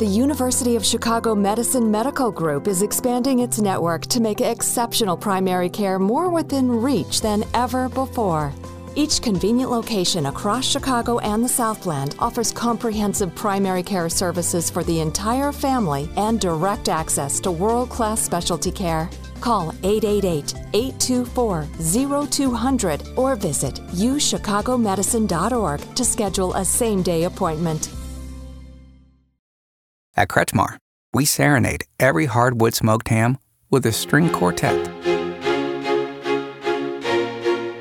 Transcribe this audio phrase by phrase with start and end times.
[0.00, 5.68] The University of Chicago Medicine Medical Group is expanding its network to make exceptional primary
[5.68, 8.50] care more within reach than ever before.
[8.94, 15.00] Each convenient location across Chicago and the Southland offers comprehensive primary care services for the
[15.00, 19.10] entire family and direct access to world class specialty care.
[19.42, 21.68] Call 888 824
[22.26, 27.90] 0200 or visit uchicagomedicine.org to schedule a same day appointment.
[30.20, 30.76] At Kretschmar,
[31.14, 33.38] we serenade every hardwood smoked ham
[33.70, 34.86] with a string quartet.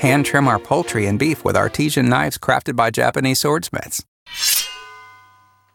[0.01, 4.05] Hand trim our poultry and beef with artesian knives crafted by Japanese swordsmiths.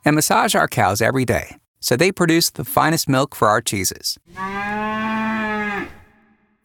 [0.07, 4.17] And massage our cows every day so they produce the finest milk for our cheeses.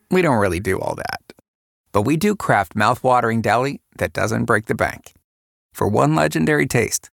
[0.09, 1.33] We don't really do all that.
[1.91, 5.11] But we do craft mouth-watering deli that doesn't break the bank.
[5.73, 7.09] For one legendary taste,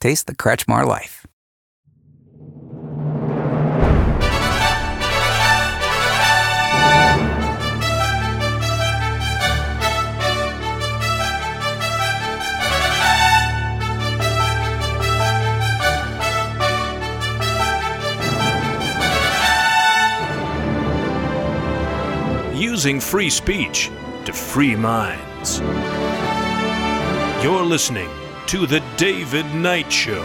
[0.00, 1.28] taste the Kretschmar life.
[22.74, 23.88] Using free speech
[24.24, 25.60] to free minds.
[27.40, 28.10] You're listening
[28.48, 30.24] to The David Knight Show.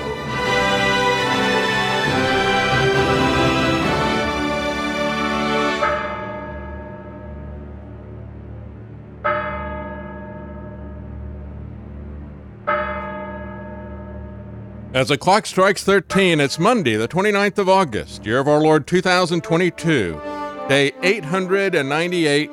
[14.91, 18.87] As the clock strikes 13, it's Monday, the 29th of August, year of our Lord
[18.87, 20.38] 2022,
[20.69, 22.51] day 898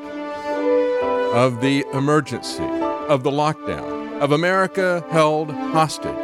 [1.35, 6.17] of the emergency, of the lockdown, of America held hostage.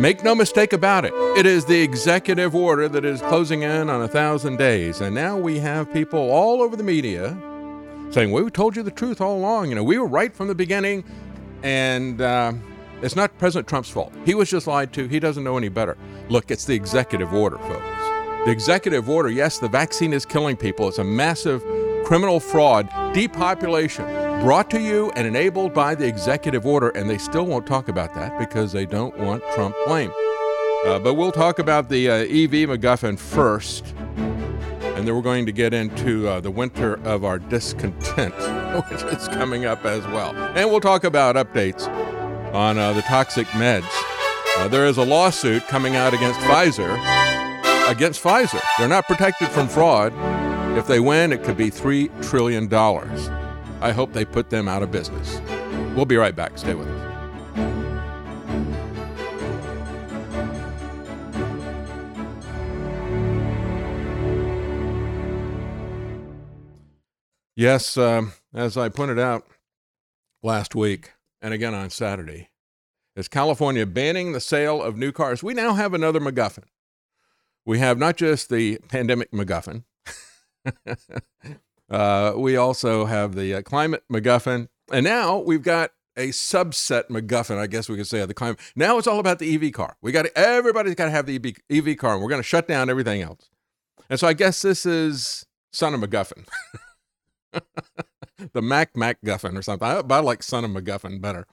[0.00, 4.02] Make no mistake about it, it is the executive order that is closing in on
[4.02, 5.00] a thousand days.
[5.00, 7.38] And now we have people all over the media
[8.10, 9.68] saying, well, We told you the truth all along.
[9.68, 11.04] You know, we were right from the beginning.
[11.62, 12.52] And uh,
[13.00, 14.12] it's not President Trump's fault.
[14.24, 15.06] He was just lied to.
[15.06, 15.96] He doesn't know any better.
[16.28, 17.99] Look, it's the executive order, folks.
[18.46, 20.88] The executive order, yes, the vaccine is killing people.
[20.88, 21.62] It's a massive
[22.06, 24.06] criminal fraud, depopulation,
[24.40, 26.88] brought to you and enabled by the executive order.
[26.88, 30.14] And they still won't talk about that because they don't want Trump blamed.
[30.86, 33.94] Uh, but we'll talk about the uh, EV MacGuffin first.
[34.16, 38.34] And then we're going to get into uh, the winter of our discontent,
[38.90, 40.34] which is coming up as well.
[40.56, 41.86] And we'll talk about updates
[42.54, 43.84] on uh, the toxic meds.
[44.56, 47.49] Uh, there is a lawsuit coming out against Pfizer.
[47.90, 48.60] Against Pfizer.
[48.78, 50.12] They're not protected from fraud.
[50.78, 52.72] If they win, it could be $3 trillion.
[52.72, 55.40] I hope they put them out of business.
[55.96, 56.56] We'll be right back.
[56.56, 57.10] Stay with us.
[67.56, 69.48] Yes, um, as I pointed out
[70.44, 71.10] last week
[71.42, 72.50] and again on Saturday,
[73.16, 75.42] is California banning the sale of new cars.
[75.42, 76.64] We now have another MacGuffin.
[77.70, 79.84] We have not just the pandemic MacGuffin,
[81.88, 84.66] uh, we also have the uh, climate MacGuffin.
[84.92, 88.58] And now we've got a subset MacGuffin, I guess we could say, of the climate.
[88.74, 89.96] Now it's all about the EV car.
[90.02, 92.66] We got everybody's got to have the EV, EV car, and we're going to shut
[92.66, 93.50] down everything else.
[94.08, 96.48] And so I guess this is son of MacGuffin.
[98.52, 99.86] the Mac MacGuffin or something.
[99.86, 101.46] I, I like son of MacGuffin better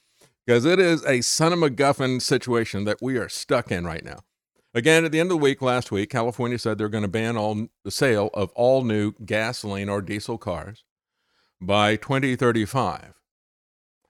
[0.48, 4.22] because it is a son of MacGuffin situation that we are stuck in right now.
[4.78, 7.36] Again, at the end of the week last week, California said they're going to ban
[7.36, 10.84] all the sale of all new gasoline or diesel cars
[11.60, 13.16] by 2035.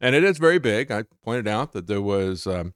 [0.02, 0.92] And it is very big.
[0.92, 2.74] I pointed out that there was um,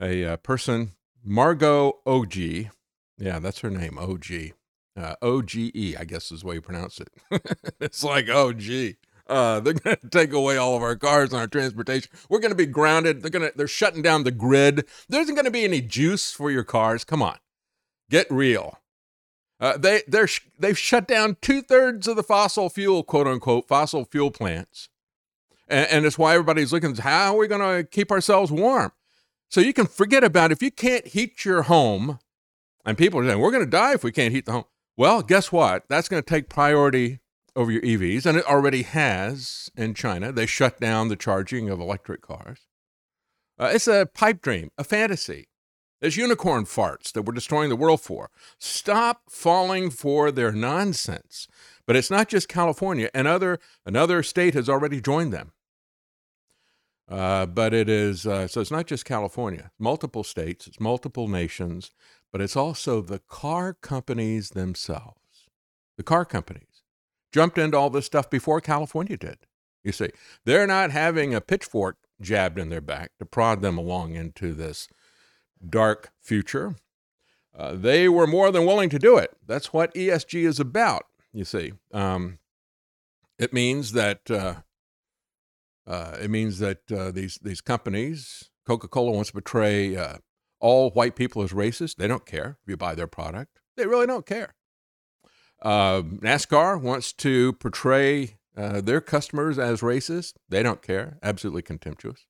[0.00, 0.92] a, uh, person,
[1.24, 2.70] Margo Oge.
[3.18, 4.52] Yeah, that's her name, OG.
[4.96, 7.10] Uh, OGE, I guess is the way you pronounce it.
[7.80, 8.26] it's like,
[8.58, 8.94] gee.
[9.28, 12.10] Uh, they're going to take away all of our cars and our transportation.
[12.28, 13.22] We're going to be grounded.
[13.22, 14.86] They're going to they're shutting down the grid.
[15.08, 17.04] There isn't going to be any juice for your cars.
[17.04, 17.38] Come on,
[18.10, 18.78] get real.
[19.60, 20.28] Uh, they they're
[20.58, 24.88] they've shut down two thirds of the fossil fuel quote unquote fossil fuel plants,
[25.66, 26.94] and, and it's why everybody's looking.
[26.94, 28.92] How are we going to keep ourselves warm?
[29.50, 32.18] So you can forget about if you can't heat your home,
[32.84, 34.64] and people are saying we're going to die if we can't heat the home.
[34.96, 35.84] Well, guess what?
[35.88, 37.20] That's going to take priority
[37.58, 40.30] over your EVs, and it already has in China.
[40.30, 42.68] They shut down the charging of electric cars.
[43.58, 45.48] Uh, it's a pipe dream, a fantasy.
[46.00, 48.30] There's unicorn farts that we're destroying the world for.
[48.60, 51.48] Stop falling for their nonsense.
[51.84, 53.10] But it's not just California.
[53.12, 55.50] Another, another state has already joined them.
[57.10, 61.90] Uh, but it is, uh, so it's not just California, multiple states, it's multiple nations.
[62.30, 65.48] but it's also the car companies themselves.
[65.96, 66.67] The car companies
[67.32, 69.38] jumped into all this stuff before California did.
[69.84, 70.10] You see,
[70.44, 74.88] they're not having a pitchfork jabbed in their back to prod them along into this
[75.66, 76.76] dark future.
[77.56, 79.36] Uh, they were more than willing to do it.
[79.46, 81.72] That's what ESG is about, you see.
[81.92, 82.38] Um,
[83.38, 84.54] it means that uh,
[85.86, 90.18] uh, it means that uh, these these companies, Coca-Cola wants to portray uh,
[90.60, 91.96] all white people as racist.
[91.96, 93.60] They don't care if you buy their product.
[93.76, 94.54] They really don't care.
[95.60, 100.34] Uh, NASCAR wants to portray uh, their customers as racist.
[100.48, 101.18] They don't care.
[101.22, 102.26] Absolutely contemptuous.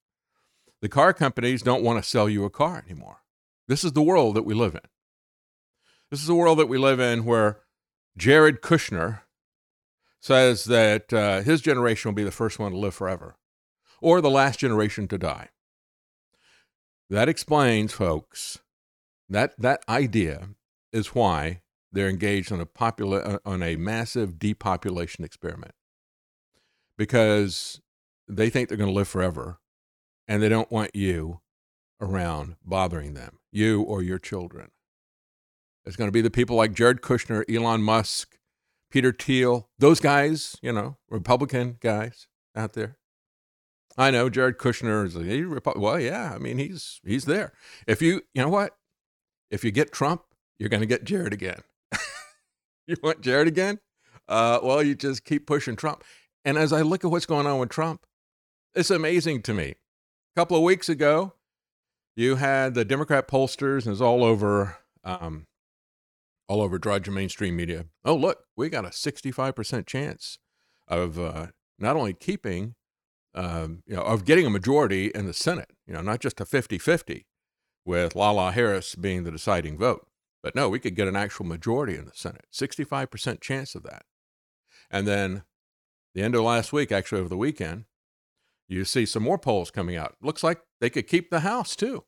[0.80, 3.18] The car companies don't want to sell you a car anymore.
[3.66, 4.80] This is the world that we live in.
[6.10, 7.60] This is the world that we live in where
[8.16, 9.20] Jared Kushner
[10.20, 13.36] says that uh, his generation will be the first one to live forever
[14.00, 15.48] or the last generation to die.
[17.10, 18.58] That explains, folks,
[19.28, 20.50] that, that idea
[20.92, 21.60] is why
[21.92, 25.72] they're engaged on a, popula- uh, on a massive depopulation experiment
[26.96, 27.80] because
[28.26, 29.58] they think they're going to live forever
[30.26, 31.40] and they don't want you
[32.00, 34.70] around bothering them, you or your children.
[35.86, 38.36] It's going to be the people like Jared Kushner, Elon Musk,
[38.90, 42.98] Peter Thiel, those guys, you know, Republican guys out there.
[43.96, 45.82] I know Jared Kushner is a Republican.
[45.82, 46.32] well, yeah.
[46.34, 47.52] I mean, he's he's there.
[47.86, 48.76] If you you know what,
[49.50, 50.22] if you get Trump,
[50.58, 51.62] you're going to get Jared again.
[52.96, 53.78] you want Jared again?
[54.26, 56.02] Uh, well, you just keep pushing Trump.
[56.44, 58.06] And as I look at what's going on with Trump,
[58.74, 59.74] it's amazing to me.
[60.34, 61.34] A couple of weeks ago,
[62.16, 65.46] you had the Democrat pollsters, and it's all over, um,
[66.48, 67.86] all over Drudge mainstream media.
[68.04, 70.38] Oh, look, we got a 65% chance
[70.86, 71.48] of uh,
[71.78, 72.74] not only keeping
[73.34, 76.46] um, you know, of getting a majority in the Senate, you know, not just a
[76.46, 77.26] 50 50
[77.84, 80.06] with Lala Harris being the deciding vote.
[80.42, 84.02] But no, we could get an actual majority in the Senate, 65% chance of that.
[84.90, 85.42] And then
[86.14, 87.84] the end of last week, actually over the weekend,
[88.68, 90.16] you see some more polls coming out.
[90.22, 92.04] Looks like they could keep the House too.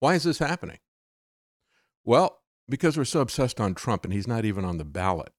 [0.00, 0.78] Why is this happening?
[2.04, 5.32] Well, because we're so obsessed on Trump and he's not even on the ballot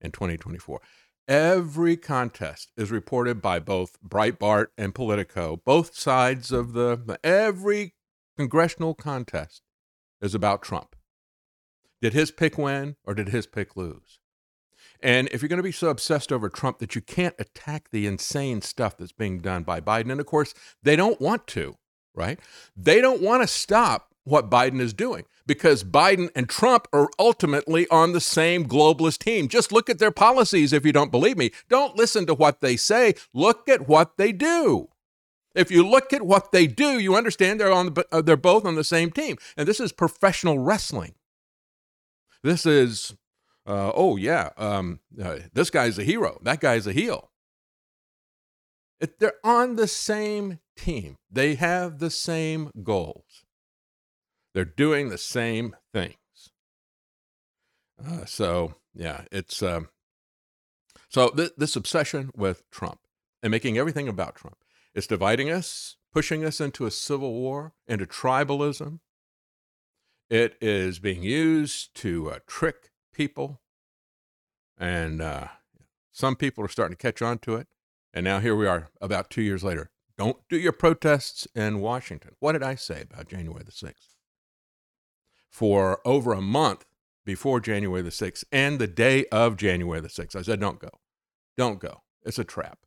[0.00, 0.80] in 2024.
[1.28, 7.94] Every contest is reported by both Breitbart and Politico, both sides of the, every
[8.36, 9.62] congressional contest
[10.22, 10.96] is about Trump.
[12.00, 14.18] Did his pick win or did his pick lose?
[15.00, 18.06] And if you're going to be so obsessed over Trump that you can't attack the
[18.06, 21.76] insane stuff that's being done by Biden, and of course, they don't want to,
[22.14, 22.38] right?
[22.76, 27.88] They don't want to stop what Biden is doing because Biden and Trump are ultimately
[27.88, 29.48] on the same globalist team.
[29.48, 31.50] Just look at their policies if you don't believe me.
[31.68, 34.88] Don't listen to what they say, look at what they do.
[35.54, 38.64] If you look at what they do, you understand they're on the, uh, they're both
[38.64, 39.36] on the same team.
[39.56, 41.14] And this is professional wrestling.
[42.42, 43.14] This is
[43.66, 47.30] uh, oh yeah, um, uh, this guy's a hero, that guy's a heel.
[49.00, 51.16] It, they're on the same team.
[51.30, 53.44] They have the same goals.
[54.54, 56.16] They're doing the same things.
[58.04, 59.88] Uh, so yeah, it's um,
[61.08, 63.00] so th- this obsession with Trump
[63.42, 64.56] and making everything about Trump
[64.94, 69.00] is dividing us, pushing us into a civil war, into tribalism.
[70.30, 73.60] It is being used to uh, trick people,
[74.78, 75.48] and uh,
[76.10, 77.68] some people are starting to catch on to it.
[78.14, 79.90] And now here we are, about two years later.
[80.18, 82.32] Don't do your protests in Washington.
[82.38, 84.12] What did I say about January the 6th?
[85.50, 86.86] for over a month
[87.24, 90.34] before January the 6th and the day of January the 6th.
[90.34, 90.90] I said, don't go.
[91.56, 92.02] Don't go.
[92.24, 92.78] It's a trap.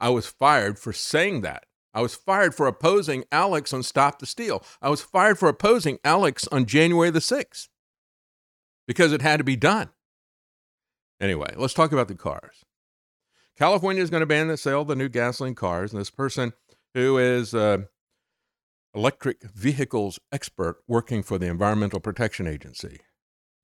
[0.00, 1.64] I was fired for saying that.
[1.94, 4.62] I was fired for opposing Alex on Stop the Steal.
[4.82, 7.68] I was fired for opposing Alex on January the 6th
[8.86, 9.88] because it had to be done.
[11.20, 12.64] Anyway, let's talk about the cars.
[13.56, 16.52] California is going to ban the sale of the new gasoline cars, and this person
[16.92, 17.78] who is uh,
[18.94, 23.00] electric vehicles expert working for the Environmental Protection Agency.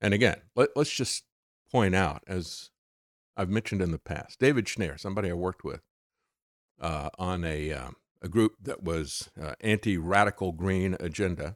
[0.01, 1.25] And again, let, us just
[1.71, 2.71] point out, as
[3.37, 5.81] I've mentioned in the past, David Schnare, somebody I worked with
[6.83, 11.55] uh, on a, um, a group that was uh, anti radical green agenda.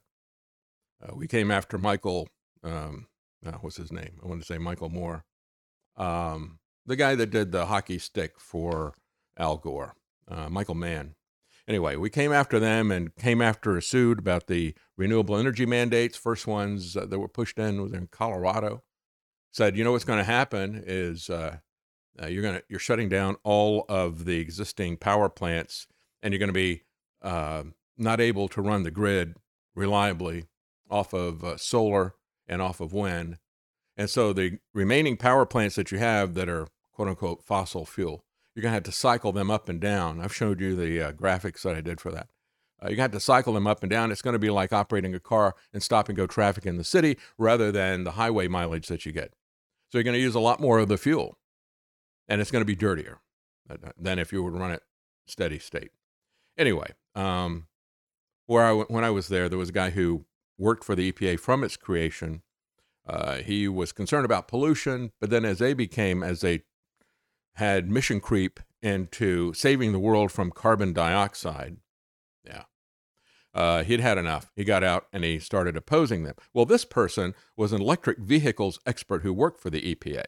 [1.04, 2.30] Uh, we came after Michael,
[2.64, 3.08] um,
[3.46, 4.20] uh, what's his name?
[4.24, 5.26] I want to say Michael Moore,
[5.98, 8.96] um, the guy that did the hockey stick for
[9.38, 9.96] Al Gore,
[10.28, 11.16] uh, Michael Mann.
[11.68, 16.18] Anyway, we came after them and came after a suit about the renewable energy mandates.
[16.18, 18.84] First ones uh, that were pushed in was in Colorado.
[19.52, 21.58] Said, you know what's going to happen is uh,
[22.22, 25.88] uh, you're to you're shutting down all of the existing power plants,
[26.22, 26.84] and you're going to be
[27.22, 27.64] uh,
[27.98, 29.36] not able to run the grid
[29.76, 30.46] reliably
[30.90, 32.16] off of uh, solar
[32.48, 33.38] and off of wind.
[33.96, 38.24] And so the remaining power plants that you have that are quote unquote fossil fuel,
[38.56, 40.22] you're going to have to cycle them up and down.
[40.22, 42.28] I've showed you the uh, graphics that I did for that.
[42.82, 44.12] Uh, to have to cycle them up and down.
[44.12, 46.84] It's going to be like operating a car and stop and go traffic in the
[46.84, 49.34] city rather than the highway mileage that you get.
[49.92, 51.37] So you're going to use a lot more of the fuel,
[52.28, 53.20] and it's going to be dirtier
[53.98, 54.84] than if you would run it
[55.26, 55.92] steady state.
[56.58, 57.68] Anyway, um,
[58.46, 60.26] where I, when I was there, there was a guy who
[60.58, 62.42] worked for the EPA from its creation.
[63.08, 66.64] Uh, he was concerned about pollution, but then as they became, as they
[67.56, 71.78] had mission creep into saving the world from carbon dioxide,
[72.44, 72.64] yeah,
[73.54, 74.52] uh, he'd had enough.
[74.56, 76.36] He got out and he started opposing them.
[76.54, 80.26] Well, this person was an electric vehicles expert who worked for the EPA,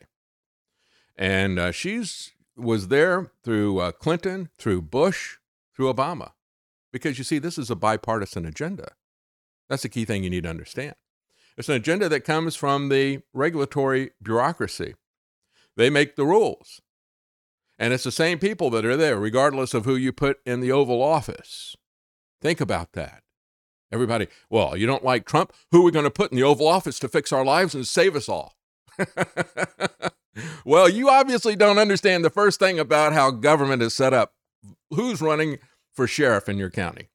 [1.20, 5.38] and uh, she's was there through uh, Clinton, through Bush,
[5.76, 6.32] through Obama,
[6.92, 8.94] because you see, this is a bipartisan agenda.
[9.70, 10.96] That's the key thing you need to understand.
[11.58, 14.96] It's an agenda that comes from the regulatory bureaucracy.
[15.76, 16.82] They make the rules.
[17.78, 20.72] And it's the same people that are there, regardless of who you put in the
[20.72, 21.76] Oval Office.
[22.42, 23.24] Think about that.
[23.92, 25.54] Everybody, well, you don't like Trump?
[25.72, 27.88] Who are we going to put in the Oval Office to fix our lives and
[27.88, 28.56] save us all?
[30.66, 34.34] well, you obviously don't understand the first thing about how government is set up.
[34.92, 35.58] Who's running
[35.94, 37.10] for sheriff in your county?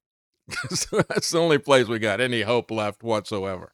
[0.48, 3.72] that's the only place we got any hope left whatsoever.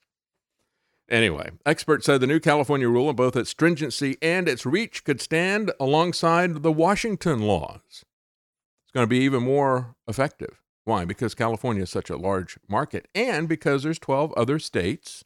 [1.09, 5.21] Anyway, experts said the new California rule in both its stringency and its reach could
[5.21, 7.81] stand alongside the Washington laws.
[7.89, 10.61] It's going to be even more effective.
[10.85, 11.05] Why?
[11.05, 15.25] Because California is such a large market and because there's 12 other states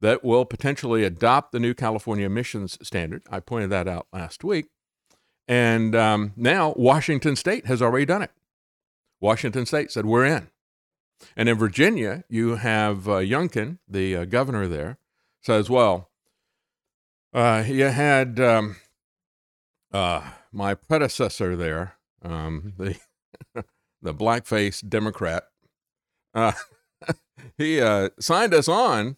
[0.00, 3.22] that will potentially adopt the new California emissions standard.
[3.30, 4.66] I pointed that out last week.
[5.46, 8.30] And um, now Washington state has already done it.
[9.20, 10.48] Washington state said, We're in.
[11.36, 14.98] And in Virginia, you have uh, Youngkin, the uh, governor there,
[15.42, 16.10] says, well,
[17.32, 18.76] uh, you had um,
[19.92, 20.22] uh,
[20.52, 22.96] my predecessor there, um, the
[24.02, 25.44] the blackface Democrat.
[26.34, 26.52] Uh,
[27.58, 29.16] he uh, signed us on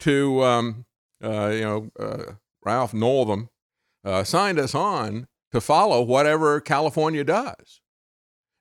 [0.00, 0.86] to, um,
[1.22, 3.50] uh, you know, Ralph Northam
[4.24, 7.80] signed us on to follow whatever California does.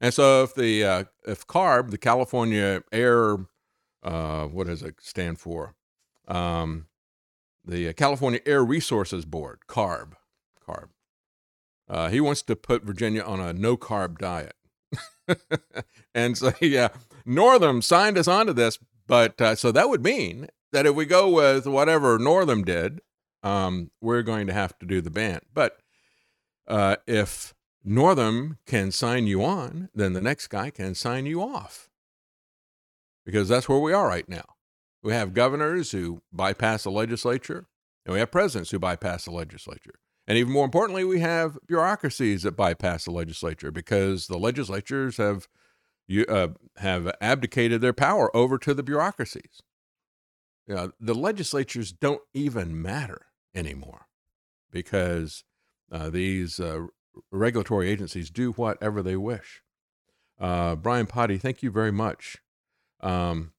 [0.01, 3.37] And so if the uh, if CARB, the California Air,
[4.03, 5.75] uh, what does it stand for?
[6.27, 6.87] Um,
[7.65, 10.13] the California Air Resources Board, CARB,
[10.65, 10.89] CARB.
[11.89, 14.55] Uh, he wants to put Virginia on a no carb diet.
[16.15, 16.89] and so, yeah,
[17.25, 18.79] Northam signed us onto this.
[19.07, 23.01] But uh, so that would mean that if we go with whatever Northam did,
[23.43, 25.39] um, we're going to have to do the ban.
[25.53, 25.77] But
[26.67, 31.89] uh, if Northam can sign you on, then the next guy can sign you off.
[33.25, 34.55] Because that's where we are right now.
[35.01, 37.67] We have governors who bypass the legislature,
[38.05, 39.95] and we have presidents who bypass the legislature.
[40.27, 45.47] And even more importantly, we have bureaucracies that bypass the legislature because the legislatures have
[46.27, 46.47] uh,
[46.77, 49.61] have abdicated their power over to the bureaucracies.
[50.69, 54.05] You know, the legislatures don't even matter anymore
[54.71, 55.43] because
[55.91, 56.85] uh, these uh,
[57.31, 59.63] regulatory agencies do whatever they wish.
[60.39, 62.37] Uh, Brian Potty, thank you very much.
[63.01, 63.53] Um,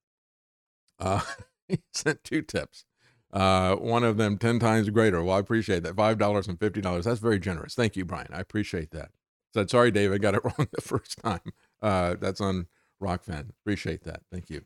[1.01, 1.23] uh,
[1.69, 2.85] he sent two tips.
[3.33, 5.21] Uh, one of them 10 times greater.
[5.25, 5.97] Well, I appreciate that.
[5.97, 7.03] $5 and $50.
[7.03, 7.75] That's very generous.
[7.75, 8.29] Thank you, Brian.
[8.33, 9.11] I appreciate that.
[9.53, 11.53] Said, sorry, Dave, I got it wrong the first time.
[11.83, 12.69] Uh, that's on
[13.03, 13.51] Rockfan.
[13.51, 14.21] Appreciate that.
[14.31, 14.63] Thank you.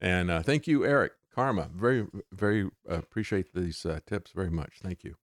[0.00, 1.70] And thank you, Eric Karma.
[1.74, 4.74] Very, very uh, appreciate these uh, tips very much.
[4.82, 5.16] Thank you.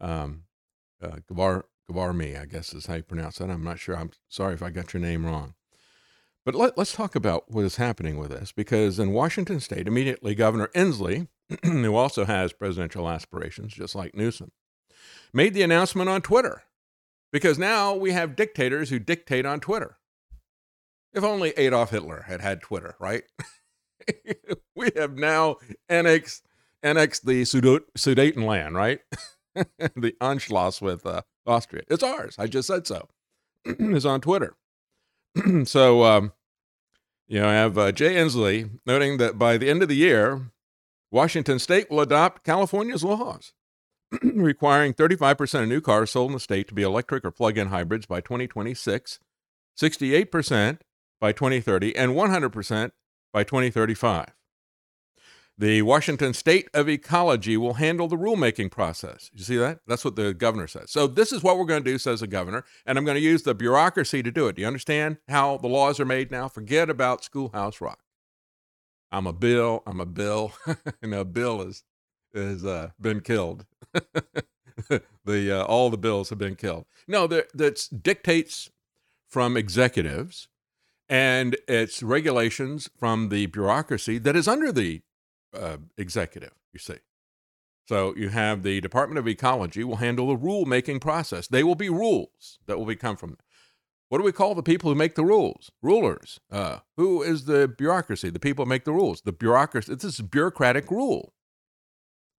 [0.00, 0.44] Um,
[1.02, 3.50] uh, Gavar Gavarmi, I guess is how you pronounce that.
[3.50, 3.96] I'm not sure.
[3.96, 5.54] I'm sorry if I got your name wrong.
[6.44, 10.34] But let, us talk about what is happening with this because in Washington state, immediately
[10.34, 11.28] Governor Inslee,
[11.62, 14.52] who also has presidential aspirations, just like Newsom,
[15.32, 16.62] made the announcement on Twitter
[17.32, 19.98] because now we have dictators who dictate on Twitter.
[21.12, 23.24] If only Adolf Hitler had had Twitter, right?
[24.76, 25.56] we have now
[25.88, 26.46] annexed,
[26.82, 29.00] annexed the Sudetenland, right?
[29.54, 31.82] the Anschluss with uh, Austria.
[31.88, 32.36] It's ours.
[32.38, 33.08] I just said so.
[33.64, 34.54] it's on Twitter.
[35.64, 36.32] so, um,
[37.26, 40.50] you know, I have uh, Jay Inslee noting that by the end of the year,
[41.10, 43.52] Washington state will adopt California's laws,
[44.22, 47.68] requiring 35% of new cars sold in the state to be electric or plug in
[47.68, 49.18] hybrids by 2026,
[49.78, 50.78] 68%
[51.20, 52.90] by 2030, and 100%
[53.32, 54.34] by 2035.
[55.60, 59.28] The Washington State of Ecology will handle the rulemaking process.
[59.34, 59.80] You see that?
[59.88, 60.92] That's what the governor says.
[60.92, 63.20] So, this is what we're going to do, says the governor, and I'm going to
[63.20, 64.54] use the bureaucracy to do it.
[64.54, 66.46] Do you understand how the laws are made now?
[66.46, 67.98] Forget about Schoolhouse Rock.
[69.10, 69.82] I'm a Bill.
[69.84, 70.52] I'm a Bill.
[71.02, 71.82] and a Bill is
[72.32, 73.66] is uh, been killed.
[75.24, 76.86] the uh, all the bills have been killed.
[77.06, 78.70] No, that dictates
[79.28, 80.48] from executives,
[81.08, 85.02] and it's regulations from the bureaucracy that is under the
[85.58, 86.52] uh, executive.
[86.72, 86.98] You see,
[87.88, 91.48] so you have the Department of Ecology will handle the rule making process.
[91.48, 93.38] They will be rules that will become from.
[94.10, 95.70] What do we call the people who make the rules?
[95.82, 96.40] Rulers.
[96.50, 98.30] Uh, who is the bureaucracy?
[98.30, 99.22] The people who make the rules.
[99.22, 99.94] The bureaucracy.
[99.94, 101.34] This is bureaucratic rule.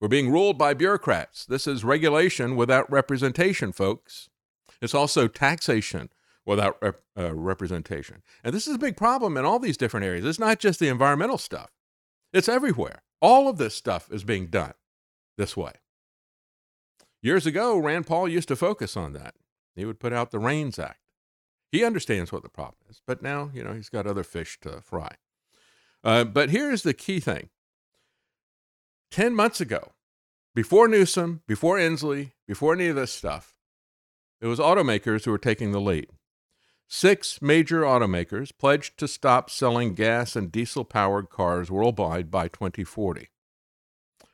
[0.02, 1.46] We're being ruled by bureaucrats.
[1.46, 4.30] This is regulation without representation, folks.
[4.82, 6.10] It's also taxation
[6.46, 8.24] without rep- uh, representation.
[8.44, 10.26] And this is a big problem in all these different areas.
[10.26, 11.72] It's not just the environmental stuff,
[12.34, 13.04] it's everywhere.
[13.22, 14.74] All of this stuff is being done
[15.38, 15.74] this way.
[17.22, 19.36] Years ago, Rand Paul used to focus on that.
[19.76, 21.00] He would put out the REINS Act.
[21.72, 24.82] He understands what the problem is, but now, you know, he's got other fish to
[24.82, 25.16] fry.
[26.04, 27.50] Uh, but here's the key thing
[29.12, 29.92] 10 months ago,
[30.56, 33.56] before Newsom, before Inslee, before any of this stuff,
[34.42, 36.08] it was automakers who were taking the lead.
[36.92, 43.30] Six major automakers pledged to stop selling gas and diesel powered cars worldwide by 2040.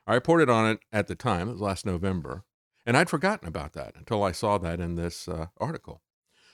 [0.07, 2.45] I reported on it at the time, it was last November,
[2.85, 6.01] and I'd forgotten about that until I saw that in this uh, article.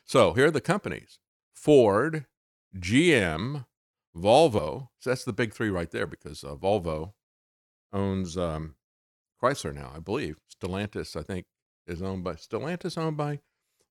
[0.03, 1.19] So here are the companies
[1.53, 2.25] Ford,
[2.75, 3.65] GM,
[4.17, 4.87] Volvo.
[4.97, 7.13] So that's the big three right there because uh, Volvo
[7.93, 8.73] owns um,
[9.39, 10.37] Chrysler now, I believe.
[10.51, 11.45] Stellantis, I think,
[11.85, 13.41] is owned by Stellantis owned by.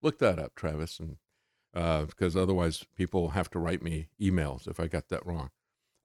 [0.02, 1.18] Look that up, Travis, and
[1.74, 5.50] uh, because otherwise people have to write me emails if I got that wrong.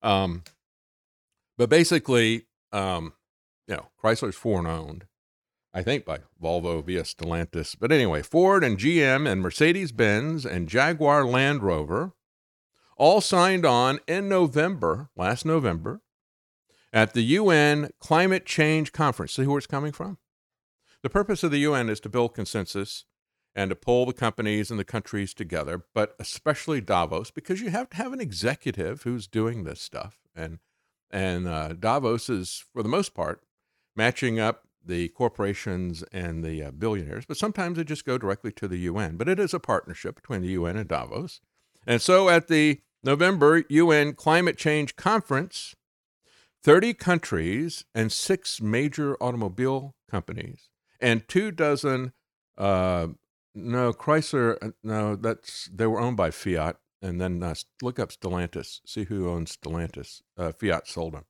[0.02, 0.44] Um,
[1.58, 3.14] but basically, um,
[3.68, 5.06] you know, Chrysler's foreign owned,
[5.74, 7.76] I think by Volvo via Stellantis.
[7.80, 12.14] But anyway, Ford and GM and Mercedes Benz and Jaguar Land Rover
[12.98, 16.02] all signed on in November, last November,
[16.94, 19.34] at the UN Climate Change Conference.
[19.34, 20.18] See where it's coming from?
[21.02, 23.06] The purpose of the UN is to build consensus
[23.56, 27.90] and to pull the companies and the countries together, but especially Davos, because you have
[27.92, 30.20] to have an executive who's doing this stuff.
[30.36, 30.60] And,
[31.10, 33.42] and uh, Davos is, for the most part,
[33.96, 38.68] matching up the corporations and the uh, billionaires, but sometimes they just go directly to
[38.68, 39.16] the UN.
[39.16, 41.40] But it is a partnership between the UN and Davos.
[41.88, 45.76] And so at the November UN Climate Change Conference,
[46.64, 52.12] 30 countries and six major automobile companies and two dozen
[52.58, 53.08] uh,
[53.56, 58.10] no chrysler uh, no that's they were owned by fiat and then uh, look up
[58.10, 60.22] stellantis see who owns stellantis.
[60.38, 61.26] Uh, fiat sold them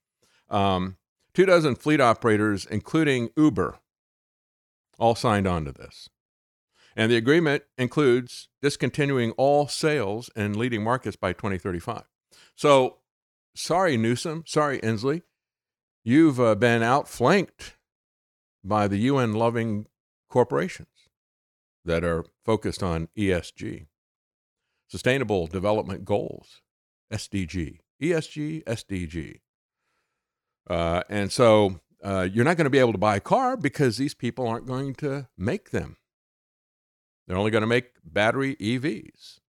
[0.49, 0.97] um,
[1.33, 3.79] two dozen fleet operators including uber
[4.97, 6.09] all signed on to this.
[6.97, 12.03] And the agreement includes discontinuing all sales in leading markets by 2035
[12.55, 12.97] so
[13.55, 15.23] sorry, Newsom, sorry, Inslee,
[16.03, 17.77] you've uh, been outflanked
[18.63, 19.87] by the UN loving
[20.29, 20.87] corporations
[21.85, 23.87] that are focused on ESG,
[24.87, 26.61] Sustainable Development Goals,
[27.11, 29.39] SDG, ESG, SDG.
[30.69, 33.97] Uh, and so uh, you're not going to be able to buy a car because
[33.97, 35.97] these people aren't going to make them.
[37.27, 39.39] They're only going to make battery EVs.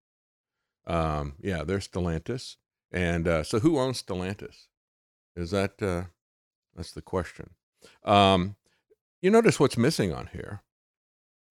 [0.87, 2.57] Um, yeah, there's Stellantis.
[2.93, 4.69] And uh, so, who owns Stellantis?
[5.35, 6.05] Is that uh,
[6.75, 7.51] that's the question?
[8.05, 8.57] Um,
[9.21, 10.63] you notice what's missing on here.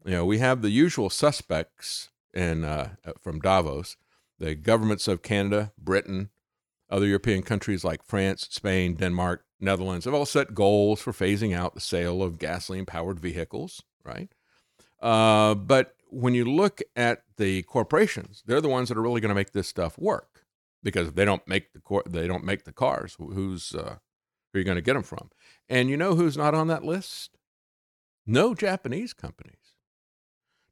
[0.05, 3.97] You know, we have the usual suspects in uh, uh, from Davos,
[4.37, 6.29] the governments of Canada, Britain,
[6.89, 11.73] other European countries like France, Spain, Denmark, Netherlands have all set goals for phasing out
[11.73, 13.81] the sale of gasoline-powered vehicles.
[14.03, 14.29] Right,
[15.01, 19.29] uh, but when you look at the corporations, they're the ones that are really going
[19.29, 20.45] to make this stuff work
[20.83, 23.17] because if they don't make the cor- they don't make the cars.
[23.17, 23.97] Who's uh,
[24.53, 25.31] who are you going to get them from?
[25.67, 27.31] And you know who's not on that list?
[28.27, 29.64] No Japanese companies.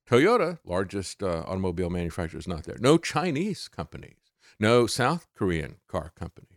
[0.10, 2.78] Toyota, largest uh, automobile manufacturer, is not there.
[2.80, 4.18] No Chinese companies.
[4.60, 6.50] No South Korean car companies.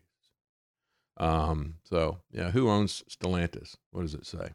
[1.17, 3.77] Um, so yeah, who owns Stellantis?
[3.91, 4.51] What does it say?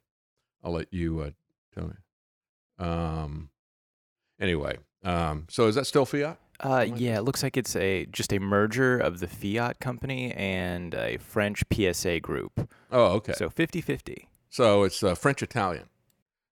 [0.64, 1.32] I'll let you uh,
[1.74, 1.96] tell me.
[2.78, 3.50] Um,
[4.40, 6.38] anyway, um, so is that still Fiat?
[6.60, 10.94] Uh, yeah, it looks like it's a just a merger of the Fiat company and
[10.94, 12.70] a French PSA group.
[12.92, 13.34] Oh, okay.
[13.34, 14.28] So 50-50.
[14.50, 15.90] So it's uh, French Italian.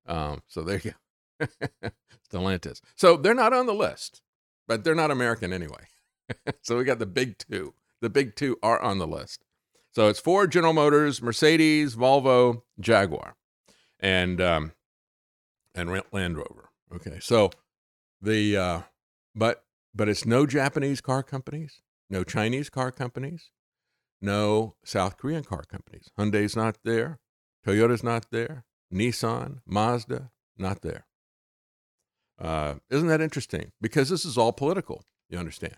[0.07, 0.97] Um, so there you go.
[2.31, 2.81] Stellantis.
[2.95, 4.21] So they're not on the list,
[4.67, 5.87] but they're not American anyway.
[6.61, 7.73] so we got the big two.
[8.01, 9.43] The big two are on the list.
[9.91, 13.35] So it's Ford, General Motors, Mercedes, Volvo, Jaguar,
[13.99, 14.73] and um,
[15.73, 16.69] and Land Rover.
[16.93, 17.49] Okay, so
[18.21, 18.81] the uh,
[19.35, 23.49] but but it's no Japanese car companies, no Chinese car companies,
[24.21, 26.09] no South Korean car companies.
[26.17, 27.19] Hyundai's not there,
[27.65, 31.05] Toyota's not there, Nissan, Mazda, not there.
[32.39, 33.71] Uh, isn't that interesting?
[33.81, 35.75] Because this is all political, you understand.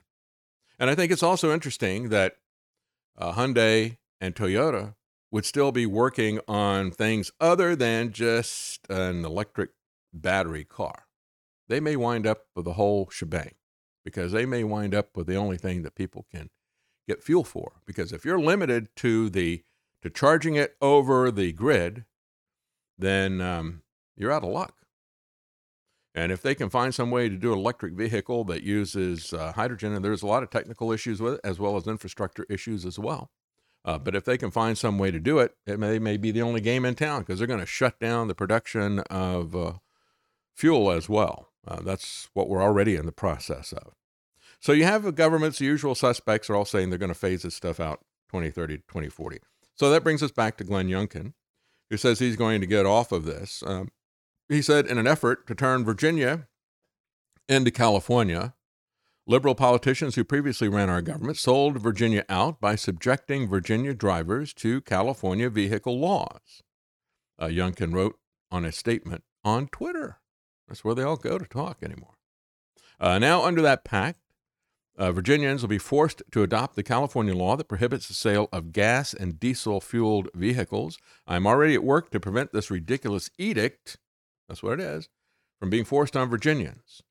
[0.80, 2.38] And I think it's also interesting that
[3.18, 4.96] uh, Hyundai and Toyota
[5.32, 9.72] would still be working on things other than just an electric
[10.14, 11.06] battery car.
[11.68, 13.54] They may wind up with the whole shebang
[14.04, 16.50] because they may wind up with the only thing that people can
[17.08, 17.82] get fuel for.
[17.86, 19.64] Because if you're limited to the
[20.02, 22.06] to charging it over the grid,
[22.98, 23.84] then um,
[24.18, 24.81] you're out of luck.
[26.14, 29.54] And if they can find some way to do an electric vehicle that uses uh,
[29.54, 32.86] hydrogen, and there's a lot of technical issues with it, as well as infrastructure issues
[32.86, 33.32] as well.
[33.84, 36.32] Uh, but if they can find some way to do it, it may, may be
[36.32, 39.74] the only game in town because they're going to shut down the production of uh,
[40.54, 41.50] fuel as well.
[41.68, 43.94] Uh, that's what we're already in the process of.
[44.60, 47.56] So you have the government's usual suspects are all saying they're going to phase this
[47.56, 49.40] stuff out 2030 to 2040.
[49.76, 51.34] So that brings us back to Glenn Youngkin,
[51.90, 53.64] who says he's going to get off of this.
[53.66, 53.90] Um,
[54.52, 56.48] he said, in an effort to turn Virginia
[57.48, 58.54] into California,
[59.26, 64.82] liberal politicians who previously ran our government sold Virginia out by subjecting Virginia drivers to
[64.82, 66.62] California vehicle laws.
[67.40, 68.20] Uh, Youngkin wrote
[68.52, 70.20] on a statement on Twitter.
[70.68, 72.18] That's where they all go to talk anymore.
[73.00, 74.20] Uh, now, under that pact,
[74.98, 78.74] uh, Virginians will be forced to adopt the California law that prohibits the sale of
[78.74, 80.98] gas and diesel fueled vehicles.
[81.26, 83.98] I'm already at work to prevent this ridiculous edict
[84.52, 85.08] that's what it is.
[85.62, 87.02] From being forced on Virginians.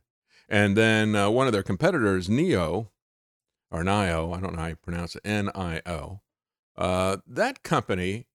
[0.49, 2.91] And then uh, one of their competitors, Neo,
[3.71, 6.21] or NIO, I don't know how you pronounce it, N I O,
[6.77, 8.27] uh, that company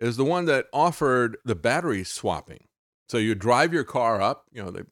[0.00, 2.64] is the one that offered the battery swapping.
[3.08, 4.82] So you drive your car up, you know, they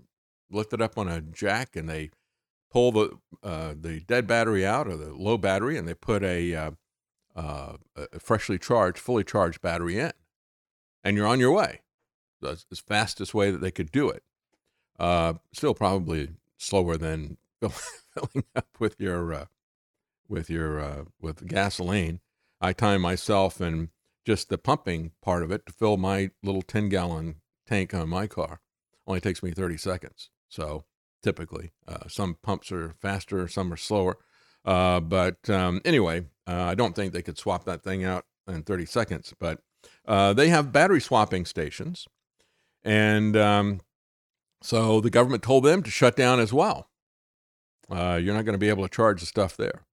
[0.51, 2.11] lift it up on a jack and they
[2.71, 6.55] pull the uh, the dead battery out or the low battery, and they put a,
[6.55, 6.71] uh,
[7.35, 10.13] uh, a freshly charged, fully charged battery in,
[11.03, 11.81] and you're on your way.
[12.41, 14.23] That's the fastest way that they could do it.
[14.99, 19.47] Uh, still, probably slower than filling up with your uh,
[20.29, 22.21] with your uh, with gasoline.
[22.61, 23.89] I time myself and
[24.27, 28.27] just the pumping part of it to fill my little 10 gallon tank on my
[28.27, 28.61] car
[29.07, 30.31] only takes me 30 seconds.
[30.49, 30.85] So
[31.23, 34.19] typically, uh, some pumps are faster, some are slower.
[34.65, 38.63] Uh, but um, anyway, uh, I don't think they could swap that thing out in
[38.63, 39.35] 30 seconds.
[39.39, 39.61] But
[40.07, 42.07] uh, they have battery swapping stations,
[42.83, 43.81] and um,
[44.63, 46.89] so the government told them to shut down as well.
[47.91, 49.87] Uh, you're not going to be able to charge the stuff there.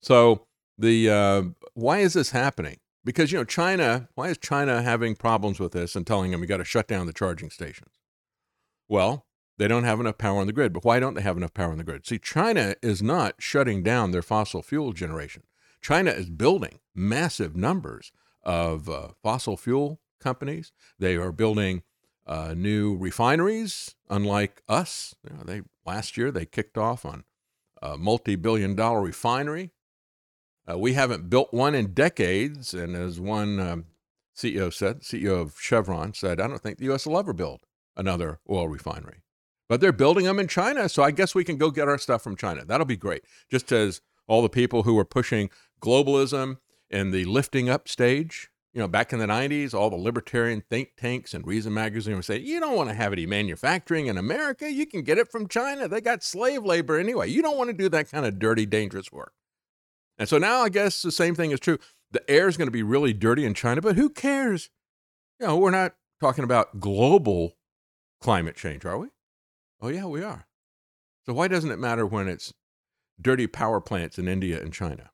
[0.00, 0.46] So
[0.78, 1.42] the uh,
[1.74, 2.78] why is this happening?
[3.04, 4.08] Because you know China.
[4.14, 7.06] Why is China having problems with this and telling them you got to shut down
[7.06, 7.94] the charging stations?
[8.88, 9.26] Well,
[9.58, 10.72] they don't have enough power on the grid.
[10.72, 12.06] But why don't they have enough power on the grid?
[12.06, 15.44] See, China is not shutting down their fossil fuel generation.
[15.80, 18.12] China is building massive numbers
[18.44, 20.72] of uh, fossil fuel companies.
[20.98, 21.82] They are building
[22.26, 25.14] uh, new refineries, unlike us.
[25.28, 27.24] You know, they last year they kicked off on
[27.80, 29.72] a multi-billion-dollar refinery.
[30.70, 33.84] Uh, we haven't built one in decades, and as one um,
[34.36, 37.06] CEO said, CEO of Chevron said, "I don't think the U.S.
[37.06, 37.60] will ever build
[37.96, 39.22] another oil refinery."
[39.68, 42.22] But they're building them in China, so I guess we can go get our stuff
[42.22, 42.64] from China.
[42.64, 43.24] That'll be great.
[43.50, 46.58] Just as all the people who are pushing globalism
[46.90, 50.96] in the lifting up stage you know, back in the 90s, all the libertarian think
[50.96, 54.70] tanks and Reason Magazine would say, you don't want to have any manufacturing in America.
[54.70, 55.88] You can get it from China.
[55.88, 57.28] They got slave labor anyway.
[57.28, 59.34] You don't want to do that kind of dirty, dangerous work.
[60.18, 61.78] And so now I guess the same thing is true.
[62.12, 64.70] The air is going to be really dirty in China, but who cares?
[65.38, 67.56] You know, we're not talking about global
[68.20, 69.08] climate change, are we?
[69.80, 70.46] Oh, yeah, we are.
[71.26, 72.52] So why doesn't it matter when it's
[73.20, 75.11] dirty power plants in India and China?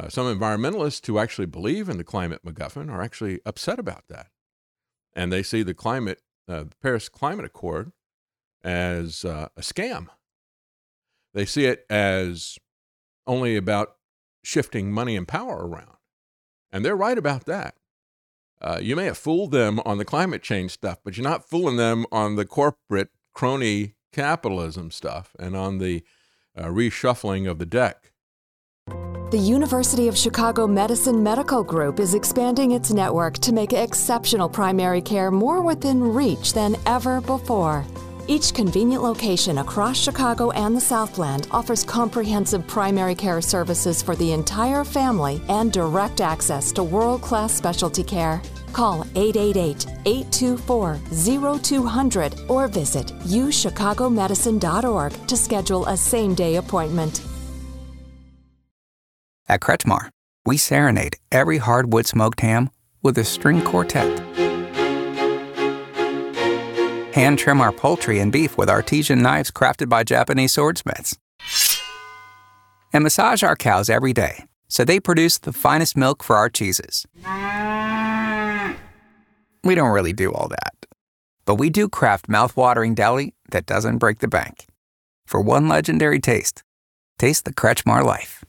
[0.00, 4.28] Uh, some environmentalists who actually believe in the climate MacGuffin are actually upset about that.
[5.12, 7.92] And they see the climate, uh, the Paris Climate Accord
[8.64, 10.06] as uh, a scam.
[11.34, 12.58] They see it as
[13.26, 13.96] only about
[14.42, 15.96] shifting money and power around.
[16.72, 17.74] And they're right about that.
[18.62, 21.76] Uh, you may have fooled them on the climate change stuff, but you're not fooling
[21.76, 26.02] them on the corporate crony capitalism stuff and on the
[26.56, 28.09] uh, reshuffling of the deck.
[29.30, 35.00] The University of Chicago Medicine Medical Group is expanding its network to make exceptional primary
[35.00, 37.86] care more within reach than ever before.
[38.26, 44.32] Each convenient location across Chicago and the Southland offers comprehensive primary care services for the
[44.32, 48.42] entire family and direct access to world class specialty care.
[48.72, 50.98] Call 888 824
[51.60, 57.29] 0200 or visit uchicagomedicine.org to schedule a same day appointment.
[59.50, 60.10] At Kretschmar,
[60.46, 62.70] we serenade every hardwood smoked ham
[63.02, 64.20] with a string quartet.
[67.12, 71.18] Hand trim our poultry and beef with artesian knives crafted by Japanese swordsmiths.
[72.92, 77.04] And massage our cows every day so they produce the finest milk for our cheeses.
[79.64, 80.86] We don't really do all that.
[81.44, 84.68] But we do craft mouth-watering deli that doesn't break the bank.
[85.26, 86.62] For one legendary taste,
[87.18, 88.44] taste the Kretschmar life.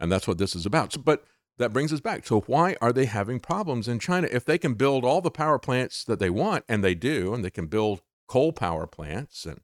[0.00, 0.94] And that's what this is about.
[0.94, 1.24] So, but
[1.58, 2.26] that brings us back.
[2.26, 5.58] So why are they having problems in China if they can build all the power
[5.58, 9.60] plants that they want, and they do, and they can build coal power plants, and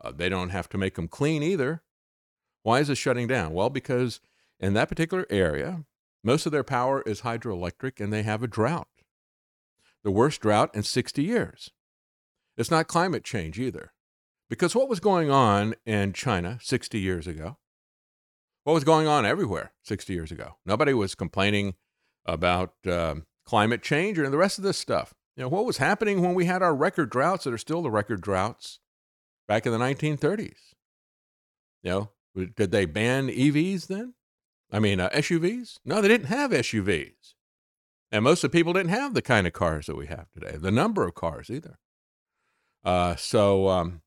[0.00, 1.82] uh, they don't have to make them clean either?
[2.62, 3.52] Why is it shutting down?
[3.52, 4.20] Well, because
[4.60, 5.84] in that particular area,
[6.22, 8.88] most of their power is hydroelectric, and they have a drought,
[10.04, 11.70] the worst drought in 60 years.
[12.56, 13.92] It's not climate change either,
[14.48, 17.56] because what was going on in China 60 years ago?
[18.68, 20.56] What was going on everywhere 60 years ago.
[20.66, 21.72] Nobody was complaining
[22.26, 25.14] about um, climate change or the rest of this stuff.
[25.36, 27.90] You know, what was happening when we had our record droughts that are still the
[27.90, 28.80] record droughts
[29.46, 30.74] back in the 1930s?
[31.82, 32.10] You know,
[32.56, 34.12] did they ban EVs then?
[34.70, 35.78] I mean, uh, SUVs?
[35.86, 37.36] No, they didn't have SUVs.
[38.12, 40.58] And most of the people didn't have the kind of cars that we have today,
[40.58, 41.78] the number of cars either.
[42.84, 44.02] Uh, so um,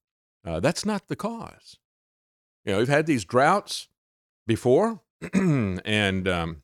[0.45, 1.77] uh, that's not the cause.
[2.63, 3.87] You know, we've had these droughts
[4.47, 5.01] before,
[5.33, 6.63] and um,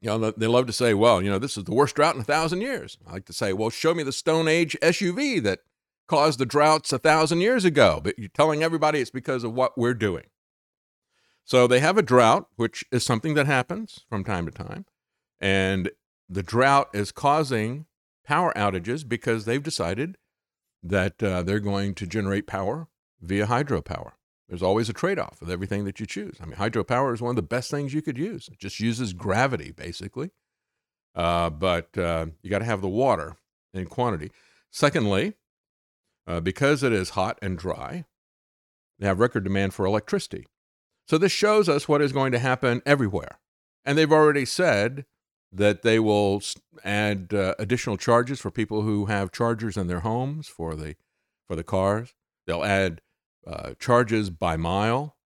[0.00, 2.20] you know they love to say, "Well, you know, this is the worst drought in
[2.20, 5.60] a thousand years." I like to say, "Well, show me the Stone Age SUV that
[6.08, 9.78] caused the droughts a thousand years ago." But you're telling everybody it's because of what
[9.78, 10.24] we're doing.
[11.44, 14.86] So they have a drought, which is something that happens from time to time,
[15.40, 15.90] and
[16.28, 17.86] the drought is causing
[18.24, 20.16] power outages because they've decided
[20.82, 22.88] that uh, they're going to generate power
[23.20, 24.12] via hydropower.
[24.50, 26.36] There's always a trade off with everything that you choose.
[26.42, 28.48] I mean, hydropower is one of the best things you could use.
[28.48, 30.32] It just uses gravity, basically.
[31.14, 33.36] Uh, but uh, you got to have the water
[33.72, 34.32] in quantity.
[34.72, 35.34] Secondly,
[36.26, 38.06] uh, because it is hot and dry,
[38.98, 40.48] they have record demand for electricity.
[41.06, 43.38] So this shows us what is going to happen everywhere.
[43.84, 45.06] And they've already said
[45.52, 46.42] that they will
[46.84, 50.96] add uh, additional charges for people who have chargers in their homes for the
[51.46, 52.14] for the cars.
[52.46, 53.00] They'll add
[53.46, 55.16] uh, charges by mile,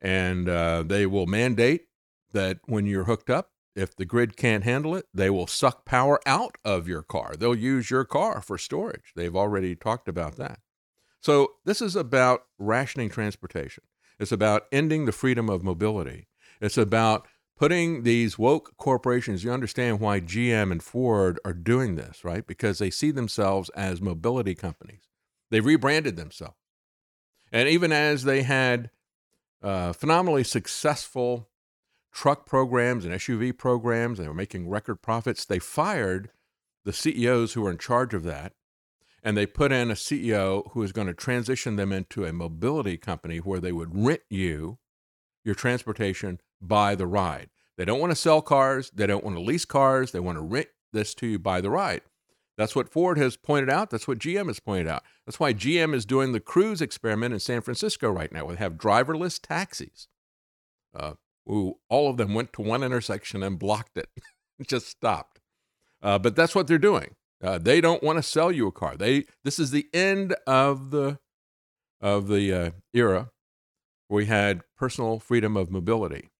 [0.00, 1.86] and uh, they will mandate
[2.32, 6.20] that when you're hooked up, if the grid can't handle it, they will suck power
[6.26, 7.34] out of your car.
[7.38, 9.12] They'll use your car for storage.
[9.14, 10.58] They've already talked about that.
[11.20, 13.84] So, this is about rationing transportation.
[14.18, 16.28] It's about ending the freedom of mobility.
[16.60, 17.26] It's about
[17.58, 22.46] putting these woke corporations, you understand why GM and Ford are doing this, right?
[22.46, 25.08] Because they see themselves as mobility companies.
[25.50, 26.56] They've rebranded themselves.
[27.52, 28.90] And even as they had
[29.62, 31.48] uh, phenomenally successful
[32.12, 36.30] truck programs and SUV programs, they were making record profits, they fired
[36.84, 38.54] the CEOs who were in charge of that.
[39.22, 42.96] And they put in a CEO who is going to transition them into a mobility
[42.96, 44.78] company where they would rent you
[45.44, 47.50] your transportation by the ride.
[47.76, 48.90] They don't want to sell cars.
[48.94, 50.12] They don't want to lease cars.
[50.12, 52.02] They want to rent this to you by the ride.
[52.58, 53.88] That's what Ford has pointed out.
[53.88, 55.04] That's what GM has pointed out.
[55.24, 58.48] That's why GM is doing the cruise experiment in San Francisco right now.
[58.48, 60.08] They have driverless taxis.
[60.92, 61.12] Uh,
[61.46, 64.08] all of them went to one intersection and blocked it.
[64.66, 65.40] Just stopped.
[66.02, 67.14] Uh, but that's what they're doing.
[67.42, 68.96] Uh, they don't want to sell you a car.
[68.96, 71.20] They this is the end of the
[72.00, 73.30] of the uh, era
[74.08, 76.30] where we had personal freedom of mobility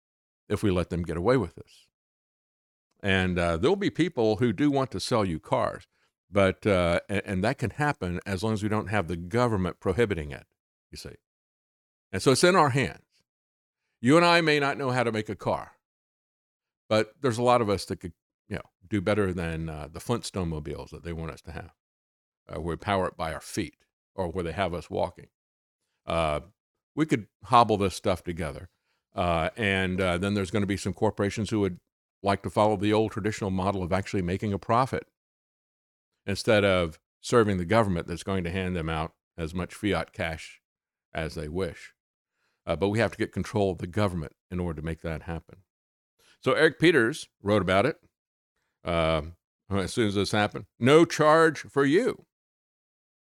[0.49, 1.87] if we let them get away with this.
[3.01, 5.87] And uh, there'll be people who do want to sell you cars,
[6.31, 9.81] but uh, and, and that can happen as long as we don't have the government
[9.81, 10.47] prohibiting it.
[10.91, 11.17] You see,
[12.13, 13.03] and so it's in our hands.
[14.01, 15.73] You and I may not know how to make a car,
[16.89, 18.13] but there's a lot of us that could,
[18.49, 21.73] you know, do better than uh, the Flintstone mobiles that they want us to have,
[22.49, 23.75] uh, where we power it by our feet
[24.15, 25.29] or where they have us walking.
[26.07, 26.41] Uh,
[26.95, 28.69] we could hobble this stuff together.
[29.15, 31.79] Uh, and uh, then there's going to be some corporations who would
[32.23, 35.07] like to follow the old traditional model of actually making a profit
[36.29, 40.61] instead of serving the government that's going to hand them out as much fiat cash
[41.15, 41.95] as they wish.
[42.67, 45.23] Uh, but we have to get control of the government in order to make that
[45.23, 45.61] happen.
[46.41, 47.97] So Eric Peters wrote about it
[48.85, 49.23] uh,
[49.71, 50.67] as soon as this happened.
[50.79, 52.27] No charge for you.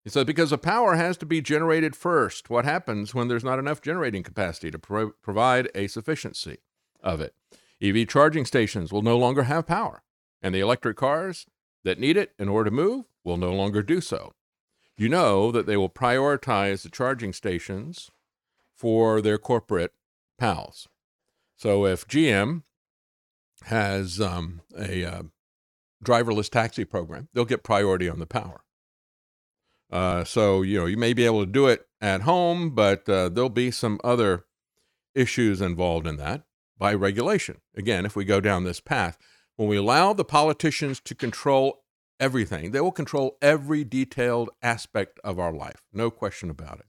[0.03, 2.50] He said, because the power has to be generated first.
[2.50, 6.59] What happens when there's not enough generating capacity to pro- provide a sufficiency
[7.03, 7.35] of it?
[7.81, 10.03] EV charging stations will no longer have power,
[10.42, 11.46] and the electric cars
[11.85, 14.33] that need it in order to move will no longer do so.
[14.97, 18.11] You know that they will prioritize the charging stations
[18.75, 19.93] for their corporate
[20.38, 20.88] pals.
[21.57, 22.62] So if GM
[23.64, 25.23] has um, a uh,
[26.05, 28.62] driverless taxi program, they'll get priority on the power.
[29.90, 33.29] Uh, so you know you may be able to do it at home, but uh,
[33.29, 34.45] there'll be some other
[35.14, 36.45] issues involved in that
[36.79, 37.59] by regulation.
[37.77, 39.19] Again, if we go down this path,
[39.61, 41.83] when we allow the politicians to control
[42.18, 45.83] everything, they will control every detailed aspect of our life.
[45.92, 46.87] No question about it.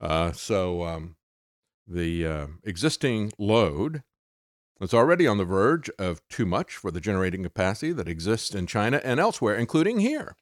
[0.00, 1.16] Uh, so um,
[1.86, 4.02] the uh, existing load
[4.80, 8.66] is already on the verge of too much for the generating capacity that exists in
[8.66, 10.36] China and elsewhere, including here.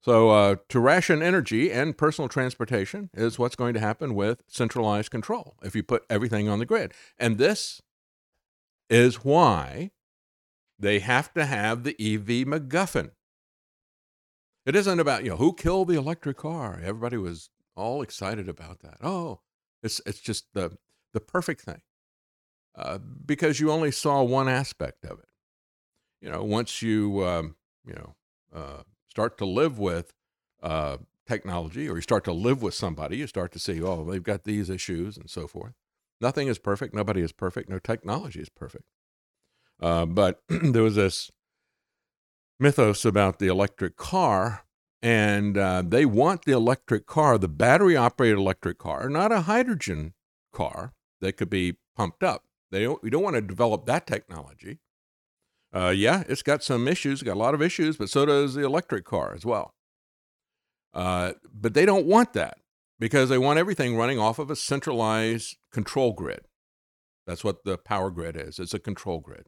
[0.00, 5.12] So, uh, to ration energy and personal transportation is what's going to happen with centralized
[5.12, 6.92] control if you put everything on the grid.
[7.18, 7.82] And this
[8.88, 9.90] is why
[10.78, 13.10] they have to have the EV MacGuffin.
[14.64, 16.80] It isn't about, you know, who killed the electric car.
[16.82, 18.98] Everybody was all excited about that.
[19.02, 19.40] Oh,
[19.82, 20.76] it's, it's just the,
[21.12, 21.82] the perfect thing
[22.76, 25.28] uh, because you only saw one aspect of it.
[26.20, 28.14] You know, once you, um, you know,
[28.54, 30.12] uh, start to live with
[30.62, 34.22] uh, technology or you start to live with somebody, you start to see, oh, they've
[34.22, 35.74] got these issues and so forth.
[36.20, 36.94] Nothing is perfect.
[36.94, 37.68] Nobody is perfect.
[37.68, 38.84] No technology is perfect.
[39.80, 41.30] Uh, but there was this
[42.58, 44.64] mythos about the electric car,
[45.02, 50.14] and uh, they want the electric car, the battery operated electric car, not a hydrogen
[50.52, 52.44] car that could be pumped up.
[52.70, 54.80] They don't, we don't want to develop that technology.
[55.74, 58.64] Uh, yeah, it's got some issues, got a lot of issues, but so does the
[58.64, 59.74] electric car as well.
[60.94, 62.58] Uh, but they don't want that
[62.98, 66.46] because they want everything running off of a centralized control grid.
[67.26, 68.58] That's what the power grid is.
[68.58, 69.46] It's a control grid.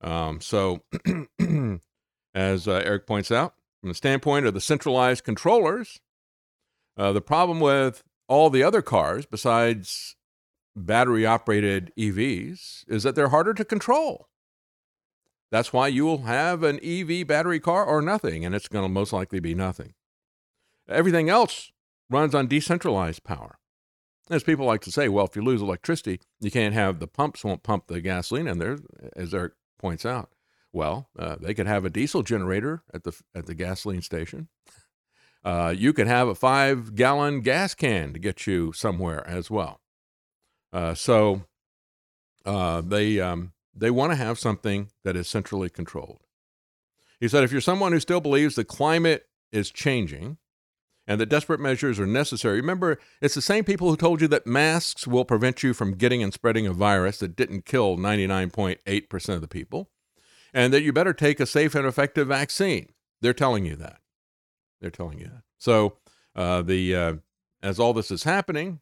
[0.00, 0.82] Um, so,
[2.34, 6.00] as uh, Eric points out, from the standpoint of the centralized controllers,
[6.96, 10.16] uh, the problem with all the other cars besides
[10.74, 14.28] battery operated EVs is that they're harder to control.
[15.50, 18.88] That's why you will have an EV battery car or nothing, and it's going to
[18.88, 19.92] most likely be nothing.
[20.88, 21.72] Everything else
[22.12, 23.58] runs on decentralized power.
[24.30, 27.44] As people like to say, well, if you lose electricity, you can't have the pumps
[27.44, 28.78] won't pump the gasoline in there,
[29.16, 30.30] as Eric points out.
[30.72, 34.48] Well, uh, they could have a diesel generator at the at the gasoline station.
[35.44, 39.80] Uh, you could have a five gallon gas can to get you somewhere as well.
[40.72, 41.42] Uh, so
[42.46, 46.20] uh, they um, they want to have something that is centrally controlled.
[47.18, 50.38] He said, if you're someone who still believes the climate is changing
[51.06, 54.46] and that desperate measures are necessary, remember, it's the same people who told you that
[54.46, 59.40] masks will prevent you from getting and spreading a virus that didn't kill 99.8% of
[59.40, 59.90] the people,
[60.54, 62.88] and that you better take a safe and effective vaccine.
[63.20, 64.00] They're telling you that.
[64.80, 65.42] They're telling you that.
[65.58, 65.98] So,
[66.34, 67.14] uh, the uh,
[67.62, 68.80] as all this is happening,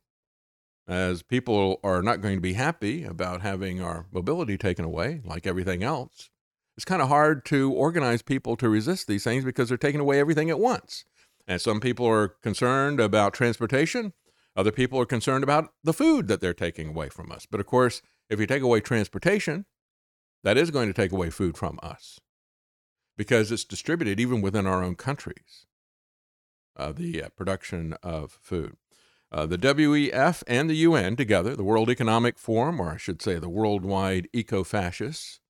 [0.89, 5.47] as people are not going to be happy about having our mobility taken away, like
[5.47, 6.31] everything else,
[6.77, 10.19] it's kind of hard to organize people to resist these things because they're taking away
[10.19, 11.05] everything at once.
[11.51, 14.13] And some people are concerned about transportation.
[14.55, 17.45] Other people are concerned about the food that they're taking away from us.
[17.45, 19.67] But of course, if you take away transportation,
[20.45, 22.21] that is going to take away food from us
[23.19, 25.67] because it's distributed even within our own countries,
[26.77, 28.77] uh, the uh, production of food.
[29.33, 33.41] Uh, the WEF and the UN together, the World Economic Forum, or I should say
[33.41, 35.41] the worldwide eco fascists,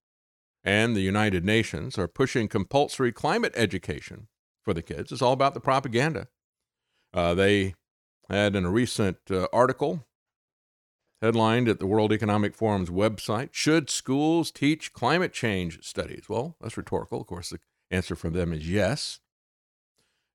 [0.63, 4.29] and the United Nations are pushing compulsory climate education
[4.63, 5.11] for the kids.
[5.11, 6.27] It's all about the propaganda.
[7.13, 7.75] Uh, they
[8.29, 10.05] had in a recent uh, article
[11.21, 16.25] headlined at the World Economic Forum's website Should schools teach climate change studies?
[16.27, 17.21] Well, that's rhetorical.
[17.21, 17.59] Of course, the
[17.89, 19.19] answer from them is yes.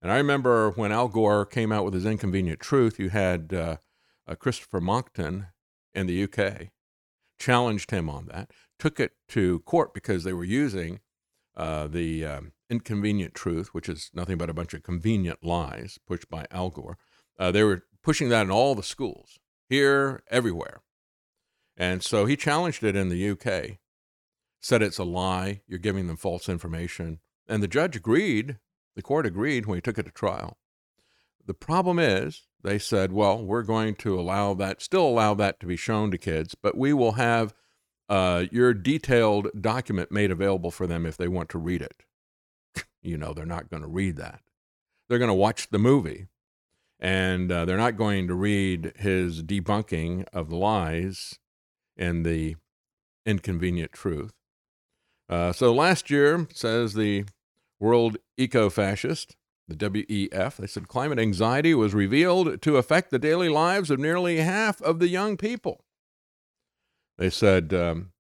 [0.03, 3.77] And I remember when Al Gore came out with his Inconvenient Truth, you had uh,
[4.29, 5.47] uh, Christopher Monckton
[5.95, 6.69] in the UK
[7.39, 11.01] challenged him on that, took it to court because they were using
[11.57, 16.29] uh, the um, Inconvenient Truth, which is nothing but a bunch of convenient lies pushed
[16.29, 16.99] by Al Gore.
[17.39, 19.39] Uh, they were pushing that in all the schools,
[19.69, 20.83] here, everywhere.
[21.77, 23.79] And so he challenged it in the UK,
[24.61, 27.21] said it's a lie, you're giving them false information.
[27.49, 28.59] And the judge agreed,
[28.95, 30.59] the court agreed when he took it to trial.
[31.45, 35.67] The problem is, they said, well, we're going to allow that, still allow that to
[35.67, 37.55] be shown to kids, but we will have
[38.09, 42.03] uh, your detailed document made available for them if they want to read it.
[43.07, 44.41] You know, they're not going to read that.
[45.09, 46.27] They're going to watch the movie
[46.99, 51.39] and uh, they're not going to read his debunking of the lies
[51.97, 52.57] and the
[53.25, 54.33] inconvenient truth.
[55.29, 57.25] Uh, so last year, says the
[57.81, 59.37] World Eco Fascist,
[59.69, 64.39] the WEF, they said climate anxiety was revealed to affect the daily lives of nearly
[64.39, 65.85] half of the young people.
[67.19, 68.13] They said um,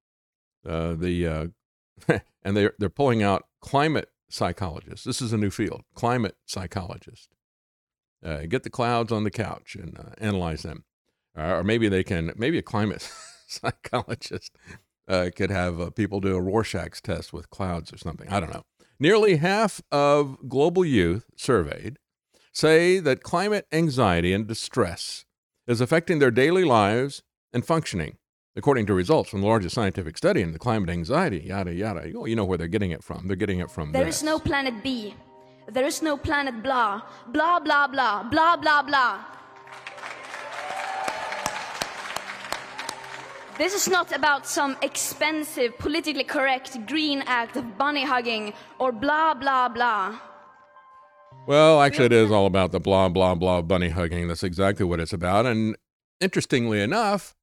[0.69, 5.05] uh, the, uh, and they're, they're pulling out climate psychologists.
[5.05, 7.35] This is a new field, climate psychologist.
[8.25, 10.85] Uh, get the clouds on the couch and uh, analyze them.
[11.37, 13.09] or maybe they can, maybe a climate
[13.47, 14.57] psychologist
[15.09, 18.29] uh, could have uh, people do a Rorschach's test with clouds or something.
[18.29, 18.65] I don't know.
[18.99, 21.99] Nearly half of global youth surveyed
[22.53, 25.27] say that climate anxiety and distress
[25.67, 27.23] is affecting their daily lives
[27.53, 28.17] and functioning,
[28.57, 32.11] according to results from the largest scientific study in the climate anxiety, yada, yada.
[32.17, 33.27] Oh, you know where they're getting it from.
[33.27, 34.17] They're getting it from There this.
[34.17, 35.15] is no planet B.
[35.71, 37.03] There is no planet blah.
[37.29, 38.23] Blah, blah, blah.
[38.25, 39.25] Blah, blah, blah.
[43.59, 49.33] This is not about some expensive, politically correct green act of bunny hugging or blah,
[49.35, 50.19] blah, blah.
[51.47, 54.29] Well, actually, it is all about the blah, blah, blah bunny hugging.
[54.29, 55.47] That's exactly what it's about.
[55.47, 55.77] And
[56.21, 57.36] interestingly enough,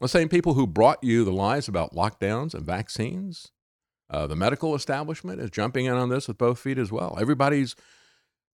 [0.00, 3.52] the same people who brought you the lies about lockdowns and vaccines,
[4.10, 7.16] uh, the medical establishment is jumping in on this with both feet as well.
[7.20, 7.74] Everybody's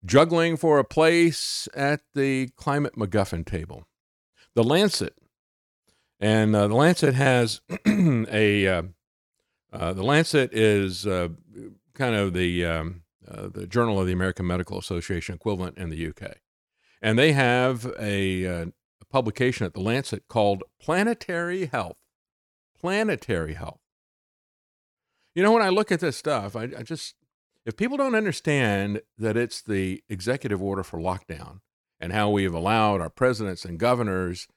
[0.05, 3.85] juggling for a place at the climate MacGuffin table.
[4.55, 5.15] The Lancet,
[6.19, 8.83] and uh, the Lancet has a, uh,
[9.73, 11.29] uh, the Lancet is uh,
[11.95, 16.09] kind of the, um, uh, the Journal of the American Medical Association equivalent in the
[16.09, 16.39] UK.
[17.01, 18.73] And they have a, uh, a
[19.11, 21.99] publication at the Lancet called Planetary Health.
[22.81, 23.81] Planetary Health.
[25.35, 27.15] You know, when I look at this stuff, I, I just,
[27.65, 31.61] if people don't understand that it's the executive order for lockdown
[32.01, 34.49] and how we've allowed our presidents and governors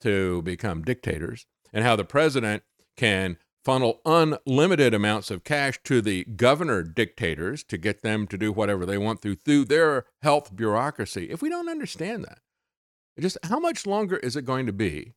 [0.00, 2.62] to become dictators and how the president
[2.96, 8.52] can funnel unlimited amounts of cash to the governor dictators to get them to do
[8.52, 11.30] whatever they want through through their health bureaucracy.
[11.30, 12.38] If we don't understand that,
[13.20, 15.14] just how much longer is it going to be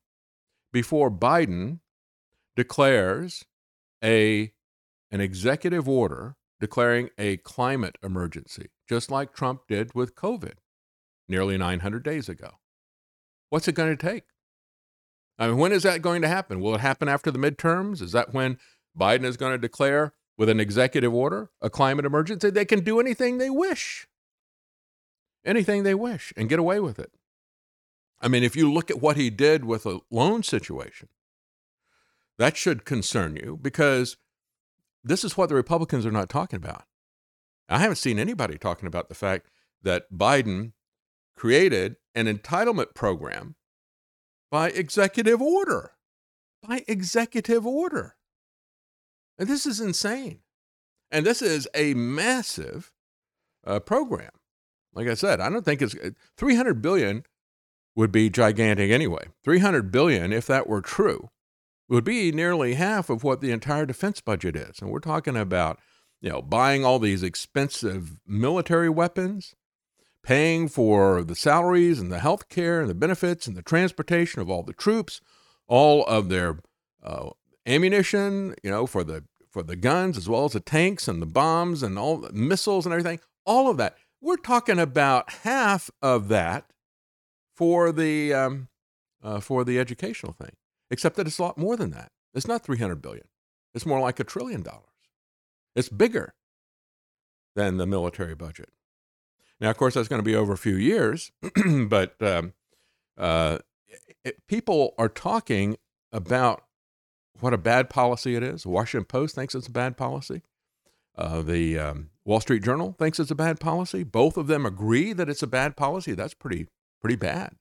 [0.72, 1.80] before Biden
[2.56, 3.44] declares
[4.02, 4.52] a
[5.10, 10.54] an executive order declaring a climate emergency, just like Trump did with COVID
[11.28, 12.52] nearly 900 days ago?
[13.50, 14.24] What's it going to take?
[15.38, 16.60] I mean, when is that going to happen?
[16.60, 18.00] Will it happen after the midterms?
[18.00, 18.58] Is that when
[18.98, 22.50] Biden is going to declare with an executive order a climate emergency?
[22.50, 24.06] They can do anything they wish,
[25.44, 27.12] anything they wish, and get away with it.
[28.22, 31.08] I mean, if you look at what he did with a loan situation,
[32.38, 34.16] that should concern you because
[35.02, 36.84] this is what the Republicans are not talking about.
[37.68, 39.48] I haven't seen anybody talking about the fact
[39.82, 40.72] that Biden
[41.36, 43.56] created an entitlement program
[44.50, 45.92] by executive order.
[46.66, 48.16] By executive order.
[49.38, 50.40] And this is insane.
[51.10, 52.92] And this is a massive
[53.66, 54.30] uh, program.
[54.94, 55.96] Like I said, I don't think it's
[56.36, 57.24] 300 billion
[57.94, 59.26] would be gigantic anyway.
[59.44, 61.30] 300 billion, if that were true,
[61.88, 64.80] would be nearly half of what the entire defense budget is.
[64.80, 65.78] And we're talking about,
[66.20, 69.54] you know, buying all these expensive military weapons,
[70.22, 74.48] paying for the salaries and the health care and the benefits and the transportation of
[74.48, 75.20] all the troops,
[75.66, 76.60] all of their
[77.02, 77.30] uh,
[77.66, 81.26] ammunition, you know, for the for the guns as well as the tanks and the
[81.26, 83.98] bombs and all the missiles and everything, all of that.
[84.18, 86.64] We're talking about half of that
[87.62, 88.66] for the um,
[89.22, 90.50] uh, for the educational thing,
[90.90, 92.10] except that it's a lot more than that.
[92.34, 93.28] It's not 300 billion.
[93.72, 94.82] It's more like a trillion dollars.
[95.76, 96.34] It's bigger
[97.54, 98.70] than the military budget.
[99.60, 101.30] Now, of course, that's going to be over a few years,
[101.86, 102.52] but um,
[103.16, 103.58] uh,
[104.24, 105.76] it, people are talking
[106.10, 106.64] about
[107.38, 108.64] what a bad policy it is.
[108.64, 110.42] The Washington Post thinks it's a bad policy.
[111.16, 114.02] Uh, the um, Wall Street Journal thinks it's a bad policy.
[114.02, 116.14] Both of them agree that it's a bad policy.
[116.14, 116.66] That's pretty
[117.02, 117.56] pretty bad.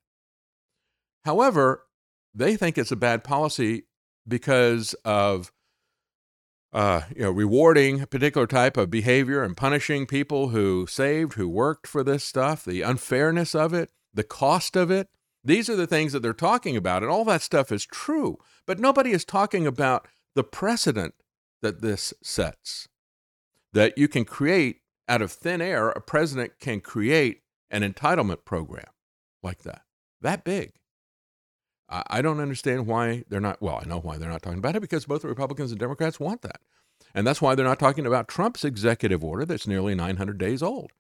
[1.25, 1.83] However,
[2.33, 3.83] they think it's a bad policy
[4.27, 5.51] because of
[6.73, 11.49] uh, you know rewarding a particular type of behavior and punishing people who saved, who
[11.49, 15.09] worked for this stuff, the unfairness of it, the cost of it.
[15.43, 18.37] These are the things that they're talking about, and all that stuff is true.
[18.67, 21.15] But nobody is talking about the precedent
[21.61, 22.87] that this sets.
[23.73, 28.91] That you can create out of thin air, a president can create an entitlement program
[29.43, 29.83] like that,
[30.21, 30.73] that big.
[31.93, 33.61] I don't understand why they're not.
[33.61, 36.21] Well, I know why they're not talking about it because both the Republicans and Democrats
[36.21, 36.61] want that.
[37.13, 40.93] And that's why they're not talking about Trump's executive order that's nearly 900 days old.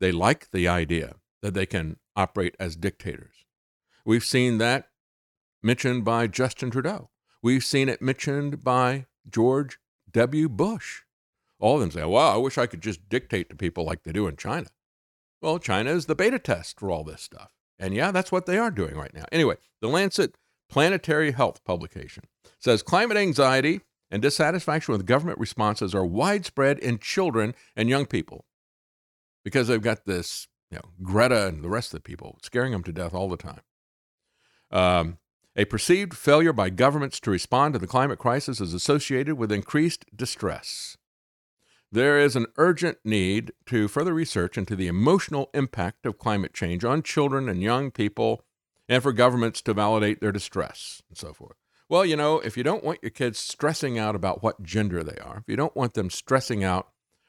[0.00, 3.44] They like the idea that they can operate as dictators.
[4.06, 4.88] We've seen that
[5.62, 7.10] mentioned by Justin Trudeau.
[7.42, 9.78] We've seen it mentioned by George
[10.10, 10.48] W.
[10.48, 11.02] Bush.
[11.60, 14.12] All of them say, well, I wish I could just dictate to people like they
[14.12, 14.68] do in China.
[15.42, 17.50] Well, China is the beta test for all this stuff.
[17.78, 19.24] And yeah, that's what they are doing right now.
[19.30, 20.34] Anyway, the Lancet
[20.68, 22.24] Planetary Health publication
[22.58, 28.44] says climate anxiety and dissatisfaction with government responses are widespread in children and young people
[29.44, 32.82] because they've got this, you know, Greta and the rest of the people scaring them
[32.84, 33.60] to death all the time.
[34.70, 35.18] Um,
[35.56, 40.04] a perceived failure by governments to respond to the climate crisis is associated with increased
[40.14, 40.97] distress.
[41.90, 46.84] There is an urgent need to further research into the emotional impact of climate change
[46.84, 48.44] on children and young people,
[48.88, 51.56] and for governments to validate their distress and so forth.
[51.88, 55.18] Well, you know, if you don't want your kids stressing out about what gender they
[55.18, 56.88] are, if you don't want them stressing out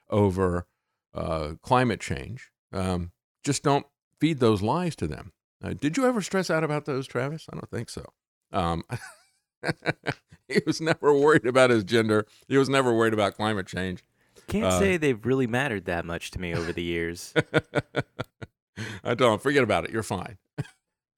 [0.10, 0.68] over
[1.14, 3.12] uh, climate change, um,
[3.44, 3.86] just don't
[4.20, 5.32] feed those lies to them.
[5.64, 7.48] Uh, did you ever stress out about those, Travis?
[7.52, 8.06] I don't think so.
[8.52, 8.84] Um,
[10.48, 12.26] he was never worried about his gender.
[12.48, 14.04] He was never worried about climate change.
[14.50, 17.34] Can't uh, say they've really mattered that much to me over the years.
[19.04, 19.42] I don't.
[19.42, 19.92] Forget about it.
[19.92, 20.38] You're fine.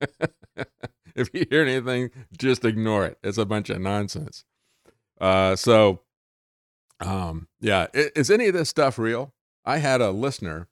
[1.14, 3.18] if you hear anything, just ignore it.
[3.22, 4.44] It's a bunch of nonsense.
[5.20, 6.00] Uh, so,
[7.00, 9.32] um, yeah, is, is any of this stuff real?
[9.64, 10.68] I had a listener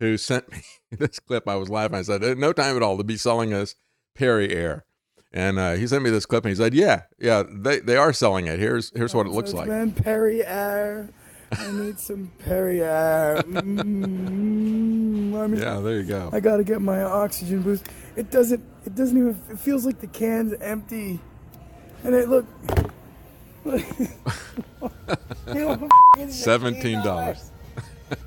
[0.00, 0.58] who sent me
[0.90, 1.48] this clip.
[1.48, 1.96] I was laughing.
[1.96, 3.74] I said, "No time at all to be selling us
[4.14, 4.84] Perry Air,"
[5.32, 8.12] And uh, he sent me this clip, and he said, "Yeah, yeah, they, they are
[8.12, 8.58] selling it.
[8.58, 11.10] Here's here's what it looks like." Man, Perrier.
[11.52, 13.42] I need some Perrier.
[13.46, 16.30] Mm, I mean, yeah, there you go.
[16.32, 17.86] I gotta get my oxygen boost.
[18.16, 18.62] It doesn't.
[18.84, 19.40] It doesn't even.
[19.50, 21.20] It feels like the can's empty.
[22.04, 22.46] And it look.
[26.28, 27.50] Seventeen dollars.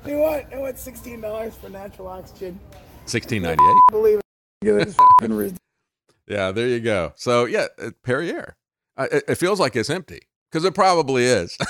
[0.06, 0.46] you want?
[0.52, 2.58] I want sixteen dollars for natural oxygen.
[3.06, 3.76] Sixteen ninety eight.
[3.90, 4.20] Believe
[4.62, 5.56] it.
[6.28, 7.12] yeah, there you go.
[7.16, 7.66] So yeah,
[8.02, 8.56] Perrier.
[8.96, 11.56] Uh, it, it feels like it's empty because it probably is.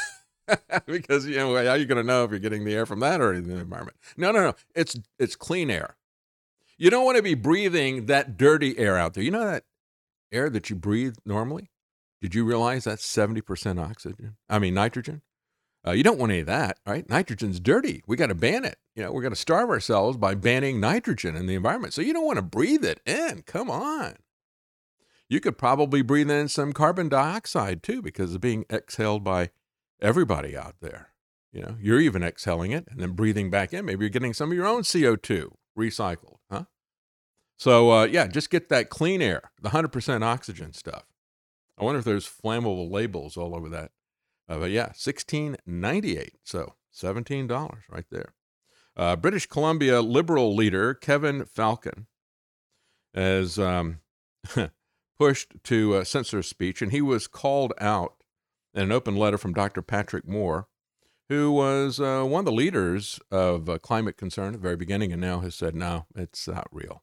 [0.86, 3.00] because you know how are you going to know if you're getting the air from
[3.00, 3.96] that or the environment?
[4.16, 4.54] No, no, no.
[4.74, 5.96] It's it's clean air.
[6.78, 9.24] You don't want to be breathing that dirty air out there.
[9.24, 9.64] You know that
[10.32, 11.70] air that you breathe normally.
[12.20, 14.36] Did you realize that's seventy percent oxygen?
[14.48, 15.22] I mean nitrogen.
[15.86, 17.08] Uh, you don't want any of that, right?
[17.08, 18.02] Nitrogen's dirty.
[18.06, 18.76] We got to ban it.
[18.94, 21.94] You know, we're going to starve ourselves by banning nitrogen in the environment.
[21.94, 23.42] So you don't want to breathe it in.
[23.46, 24.16] Come on.
[25.30, 29.50] You could probably breathe in some carbon dioxide too because it's being exhaled by
[30.00, 31.08] everybody out there.
[31.52, 33.84] You know, you're even exhaling it and then breathing back in.
[33.84, 36.64] Maybe you're getting some of your own CO2 recycled, huh?
[37.56, 41.04] So, uh, yeah, just get that clean air, the 100% oxygen stuff.
[41.76, 43.90] I wonder if there's flammable labels all over that.
[44.48, 46.34] Uh, but yeah, 1698.
[46.44, 48.34] So $17 right there.
[48.96, 52.06] Uh, British Columbia Liberal leader Kevin Falcon
[53.14, 54.00] has um,
[55.18, 58.14] pushed to censor speech, and he was called out
[58.74, 59.82] in an open letter from Dr.
[59.82, 60.68] Patrick Moore,
[61.28, 65.12] who was uh, one of the leaders of uh, climate concern at the very beginning
[65.12, 67.02] and now has said, no, it's not real.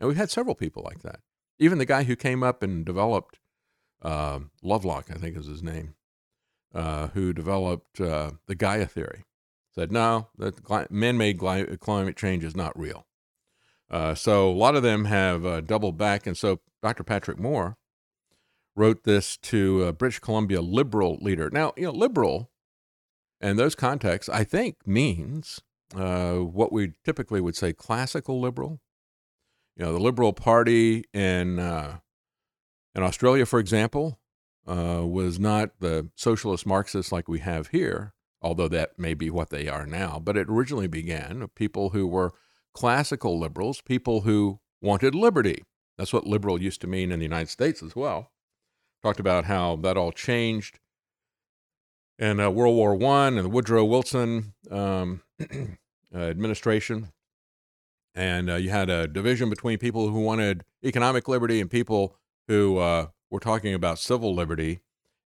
[0.00, 1.20] And we've had several people like that.
[1.58, 3.38] Even the guy who came up and developed
[4.02, 5.94] uh, Lovelock, I think is his name,
[6.74, 9.24] uh, who developed uh, the Gaia theory,
[9.74, 13.06] said, no, that man made climate change is not real.
[13.90, 16.26] Uh, so a lot of them have doubled back.
[16.26, 17.04] And so Dr.
[17.04, 17.76] Patrick Moore
[18.76, 21.50] wrote this to a British Columbia liberal leader.
[21.50, 22.50] Now, you know, liberal
[23.40, 25.60] in those contexts, I think, means
[25.94, 28.80] uh, what we typically would say classical liberal.
[29.76, 31.98] You know, the Liberal Party in uh,
[32.94, 34.18] in Australia, for example,
[34.66, 39.50] uh, was not the socialist Marxists like we have here, although that may be what
[39.50, 40.18] they are now.
[40.18, 42.32] But it originally began of people who were
[42.72, 45.62] classical liberals, people who wanted liberty.
[45.98, 48.30] That's what liberal used to mean in the United States as well.
[49.06, 50.80] Talked about how that all changed
[52.18, 55.22] in uh, World War One and the Woodrow Wilson um,
[56.12, 57.12] administration,
[58.16, 62.16] and uh, you had a division between people who wanted economic liberty and people
[62.48, 64.80] who uh, were talking about civil liberty.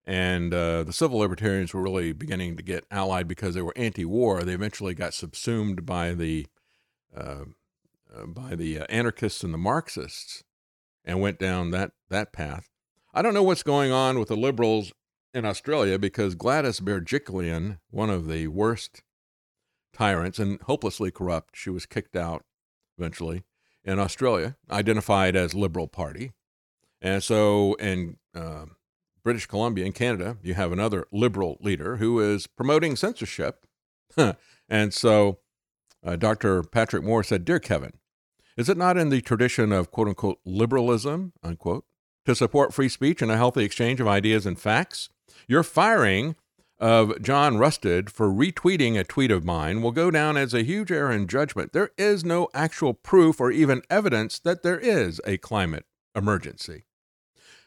[0.05, 4.43] And uh, the civil libertarians were really beginning to get allied because they were anti-war.
[4.43, 6.47] They eventually got subsumed by the
[7.17, 7.45] uh,
[8.15, 10.45] uh, by the anarchists and the Marxists,
[11.03, 12.70] and went down that that path.
[13.13, 14.93] I don't know what's going on with the liberals
[15.35, 19.03] in Australia because Gladys Berejiklian, one of the worst
[19.93, 22.45] tyrants and hopelessly corrupt, she was kicked out
[22.97, 23.43] eventually
[23.85, 26.33] in Australia, identified as Liberal Party.
[27.01, 28.67] And so in uh,
[29.25, 33.67] British Columbia, in Canada, you have another liberal leader who is promoting censorship.
[34.69, 35.39] and so
[36.05, 36.63] uh, Dr.
[36.63, 37.95] Patrick Moore said, Dear Kevin,
[38.57, 41.85] is it not in the tradition of quote unquote liberalism, unquote,
[42.31, 45.09] to support free speech and a healthy exchange of ideas and facts?
[45.49, 46.37] Your firing
[46.79, 50.91] of John Rustad for retweeting a tweet of mine will go down as a huge
[50.93, 51.73] error in judgment.
[51.73, 56.85] There is no actual proof or even evidence that there is a climate emergency.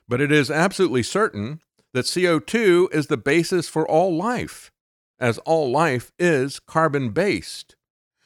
[0.08, 1.60] But it is absolutely certain
[1.94, 4.72] that CO2 is the basis for all life,
[5.20, 7.76] as all life is carbon based.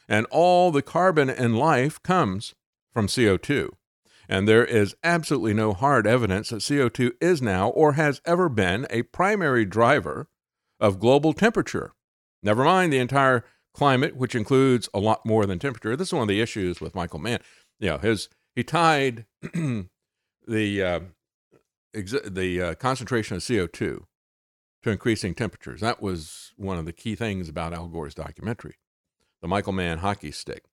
[0.08, 2.56] And all the carbon in life comes
[2.94, 3.72] from CO2.
[4.30, 8.86] And there is absolutely no hard evidence that CO2 is now or has ever been
[8.90, 10.28] a primary driver
[10.80, 11.94] of global temperature.
[12.44, 15.96] Never mind the entire climate, which includes a lot more than temperature.
[15.96, 17.40] This is one of the issues with Michael Mann.
[17.80, 21.00] You know, his he tied the uh,
[21.94, 25.82] ex- the uh, concentration of CO2 to increasing temperatures.
[25.82, 28.76] That was one of the key things about Al Gore's documentary,
[29.42, 30.64] the Michael Mann hockey stick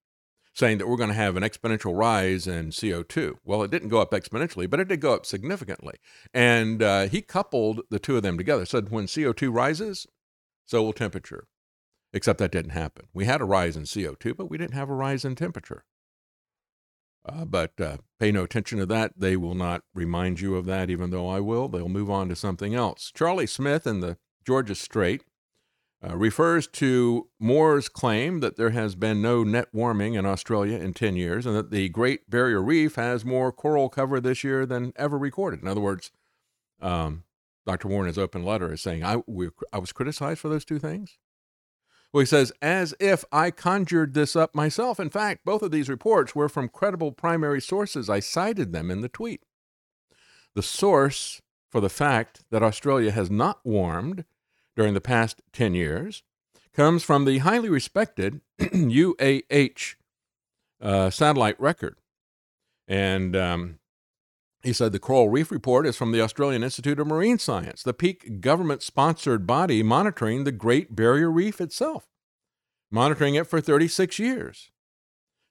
[0.54, 3.34] saying that we're going to have an exponential rise in CO2.
[3.44, 5.94] Well, it didn't go up exponentially, but it did go up significantly.
[6.32, 10.06] And uh, he coupled the two of them together, said when CO2 rises,
[10.64, 11.48] so will temperature.
[12.12, 13.06] Except that didn't happen.
[13.12, 15.84] We had a rise in CO2, but we didn't have a rise in temperature.
[17.26, 19.14] Uh, but uh, pay no attention to that.
[19.16, 21.68] They will not remind you of that, even though I will.
[21.68, 23.10] They'll move on to something else.
[23.12, 25.22] Charlie Smith in the Georgia Straight
[26.06, 30.92] uh, refers to Moore's claim that there has been no net warming in Australia in
[30.92, 34.92] 10 years and that the Great Barrier Reef has more coral cover this year than
[34.96, 35.62] ever recorded.
[35.62, 36.10] In other words,
[36.80, 37.24] um,
[37.66, 37.88] Dr.
[37.88, 41.16] Warren's open letter is saying, I, we, I was criticized for those two things.
[42.12, 45.00] Well, he says, as if I conjured this up myself.
[45.00, 48.10] In fact, both of these reports were from credible primary sources.
[48.10, 49.42] I cited them in the tweet.
[50.54, 51.40] The source
[51.70, 54.24] for the fact that Australia has not warmed
[54.76, 56.22] during the past 10 years
[56.74, 59.94] comes from the highly respected UAH
[60.80, 61.96] uh, satellite record.
[62.86, 63.78] And um,
[64.62, 67.94] he said the Coral Reef Report is from the Australian Institute of Marine Science, the
[67.94, 72.06] peak government sponsored body monitoring the Great Barrier Reef itself,
[72.90, 74.70] monitoring it for 36 years.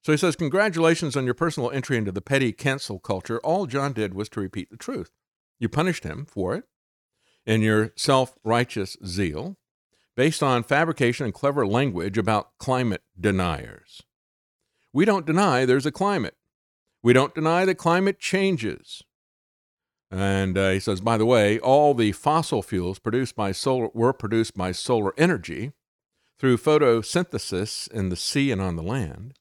[0.04, 3.40] So he says, Congratulations on your personal entry into the petty cancel culture.
[3.40, 5.12] All John did was to repeat the truth.
[5.60, 6.66] You punished him for it
[7.46, 9.58] in your self righteous zeal
[10.16, 14.04] based on fabrication and clever language about climate deniers.
[14.92, 16.36] We don't deny there's a climate.
[17.02, 19.04] We don't deny that climate changes.
[20.12, 24.14] And uh, he says, by the way, all the fossil fuels produced by solar were
[24.14, 25.72] produced by solar energy
[26.40, 29.34] through photosynthesis in the sea and on the land.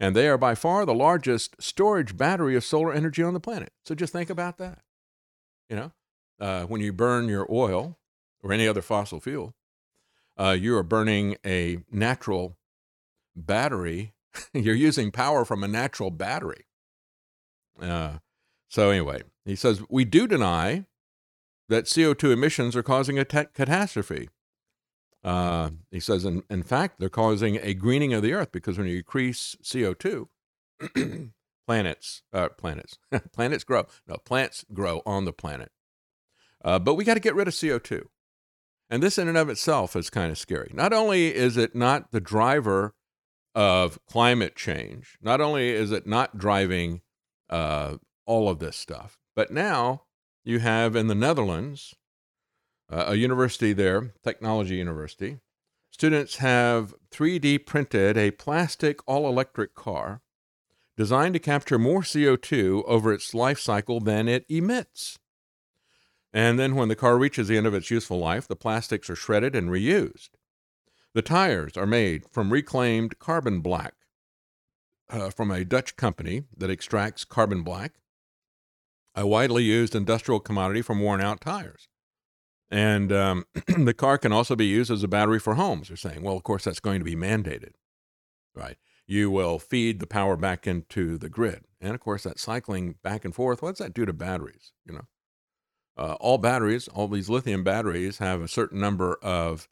[0.00, 3.72] And they are by far the largest storage battery of solar energy on the planet.
[3.84, 4.80] So just think about that.
[5.68, 5.92] You know,
[6.40, 7.98] uh, when you burn your oil
[8.42, 9.54] or any other fossil fuel,
[10.38, 12.56] uh, you are burning a natural
[13.34, 14.14] battery.
[14.52, 16.66] You're using power from a natural battery.
[17.80, 18.18] Uh,
[18.68, 20.84] so, anyway, he says, We do deny
[21.68, 24.28] that CO2 emissions are causing a te- catastrophe.
[25.24, 28.86] Uh, he says, in, in fact, they're causing a greening of the earth because when
[28.86, 30.28] you increase CO2,
[31.66, 32.98] planets, uh, planets,
[33.32, 33.86] planets grow.
[34.06, 35.70] No, plants grow on the planet.
[36.64, 38.04] Uh, but we got to get rid of CO2.
[38.90, 40.70] And this, in and of itself, is kind of scary.
[40.72, 42.94] Not only is it not the driver
[43.54, 47.02] of climate change, not only is it not driving
[47.50, 47.96] uh,
[48.26, 50.04] all of this stuff, but now
[50.44, 51.94] you have in the Netherlands
[52.90, 55.38] uh, a university there, technology university.
[55.90, 60.22] Students have 3D printed a plastic all electric car
[60.96, 65.18] designed to capture more CO2 over its life cycle than it emits.
[66.32, 69.16] And then, when the car reaches the end of its useful life, the plastics are
[69.16, 70.30] shredded and reused.
[71.14, 73.94] The tires are made from reclaimed carbon black
[75.10, 77.94] uh, from a Dutch company that extracts carbon black,
[79.14, 81.88] a widely used industrial commodity from worn out tires.
[82.70, 85.88] And um, the car can also be used as a battery for homes.
[85.88, 87.72] They're saying, well, of course, that's going to be mandated,
[88.54, 88.76] right?
[89.06, 91.64] You will feed the power back into the grid.
[91.80, 94.72] And of course, that cycling back and forth, what does that do to batteries?
[94.84, 95.06] You know,
[95.98, 99.68] uh, all batteries, all these lithium batteries have a certain number of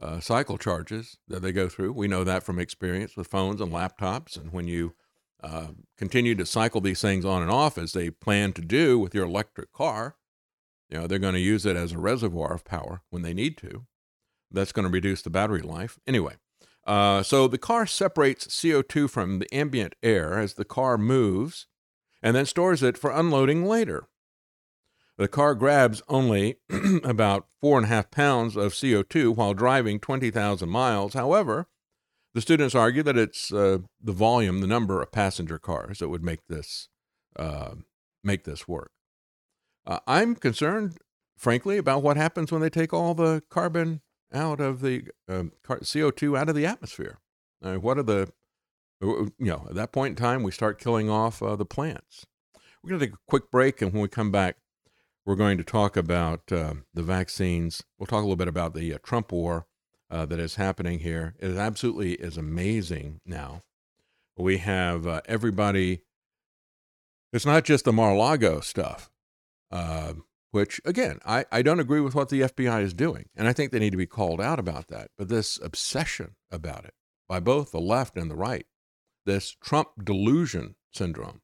[0.00, 1.92] uh, cycle charges that they go through.
[1.92, 4.36] We know that from experience with phones and laptops.
[4.36, 4.94] And when you
[5.42, 9.14] uh, continue to cycle these things on and off as they plan to do with
[9.14, 10.16] your electric car,
[10.90, 13.56] you know, they're going to use it as a reservoir of power when they need
[13.58, 13.86] to.
[14.50, 15.98] That's going to reduce the battery life.
[16.06, 16.34] Anyway,
[16.84, 21.66] uh, so the car separates CO2 from the ambient air as the car moves
[22.22, 24.08] and then stores it for unloading later.
[25.22, 26.56] The car grabs only
[27.04, 31.14] about four and a half pounds of CO2 while driving 20,000 miles.
[31.14, 31.68] However,
[32.34, 36.24] the students argue that it's uh, the volume, the number of passenger cars that would
[36.24, 36.88] make this
[37.36, 37.76] uh,
[38.24, 38.90] make this work.
[39.86, 40.98] Uh, I'm concerned,
[41.38, 44.00] frankly, about what happens when they take all the carbon
[44.34, 47.20] out of the um, CO2 out of the atmosphere.
[47.62, 48.32] Uh, what are the,
[49.00, 52.26] you know, at that point in time, we start killing off uh, the plants.
[52.82, 54.56] We're going to take a quick break, and when we come back,
[55.24, 57.82] we're going to talk about uh, the vaccines.
[57.98, 59.66] We'll talk a little bit about the uh, Trump war
[60.10, 61.34] uh, that is happening here.
[61.38, 63.62] It absolutely is amazing now.
[64.36, 66.02] We have uh, everybody.
[67.32, 69.10] It's not just the Mar-a-Lago stuff.
[69.70, 70.14] Uh,
[70.50, 73.30] which, again, I, I don't agree with what the FBI is doing.
[73.34, 75.10] And I think they need to be called out about that.
[75.16, 76.92] But this obsession about it
[77.26, 78.66] by both the left and the right,
[79.24, 81.40] this Trump delusion syndrome,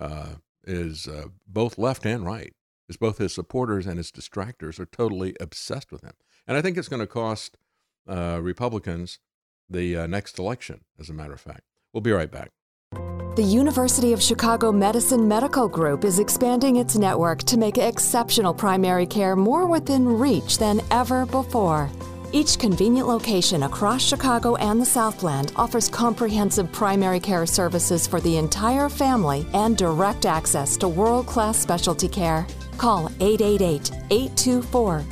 [0.00, 2.52] uh, is uh, both left and right,
[2.88, 6.14] is both his supporters and his distractors are totally obsessed with him.
[6.46, 7.58] And I think it's going to cost
[8.08, 9.18] uh, Republicans
[9.68, 11.62] the uh, next election, as a matter of fact.
[11.92, 12.50] We'll be right back.
[13.36, 19.06] The University of Chicago Medicine Medical Group is expanding its network to make exceptional primary
[19.06, 21.88] care more within reach than ever before.
[22.32, 28.36] Each convenient location across Chicago and the Southland offers comprehensive primary care services for the
[28.36, 32.46] entire family and direct access to world class specialty care.
[32.78, 35.04] Call 888 824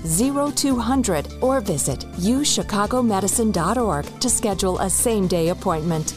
[0.53, 6.15] 0200 or visit uchicagomedicine.org to schedule a same day appointment.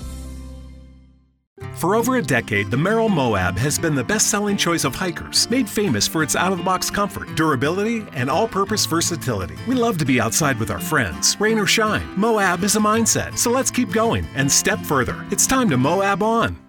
[1.75, 5.49] For over a decade, the Merrell Moab has been the best selling choice of hikers,
[5.49, 9.55] made famous for its out of the box comfort, durability, and all purpose versatility.
[9.67, 12.07] We love to be outside with our friends, rain or shine.
[12.17, 15.25] Moab is a mindset, so let's keep going and step further.
[15.31, 16.68] It's time to Moab on.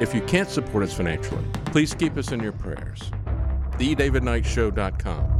[0.00, 3.00] If you can't support us financially, please keep us in your prayers.
[3.78, 5.34] TheDavidKnightShow.com.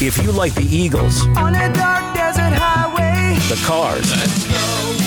[0.00, 4.08] If you like the Eagles, On a dark desert highway, the Cars,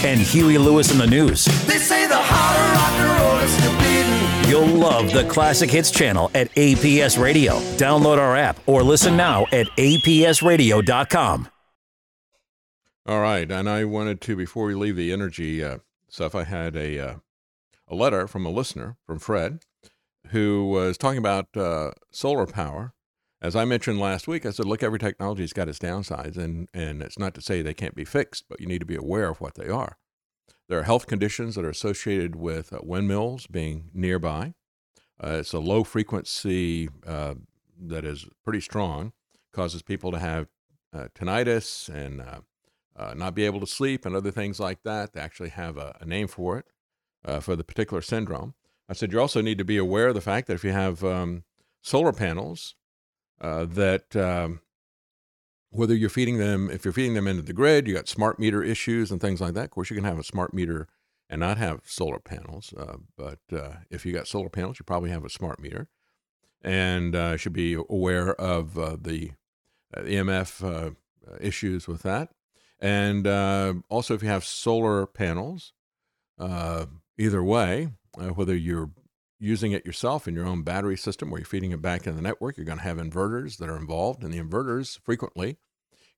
[0.04, 3.52] and Huey Lewis in the News, they say the heart of rock and roll is
[3.52, 4.50] still beating.
[4.50, 7.56] you'll love the Classic Hits channel at APS Radio.
[7.78, 11.48] Download our app or listen now at apsradio.com.
[13.08, 16.36] All right, and I wanted to before we leave the energy uh, stuff.
[16.36, 17.16] I had a uh,
[17.88, 19.60] a letter from a listener, from Fred,
[20.28, 22.94] who was talking about uh, solar power.
[23.42, 27.02] As I mentioned last week, I said, look, every technology's got its downsides, and, and
[27.02, 29.42] it's not to say they can't be fixed, but you need to be aware of
[29.42, 29.98] what they are.
[30.70, 34.54] There are health conditions that are associated with uh, windmills being nearby.
[35.22, 37.34] Uh, it's a low frequency uh,
[37.80, 39.12] that is pretty strong,
[39.52, 40.48] causes people to have
[40.94, 42.42] uh, tinnitus and uh,
[42.96, 45.14] uh, not be able to sleep and other things like that.
[45.14, 48.54] They actually have a, a name for it, for the particular syndrome.
[48.88, 51.04] I said you also need to be aware of the fact that if you have
[51.04, 51.44] um,
[51.82, 52.76] solar panels,
[53.42, 54.62] that um,
[55.72, 58.62] whether you're feeding them, if you're feeding them into the grid, you got smart meter
[58.62, 59.66] issues and things like that.
[59.66, 60.88] Of course, you can have a smart meter
[61.30, 62.74] and not have solar panels.
[62.78, 65.88] Uh, but uh, if you got solar panels, you probably have a smart meter,
[66.62, 69.32] and uh, should be aware of uh, the
[69.96, 70.92] uh, EMF uh,
[71.40, 72.30] issues with that.
[72.80, 73.28] And
[73.90, 75.72] also, if you have solar panels,
[76.38, 78.90] either way, whether you're
[79.42, 82.22] using it yourself in your own battery system or you're feeding it back in the
[82.22, 84.24] network, you're going to have inverters that are involved.
[84.24, 85.58] And the inverters frequently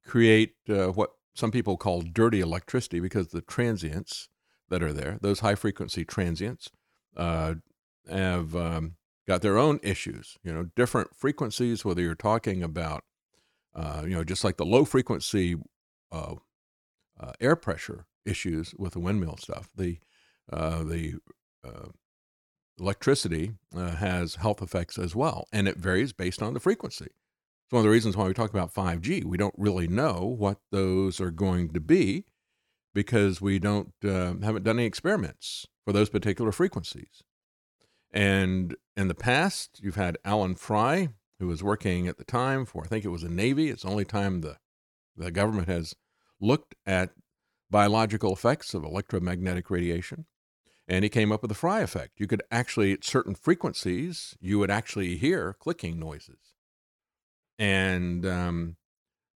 [0.06, 4.28] create uh, what some people call dirty electricity because the transients
[4.70, 6.70] that are there, those high frequency transients,
[7.16, 7.56] uh,
[8.10, 8.96] have um,
[9.26, 10.38] got their own issues.
[10.44, 13.06] You know, different frequencies, whether you're talking about,
[13.74, 15.56] uh, you know, just like the low frequency
[16.12, 16.36] uh,
[17.18, 20.00] uh, air pressure issues with the windmill stuff, the,
[20.52, 21.20] uh, the,
[22.80, 27.06] electricity uh, has health effects as well, and it varies based on the frequency.
[27.06, 29.24] It's one of the reasons why we talk about 5G.
[29.24, 32.26] We don't really know what those are going to be
[32.94, 37.24] because we don't uh, haven't done any experiments for those particular frequencies.
[38.12, 41.10] And in the past, you've had Alan Frey,
[41.40, 43.70] who was working at the time for I think it was the Navy.
[43.70, 44.58] It's the only time the
[45.16, 45.96] the government has
[46.40, 47.12] looked at
[47.70, 50.26] biological effects of electromagnetic radiation
[50.88, 52.20] and he came up with the Frey effect.
[52.20, 56.54] You could actually, at certain frequencies, you would actually hear clicking noises.
[57.58, 58.76] And um,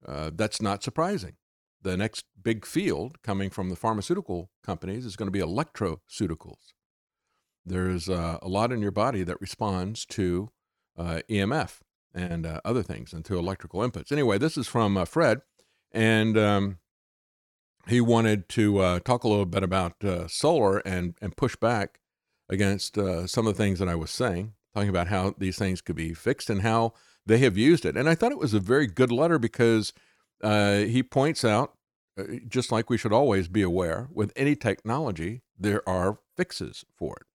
[0.06, 1.36] uh, that's not surprising.
[1.82, 6.74] The next big field coming from the pharmaceutical companies is going to be electroceuticals.
[7.66, 10.50] There's uh, a lot in your body that responds to
[10.98, 11.80] uh, EMF
[12.14, 14.12] and uh, other things and to electrical inputs.
[14.12, 15.42] Anyway, this is from uh, Fred.
[15.92, 16.78] And um,
[17.88, 22.00] he wanted to uh, talk a little bit about uh, solar and and push back
[22.50, 25.82] against uh, some of the things that I was saying, talking about how these things
[25.82, 26.94] could be fixed and how
[27.26, 27.98] they have used it.
[27.98, 29.92] And I thought it was a very good letter because
[30.42, 31.74] uh, he points out,
[32.18, 37.18] uh, just like we should always be aware, with any technology there are fixes for
[37.18, 37.28] it,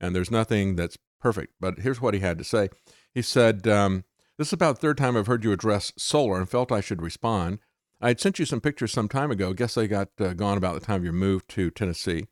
[0.00, 1.54] and there's nothing that's perfect.
[1.60, 2.68] But here's what he had to say.
[3.12, 3.66] He said.
[3.66, 4.04] Um,
[4.38, 7.00] this is about the third time I've heard you address solar and felt I should
[7.00, 7.58] respond.
[8.00, 9.52] I had sent you some pictures some time ago.
[9.52, 12.26] Guess they got uh, gone about the time of your move to Tennessee.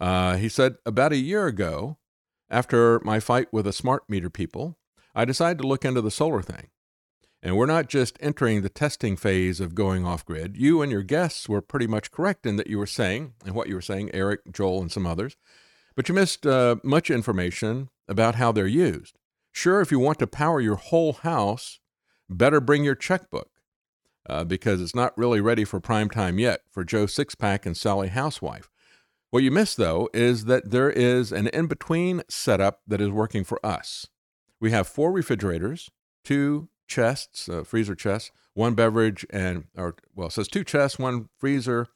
[0.00, 1.98] Uh, he said, About a year ago,
[2.50, 4.78] after my fight with the smart meter people,
[5.14, 6.68] I decided to look into the solar thing.
[7.42, 10.56] And we're not just entering the testing phase of going off grid.
[10.56, 13.68] You and your guests were pretty much correct in that you were saying, and what
[13.68, 15.36] you were saying, Eric, Joel, and some others.
[15.94, 19.18] But you missed uh, much information about how they're used.
[19.52, 21.78] Sure, if you want to power your whole house,
[22.28, 23.50] better bring your checkbook
[24.28, 28.08] uh, because it's not really ready for prime time yet for Joe Sixpack and Sally
[28.08, 28.70] Housewife.
[29.30, 33.44] What you miss, though, is that there is an in between setup that is working
[33.44, 34.06] for us.
[34.60, 35.90] We have four refrigerators,
[36.24, 41.28] two chests, uh, freezer chests, one beverage, and, or, well, it says two chests, one
[41.38, 41.88] freezer,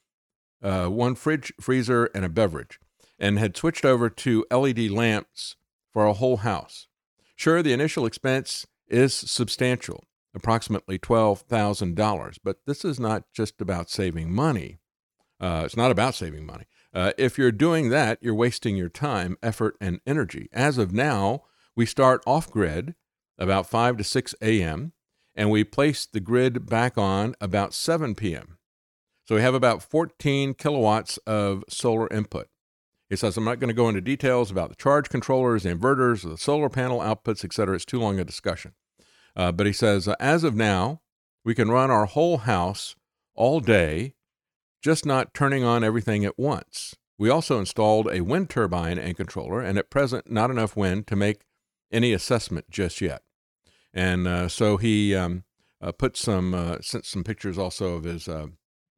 [0.63, 2.79] uh, one fridge, freezer, and a beverage,
[3.19, 5.57] and had switched over to LED lamps
[5.93, 6.89] for a whole house.
[7.37, 10.05] Sure, the initial expense is substantial
[10.35, 12.39] approximately $12,000.
[12.43, 14.79] But this is not just about saving money.
[15.41, 16.65] Uh, it's not about saving money.
[16.93, 20.49] Uh, if you're doing that, you're wasting your time, effort, and energy.
[20.53, 21.45] As of now,
[21.77, 22.95] we start off grid
[23.39, 24.93] about 5 to 6 a.m.,
[25.35, 28.59] and we place the grid back on about 7 p.m.
[29.27, 32.49] So we have about 14 kilowatts of solar input.
[33.09, 36.29] He says, I'm not going to go into details about the charge controllers, the inverters,
[36.29, 37.77] the solar panel outputs, etc.
[37.77, 38.73] It's too long a discussion.
[39.41, 41.01] Uh, but he says, as of now,
[41.47, 42.95] we can run our whole house
[43.35, 44.13] all day,
[44.83, 46.95] just not turning on everything at once.
[47.19, 51.17] We also installed a wind turbine and controller, and at present, not enough wind to
[51.17, 51.41] make
[51.91, 53.23] any assessment just yet.
[53.95, 55.45] And uh, so he um,
[55.81, 58.49] uh, put some, uh, sent some pictures also of his uh,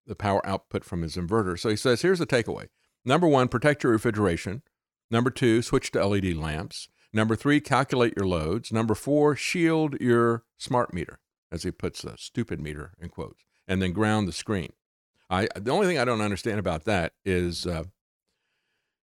[0.09, 1.57] the power output from his inverter.
[1.57, 2.67] So he says, here's the takeaway:
[3.05, 4.63] number one, protect your refrigeration.
[5.09, 6.89] Number two, switch to LED lamps.
[7.13, 8.73] Number three, calculate your loads.
[8.73, 11.19] Number four, shield your smart meter,
[11.51, 14.73] as he puts a stupid meter in quotes, and then ground the screen.
[15.29, 17.85] I the only thing I don't understand about that is uh,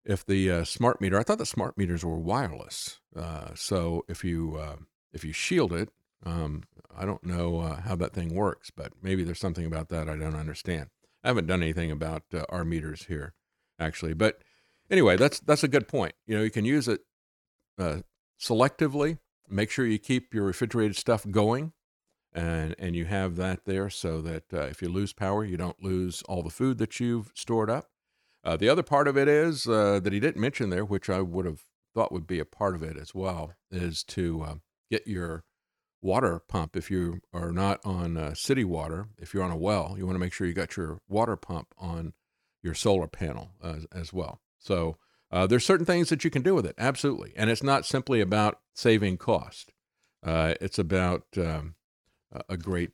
[0.05, 3.01] if the uh, smart meter, I thought the smart meters were wireless.
[3.15, 4.77] Uh, so if you uh,
[5.13, 5.91] if you shield it,
[6.25, 6.63] um,
[6.97, 10.17] I don't know uh, how that thing works, but maybe there's something about that I
[10.17, 10.89] don't understand.
[11.25, 13.35] I haven't done anything about uh, our meters here,
[13.81, 14.15] actually.
[14.15, 14.43] But
[14.91, 16.15] anyway, that's that's a good point.
[16.27, 17.01] You know, you can use it
[17.79, 17.99] uh,
[18.41, 19.19] selectively.
[19.49, 21.73] Make sure you keep your refrigerated stuff going,
[22.33, 25.83] and and you have that there so that uh, if you lose power, you don't
[25.83, 27.89] lose all the food that you've stored up.
[28.45, 31.21] Uh, the other part of it is uh, that he didn't mention there, which I
[31.21, 31.63] would have
[31.95, 34.55] thought would be a part of it as well, is to uh,
[34.91, 35.45] get your
[36.03, 39.09] water pump if you are not on uh, city water.
[39.19, 41.75] If you're on a well, you want to make sure you got your water pump
[41.79, 42.13] on
[42.63, 44.41] your solar panel as, as well.
[44.59, 44.97] So
[45.37, 48.23] uh, there's certain things that you can do with it, absolutely, and it's not simply
[48.23, 49.73] about saving cost.
[50.25, 51.75] Uh, it's about um,
[52.49, 52.93] a great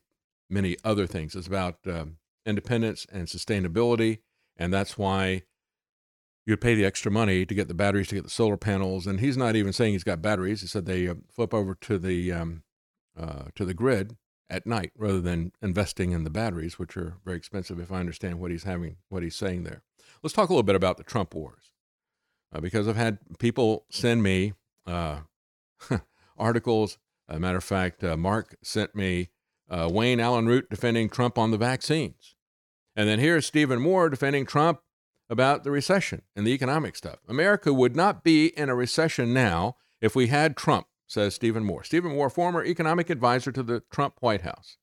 [0.49, 1.35] many other things.
[1.35, 4.19] It's about um, independence and sustainability,
[4.57, 5.43] and that's why
[6.45, 9.07] you'd pay the extra money to get the batteries, to get the solar panels.
[9.07, 10.59] And he's not even saying he's got batteries.
[10.59, 12.63] He said they uh, flip over to the um,
[13.17, 14.17] uh, to the grid
[14.49, 17.79] at night rather than investing in the batteries, which are very expensive.
[17.79, 19.83] If I understand what he's having, what he's saying there.
[20.21, 21.71] Let's talk a little bit about the Trump wars,
[22.53, 24.53] uh, because I've had people send me
[24.85, 25.19] uh,
[26.37, 26.97] articles.
[27.27, 29.29] As a matter of fact, uh, Mark sent me
[29.69, 32.35] uh, Wayne Allyn Root defending Trump on the vaccines,
[32.95, 34.81] and then here's Stephen Moore defending Trump
[35.29, 37.19] about the recession and the economic stuff.
[37.27, 41.83] America would not be in a recession now if we had Trump says Stephen Moore.
[41.83, 44.77] Stephen Moore, former economic advisor to the Trump White House,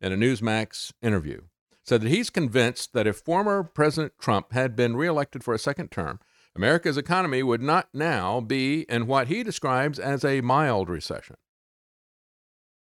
[0.00, 1.42] in a Newsmax interview,
[1.84, 5.90] said that he's convinced that if former President Trump had been reelected for a second
[5.90, 6.18] term,
[6.56, 11.36] America's economy would not now be in what he describes as a mild recession.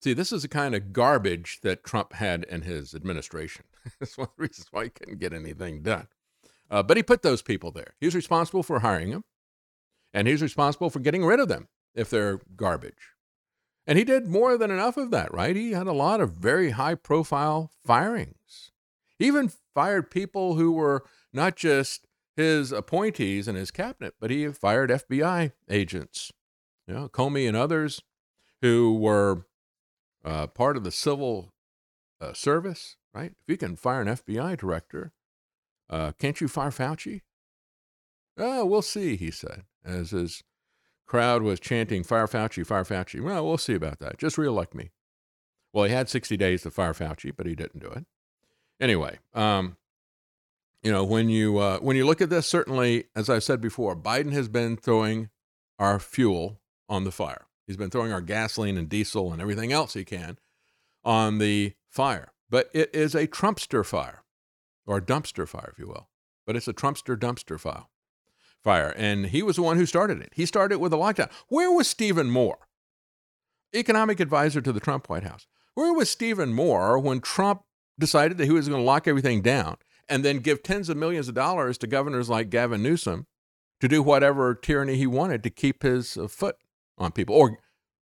[0.02, 3.66] See, this is the kind of garbage that Trump had in his administration.
[4.00, 6.08] That's one of the reasons why he couldn't get anything done.
[6.72, 7.94] Uh, but he put those people there.
[8.00, 9.26] He's responsible for hiring them,
[10.12, 13.12] and he's responsible for getting rid of them if they're garbage.
[13.86, 15.56] And he did more than enough of that, right?
[15.56, 18.72] He had a lot of very high profile firings.
[19.20, 21.04] He even fired people who were
[21.34, 26.32] not just his appointees in his cabinet, but he fired FBI agents,
[26.88, 28.02] you know, Comey and others
[28.62, 29.46] who were
[30.24, 31.54] uh, part of the civil
[32.20, 33.32] uh, service, right?
[33.32, 35.12] If you can fire an FBI director,
[35.90, 37.22] uh, can't you fire Fauci?
[38.38, 40.44] Oh, we'll see, he said, as his
[41.06, 43.22] crowd was chanting, Fire Fauci, Fire Fauci.
[43.22, 44.18] Well, we'll see about that.
[44.18, 44.92] Just reelect me.
[45.74, 48.06] Well, he had 60 days to fire Fauci, but he didn't do it.
[48.80, 49.78] Anyway, um,
[50.84, 53.96] you know, when you uh, when you look at this, certainly, as I said before,
[53.96, 55.30] Biden has been throwing
[55.80, 56.60] our fuel
[56.90, 57.46] on the fire.
[57.68, 60.38] He's been throwing our gasoline and diesel and everything else he can
[61.04, 62.34] on the fire.
[62.50, 64.24] But it is a Trumpster fire,
[64.86, 66.10] or a dumpster fire, if you will.
[66.46, 67.86] But it's a Trumpster dumpster fire
[68.62, 68.94] fire.
[68.96, 70.34] And he was the one who started it.
[70.36, 71.32] He started it with a lockdown.
[71.48, 72.68] Where was Stephen Moore,
[73.74, 75.48] economic advisor to the Trump White House?
[75.74, 77.64] Where was Stephen Moore when Trump
[77.98, 79.78] decided that he was going to lock everything down
[80.10, 83.28] and then give tens of millions of dollars to governors like Gavin Newsom
[83.80, 86.58] to do whatever tyranny he wanted to keep his uh, foot
[86.98, 87.58] on people, or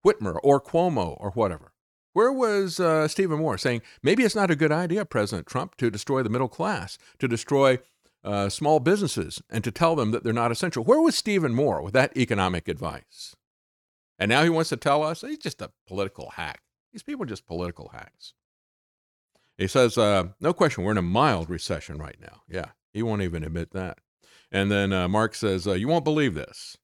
[0.06, 1.72] Whitmer, or Cuomo, or whatever?
[2.12, 5.90] Where was uh, Stephen Moore saying maybe it's not a good idea, President Trump, to
[5.90, 7.78] destroy the middle class, to destroy
[8.24, 10.84] uh, small businesses and to tell them that they're not essential.
[10.84, 13.36] Where was Stephen Moore with that economic advice?
[14.18, 16.60] And now he wants to tell us he's just a political hack.
[16.92, 18.34] These people are just political hacks.
[19.60, 22.40] He says, uh, no question, we're in a mild recession right now.
[22.48, 23.98] Yeah, he won't even admit that.
[24.50, 26.78] And then uh, Mark says, uh, you won't believe this.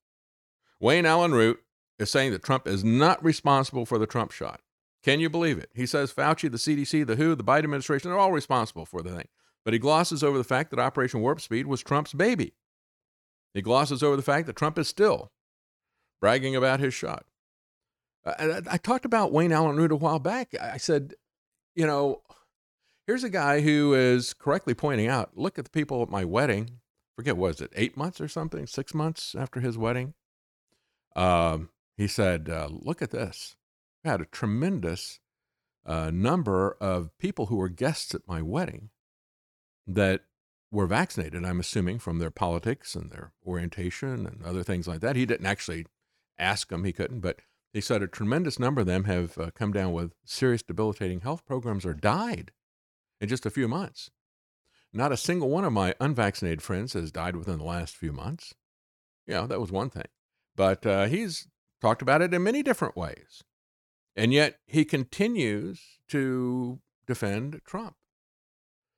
[0.79, 1.59] Wayne Allyn Root
[1.99, 4.61] is saying that Trump is not responsible for the Trump shot.
[5.03, 5.71] Can you believe it?
[5.73, 9.11] He says Fauci, the CDC, the WHO, the Biden administration, they're all responsible for the
[9.11, 9.29] thing.
[9.65, 12.53] But he glosses over the fact that Operation Warp Speed was Trump's baby.
[13.55, 15.33] He glosses over the fact that Trump is still
[16.21, 17.25] bragging about his shot.
[18.27, 20.55] I, I talked about Wayne Allyn Root a while back.
[20.61, 21.15] I said,
[21.75, 22.21] you know,
[23.07, 26.81] here's a guy who is correctly pointing out look at the people at my wedding.
[27.15, 28.67] Forget, was it eight months or something?
[28.67, 30.15] Six months after his wedding?
[31.15, 33.57] Um, he said, uh, look at this.
[34.05, 35.19] I had a tremendous
[35.87, 38.91] uh, number of people who were guests at my wedding
[39.87, 40.23] that
[40.71, 45.17] were vaccinated, I'm assuming, from their politics and their orientation and other things like that.
[45.17, 45.87] He didn't actually
[46.39, 47.41] ask them, he couldn't, but
[47.73, 51.47] he said a tremendous number of them have uh, come down with serious debilitating health
[51.47, 52.53] programs or died
[53.21, 54.11] in just a few months.
[54.93, 58.55] Not a single one of my unvaccinated friends has died within the last few months.
[59.27, 60.07] Yeah, that was one thing.
[60.55, 61.49] But uh, he's
[61.81, 63.43] talked about it in many different ways.
[64.15, 67.97] And yet he continues to defend Trump.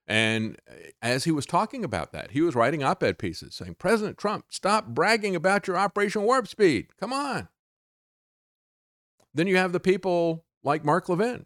[0.07, 0.57] And
[1.03, 4.47] as he was talking about that, he was writing op ed pieces saying, President Trump,
[4.49, 6.97] stop bragging about your Operation Warp Speed.
[6.99, 7.49] Come on.
[9.35, 11.45] Then you have the people like Mark Levin,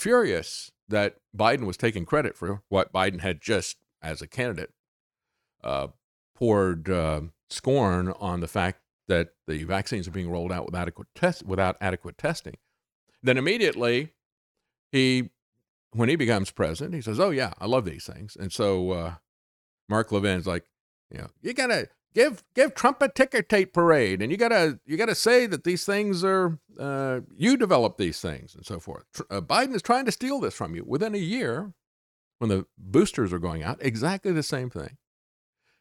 [0.00, 4.70] furious that Biden was taking credit for what Biden had just, as a candidate,
[5.62, 5.88] uh,
[6.34, 7.20] poured uh,
[7.50, 11.76] scorn on the fact that the vaccines are being rolled out with adequate test, without
[11.80, 12.56] adequate testing.
[13.22, 14.12] Then immediately,
[14.90, 15.30] he,
[15.92, 19.14] when he becomes president, he says, "Oh yeah, I love these things." And so uh,
[19.88, 20.64] Mark Levin's like,
[21.10, 24.96] you know, you gotta give give Trump a ticker tape parade, and you gotta you
[24.96, 29.04] gotta say that these things are uh, you develop these things and so forth.
[29.30, 30.84] Uh, Biden is trying to steal this from you.
[30.86, 31.72] Within a year,
[32.38, 34.96] when the boosters are going out, exactly the same thing.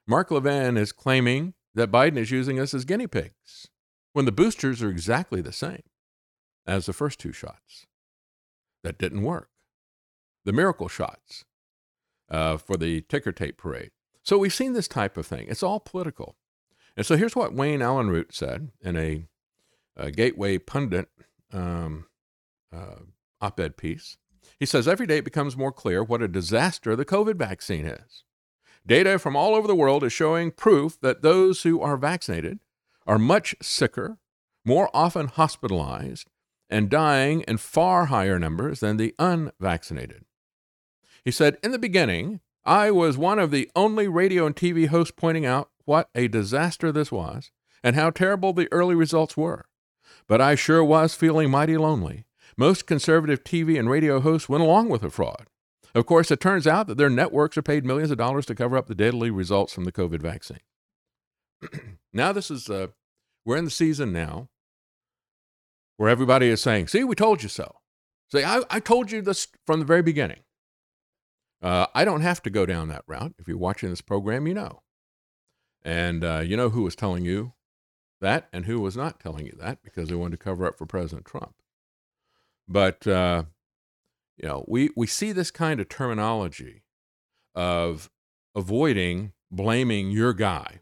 [0.08, 3.68] Mark Levin is claiming that Biden is using us as guinea pigs
[4.14, 5.84] when the boosters are exactly the same
[6.66, 7.86] as the first two shots.
[8.84, 9.50] That didn't work.
[10.46, 11.46] The miracle shots
[12.30, 13.92] uh, for the ticker tape parade.
[14.24, 15.48] So we've seen this type of thing.
[15.50, 16.36] It's all political.
[16.96, 19.26] And so here's what Wayne Allyn Root said in a,
[19.96, 21.08] a Gateway Pundit
[21.54, 22.06] um,
[22.74, 23.04] uh,
[23.42, 24.18] op ed piece.
[24.60, 28.24] He says every day it becomes more clear what a disaster the COVID vaccine is.
[28.86, 32.60] Data from all over the world is showing proof that those who are vaccinated
[33.06, 34.18] are much sicker,
[34.66, 36.28] more often hospitalized,
[36.70, 40.26] and dying in far higher numbers than the unvaccinated.
[41.24, 45.12] He said, In the beginning, I was one of the only radio and TV hosts
[45.18, 47.50] pointing out what a disaster this was
[47.84, 49.66] and how terrible the early results were.
[50.28, 52.26] But I sure was feeling mighty lonely.
[52.56, 55.48] Most conservative TV and radio hosts went along with the fraud.
[55.96, 58.78] Of course, it turns out that their networks are paid millions of dollars to cover
[58.78, 60.60] up the deadly results from the COVID vaccine.
[62.14, 62.90] now, this is, uh,
[63.46, 64.48] we're in the season now
[65.98, 67.78] where everybody is saying, see, we told you so.
[68.32, 70.42] Say, I, I told you this from the very beginning.
[71.62, 73.34] Uh, I don't have to go down that route.
[73.38, 74.82] If you're watching this program, you know.
[75.84, 77.54] And uh, you know who was telling you
[78.22, 80.86] that and who was not telling you that because they wanted to cover up for
[80.86, 81.56] President Trump.
[82.68, 83.44] But, uh,
[84.38, 86.84] you know, we, we see this kind of terminology
[87.56, 88.10] of
[88.56, 90.82] avoiding blaming your guy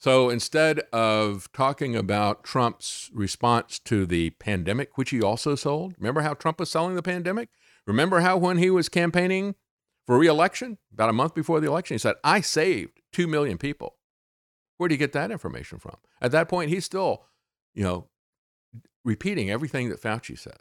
[0.00, 6.20] so instead of talking about Trump's response to the pandemic, which he also sold, remember
[6.20, 7.48] how Trump was selling the pandemic?
[7.84, 9.56] Remember how when he was campaigning
[10.08, 13.96] for reelection, about a month before the election, he said, I saved 2 million people.
[14.78, 15.96] Where do you get that information from?
[16.22, 17.24] At that point, he's still,
[17.74, 18.06] you know,
[19.04, 20.54] repeating everything that Fauci says.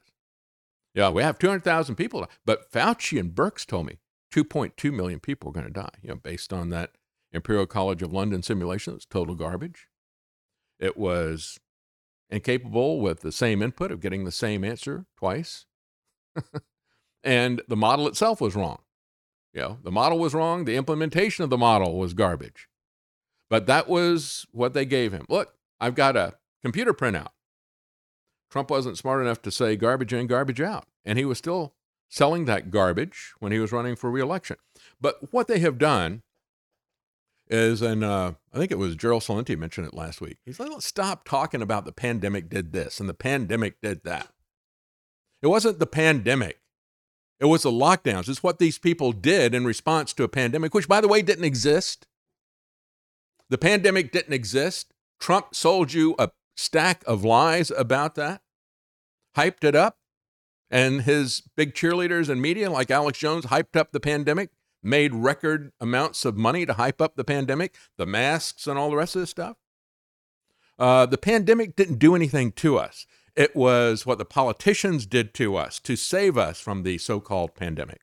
[0.94, 4.00] Yeah, we have 200,000 people, but Fauci and Birx told me
[4.34, 6.98] 2.2 million people are going to die, you know, based on that
[7.32, 9.88] Imperial College of London simulation It's total garbage.
[10.78, 11.58] It was
[12.30, 15.68] incapable with the same input of getting the same answer twice.
[17.24, 18.80] and the model itself was wrong.
[19.54, 22.68] You know, the model was wrong, the implementation of the model was garbage.
[23.50, 25.26] But that was what they gave him.
[25.30, 27.30] Look, I've got a computer printout.
[28.50, 30.86] Trump wasn't smart enough to say garbage in, garbage out.
[31.06, 31.74] And he was still
[32.10, 34.58] selling that garbage when he was running for reelection.
[35.00, 36.24] But what they have done
[37.50, 40.38] is, and uh, I think it was Gerald Celente mentioned it last week.
[40.46, 44.30] He's like, stop talking about the pandemic did this and the pandemic did that.
[45.42, 46.60] It wasn't the pandemic.
[47.40, 48.28] It was the lockdowns.
[48.28, 51.46] It's what these people did in response to a pandemic, which, by the way, didn't
[51.46, 52.08] exist.
[53.50, 54.94] The pandemic didn't exist.
[55.20, 58.42] Trump sold you a stack of lies about that,
[59.36, 59.98] hyped it up,
[60.70, 64.50] and his big cheerleaders and media, like Alex Jones, hyped up the pandemic
[64.84, 68.96] made record amounts of money to hype up the pandemic, the masks, and all the
[68.96, 69.58] rest of this stuff.
[70.80, 73.06] Uh, the pandemic didn't do anything to us.
[73.38, 77.54] It was what the politicians did to us to save us from the so called
[77.54, 78.02] pandemic.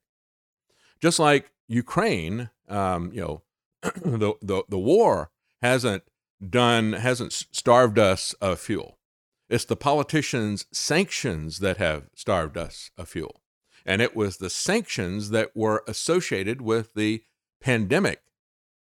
[1.00, 3.42] Just like Ukraine, um, you know,
[3.82, 6.04] the, the, the war hasn't
[6.48, 9.00] done, hasn't starved us of fuel.
[9.48, 13.42] It's the politicians' sanctions that have starved us of fuel.
[13.84, 17.24] And it was the sanctions that were associated with the
[17.60, 18.22] pandemic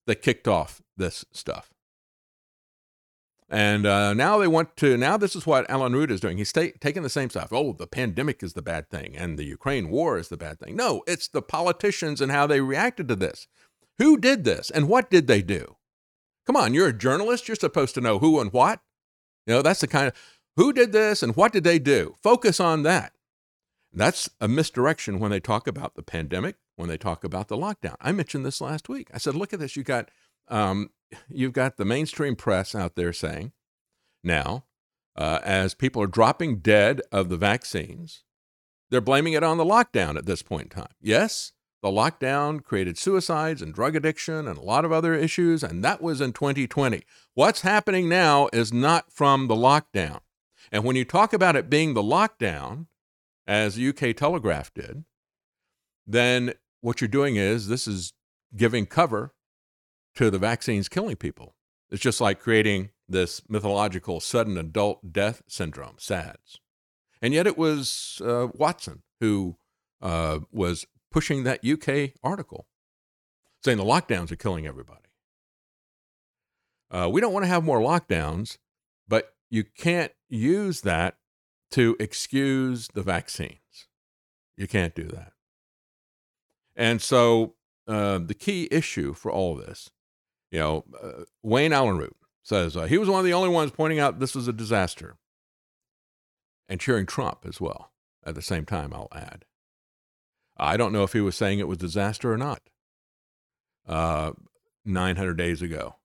[0.05, 1.73] that kicked off this stuff.
[3.49, 6.37] And uh, now they want to, now this is what Alan Root is doing.
[6.37, 7.49] He's ta- taking the same stuff.
[7.51, 10.75] Oh, the pandemic is the bad thing and the Ukraine war is the bad thing.
[10.75, 13.47] No, it's the politicians and how they reacted to this.
[13.99, 15.77] Who did this and what did they do?
[16.45, 17.47] Come on, you're a journalist.
[17.47, 18.81] You're supposed to know who and what.
[19.45, 20.13] You know, that's the kind of
[20.57, 22.15] who did this and what did they do?
[22.21, 23.13] Focus on that.
[23.93, 27.95] That's a misdirection when they talk about the pandemic, when they talk about the lockdown.
[28.01, 29.09] I mentioned this last week.
[29.13, 29.75] I said, look at this.
[29.75, 30.11] You got,
[30.49, 30.89] um,
[31.29, 33.51] you've got the mainstream press out there saying
[34.23, 34.65] now,
[35.15, 38.23] uh, as people are dropping dead of the vaccines,
[38.89, 40.93] they're blaming it on the lockdown at this point in time.
[41.01, 45.83] Yes, the lockdown created suicides and drug addiction and a lot of other issues, and
[45.83, 47.03] that was in 2020.
[47.33, 50.19] What's happening now is not from the lockdown.
[50.71, 52.87] And when you talk about it being the lockdown,
[53.45, 55.05] as UK Telegraph did,
[56.05, 58.13] then what you're doing is this is
[58.55, 59.33] giving cover
[60.17, 61.55] to the vaccines killing people.
[61.91, 66.59] It's just like creating this mythological sudden adult death syndrome, SADS.
[67.21, 69.57] And yet it was uh, Watson who
[70.01, 72.67] uh, was pushing that UK article
[73.63, 75.01] saying the lockdowns are killing everybody.
[76.89, 78.57] Uh, we don't want to have more lockdowns,
[79.07, 81.17] but you can't use that
[81.71, 83.87] to excuse the vaccines.
[84.55, 85.33] You can't do that.
[86.75, 87.55] And so
[87.87, 89.91] uh, the key issue for all this,
[90.51, 93.71] you know, uh, Wayne Allyn Root says uh, he was one of the only ones
[93.71, 95.17] pointing out this was a disaster
[96.69, 97.91] and cheering Trump as well
[98.25, 99.45] at the same time, I'll add.
[100.57, 102.61] I don't know if he was saying it was disaster or not
[103.87, 104.31] uh,
[104.85, 105.95] 900 days ago.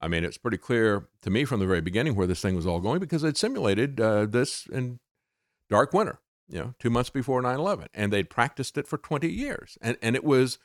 [0.00, 2.66] I mean, it's pretty clear to me from the very beginning where this thing was
[2.66, 5.00] all going because they'd simulated uh, this in
[5.68, 7.88] dark winter, you know, two months before 9 11.
[7.94, 9.78] And they'd practiced it for 20 years.
[9.80, 10.58] And, and it was,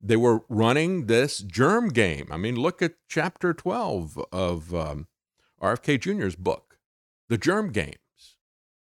[0.00, 2.28] they were running this germ game.
[2.30, 5.06] I mean, look at chapter 12 of um,
[5.62, 6.78] RFK Jr.'s book,
[7.28, 7.96] The Germ Games.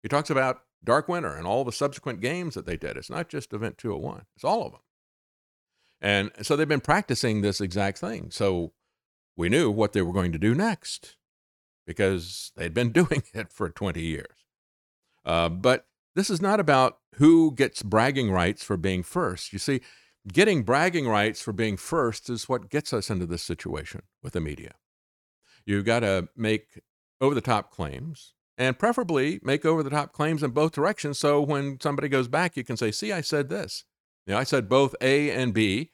[0.04, 2.98] He talks about Dark Winter and all the subsequent games that they did.
[2.98, 4.82] It's not just Event 201, it's all of them.
[6.02, 8.30] And so they've been practicing this exact thing.
[8.30, 8.74] So
[9.36, 11.16] we knew what they were going to do next
[11.88, 14.38] because they'd been doing it for 20 years.
[15.26, 19.52] Uh, but this is not about who gets bragging rights for being first.
[19.52, 19.82] You see,
[20.32, 24.42] getting bragging rights for being first is what gets us into this situation with the
[24.42, 24.76] media.
[25.66, 26.82] You've got to make
[27.22, 31.20] over the top claims and preferably make over the top claims in both directions.
[31.20, 33.84] So when somebody goes back, you can say, see, I said this.
[34.26, 35.92] You know, I said both A and B.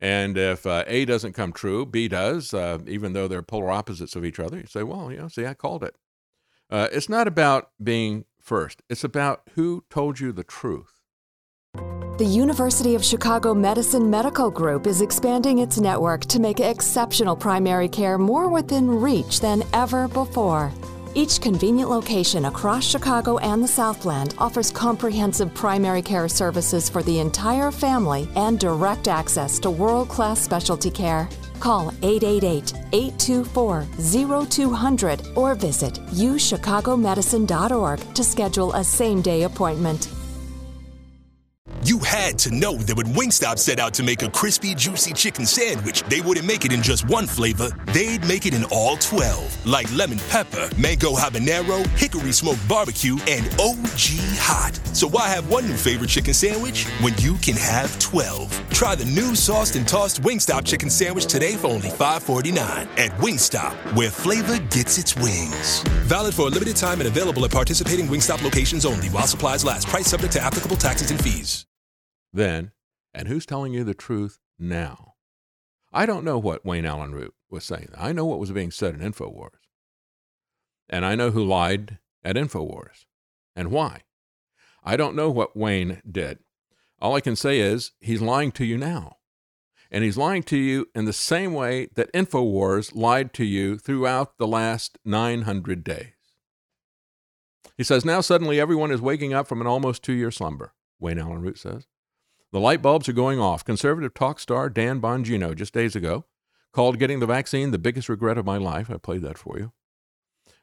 [0.00, 4.16] And if uh, A doesn't come true, B does, uh, even though they're polar opposites
[4.16, 4.58] of each other.
[4.58, 5.94] You say, well, you know, see, I called it.
[6.68, 11.01] Uh, it's not about being first, it's about who told you the truth.
[12.22, 17.88] The University of Chicago Medicine Medical Group is expanding its network to make exceptional primary
[17.88, 20.70] care more within reach than ever before.
[21.16, 27.18] Each convenient location across Chicago and the Southland offers comprehensive primary care services for the
[27.18, 31.28] entire family and direct access to world class specialty care.
[31.58, 40.21] Call 888 824 0200 or visit uchicagomedicine.org to schedule a same day appointment.
[41.84, 45.44] You had to know that when Wingstop set out to make a crispy, juicy chicken
[45.44, 47.70] sandwich, they wouldn't make it in just one flavor.
[47.86, 53.46] They'd make it in all 12, like lemon pepper, mango habanero, hickory smoked barbecue, and
[53.60, 53.98] OG
[54.38, 54.78] hot.
[54.94, 58.70] So why have one new favorite chicken sandwich when you can have 12?
[58.70, 62.58] Try the new sauced and tossed Wingstop chicken sandwich today for only $5.49
[62.96, 65.82] at Wingstop, where flavor gets its wings.
[66.06, 69.88] Valid for a limited time and available at participating Wingstop locations only while supplies last.
[69.88, 71.61] Price subject to applicable taxes and fees
[72.32, 72.72] then,
[73.14, 75.14] and who's telling you the truth now?
[75.92, 77.90] I don't know what Wayne Allyn Root was saying.
[77.96, 79.50] I know what was being said in InfoWars.
[80.88, 83.04] And I know who lied at InfoWars
[83.54, 84.02] and why.
[84.82, 86.38] I don't know what Wayne did.
[87.00, 89.16] All I can say is he's lying to you now.
[89.90, 94.38] And he's lying to you in the same way that InfoWars lied to you throughout
[94.38, 96.14] the last 900 days.
[97.76, 101.18] He says, Now suddenly everyone is waking up from an almost two year slumber, Wayne
[101.18, 101.86] Allyn Root says.
[102.52, 103.64] The light bulbs are going off.
[103.64, 106.26] Conservative talk star Dan Bongino, just days ago,
[106.72, 108.90] called getting the vaccine the biggest regret of my life.
[108.90, 109.72] I played that for you.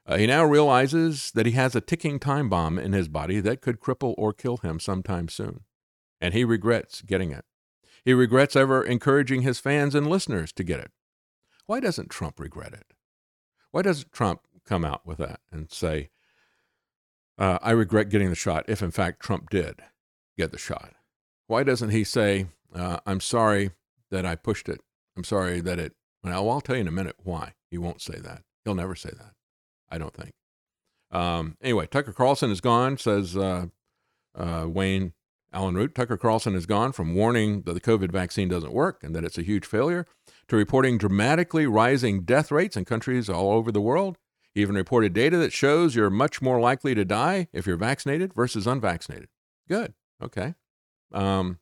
[0.06, 3.62] Uh, he now realizes that he has a ticking time bomb in his body that
[3.62, 5.62] could cripple or kill him sometime soon.
[6.22, 7.46] And he regrets getting it.
[8.06, 10.92] He regrets ever encouraging his fans and listeners to get it.
[11.66, 12.94] Why doesn't Trump regret it?
[13.72, 16.10] Why doesn't Trump come out with that and say,
[17.38, 19.82] uh, I regret getting the shot, if in fact Trump did
[20.38, 20.94] get the shot?
[21.50, 22.46] Why doesn't he say,
[22.76, 23.72] uh, I'm sorry
[24.12, 24.82] that I pushed it?
[25.18, 25.94] I'm sorry that it.
[26.24, 27.54] Well, I'll tell you in a minute why.
[27.72, 28.44] He won't say that.
[28.64, 29.32] He'll never say that.
[29.90, 30.34] I don't think.
[31.10, 33.66] Um, anyway, Tucker Carlson is gone, says uh,
[34.38, 35.14] uh, Wayne
[35.52, 35.96] Allyn Root.
[35.96, 39.40] Tucker Carlson is gone from warning that the COVID vaccine doesn't work and that it's
[39.40, 40.06] a huge failure
[40.50, 44.20] to reporting dramatically rising death rates in countries all over the world.
[44.54, 48.36] He even reported data that shows you're much more likely to die if you're vaccinated
[48.36, 49.30] versus unvaccinated.
[49.68, 49.96] Good.
[50.22, 50.54] Okay.
[51.12, 51.60] Um,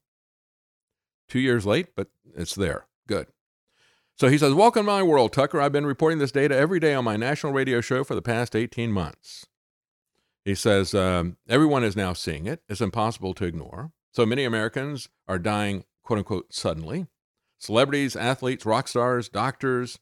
[1.29, 2.85] two years late, but it's there.
[3.07, 3.27] Good.
[4.15, 5.61] So he says, Welcome to my world, Tucker.
[5.61, 8.55] I've been reporting this data every day on my national radio show for the past
[8.55, 9.45] 18 months.
[10.43, 12.61] He says, um, Everyone is now seeing it.
[12.67, 13.91] It's impossible to ignore.
[14.11, 17.05] So many Americans are dying quote unquote, suddenly.
[17.59, 19.99] Celebrities, athletes, rock stars, doctors,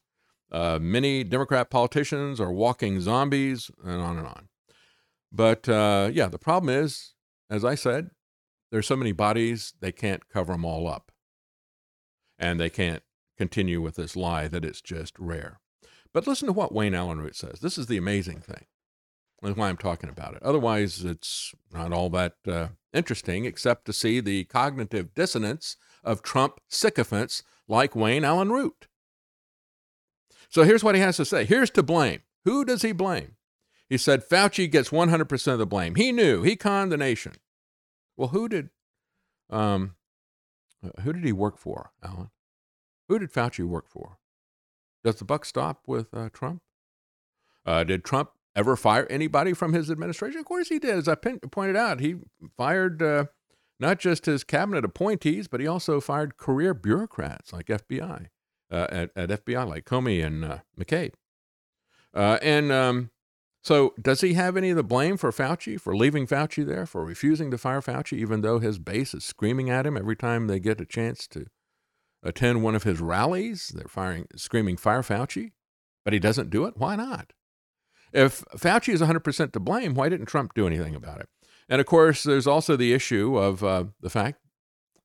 [0.52, 4.48] uh, many Democrat politicians are walking zombies, and on and on.
[5.32, 7.14] But uh, yeah, the problem is,
[7.50, 8.10] as I said,
[8.70, 11.12] there's so many bodies, they can't cover them all up.
[12.38, 13.02] And they can't
[13.36, 15.60] continue with this lie that it's just rare.
[16.12, 17.60] But listen to what Wayne Allyn Root says.
[17.60, 18.66] This is the amazing thing.
[19.42, 20.42] That's why I'm talking about it.
[20.42, 26.60] Otherwise, it's not all that uh, interesting, except to see the cognitive dissonance of Trump
[26.68, 28.88] sycophants like Wayne Allyn Root.
[30.48, 31.44] So here's what he has to say.
[31.44, 32.22] Here's to blame.
[32.44, 33.36] Who does he blame?
[33.88, 35.96] He said Fauci gets 100% of the blame.
[35.96, 36.42] He knew.
[36.42, 37.34] He conned the nation.
[38.16, 38.70] Well, who did
[39.50, 39.94] um,
[41.02, 42.30] who did he work for, Alan?
[43.08, 44.18] Who did Fauci work for?
[45.04, 46.62] Does the buck stop with uh, Trump?
[47.64, 50.40] Uh, did Trump ever fire anybody from his administration?
[50.40, 50.96] Of course he did.
[50.96, 52.16] As I pin- pointed out, he
[52.56, 53.26] fired uh,
[53.78, 58.26] not just his cabinet appointees, but he also fired career bureaucrats like FBI
[58.70, 61.12] uh, at, at, FBI, like Comey and uh, McCabe.
[62.14, 63.10] Uh, and um,
[63.66, 67.04] so, does he have any of the blame for Fauci, for leaving Fauci there, for
[67.04, 70.60] refusing to fire Fauci, even though his base is screaming at him every time they
[70.60, 71.46] get a chance to
[72.22, 73.72] attend one of his rallies?
[73.74, 75.50] They're firing, screaming, "Fire Fauci,"
[76.04, 76.76] but he doesn't do it.
[76.76, 77.32] Why not?
[78.12, 81.28] If Fauci is 100% to blame, why didn't Trump do anything about it?
[81.68, 84.38] And of course, there's also the issue of uh, the fact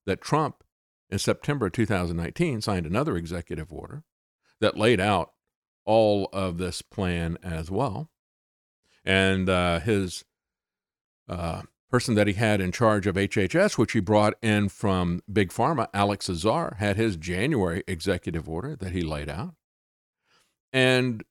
[0.05, 0.63] that Trump,
[1.09, 4.03] in September 2019, signed another executive order
[4.59, 5.31] that laid out
[5.83, 8.10] all of this plan as well.
[9.03, 10.25] And uh, his
[11.27, 15.49] uh, person that he had in charge of HHS, which he brought in from Big
[15.49, 19.55] Pharma, Alex Azar, had his January executive order that he laid out.
[20.71, 21.23] And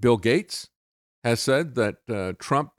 [0.00, 0.68] Bill Gates
[1.22, 2.72] has said that uh, Trump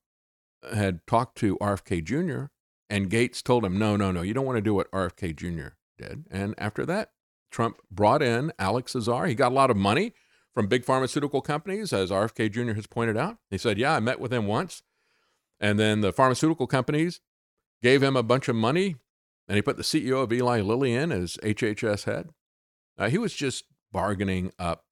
[0.74, 2.46] had talked to RFK Jr.,
[2.90, 5.76] and Gates told him, no, no, no, you don't want to do what RFK Jr.
[5.98, 6.26] did.
[6.32, 7.12] And after that,
[7.52, 9.28] Trump brought in Alex Azar.
[9.28, 10.14] He got a lot of money
[10.60, 12.74] from big pharmaceutical companies, as RFK Jr.
[12.74, 13.38] has pointed out.
[13.50, 14.84] He said, yeah, I met with him once.
[15.58, 17.22] And then the pharmaceutical companies
[17.82, 18.98] gave him a bunch of money,
[19.48, 22.32] and he put the CEO of Eli Lilly in as HHS head.
[22.98, 24.84] Uh, he was just bargaining up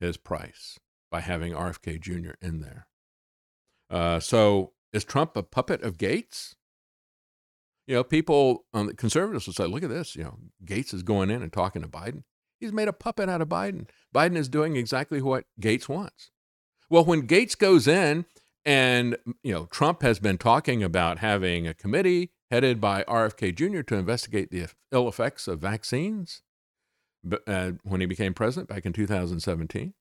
[0.00, 0.80] his price
[1.12, 2.32] by having RFK Jr.
[2.42, 2.88] in there.
[3.88, 6.56] Uh, so is Trump a puppet of Gates?
[7.86, 10.16] You know, people on the conservatives will say, look at this.
[10.16, 12.24] You know, Gates is going in and talking to Biden.
[12.58, 13.88] He's made a puppet out of Biden.
[14.14, 16.30] Biden is doing exactly what Gates wants.
[16.90, 18.24] Well, when Gates goes in
[18.64, 23.82] and, you know, Trump has been talking about having a committee headed by RFK Jr.
[23.82, 26.42] to investigate the ill effects of vaccines
[27.46, 29.94] uh, when he became president back in 2017.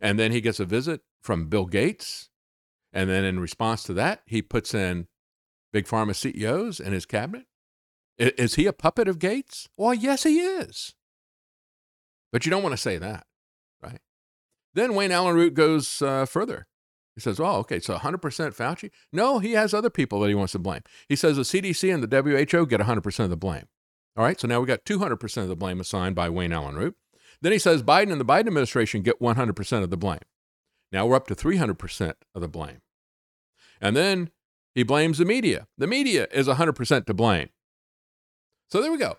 [0.00, 2.30] And then he gets a visit from Bill Gates.
[2.92, 5.08] And then in response to that, he puts in
[5.72, 7.46] big pharma CEOs in his cabinet.
[8.16, 9.68] Is he a puppet of Gates?
[9.76, 10.94] Well, yes, he is.
[12.32, 13.26] But you don't want to say that,
[13.82, 14.00] right?
[14.74, 16.66] Then Wayne Allyn Root goes uh, further.
[17.14, 18.20] He says, oh, okay, so 100%
[18.54, 18.90] Fauci?
[19.12, 20.82] No, he has other people that he wants to blame.
[21.08, 23.64] He says the CDC and the WHO get 100% of the blame.
[24.16, 26.96] All right, so now we got 200% of the blame assigned by Wayne Allyn Root.
[27.40, 30.20] Then he says Biden and the Biden administration get 100% of the blame.
[30.92, 32.82] Now we're up to 300% of the blame.
[33.80, 34.30] And then
[34.74, 35.66] he blames the media.
[35.76, 37.48] The media is 100% to blame.
[38.70, 39.16] So there we go.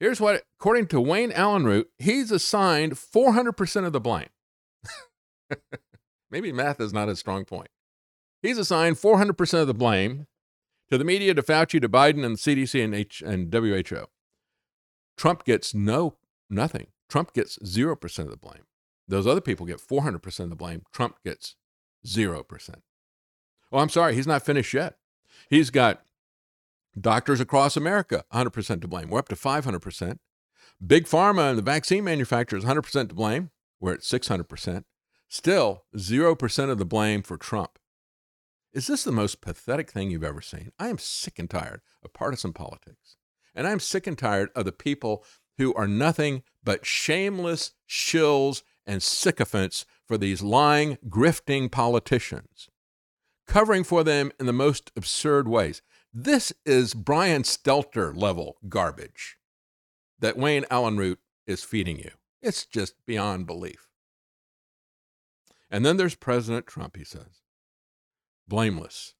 [0.00, 4.28] Here's what, according to Wayne Allyn Root, he's assigned 400% of the blame.
[6.30, 7.68] Maybe math is not his strong point.
[8.42, 10.26] He's assigned 400% of the blame
[10.88, 14.06] to the media, to Fauci, to Biden, and the CDC and, H- and WHO.
[15.16, 16.16] Trump gets no,
[16.48, 16.88] nothing.
[17.08, 18.66] Trump gets 0% of the blame.
[19.08, 20.82] Those other people get 400% of the blame.
[20.92, 21.56] Trump gets
[22.06, 22.74] 0%.
[23.72, 24.96] Oh, I'm sorry, he's not finished yet.
[25.50, 26.02] He's got
[27.00, 29.10] doctors across America 100% to blame.
[29.10, 30.18] We're up to 500%.
[30.84, 33.50] Big Pharma and the vaccine manufacturers 100% to blame.
[33.80, 34.84] We're at 600%.
[35.28, 37.78] Still, 0% of the blame for Trump.
[38.72, 40.72] Is this the most pathetic thing you've ever seen?
[40.78, 43.16] I am sick and tired of partisan politics.
[43.54, 45.24] And I'm sick and tired of the people
[45.56, 52.68] who are nothing but shameless shills and sycophants for these lying, grifting politicians,
[53.46, 55.82] covering for them in the most absurd ways.
[56.20, 59.36] This is Brian Stelter level garbage
[60.18, 62.10] that Wayne Allyn Root is feeding you.
[62.42, 63.86] It's just beyond belief.
[65.70, 67.44] And then there's President Trump, he says,
[68.48, 69.14] blameless,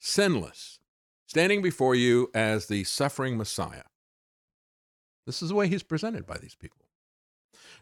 [0.00, 0.80] sinless,
[1.24, 3.84] standing before you as the suffering Messiah.
[5.26, 6.86] This is the way he's presented by these people.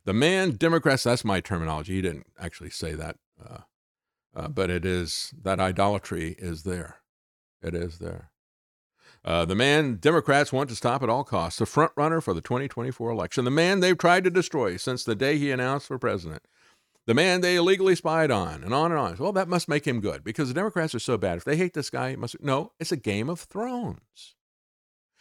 [0.05, 1.95] The man, Democrats, that's my terminology.
[1.95, 3.61] He didn't actually say that, uh,
[4.37, 6.99] uh, but it is that idolatry is there.
[7.63, 8.32] It is there.
[9.25, 12.41] Uh, the man Democrats want to stop at all costs, the front runner for the
[12.41, 16.43] 2024 election, the man they've tried to destroy since the day he announced for president,
[17.07, 19.17] the man they illegally spied on, and on and on.
[19.19, 21.37] Well, that must make him good because the Democrats are so bad.
[21.37, 22.41] If they hate this guy, it must.
[22.43, 24.35] No, it's a Game of Thrones.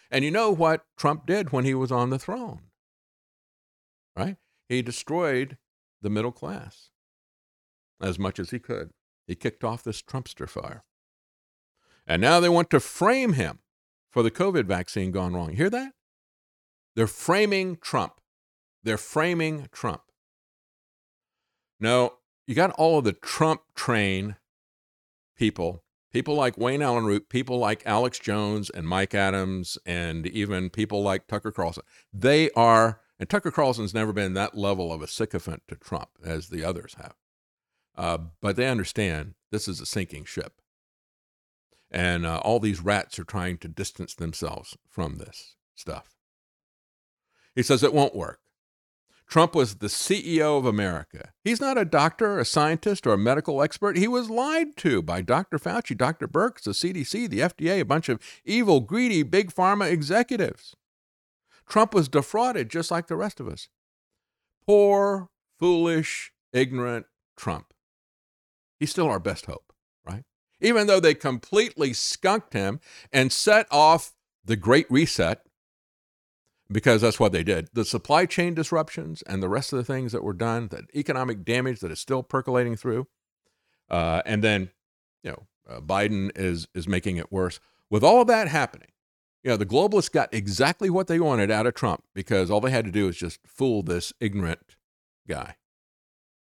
[0.10, 2.64] And you know what Trump did when he was on the throne,
[4.16, 4.36] right?
[4.68, 5.58] He destroyed
[6.02, 6.90] the middle class
[8.02, 8.90] as much as he could.
[9.28, 10.84] He kicked off this Trumpster fire.
[12.06, 13.60] And now they want to frame him
[14.12, 15.54] for the COVID vaccine gone wrong.
[15.56, 15.94] Hear that?
[16.96, 18.20] They're framing Trump.
[18.84, 20.02] They're framing Trump.
[21.80, 22.16] No,
[22.46, 24.36] you got all of the Trump train
[25.36, 30.70] people, people like Wayne Allyn Root, people like Alex Jones and Mike Adams, and even
[30.70, 31.84] people like Tucker Carlson.
[32.14, 36.50] They are, and Tucker Carlson's never been that level of a sycophant to Trump as
[36.50, 37.16] the others have.
[37.96, 40.61] Uh, but they understand this is a sinking ship.
[41.92, 46.16] And uh, all these rats are trying to distance themselves from this stuff.
[47.54, 48.40] He says it won't work.
[49.28, 51.32] Trump was the CEO of America.
[51.42, 53.98] He's not a doctor, a scientist, or a medical expert.
[53.98, 55.58] He was lied to by Dr.
[55.58, 56.28] Fauci, Dr.
[56.28, 60.76] Birx, the CDC, the FDA, a bunch of evil, greedy, big pharma executives.
[61.66, 63.70] Trump was defrauded just like the rest of us.
[64.68, 67.06] Poor, foolish, ignorant
[67.38, 67.74] Trump.
[68.82, 69.71] He's still our best hope?
[70.62, 72.80] Even though they completely skunked him
[73.12, 74.14] and set off
[74.46, 75.44] the Great Reset,
[76.72, 77.70] because that's what they did.
[77.74, 81.44] The supply chain disruptions and the rest of the things that were done, the economic
[81.44, 83.08] damage that is still percolating through,
[83.90, 84.70] uh, and then
[85.24, 87.60] you know uh, Biden is is making it worse.
[87.90, 88.90] With all of that happening,
[89.44, 92.72] you know the globalists got exactly what they wanted out of Trump because all they
[92.72, 94.78] had to do was just fool this ignorant
[95.28, 95.56] guy.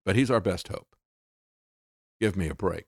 [0.05, 0.95] But he's our best hope.
[2.19, 2.85] Give me a break.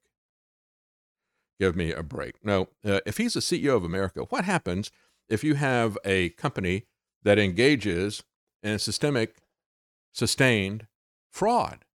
[1.59, 2.35] Give me a break.
[2.43, 4.91] No, uh, if he's the CEO of America, what happens
[5.29, 6.85] if you have a company
[7.23, 8.23] that engages
[8.63, 9.35] in systemic,
[10.13, 10.87] sustained
[11.31, 11.85] fraud.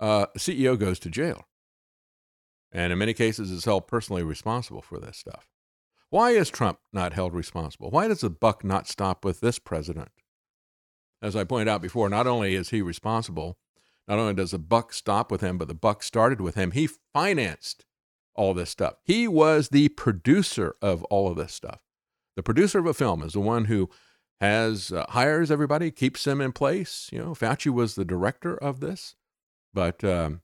[0.00, 1.46] Uh, CEO goes to jail.
[2.72, 5.46] And in many cases is held personally responsible for this stuff.
[6.10, 7.90] Why is Trump not held responsible?
[7.90, 10.10] Why does the buck not stop with this president?
[11.22, 13.56] As I pointed out before, not only is he responsible,
[14.08, 16.72] not only does the buck stop with him, but the buck started with him.
[16.72, 17.84] He financed
[18.34, 18.94] all this stuff.
[19.04, 21.80] He was the producer of all of this stuff.
[22.36, 23.90] The producer of a film is the one who
[24.40, 27.08] has uh, hires everybody, keeps them in place.
[27.12, 29.14] You know, Fauci was the director of this,
[29.72, 30.40] but um,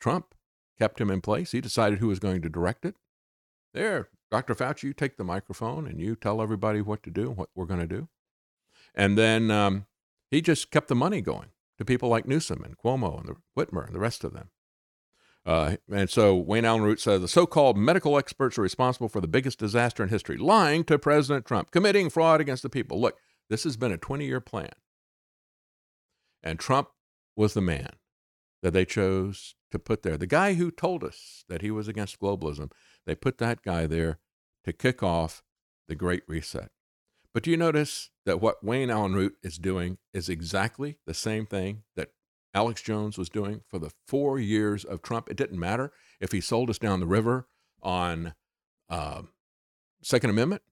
[0.00, 0.34] Trump
[0.78, 1.52] kept him in place.
[1.52, 2.96] He decided who was going to direct it.
[3.74, 4.54] There, Dr.
[4.54, 7.80] Fauci, you take the microphone and you tell everybody what to do, what we're going
[7.80, 8.08] to do.
[8.94, 9.86] And then um,
[10.30, 13.86] he just kept the money going to people like Newsom and Cuomo and the Whitmer
[13.86, 14.50] and the rest of them.
[15.44, 19.20] Uh, and so Wayne Allyn Root said the so called medical experts are responsible for
[19.20, 23.00] the biggest disaster in history, lying to President Trump, committing fraud against the people.
[23.00, 23.18] Look,
[23.50, 24.70] this has been a 20 year plan.
[26.42, 26.88] And Trump
[27.36, 27.90] was the man
[28.62, 30.16] that they chose to put there.
[30.16, 32.70] The guy who told us that he was against globalism,
[33.06, 34.18] they put that guy there
[34.64, 35.42] to kick off
[35.88, 36.70] the Great Reset.
[37.34, 41.46] But do you notice that what Wayne Allyn Root is doing is exactly the same
[41.46, 42.10] thing that
[42.54, 45.30] Alex Jones was doing for the four years of Trump.
[45.30, 47.46] It didn't matter if he sold us down the river
[47.82, 48.34] on
[48.90, 49.22] uh,
[50.02, 50.62] Second Amendment.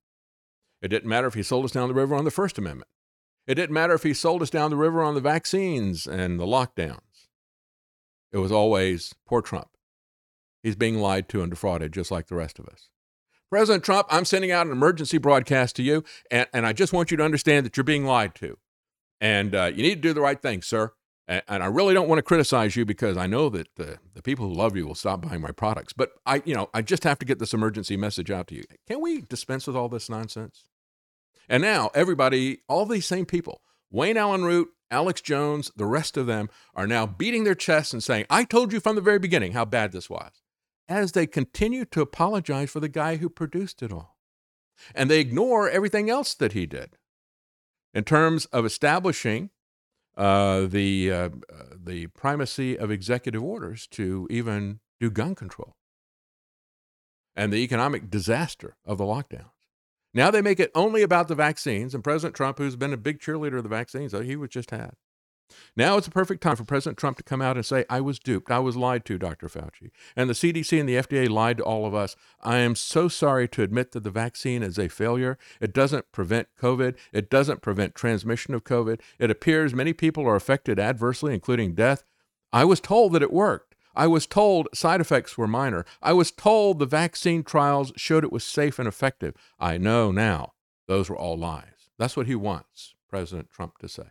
[0.82, 2.88] It didn't matter if he sold us down the river on the First Amendment.
[3.46, 6.46] It didn't matter if he sold us down the river on the vaccines and the
[6.46, 7.28] lockdowns.
[8.32, 9.68] It was always poor Trump.
[10.62, 12.90] He's being lied to and defrauded just like the rest of us.
[13.50, 17.10] President Trump, I'm sending out an emergency broadcast to you, and, and I just want
[17.10, 18.56] you to understand that you're being lied to.
[19.20, 20.92] And uh, you need to do the right thing, sir.
[21.30, 24.48] And I really don't want to criticize you because I know that the, the people
[24.48, 25.92] who love you will stop buying my products.
[25.92, 28.64] But I, you know, I just have to get this emergency message out to you.
[28.88, 30.64] Can we dispense with all this nonsense?
[31.48, 33.60] And now everybody, all these same people,
[33.92, 38.02] Wayne Allyn Root, Alex Jones, the rest of them are now beating their chests and
[38.02, 40.32] saying, I told you from the very beginning how bad this was,
[40.88, 44.16] as they continue to apologize for the guy who produced it all.
[44.96, 46.96] And they ignore everything else that he did
[47.94, 49.50] in terms of establishing
[50.16, 51.28] uh, the uh,
[51.74, 55.76] the primacy of executive orders to even do gun control,
[57.36, 59.50] and the economic disaster of the lockdowns.
[60.12, 63.20] Now they make it only about the vaccines, and President Trump, who's been a big
[63.20, 64.94] cheerleader of the vaccines, he was just had.
[65.76, 68.18] Now it's a perfect time for President Trump to come out and say, I was
[68.18, 68.50] duped.
[68.50, 69.48] I was lied to, Dr.
[69.48, 69.90] Fauci.
[70.16, 72.16] And the CDC and the FDA lied to all of us.
[72.42, 75.38] I am so sorry to admit that the vaccine is a failure.
[75.60, 79.00] It doesn't prevent COVID, it doesn't prevent transmission of COVID.
[79.18, 82.04] It appears many people are affected adversely, including death.
[82.52, 83.70] I was told that it worked.
[83.94, 85.84] I was told side effects were minor.
[86.00, 89.34] I was told the vaccine trials showed it was safe and effective.
[89.58, 90.52] I know now
[90.86, 91.90] those were all lies.
[91.98, 94.10] That's what he wants President Trump to say.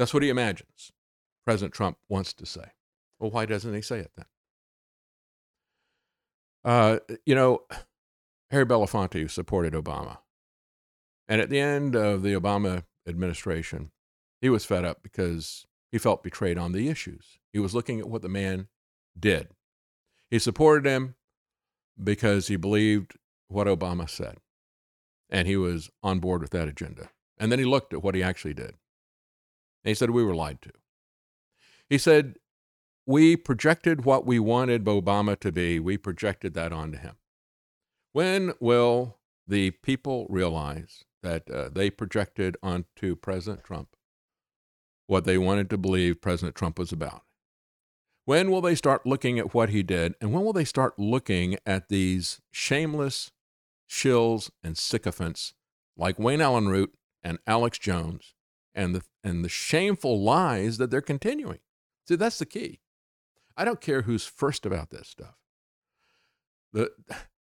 [0.00, 0.92] That's what he imagines
[1.44, 2.72] President Trump wants to say.
[3.18, 4.24] Well, why doesn't he say it then?
[6.64, 7.64] Uh, you know,
[8.50, 10.20] Harry Belafonte supported Obama.
[11.28, 13.90] And at the end of the Obama administration,
[14.40, 17.38] he was fed up because he felt betrayed on the issues.
[17.52, 18.68] He was looking at what the man
[19.18, 19.48] did.
[20.30, 21.14] He supported him
[22.02, 23.18] because he believed
[23.48, 24.38] what Obama said,
[25.28, 27.10] and he was on board with that agenda.
[27.36, 28.76] And then he looked at what he actually did.
[29.84, 30.70] And he said, We were lied to.
[31.88, 32.36] He said,
[33.06, 37.16] We projected what we wanted Obama to be, we projected that onto him.
[38.12, 43.88] When will the people realize that uh, they projected onto President Trump
[45.06, 47.22] what they wanted to believe President Trump was about?
[48.26, 50.14] When will they start looking at what he did?
[50.20, 53.32] And when will they start looking at these shameless
[53.90, 55.52] shills and sycophants
[55.96, 56.92] like Wayne Allyn Root
[57.24, 58.34] and Alex Jones
[58.74, 61.60] and the, and the shameful lies that they're continuing?
[62.06, 62.80] See, that's the key.
[63.56, 65.36] I don't care who's first about this stuff.
[66.72, 66.90] The,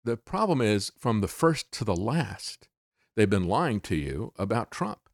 [0.04, 2.68] the problem is from the first to the last,
[3.16, 5.08] they've been lying to you about Trump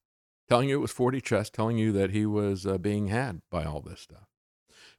[0.49, 3.65] telling you it was 4D chess, telling you that he was uh, being had by
[3.65, 4.29] all this stuff.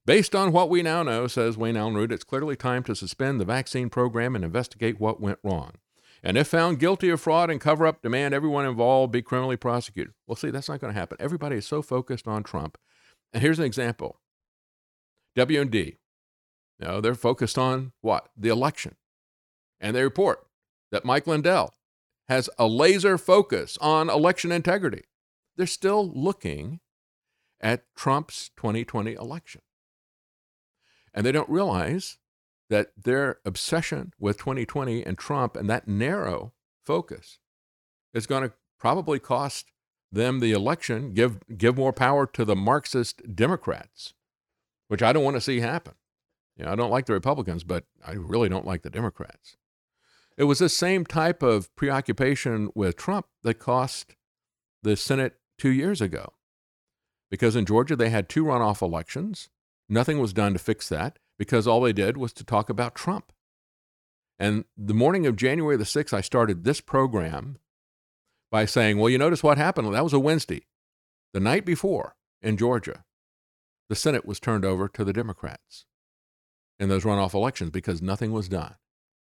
[0.05, 3.39] Based on what we now know, says Wayne Allyn Root, it's clearly time to suspend
[3.39, 5.73] the vaccine program and investigate what went wrong.
[6.25, 10.13] And if found guilty of fraud and cover up, demand everyone involved be criminally prosecuted.
[10.27, 11.17] Well, see, that's not going to happen.
[11.19, 12.77] Everybody is so focused on Trump.
[13.31, 14.19] And here's an example.
[16.79, 18.29] You know, they're focused on what?
[18.35, 18.95] The election.
[19.79, 20.47] And they report
[20.91, 21.73] that Mike Lindell
[22.27, 25.03] has a laser focus on election integrity
[25.55, 26.79] they're still looking
[27.61, 29.61] at Trump's 2020 election.
[31.13, 32.17] And they don't realize
[32.69, 37.39] that their obsession with 2020 and Trump and that narrow focus
[38.13, 39.71] is going to probably cost
[40.11, 44.13] them the election, give, give more power to the Marxist Democrats,
[44.87, 45.93] which I don't want to see happen.
[46.57, 49.57] You know, I don't like the Republicans, but I really don't like the Democrats.
[50.37, 54.15] It was the same type of preoccupation with Trump that cost
[54.83, 56.33] the Senate two years ago.
[57.29, 59.49] Because in Georgia, they had two runoff elections.
[59.89, 63.31] Nothing was done to fix that because all they did was to talk about Trump.
[64.37, 67.57] And the morning of January the 6th, I started this program
[68.51, 69.93] by saying, well, you notice what happened?
[69.93, 70.65] That was a Wednesday.
[71.33, 73.03] The night before in Georgia,
[73.89, 75.85] the Senate was turned over to the Democrats
[76.79, 78.75] in those runoff elections because nothing was done.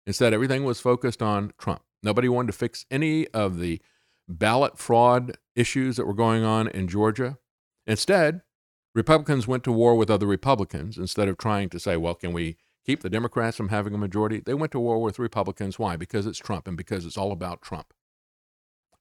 [0.05, 1.81] Instead, everything was focused on Trump.
[2.01, 3.81] Nobody wanted to fix any of the
[4.27, 7.37] ballot fraud issues that were going on in Georgia.
[7.85, 8.41] Instead,
[8.95, 12.57] Republicans went to war with other Republicans instead of trying to say, well, can we
[12.85, 14.39] keep the Democrats from having a majority?
[14.39, 15.77] They went to war with Republicans.
[15.77, 15.95] Why?
[15.95, 17.93] Because it's Trump and because it's all about Trump.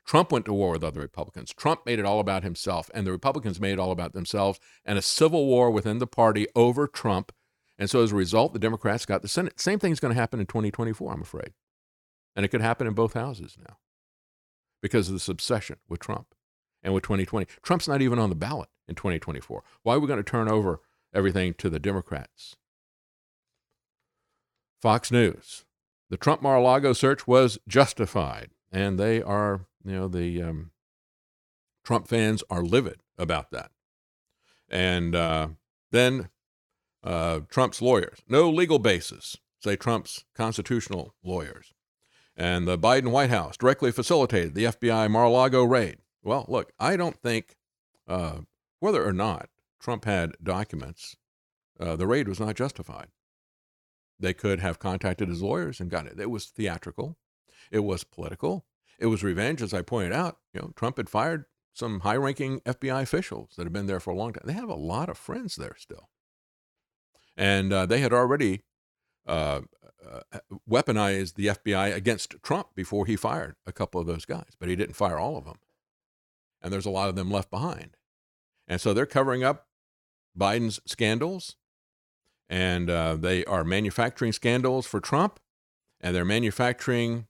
[0.04, 1.52] Trump went to war with other Republicans.
[1.54, 4.98] Trump made it all about himself, and the Republicans made it all about themselves, and
[4.98, 7.30] a civil war within the party over Trump.
[7.78, 9.60] And so as a result, the Democrats got the Senate.
[9.60, 11.52] Same thing's going to happen in 2024, I'm afraid.
[12.34, 13.76] And it could happen in both houses now
[14.80, 16.34] because of this obsession with Trump
[16.82, 17.46] and with 2020.
[17.62, 19.62] Trump's not even on the ballot in 2024.
[19.82, 20.80] Why are we going to turn over
[21.14, 22.56] everything to the Democrats?
[24.80, 25.64] Fox News.
[26.10, 30.70] The Trump Mar a Lago search was justified, and they are, you know, the um,
[31.84, 33.70] Trump fans are livid about that.
[34.70, 35.48] And uh,
[35.90, 36.28] then
[37.02, 41.74] uh, Trump's lawyers, no legal basis, say Trump's constitutional lawyers.
[42.36, 45.98] And the Biden White House directly facilitated the FBI Mar a Lago raid.
[46.28, 47.56] Well, look, I don't think
[48.06, 48.40] uh,
[48.80, 49.48] whether or not
[49.80, 51.16] Trump had documents,
[51.80, 53.08] uh, the raid was not justified.
[54.20, 56.20] They could have contacted his lawyers and got it.
[56.20, 57.16] It was theatrical.
[57.70, 58.66] It was political.
[58.98, 60.36] It was revenge, as I pointed out.
[60.52, 64.16] You know, Trump had fired some high-ranking FBI officials that had been there for a
[64.16, 64.42] long time.
[64.44, 66.10] They have a lot of friends there still,
[67.38, 68.64] and uh, they had already
[69.26, 69.62] uh,
[70.06, 74.68] uh, weaponized the FBI against Trump before he fired a couple of those guys, but
[74.68, 75.56] he didn't fire all of them.
[76.60, 77.96] And there's a lot of them left behind.
[78.66, 79.66] And so they're covering up
[80.38, 81.56] Biden's scandals,
[82.48, 85.40] and uh, they are manufacturing scandals for Trump,
[86.00, 87.26] and they're manufacturing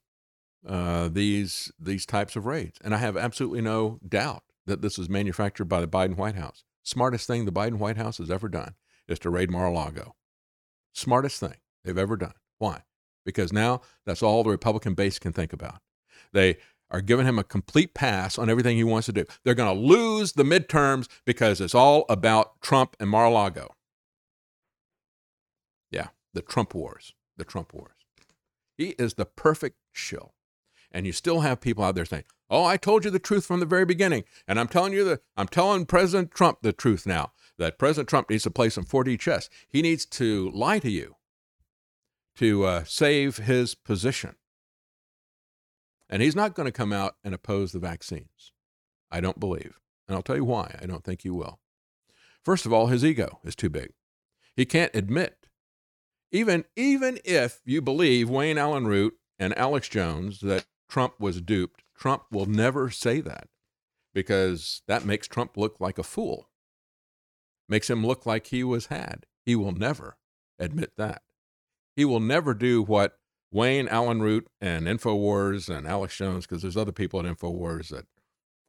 [0.67, 2.79] uh, these these types of raids.
[2.83, 6.65] And I have absolutely no doubt that this is manufactured by the Biden White House.
[6.83, 8.75] Smartest thing the Biden White House has ever done
[9.07, 10.15] is to raid Mar-a-Lago.
[10.93, 12.35] Smartest thing they've ever done.
[12.59, 12.83] Why?
[13.25, 15.81] Because now that's all the Republican base can think about.
[16.33, 16.59] They
[16.91, 19.25] are giving him a complete pass on everything he wants to do.
[19.45, 23.75] They're going to lose the midterms because it's all about Trump and Mar a Lago.
[25.91, 27.93] Yeah, the Trump wars, the Trump wars.
[28.77, 30.35] He is the perfect shill.
[30.91, 33.61] And you still have people out there saying, "Oh, I told you the truth from
[33.61, 37.33] the very beginning, and I'm telling you the I'm telling President Trump the truth now
[37.59, 39.51] that President Trump needs to play some 4D chess.
[39.69, 41.17] He needs to lie to you
[42.37, 44.37] to uh, save his position.
[46.09, 48.53] And he's not going to come out and oppose the vaccines.
[49.11, 49.79] I don't believe.
[50.07, 50.75] And I'll tell you why.
[50.81, 51.61] I don't think he will.
[52.45, 53.93] First of all, his ego is too big.
[54.57, 55.47] He can't admit,
[56.33, 61.85] even, even if you believe Wayne Allyn Root and Alex Jones that Trump was duped,
[61.95, 63.49] Trump will never say that
[64.15, 66.49] because that makes Trump look like a fool,
[67.69, 69.27] makes him look like he was had.
[69.45, 70.17] He will never
[70.59, 71.23] admit that.
[71.95, 73.19] He will never do what
[73.51, 78.07] Wayne Allyn Root and InfoWars and Alex Jones, because there's other people at InfoWars that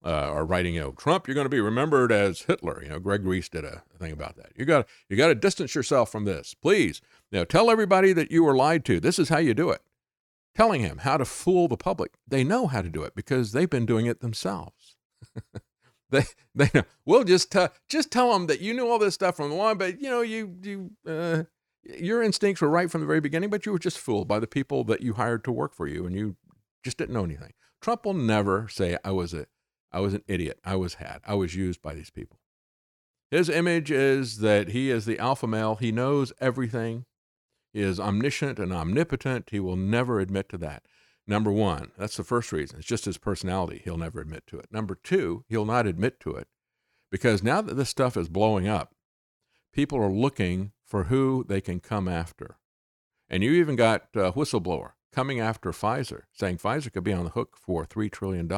[0.03, 2.81] uh, are writing, you know, Trump, you're going to be remembered as Hitler.
[2.81, 4.51] You know, Greg Reese did a thing about that.
[4.56, 7.01] You got you got to distance yourself from this, please.
[7.31, 8.99] You know, tell everybody that you were lied to.
[8.99, 9.81] This is how you do it.
[10.56, 12.14] Telling him how to fool the public.
[12.27, 14.95] They know how to do it because they've been doing it themselves.
[16.10, 16.23] they
[16.56, 16.84] they know.
[17.06, 19.77] We'll just t- just tell them that you knew all this stuff from the line,
[19.77, 21.43] but you know you you uh,
[21.98, 24.48] your instincts were right from the very beginning, but you were just fooled by the
[24.48, 26.36] people that you hired to work for you, and you
[26.84, 27.53] just didn't know anything.
[27.82, 29.48] Trump will never say I was a
[29.91, 30.60] I was an idiot.
[30.64, 31.22] I was had.
[31.26, 32.40] I was used by these people.
[33.32, 35.76] His image is that he is the alpha male.
[35.76, 37.06] He knows everything.
[37.74, 39.49] He is omniscient and omnipotent.
[39.52, 40.84] He will never admit to that.
[41.28, 42.80] Number one, that's the first reason.
[42.80, 43.82] It's just his personality.
[43.84, 44.68] He'll never admit to it.
[44.72, 46.48] Number two, he'll not admit to it
[47.11, 48.95] because now that this stuff is blowing up,
[49.72, 52.57] people are looking for who they can come after.
[53.30, 57.32] And you even got a whistleblower coming after Pfizer, saying Pfizer could be on the
[57.32, 58.49] hook for $3 trillion.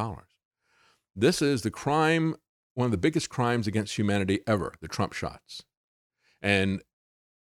[1.15, 2.35] This is the crime,
[2.73, 5.63] one of the biggest crimes against humanity ever, the Trump shots.
[6.41, 6.81] And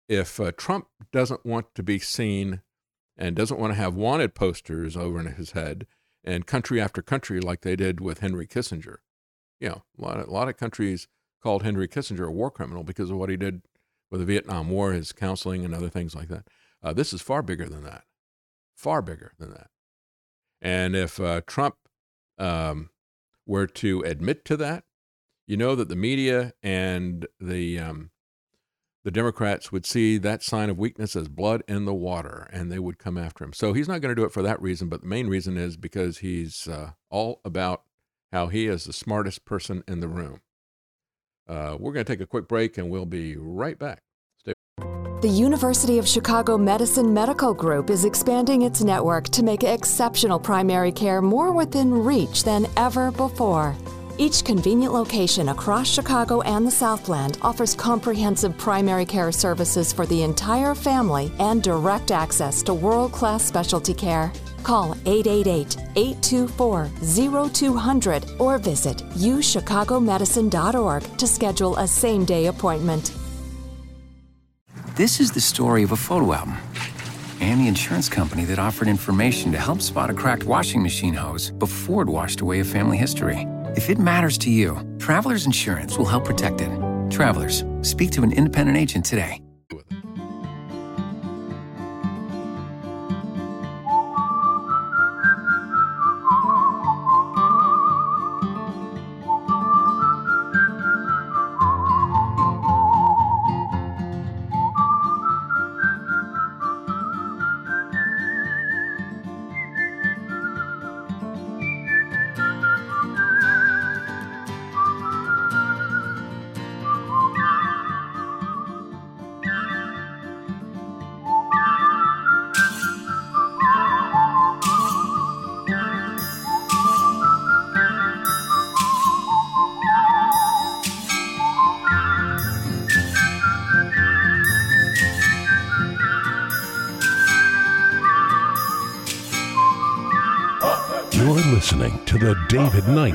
[0.09, 2.61] if uh, Trump doesn't want to be seen
[3.17, 5.87] and doesn't want to have wanted posters over in his head
[6.23, 8.97] and country after country like they did with Henry Kissinger,
[9.59, 11.07] you know, a lot of, a lot of countries
[11.41, 13.61] called Henry Kissinger a war criminal because of what he did
[14.11, 16.45] with the Vietnam War, his counseling and other things like that.
[16.83, 18.03] Uh, this is far bigger than that,
[18.75, 19.67] far bigger than that.
[20.61, 21.75] And if uh, Trump
[22.37, 22.89] um,
[23.45, 24.83] were to admit to that,
[25.47, 28.11] you know that the media and the um,
[29.03, 32.77] the Democrats would see that sign of weakness as blood in the water, and they
[32.77, 33.53] would come after him.
[33.53, 35.75] So he's not going to do it for that reason, but the main reason is
[35.75, 37.81] because he's uh, all about
[38.31, 40.41] how he is the smartest person in the room.
[41.51, 43.99] Uh, we're going to take a quick break, and we'll be right back.
[44.39, 44.53] Stay.
[45.21, 50.93] The University of Chicago Medicine Medical Group is expanding its network to make exceptional primary
[50.93, 53.75] care more within reach than ever before.
[54.17, 60.23] Each convenient location across Chicago and the Southland offers comprehensive primary care services for the
[60.23, 64.31] entire family and direct access to world class specialty care.
[64.63, 66.89] Call 888 824
[67.49, 73.13] 0200 or visit uchicagomedicine.org to schedule a same day appointment.
[74.95, 76.57] This is the story of a photo album
[77.39, 81.51] and the insurance company that offered information to help spot a cracked washing machine hose
[81.51, 83.47] before it washed away a family history.
[83.75, 86.69] If it matters to you, Travelers Insurance will help protect it.
[87.09, 89.41] Travelers, speak to an independent agent today.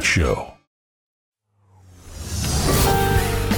[0.06, 0.54] Show.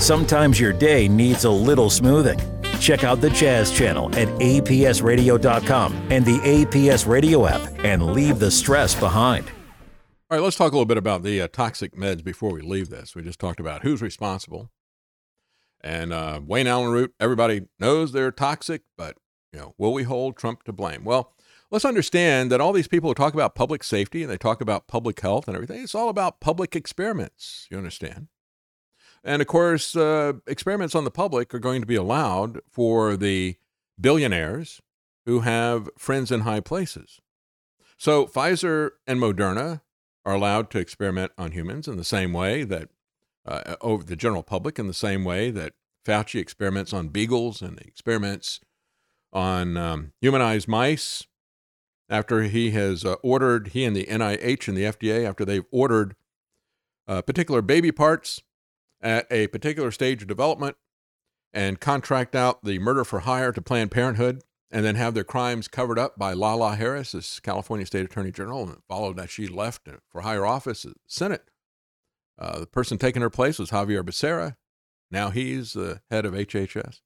[0.00, 2.40] Sometimes your day needs a little smoothing.
[2.80, 8.50] Check out the Jazz Channel at apsradio.com and the APS Radio app and leave the
[8.50, 9.46] stress behind.
[10.30, 12.88] All right, let's talk a little bit about the uh, toxic meds before we leave
[12.88, 13.14] this.
[13.14, 14.70] We just talked about who's responsible.
[15.82, 19.16] And uh, Wayne Allyn Root, everybody knows they're toxic, but
[19.52, 21.04] you know, will we hold Trump to blame?
[21.04, 21.32] Well,
[21.70, 24.86] let's understand that all these people who talk about public safety and they talk about
[24.86, 27.66] public health and everything, it's all about public experiments.
[27.70, 28.28] You understand?
[29.24, 33.56] And of course, uh, experiments on the public are going to be allowed for the
[34.00, 34.80] billionaires
[35.26, 37.20] who have friends in high places.
[37.98, 39.82] So Pfizer and Moderna
[40.24, 42.88] are allowed to experiment on humans in the same way that
[43.44, 45.72] uh, over the general public, in the same way that
[46.06, 48.60] Fauci experiments on beagles and experiments
[49.32, 51.26] on um, humanized mice.
[52.10, 56.16] After he has uh, ordered, he and the NIH and the FDA, after they've ordered
[57.06, 58.42] uh, particular baby parts
[59.00, 60.76] at a particular stage of development
[61.52, 65.68] and contract out the murder for hire to Planned Parenthood and then have their crimes
[65.68, 69.88] covered up by Lala Harris as California State Attorney General, and followed that she left
[70.10, 71.44] for higher office the Senate.
[72.38, 74.56] Uh, the person taking her place was Xavier Becerra.
[75.10, 77.00] Now he's the head of HHS.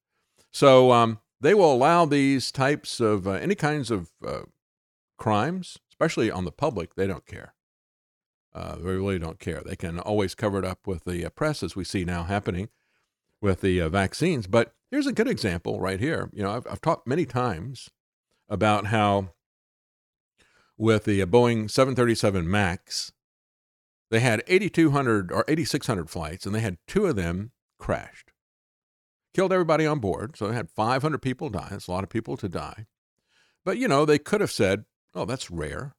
[0.51, 4.41] So um, they will allow these types of uh, any kinds of uh,
[5.17, 6.95] crimes, especially on the public.
[6.95, 7.53] They don't care.
[8.53, 9.61] Uh, they really don't care.
[9.65, 12.69] They can always cover it up with the uh, press, as we see now happening
[13.41, 14.47] with the uh, vaccines.
[14.47, 16.29] But here's a good example right here.
[16.33, 17.89] You know, I've, I've talked many times
[18.47, 19.29] about how
[20.77, 23.11] with the uh, Boeing 737 MAX,
[24.11, 28.31] they had 8,200 or 8,600 flights, and they had two of them crashed.
[29.33, 31.69] Killed everybody on board, so they had 500 people die.
[31.71, 32.85] That's a lot of people to die.
[33.65, 35.95] But, you know, they could have said, oh, that's rare.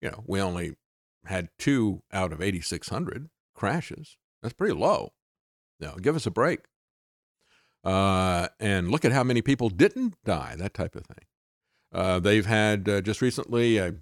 [0.00, 0.74] You know, we only
[1.24, 4.16] had two out of 8,600 crashes.
[4.42, 5.12] That's pretty low.
[5.80, 6.60] Now, give us a break.
[7.84, 11.24] Uh, and look at how many people didn't die, that type of thing.
[11.92, 13.94] Uh, they've had uh, just recently a,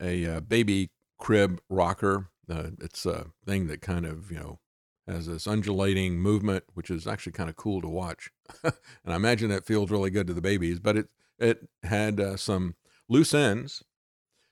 [0.00, 2.28] a, a, uh, baby crib rocker.
[2.50, 4.58] Uh, it's a thing that kind of, you know,
[5.06, 8.30] has this undulating movement, which is actually kind of cool to watch.
[8.62, 8.72] and
[9.06, 11.08] I imagine that feels really good to the babies, but it,
[11.38, 12.74] it had uh, some
[13.08, 13.84] loose ends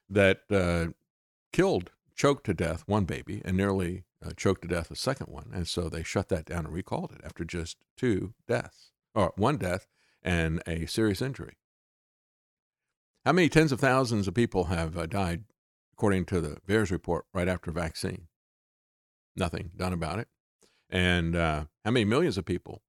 [0.09, 0.95] that
[1.53, 5.51] killed, choked to death one baby and nearly uh, choked to death a second one.
[5.53, 9.57] And so they shut that down and recalled it after just two deaths, or one
[9.57, 9.87] death
[10.23, 11.57] and a serious injury.
[13.24, 15.45] How many tens of thousands of people have uh, died,
[15.93, 18.28] according to the VAERS report, right after vaccine?
[19.35, 20.28] Nothing done about it.
[20.89, 22.83] And uh, how many millions of people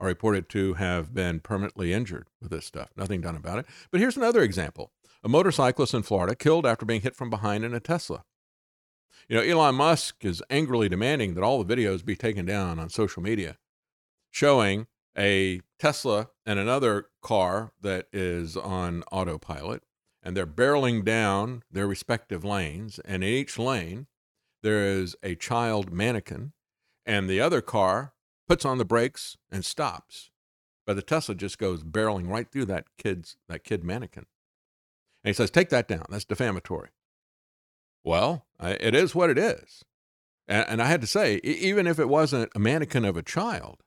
[0.00, 2.90] are reported to have been permanently injured with this stuff?
[2.96, 3.66] Nothing done about it.
[3.90, 4.92] But here's another example
[5.24, 8.24] a motorcyclist in Florida killed after being hit from behind in a Tesla.
[9.28, 12.90] You know, Elon Musk is angrily demanding that all the videos be taken down on
[12.90, 13.56] social media
[14.30, 14.86] showing
[15.16, 19.84] a Tesla and another car that is on autopilot,
[20.22, 22.98] and they're barreling down their respective lanes.
[23.04, 24.08] And in each lane,
[24.62, 26.52] there is a child mannequin,
[27.06, 28.12] and the other car
[28.48, 30.30] puts on the brakes and stops.
[30.84, 34.26] But the Tesla just goes barreling right through that kid's that kid mannequin.
[35.24, 36.04] And he says, "Take that down.
[36.10, 36.90] That's defamatory."
[38.04, 39.82] Well, it is what it is.
[40.46, 43.82] And, I had to say, even if it wasn't a mannequin of a child,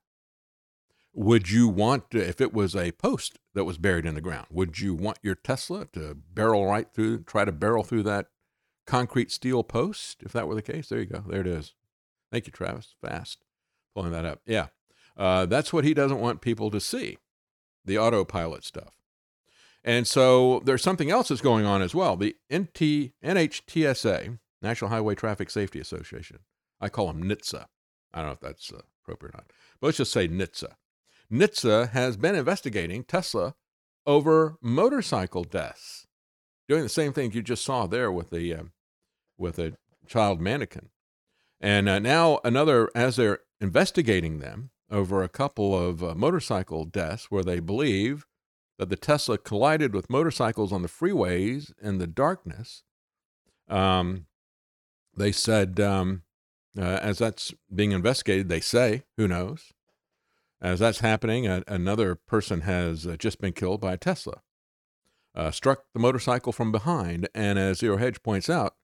[1.13, 4.47] would you want to, if it was a post that was buried in the ground,
[4.49, 8.27] would you want your Tesla to barrel right through, try to barrel through that
[8.87, 10.23] concrete steel post?
[10.23, 11.23] If that were the case, there you go.
[11.27, 11.73] There it is.
[12.31, 12.95] Thank you, Travis.
[13.01, 13.45] Fast
[13.93, 14.41] pulling that up.
[14.47, 14.67] Yeah.
[15.15, 17.17] Uh, that's what he doesn't want people to see
[17.85, 18.93] the autopilot stuff.
[19.87, 22.17] And so there's something else that's going on as well.
[22.17, 26.39] The NT, NHTSA, National Highway Traffic Safety Association,
[26.81, 27.67] I call them NHTSA.
[28.13, 30.73] I don't know if that's uh, appropriate or not, but let's just say NHTSA.
[31.31, 33.55] NHTSA has been investigating Tesla
[34.05, 36.05] over motorcycle deaths,
[36.67, 38.63] doing the same thing you just saw there with the uh,
[39.37, 40.89] with a child mannequin.
[41.61, 47.31] And uh, now another, as they're investigating them over a couple of uh, motorcycle deaths
[47.31, 48.25] where they believe
[48.77, 52.83] that the Tesla collided with motorcycles on the freeways in the darkness.
[53.67, 54.27] Um,
[55.15, 56.23] they said, um,
[56.77, 59.73] uh, as that's being investigated, they say, who knows?
[60.61, 64.41] As that's happening, a, another person has uh, just been killed by a Tesla.
[65.35, 67.29] Uh, struck the motorcycle from behind.
[67.35, 68.75] And as Zero Hedge points out,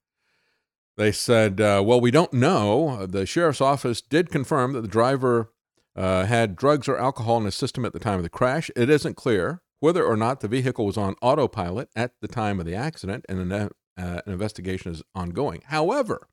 [0.96, 3.06] they said, uh, well, we don't know.
[3.06, 5.52] The sheriff's office did confirm that the driver
[5.96, 8.70] uh, had drugs or alcohol in his system at the time of the crash.
[8.76, 12.64] It isn't clear whether or not the vehicle was on autopilot at the time of
[12.64, 15.60] the accident, and an, uh, an investigation is ongoing.
[15.66, 16.26] However,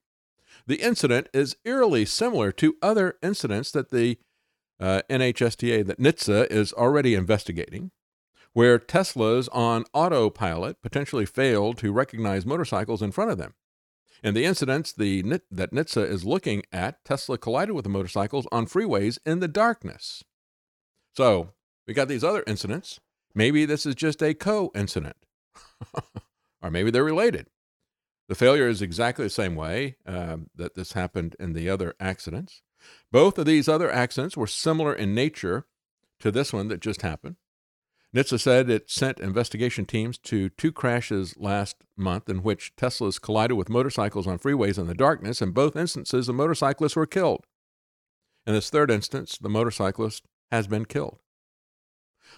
[0.67, 4.17] the incident is eerily similar to other incidents that the
[4.79, 7.91] uh, NHTSA, that NHTSA is already investigating,
[8.53, 13.53] where Teslas on autopilot potentially failed to recognize motorcycles in front of them.
[14.23, 18.65] In the incidents the, that NHTSA is looking at, Tesla collided with the motorcycles on
[18.65, 20.23] freeways in the darkness.
[21.13, 21.49] So
[21.85, 23.01] we got these other incidents
[23.33, 25.19] Maybe this is just a coincidence,
[26.61, 27.47] or maybe they're related.
[28.27, 32.61] The failure is exactly the same way um, that this happened in the other accidents.
[33.11, 35.65] Both of these other accidents were similar in nature
[36.19, 37.35] to this one that just happened.
[38.15, 43.55] NHTSA said it sent investigation teams to two crashes last month in which Teslas collided
[43.55, 45.41] with motorcycles on freeways in the darkness.
[45.41, 47.45] In both instances, the motorcyclists were killed.
[48.45, 51.19] In this third instance, the motorcyclist has been killed.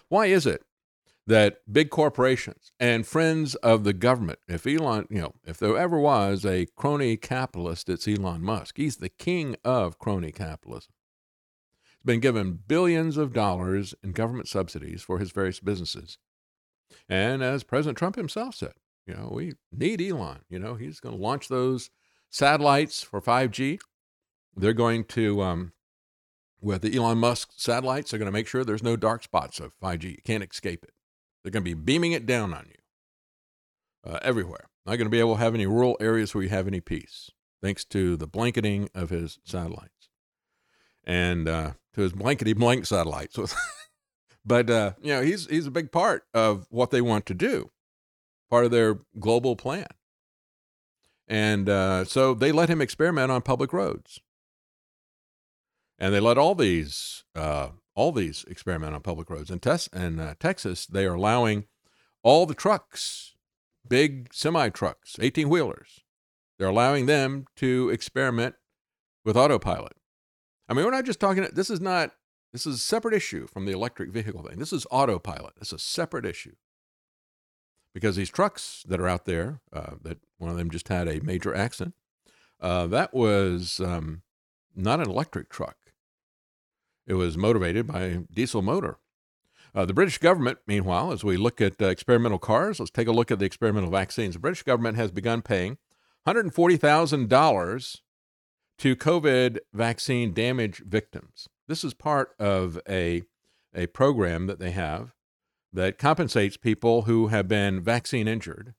[0.09, 0.63] Why is it
[1.25, 5.97] that big corporations and friends of the government, if Elon, you know, if there ever
[5.97, 8.77] was a crony capitalist, it's Elon Musk.
[8.77, 10.93] He's the king of crony capitalism.
[11.91, 16.17] He's been given billions of dollars in government subsidies for his various businesses.
[17.07, 18.73] And as President Trump himself said,
[19.07, 20.41] you know, we need Elon.
[20.49, 21.89] You know, he's going to launch those
[22.29, 23.79] satellites for 5G.
[24.55, 25.73] They're going to um,
[26.63, 29.77] with the Elon Musk satellites, they're going to make sure there's no dark spots of
[29.79, 30.03] 5G.
[30.03, 30.93] You can't escape it.
[31.43, 34.69] They're going to be beaming it down on you uh, everywhere.
[34.85, 37.31] Not going to be able to have any rural areas where you have any peace,
[37.61, 40.09] thanks to the blanketing of his satellites
[41.03, 43.37] and uh, to his blankety blank satellites.
[44.45, 47.71] but uh, you know, he's he's a big part of what they want to do,
[48.49, 49.87] part of their global plan.
[51.27, 54.19] And uh, so they let him experiment on public roads
[56.03, 59.51] and they let all these uh, all these experiment on public roads.
[59.51, 61.65] In, Tes- in uh, Texas, they are allowing
[62.23, 63.35] all the trucks,
[63.87, 66.01] big semi trucks, eighteen wheelers,
[66.57, 68.55] they're allowing them to experiment
[69.25, 69.93] with autopilot.
[70.69, 71.47] I mean, we're not just talking.
[71.53, 72.11] This is not.
[72.51, 74.59] This is a separate issue from the electric vehicle thing.
[74.59, 75.53] This is autopilot.
[75.59, 76.53] It's a separate issue
[77.93, 81.19] because these trucks that are out there, uh, that one of them just had a
[81.21, 81.95] major accident.
[82.61, 84.21] Uh, that was um,
[84.75, 85.77] not an electric truck.
[87.05, 88.97] It was motivated by a diesel motor.
[89.75, 93.11] Uh, the British government, meanwhile, as we look at uh, experimental cars, let's take a
[93.11, 94.35] look at the experimental vaccines.
[94.35, 95.77] The British government has begun paying
[96.27, 97.97] $140,000
[98.77, 101.47] to COVID vaccine damage victims.
[101.67, 103.23] This is part of a,
[103.73, 105.13] a program that they have
[105.71, 108.75] that compensates people who have been vaccine injured.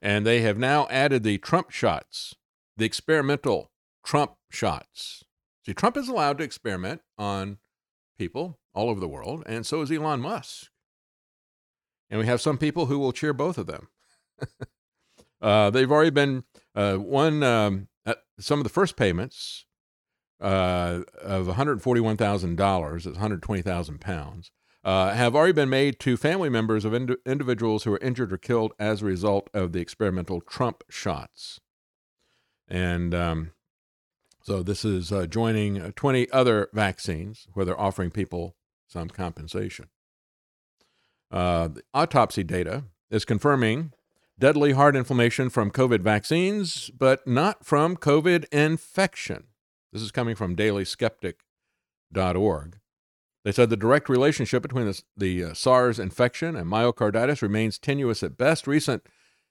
[0.00, 2.34] And they have now added the Trump shots,
[2.76, 3.70] the experimental
[4.04, 5.24] Trump shots.
[5.64, 7.58] See, Trump is allowed to experiment on
[8.18, 10.68] people all over the world, and so is Elon Musk.
[12.10, 13.88] And we have some people who will cheer both of them.
[15.40, 17.42] uh, they've already been uh, one.
[17.42, 17.88] Um,
[18.38, 19.64] some of the first payments
[20.40, 24.50] uh, of one hundred forty-one thousand dollars, one hundred twenty thousand pounds,
[24.84, 28.36] uh, have already been made to family members of ind- individuals who were injured or
[28.36, 31.60] killed as a result of the experimental Trump shots.
[32.68, 33.52] And um,
[34.44, 38.54] so this is uh, joining uh, 20 other vaccines where they're offering people
[38.86, 39.86] some compensation.
[41.30, 43.92] Uh, the autopsy data is confirming
[44.38, 49.44] deadly heart inflammation from COVID vaccines, but not from COVID infection.
[49.92, 52.78] This is coming from dailyskeptic.org.
[53.44, 58.22] They said the direct relationship between the, the uh, SARS infection and myocarditis remains tenuous
[58.22, 58.66] at best.
[58.66, 59.06] Recent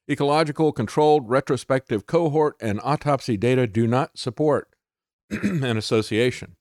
[0.08, 4.73] ecological controlled retrospective cohort and autopsy data do not support
[5.44, 6.56] an association.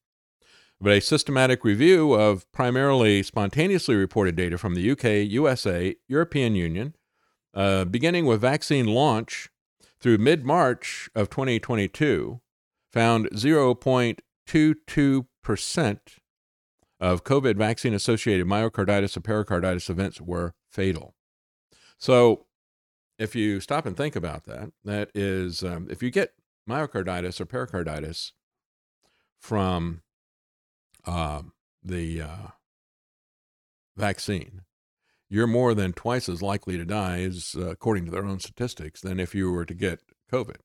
[0.80, 6.96] But a systematic review of primarily spontaneously reported data from the UK, USA, European Union,
[7.54, 9.48] uh, beginning with vaccine launch
[10.00, 12.40] through mid March of 2022,
[12.92, 15.98] found 0.22%
[16.98, 21.14] of COVID vaccine associated myocarditis and pericarditis events were fatal.
[21.98, 22.46] So,
[23.18, 26.34] if you stop and think about that, that is, um, if you get
[26.68, 28.32] myocarditis or pericarditis
[29.43, 30.02] from
[31.05, 31.43] uh,
[31.82, 32.47] the uh,
[33.97, 34.62] vaccine,
[35.28, 39.01] you're more than twice as likely to die, as, uh, according to their own statistics,
[39.01, 40.01] than if you were to get
[40.32, 40.59] COVID.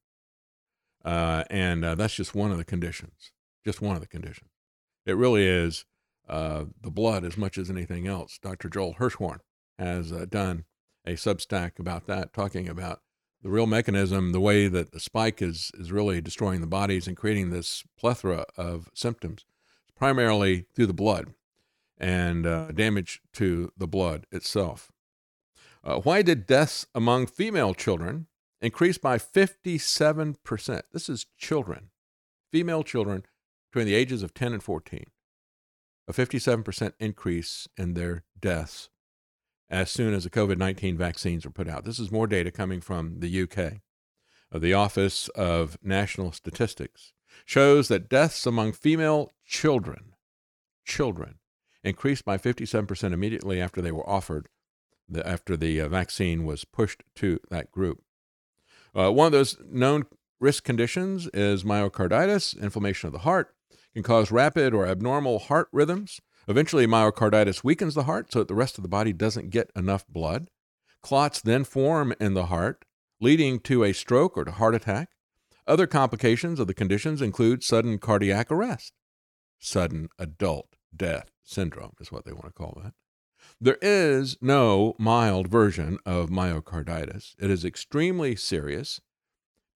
[1.03, 3.31] Uh, and uh, that's just one of the conditions,
[3.65, 4.51] just one of the conditions.
[5.07, 5.85] It really is
[6.29, 8.37] uh, the blood as much as anything else.
[8.39, 8.69] Dr.
[8.69, 9.39] Joel Hirschhorn
[9.79, 10.65] has done
[11.03, 12.99] a substack about that, talking about
[13.41, 17.15] the real mechanism, the way that the spike is is really destroying the bodies and
[17.15, 19.45] creating this plethora of symptoms,
[19.87, 21.33] is primarily through the blood
[21.97, 24.91] and uh, damage to the blood itself.
[25.83, 28.27] Uh, why did deaths among female children
[28.61, 30.81] increase by 57%?
[30.91, 31.89] This is children,
[32.51, 33.23] female children
[33.71, 35.05] between the ages of 10 and 14.
[36.07, 38.89] A 57% increase in their deaths
[39.69, 41.85] as soon as the COVID 19 vaccines were put out.
[41.85, 43.81] This is more data coming from the UK.
[44.49, 47.11] Of the Office of National Statistics
[47.45, 50.13] shows that deaths among female children,
[50.85, 51.39] children,
[51.83, 54.47] increased by 57% immediately after they were offered,
[55.09, 58.01] the, after the uh, vaccine was pushed to that group.
[58.95, 60.05] Uh, one of those known
[60.39, 63.53] risk conditions is myocarditis, inflammation of the heart,
[63.93, 68.55] can cause rapid or abnormal heart rhythms, Eventually, myocarditis weakens the heart so that the
[68.55, 70.49] rest of the body doesn't get enough blood.
[71.01, 72.85] Clots then form in the heart,
[73.19, 75.09] leading to a stroke or to heart attack.
[75.67, 78.93] Other complications of the conditions include sudden cardiac arrest.
[79.59, 82.93] Sudden adult death syndrome is what they want to call that.
[83.59, 87.35] There is no mild version of myocarditis.
[87.39, 89.01] It is extremely serious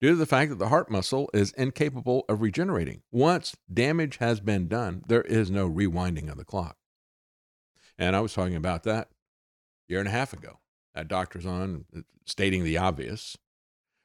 [0.02, 3.02] due to the fact that the heart muscle is incapable of regenerating.
[3.12, 6.76] Once damage has been done, there is no rewinding of the clock.
[7.96, 10.58] And I was talking about that a year and a half ago
[10.92, 11.84] at Doctors On,
[12.26, 13.36] stating the obvious.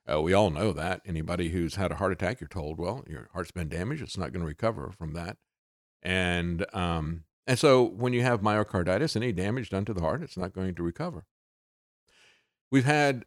[0.09, 1.01] Uh, we all know that.
[1.03, 4.03] Anybody who's had a heart attack, you're told, well, your heart's been damaged.
[4.03, 5.37] It's not going to recover from that.
[6.03, 10.37] And um, and so when you have myocarditis, any damage done to the heart, it's
[10.37, 11.25] not going to recover.
[12.71, 13.25] We've had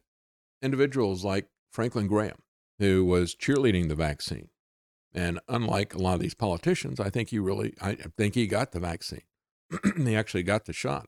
[0.61, 2.37] individuals like Franklin Graham,
[2.81, 4.49] who was cheerleading the vaccine.
[5.13, 8.71] And unlike a lot of these politicians, I think he really, I think he got
[8.71, 9.21] the vaccine.
[9.97, 11.07] he actually got the shot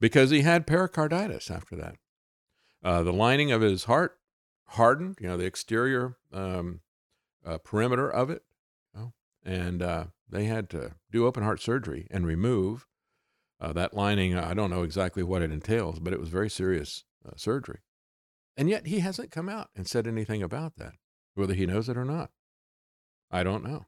[0.00, 1.96] because he had pericarditis after that.
[2.84, 4.18] Uh, the lining of his heart
[4.68, 6.80] hardened, you know, the exterior um,
[7.44, 8.44] uh, perimeter of it,
[8.94, 9.12] you know,
[9.44, 12.86] and uh, they had to do open heart surgery and remove
[13.60, 14.38] uh, that lining.
[14.38, 17.80] I don't know exactly what it entails, but it was very serious uh, surgery.
[18.56, 20.94] And yet he hasn't come out and said anything about that,
[21.34, 22.30] whether he knows it or not.
[23.30, 23.86] I don't know.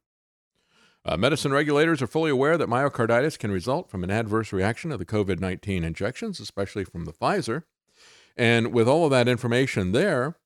[1.04, 4.98] Uh, medicine regulators are fully aware that myocarditis can result from an adverse reaction of
[4.98, 7.62] the COVID 19 injections, especially from the Pfizer.
[8.36, 10.36] And with all of that information there,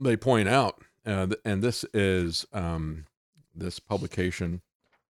[0.00, 3.04] they point out, uh, and this is um,
[3.54, 4.62] this publication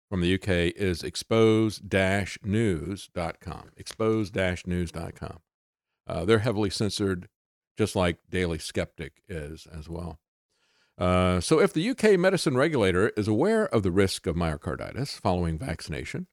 [0.10, 3.70] from the UK is expose-news.com.
[3.78, 5.40] Expose-news.com.
[6.06, 7.30] Uh, they're heavily censored,
[7.78, 10.20] just like Daily Skeptic is as well.
[10.98, 15.58] Uh, so, if the UK medicine regulator is aware of the risk of myocarditis following
[15.58, 16.28] vaccination,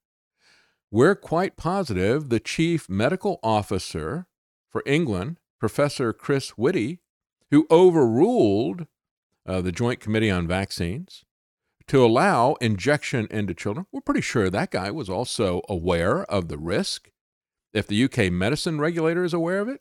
[0.90, 4.27] we're quite positive the chief medical officer
[4.69, 7.01] for England, Professor Chris Whitty,
[7.51, 8.86] who overruled
[9.47, 11.24] uh, the Joint Committee on Vaccines
[11.86, 13.86] to allow injection into children.
[13.90, 17.10] We're pretty sure that guy was also aware of the risk.
[17.73, 19.81] If the UK medicine regulator is aware of it,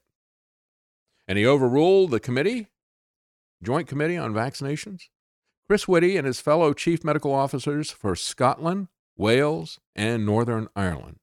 [1.27, 2.67] and he overruled the committee,
[3.61, 5.03] Joint Committee on Vaccinations,
[5.67, 8.87] Chris Whitty and his fellow chief medical officers for Scotland,
[9.17, 11.19] Wales, and Northern Ireland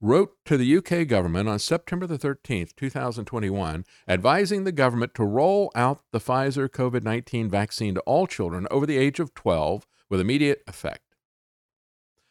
[0.00, 5.70] wrote to the UK government on September the 13th, 2021, advising the government to roll
[5.74, 10.20] out the Pfizer COVID 19 vaccine to all children over the age of 12 with
[10.20, 11.16] immediate effect.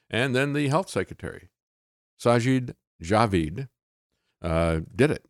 [0.10, 1.50] And then the health secretary,
[2.20, 3.68] Sajid Javid,
[4.42, 5.26] uh, did it.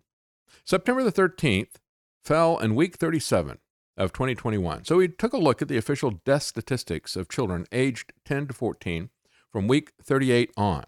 [0.64, 1.76] September the 13th
[2.24, 3.60] fell in week 37
[3.98, 4.86] of 2021.
[4.86, 8.54] So we took a look at the official death statistics of children aged 10 to
[8.54, 9.10] 14
[9.52, 10.86] from week 38 on.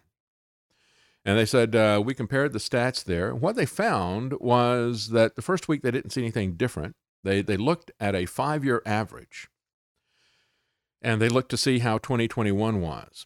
[1.24, 3.36] And they said, uh, we compared the stats there.
[3.36, 6.96] What they found was that the first week they didn't see anything different.
[7.24, 9.50] They, they looked at a five year average
[11.02, 13.26] and they looked to see how 2021 was.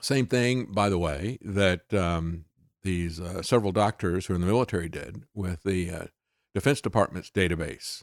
[0.00, 2.44] Same thing, by the way, that um,
[2.86, 6.04] these uh, several doctors who are in the military did with the uh,
[6.54, 8.02] Defense Department's database.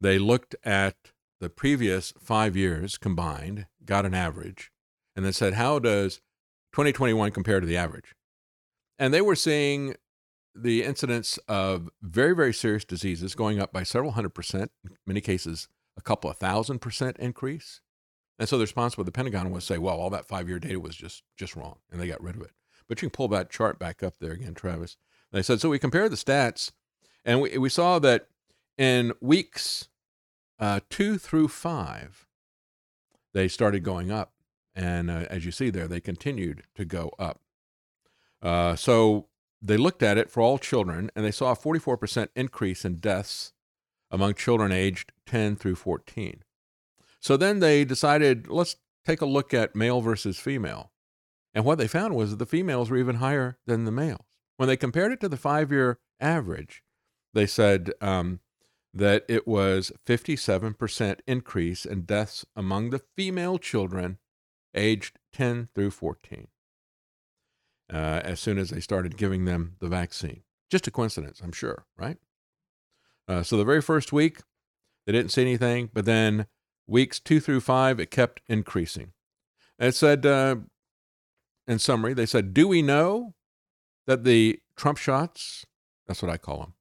[0.00, 0.96] They looked at
[1.40, 4.72] the previous five years combined, got an average,
[5.14, 6.16] and then said, how does
[6.72, 8.14] 2021 compare to the average?
[8.98, 9.94] And they were seeing
[10.54, 15.20] the incidence of very, very serious diseases going up by several hundred percent, in many
[15.20, 17.80] cases a couple of thousand percent increase.
[18.38, 20.80] And so the response with the Pentagon was say, well, all that five year data
[20.80, 22.52] was just just wrong, and they got rid of it.
[22.88, 24.96] But you can pull that chart back up there again, Travis.
[25.30, 25.68] They said so.
[25.68, 26.72] We compared the stats,
[27.24, 28.28] and we we saw that
[28.78, 29.88] in weeks
[30.58, 32.26] uh, two through five,
[33.34, 34.32] they started going up,
[34.74, 37.40] and uh, as you see there, they continued to go up.
[38.40, 39.26] Uh, so
[39.60, 43.52] they looked at it for all children, and they saw a 44% increase in deaths
[44.10, 46.42] among children aged 10 through 14.
[47.20, 50.92] So then they decided, let's take a look at male versus female.
[51.58, 54.24] And what they found was that the females were even higher than the males.
[54.58, 56.84] When they compared it to the five year average,
[57.34, 58.38] they said um,
[58.94, 64.18] that it was 57% increase in deaths among the female children
[64.72, 66.46] aged 10 through 14
[67.92, 70.42] uh, as soon as they started giving them the vaccine.
[70.70, 72.18] Just a coincidence, I'm sure, right?
[73.26, 74.42] Uh, so the very first week,
[75.06, 76.46] they didn't see anything, but then
[76.86, 79.10] weeks two through five, it kept increasing.
[79.80, 80.54] it said, uh,
[81.68, 83.34] in summary, they said, Do we know
[84.06, 85.66] that the Trump shots,
[86.06, 86.72] that's what I call them,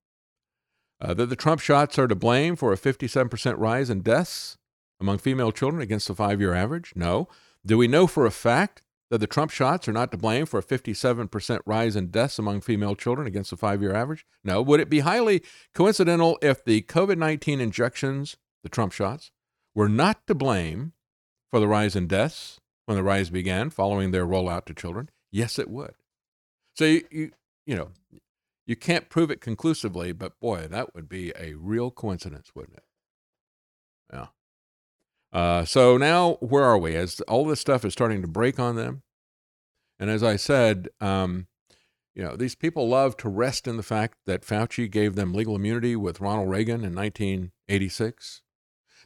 [1.01, 4.57] uh, that the Trump shots are to blame for a 57% rise in deaths
[4.99, 6.93] among female children against the five year average?
[6.95, 7.27] No.
[7.65, 10.59] Do we know for a fact that the Trump shots are not to blame for
[10.59, 14.25] a 57% rise in deaths among female children against the five year average?
[14.43, 14.61] No.
[14.61, 15.43] Would it be highly
[15.75, 19.31] coincidental if the COVID 19 injections, the Trump shots,
[19.75, 20.93] were not to blame
[21.51, 25.09] for the rise in deaths when the rise began following their rollout to children?
[25.31, 25.93] Yes, it would.
[26.73, 27.31] So, you, you,
[27.65, 27.89] you know,
[28.65, 32.83] you can't prove it conclusively, but boy, that would be a real coincidence, wouldn't it?
[34.13, 34.27] Yeah.
[35.33, 36.95] Uh, so now, where are we?
[36.95, 39.03] As all this stuff is starting to break on them,
[39.99, 41.47] and as I said, um,
[42.15, 45.55] you know, these people love to rest in the fact that Fauci gave them legal
[45.55, 48.41] immunity with Ronald Reagan in 1986.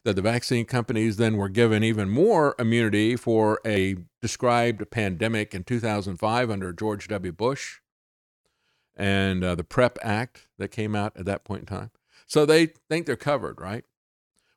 [0.03, 5.63] That the vaccine companies then were given even more immunity for a described pandemic in
[5.63, 7.31] 2005 under George W.
[7.31, 7.81] Bush
[8.95, 11.91] and uh, the PREP Act that came out at that point in time.
[12.27, 13.83] So they think they're covered, right?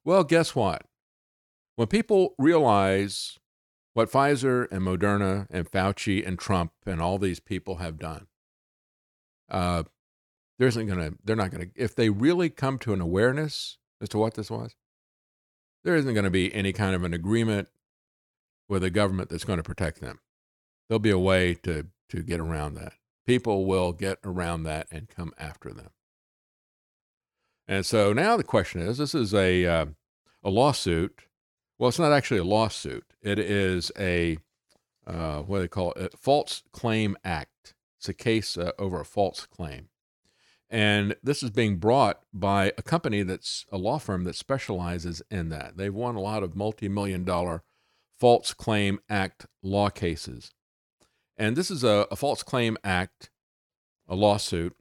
[0.04, 0.82] Well, guess what?
[1.76, 3.38] When people realize
[3.94, 8.26] what Pfizer and Moderna and Fauci and Trump and all these people have done,
[9.50, 9.84] uh,
[10.58, 14.08] there isn't to, they're not going to, if they really come to an awareness as
[14.10, 14.74] to what this was,
[15.84, 17.68] there isn't going to be any kind of an agreement
[18.68, 20.20] with a government that's going to protect them.
[20.88, 22.94] There'll be a way to, to get around that
[23.26, 25.90] people will get around that and come after them.
[27.66, 29.86] And so now the question is this is a, uh,
[30.42, 31.22] a lawsuit.
[31.78, 34.38] Well, it's not actually a lawsuit, it is a,
[35.06, 36.14] uh, what do they call it?
[36.14, 37.74] A false claim act.
[37.98, 39.88] It's a case uh, over a false claim.
[40.70, 45.50] And this is being brought by a company that's a law firm that specializes in
[45.50, 45.76] that.
[45.76, 47.62] They've won a lot of multi million dollar
[48.18, 50.52] false claim act law cases.
[51.36, 53.30] And this is a, a false claim act,
[54.08, 54.74] a lawsuit,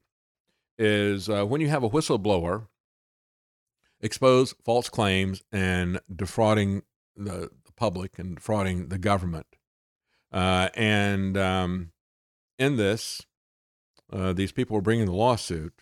[0.78, 2.68] is uh, when you have a whistleblower
[4.04, 6.84] expose false claims and defrauding
[7.16, 9.48] the, the public and defrauding the government.
[10.32, 11.92] Uh, and um,
[12.60, 13.26] in this,
[14.14, 15.74] uh, these people were bringing the lawsuit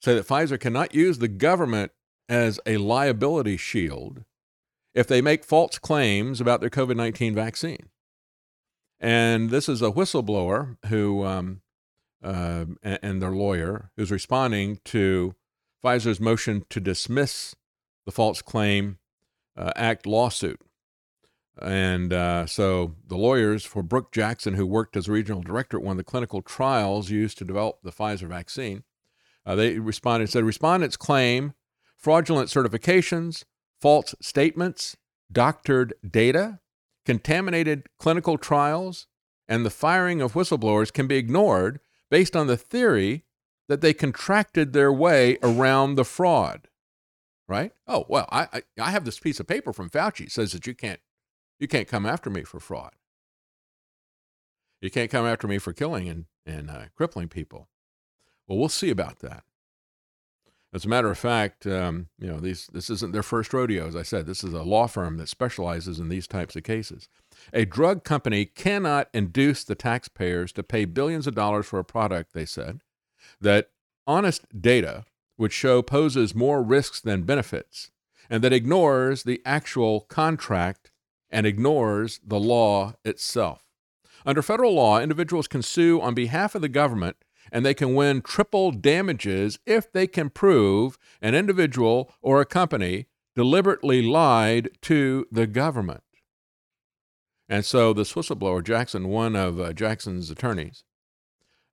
[0.00, 1.92] say that Pfizer cannot use the government
[2.28, 4.24] as a liability shield
[4.94, 7.88] if they make false claims about their COVID 19 vaccine.
[9.00, 11.60] And this is a whistleblower who, um,
[12.22, 15.34] uh, and, and their lawyer, who's responding to
[15.82, 17.54] Pfizer's motion to dismiss
[18.06, 18.98] the False Claim
[19.56, 20.60] uh, Act lawsuit.
[21.60, 25.92] And uh, so the lawyers for Brook Jackson, who worked as regional director at one
[25.92, 28.84] of the clinical trials used to develop the Pfizer vaccine,
[29.44, 31.54] uh, they responded and said respondents claim
[31.96, 33.44] fraudulent certifications,
[33.80, 34.96] false statements,
[35.32, 36.60] doctored data,
[37.04, 39.06] contaminated clinical trials
[39.48, 41.80] and the firing of whistleblowers can be ignored
[42.10, 43.24] based on the theory
[43.68, 46.68] that they contracted their way around the fraud.
[47.48, 47.72] Right?
[47.86, 50.74] Oh, well, I, I, I have this piece of paper from Fauci says that you
[50.74, 51.00] can't
[51.58, 52.92] you can't come after me for fraud.
[54.80, 57.68] You can't come after me for killing and, and uh, crippling people.
[58.46, 59.44] Well, we'll see about that.
[60.72, 63.86] As a matter of fact, um, you know, these, this isn't their first rodeo.
[63.86, 67.08] As I said, this is a law firm that specializes in these types of cases.
[67.54, 72.34] A drug company cannot induce the taxpayers to pay billions of dollars for a product,
[72.34, 72.80] they said,
[73.40, 73.70] that
[74.06, 75.04] honest data
[75.38, 77.90] would show poses more risks than benefits,
[78.28, 80.90] and that ignores the actual contract
[81.30, 83.64] and ignores the law itself.
[84.26, 87.16] Under federal law, individuals can sue on behalf of the government
[87.50, 93.06] and they can win triple damages if they can prove an individual or a company
[93.34, 96.02] deliberately lied to the government.
[97.48, 100.84] And so the whistleblower, Jackson, one of uh, Jackson's attorneys,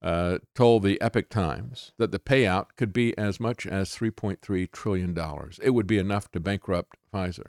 [0.01, 5.17] uh, told the Epoch Times that the payout could be as much as $3.3 trillion.
[5.61, 7.47] It would be enough to bankrupt Pfizer.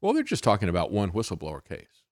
[0.00, 2.04] Well, they're just talking about one whistleblower case.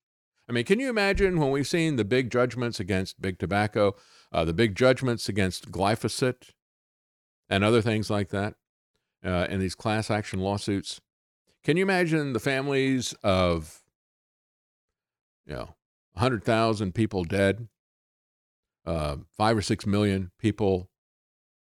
[0.48, 3.94] I mean, can you imagine when we've seen the big judgments against big tobacco,
[4.32, 6.50] uh, the big judgments against glyphosate,
[7.48, 8.54] and other things like that,
[9.24, 11.00] uh, in these class action lawsuits?
[11.64, 13.82] Can you imagine the families of,
[15.46, 15.74] you know,
[16.12, 17.68] 100,000 people dead,
[18.84, 20.88] uh, five or six million people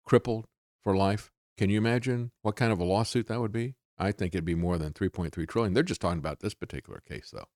[0.05, 0.47] crippled
[0.83, 1.31] for life?
[1.57, 3.77] Can you imagine what kind of a lawsuit that would be?
[4.03, 5.75] I think it'd be more than 3.3 trillion.
[5.75, 7.47] They're just talking about this particular case, though.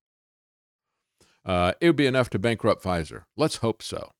[1.43, 3.23] Uh, it would be enough to bankrupt Pfizer.
[3.35, 4.11] Let's hope so.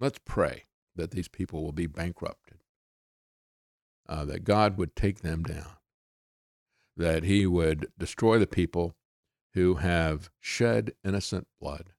[0.00, 0.64] Let's pray
[0.96, 2.58] that these people will be bankrupted,
[4.08, 5.76] uh, that God would take them down,
[6.96, 8.94] that He would destroy the people
[9.52, 11.92] who have shed innocent blood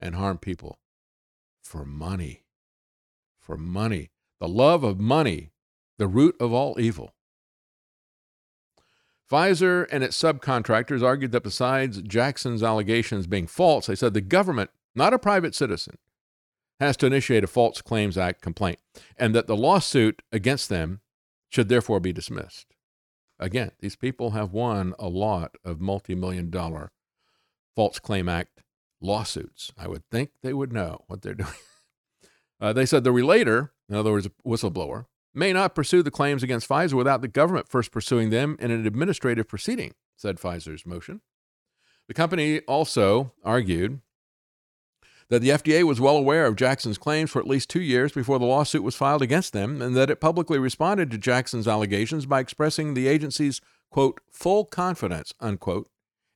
[0.00, 0.78] and harm people
[1.62, 2.44] for money.
[3.38, 4.08] For money.
[4.40, 5.50] The love of money,
[5.98, 7.12] the root of all evil.
[9.30, 14.70] Pfizer and its subcontractors argued that besides Jackson's allegations being false, they said the government
[14.94, 15.98] not a private citizen,
[16.80, 18.78] has to initiate a False Claims Act complaint,
[19.16, 21.00] and that the lawsuit against them
[21.48, 22.74] should therefore be dismissed.
[23.38, 26.90] Again, these people have won a lot of multi million dollar
[27.76, 28.62] False Claim Act
[29.00, 29.72] lawsuits.
[29.78, 31.50] I would think they would know what they're doing.
[32.60, 35.06] Uh, they said the relator, in other words, a whistleblower,
[35.38, 38.86] may not pursue the claims against Pfizer without the government first pursuing them in an
[38.86, 41.20] administrative proceeding, said Pfizer's motion.
[42.08, 44.00] The company also argued
[45.28, 48.38] that the FDA was well aware of Jackson's claims for at least two years before
[48.38, 52.40] the lawsuit was filed against them, and that it publicly responded to Jackson's allegations by
[52.40, 53.60] expressing the agency's,
[53.90, 55.88] quote, full confidence, unquote,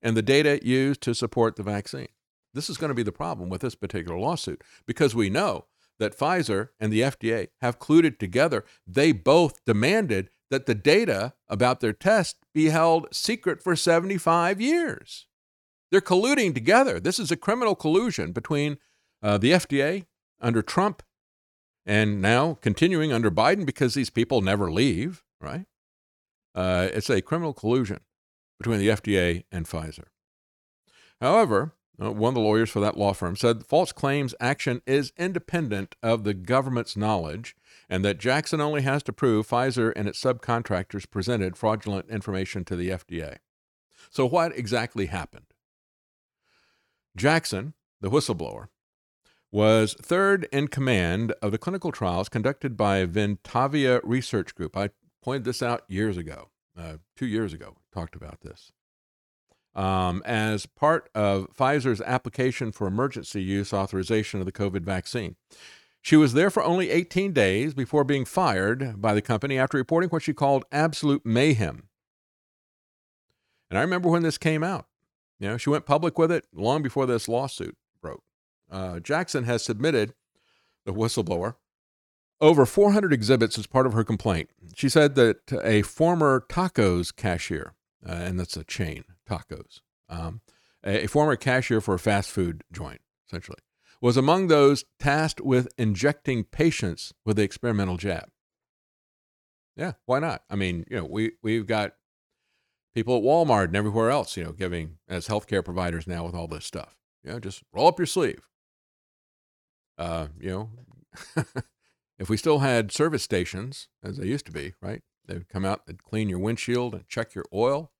[0.02, 2.08] in the data used to support the vaccine.
[2.54, 5.64] This is going to be the problem with this particular lawsuit because we know
[6.02, 8.64] that Pfizer and the FDA have colluded together.
[8.86, 15.26] They both demanded that the data about their test be held secret for 75 years.
[15.90, 17.00] They're colluding together.
[17.00, 18.78] This is a criminal collusion between
[19.22, 20.06] uh, the FDA
[20.40, 21.02] under Trump
[21.86, 25.66] and now continuing under Biden because these people never leave, right?
[26.54, 28.00] Uh, it's a criminal collusion
[28.58, 30.04] between the FDA and Pfizer.
[31.20, 35.12] However, uh, one of the lawyers for that law firm said false claims action is
[35.16, 37.54] independent of the government's knowledge
[37.88, 42.76] and that Jackson only has to prove Pfizer and its subcontractors presented fraudulent information to
[42.76, 43.36] the FDA.
[44.10, 45.46] So, what exactly happened?
[47.16, 48.68] Jackson, the whistleblower,
[49.50, 54.76] was third in command of the clinical trials conducted by Ventavia Research Group.
[54.76, 54.90] I
[55.22, 58.72] pointed this out years ago, uh, two years ago, talked about this.
[59.74, 65.36] Um, as part of Pfizer's application for emergency use authorization of the COVID vaccine.
[66.02, 70.10] She was there for only 18 days before being fired by the company after reporting
[70.10, 71.84] what she called absolute mayhem.
[73.70, 74.86] And I remember when this came out.
[75.38, 78.22] You know, she went public with it long before this lawsuit broke.
[78.70, 80.12] Uh, Jackson has submitted
[80.84, 81.54] the whistleblower
[82.40, 84.50] over 400 exhibits as part of her complaint.
[84.74, 87.74] She said that a former tacos cashier,
[88.06, 90.40] uh, and that's a chain, tacos, um,
[90.84, 93.58] a, a former cashier for a fast food joint, essentially,
[94.00, 98.28] was among those tasked with injecting patients with the experimental jab.
[99.76, 100.42] Yeah, why not?
[100.50, 101.94] I mean, you know, we we've got
[102.94, 106.46] people at Walmart and everywhere else, you know, giving as healthcare providers now with all
[106.46, 106.96] this stuff.
[107.24, 108.42] You know, just roll up your sleeve.
[109.96, 111.44] Uh, you know,
[112.18, 115.02] if we still had service stations as they used to be, right?
[115.26, 117.92] They would come out and clean your windshield and check your oil,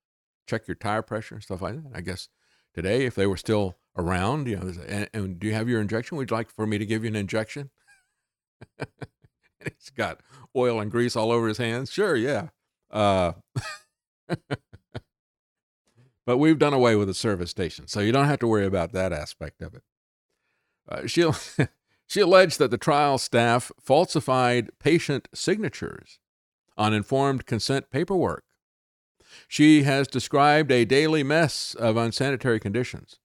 [0.47, 1.91] check your tire pressure, and stuff like that.
[1.93, 2.29] I guess
[2.73, 6.17] today, if they were still around, you know, and, and do you have your injection?
[6.17, 7.69] Would you like for me to give you an injection?
[9.63, 10.21] He's got
[10.55, 11.91] oil and grease all over his hands.
[11.91, 12.49] Sure, yeah.
[12.91, 13.33] Uh,
[16.25, 18.91] but we've done away with the service station, so you don't have to worry about
[18.93, 19.83] that aspect of it.
[20.87, 21.25] Uh, she,
[22.07, 26.19] she alleged that the trial staff falsified patient signatures
[26.77, 28.43] on informed consent paperwork.
[29.47, 33.19] She has described a daily mess of unsanitary conditions.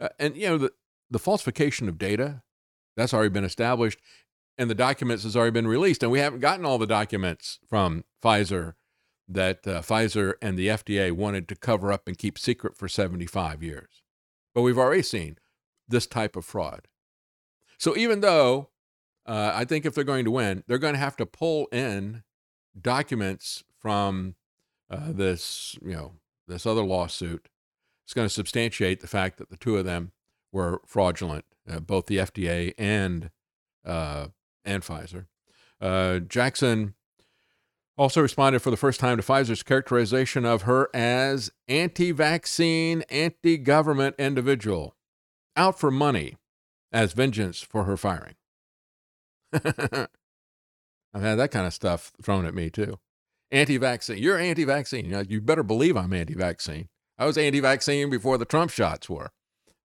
[0.00, 0.72] Uh, and, you know, the,
[1.10, 2.42] the falsification of data,
[2.96, 3.98] that's already been established,
[4.56, 6.02] and the documents has already been released.
[6.02, 8.74] And we haven't gotten all the documents from Pfizer
[9.28, 13.62] that uh, Pfizer and the FDA wanted to cover up and keep secret for 75
[13.62, 14.02] years.
[14.54, 15.38] But we've already seen
[15.88, 16.88] this type of fraud.
[17.78, 18.70] So even though
[19.26, 22.22] uh, I think if they're going to win, they're going to have to pull in
[22.80, 24.34] documents from
[24.94, 26.12] uh, this, you know,
[26.46, 27.48] this other lawsuit.
[28.06, 30.12] is going to substantiate the fact that the two of them
[30.52, 33.30] were fraudulent, uh, both the FDA and
[33.84, 34.28] uh,
[34.64, 35.26] and Pfizer.
[35.80, 36.94] Uh, Jackson
[37.98, 43.56] also responded for the first time to Pfizer's characterization of her as anti vaccine, anti
[43.56, 44.94] government individual,
[45.56, 46.36] out for money
[46.92, 48.34] as vengeance for her firing.
[49.52, 52.98] I've had that kind of stuff thrown at me too.
[53.54, 54.18] Anti vaccine.
[54.18, 55.04] You're anti vaccine.
[55.04, 56.88] You, know, you better believe I'm anti vaccine.
[57.16, 59.30] I was anti vaccine before the Trump shots were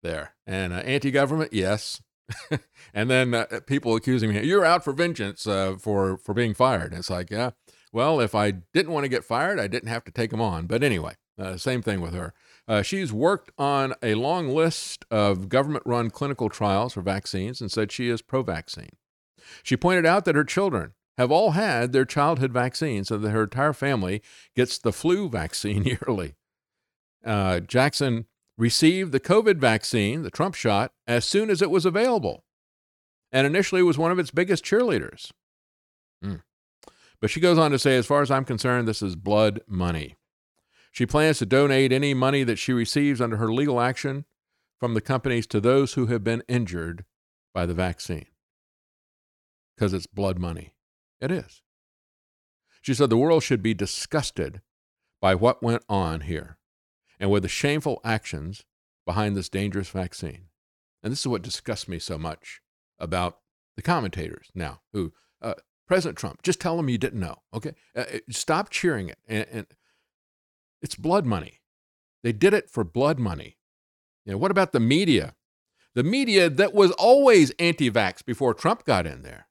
[0.02, 0.34] there.
[0.48, 2.02] And uh, anti government, yes.
[2.94, 6.94] and then uh, people accusing me, you're out for vengeance uh, for, for being fired.
[6.94, 7.52] it's like, yeah,
[7.92, 10.66] well, if I didn't want to get fired, I didn't have to take them on.
[10.66, 12.34] But anyway, uh, same thing with her.
[12.68, 17.72] Uh, she's worked on a long list of government run clinical trials for vaccines and
[17.72, 18.90] said she is pro vaccine.
[19.64, 23.44] She pointed out that her children have all had their childhood vaccines, so that her
[23.44, 24.22] entire family
[24.56, 26.36] gets the flu vaccine yearly.
[27.26, 28.26] Uh, Jackson
[28.58, 32.46] received the COVID vaccine, the Trump shot, as soon as it was available,
[33.34, 35.32] and initially was one of its biggest cheerleaders.
[36.24, 36.42] Mm.
[37.20, 40.16] But she goes on to say, as far as I'm concerned, this is blood money.
[40.90, 44.24] She plans to donate any money that she receives under her legal action
[44.80, 47.04] from the companies to those who have been injured
[47.54, 48.28] by the vaccine
[49.76, 50.74] because it's blood money.
[51.22, 51.62] It is.
[52.82, 54.62] She said the world should be disgusted
[55.22, 56.58] by what went on here
[57.20, 58.64] and with the shameful actions
[59.06, 60.46] behind this dangerous vaccine.
[61.04, 62.62] And this is what disgusts me so much
[62.98, 63.40] about
[63.76, 65.56] the commentators now who, uh,
[65.88, 67.38] President Trump, just tell them you didn't know.
[67.54, 67.74] Okay.
[67.96, 69.18] Uh, uh, stop cheering it.
[69.28, 69.68] And, and
[70.82, 71.62] it's blood money.
[72.24, 73.58] They did it for blood money.
[74.26, 75.36] You know, what about the media?
[75.96, 79.48] The media that was always anti vax before Trump got in there,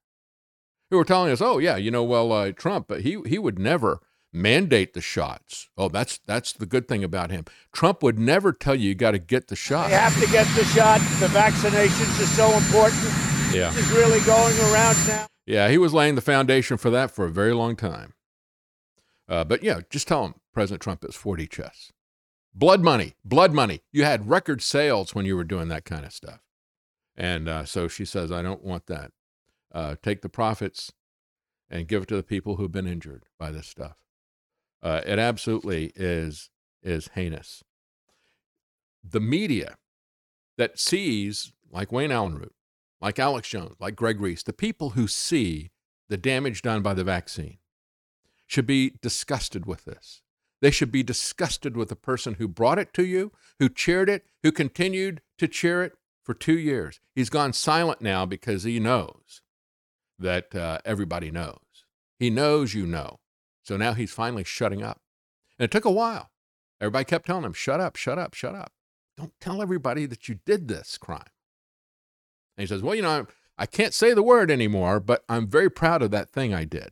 [0.90, 4.00] who were telling us, oh, yeah, you know, well, uh, Trump, he, he would never
[4.32, 5.68] mandate the shots.
[5.76, 7.44] Oh, that's that's the good thing about him.
[7.72, 9.88] Trump would never tell you you got to get the shot.
[9.88, 11.00] You have to get the shot.
[11.18, 13.02] The vaccinations are so important.
[13.54, 13.70] Yeah.
[13.70, 15.26] This is really going around now.
[15.46, 18.12] Yeah, he was laying the foundation for that for a very long time.
[19.28, 21.90] Uh, but yeah, just tell him President Trump is 4D chess.
[22.54, 23.80] Blood money, blood money.
[23.92, 26.40] You had record sales when you were doing that kind of stuff.
[27.16, 29.12] And uh, so she says, I don't want that.
[29.72, 30.92] Uh, take the profits
[31.70, 33.96] and give it to the people who've been injured by this stuff.
[34.82, 36.50] Uh, it absolutely is
[36.82, 37.64] is heinous.
[39.02, 39.76] The media
[40.56, 42.54] that sees, like Wayne Allyn Root,
[43.00, 45.70] like Alex Jones, like Greg Reese, the people who see
[46.08, 47.58] the damage done by the vaccine
[48.46, 50.22] should be disgusted with this.
[50.60, 54.24] They should be disgusted with the person who brought it to you, who cheered it,
[54.42, 55.92] who continued to cheer it
[56.24, 57.00] for two years.
[57.14, 59.42] He's gone silent now because he knows
[60.18, 61.58] that uh, everybody knows.
[62.18, 63.20] He knows you know.
[63.62, 65.00] So now he's finally shutting up.
[65.58, 66.30] And it took a while.
[66.80, 68.72] Everybody kept telling him, shut up, shut up, shut up.
[69.16, 71.22] Don't tell everybody that you did this crime.
[72.56, 73.26] And he says, well, you know,
[73.56, 76.90] I can't say the word anymore, but I'm very proud of that thing I did.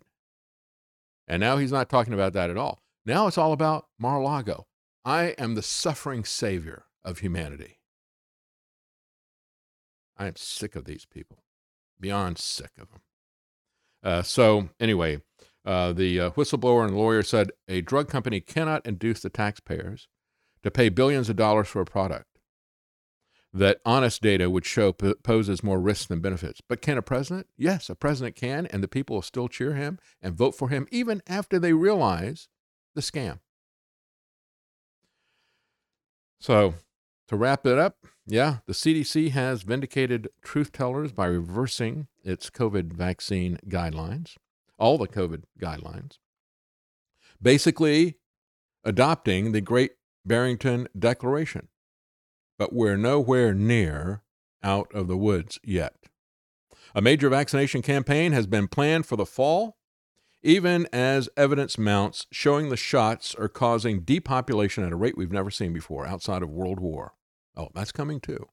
[1.29, 2.83] And now he's not talking about that at all.
[3.05, 4.67] Now it's all about Mar a Lago.
[5.05, 7.79] I am the suffering savior of humanity.
[10.19, 11.45] I am sick of these people,
[12.01, 13.03] beyond sick of them.
[14.07, 15.21] Uh, so, anyway,
[15.65, 20.07] uh, the uh, whistleblower and lawyer said a drug company cannot induce the taxpayers
[20.63, 22.39] to pay billions of dollars for a product
[23.53, 26.61] that honest data would show p- poses more risks than benefits.
[26.69, 27.49] But can a president?
[27.57, 30.87] Yes, a president can, and the people will still cheer him and vote for him
[30.93, 32.47] even after they realize
[32.95, 33.41] the scam.
[36.39, 36.75] So,
[37.27, 42.93] to wrap it up, yeah, the CDC has vindicated truth tellers by reversing its COVID
[42.93, 44.37] vaccine guidelines,
[44.79, 46.19] all the COVID guidelines,
[47.41, 48.17] basically
[48.85, 49.93] adopting the Great
[50.25, 51.69] Barrington Declaration.
[52.59, 54.23] But we're nowhere near
[54.63, 55.95] out of the woods yet.
[56.95, 59.77] A major vaccination campaign has been planned for the fall,
[60.43, 65.51] even as evidence mounts showing the shots are causing depopulation at a rate we've never
[65.51, 67.13] seen before outside of World War.
[67.57, 68.49] Oh, that's coming too.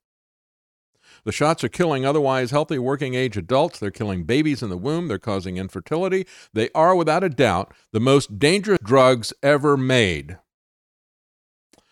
[1.26, 3.80] The shots are killing otherwise healthy working age adults.
[3.80, 5.08] They're killing babies in the womb.
[5.08, 6.28] They're causing infertility.
[6.54, 10.38] They are, without a doubt, the most dangerous drugs ever made.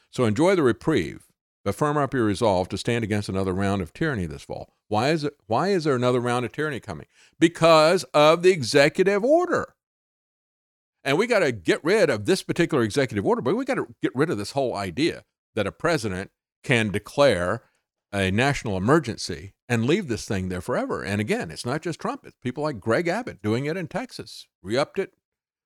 [0.09, 1.27] So enjoy the reprieve,
[1.63, 4.73] but firm up your resolve to stand against another round of tyranny this fall.
[4.89, 7.07] Why is, it, why is there another round of tyranny coming?
[7.39, 9.75] Because of the executive order.
[11.03, 13.87] And we got to get rid of this particular executive order, but we got to
[14.01, 15.23] get rid of this whole idea
[15.55, 16.31] that a president
[16.63, 17.63] can declare
[18.13, 21.03] a national emergency and leave this thing there forever.
[21.03, 24.47] And again, it's not just Trump, it's people like Greg Abbott doing it in Texas,
[24.61, 25.13] re upped it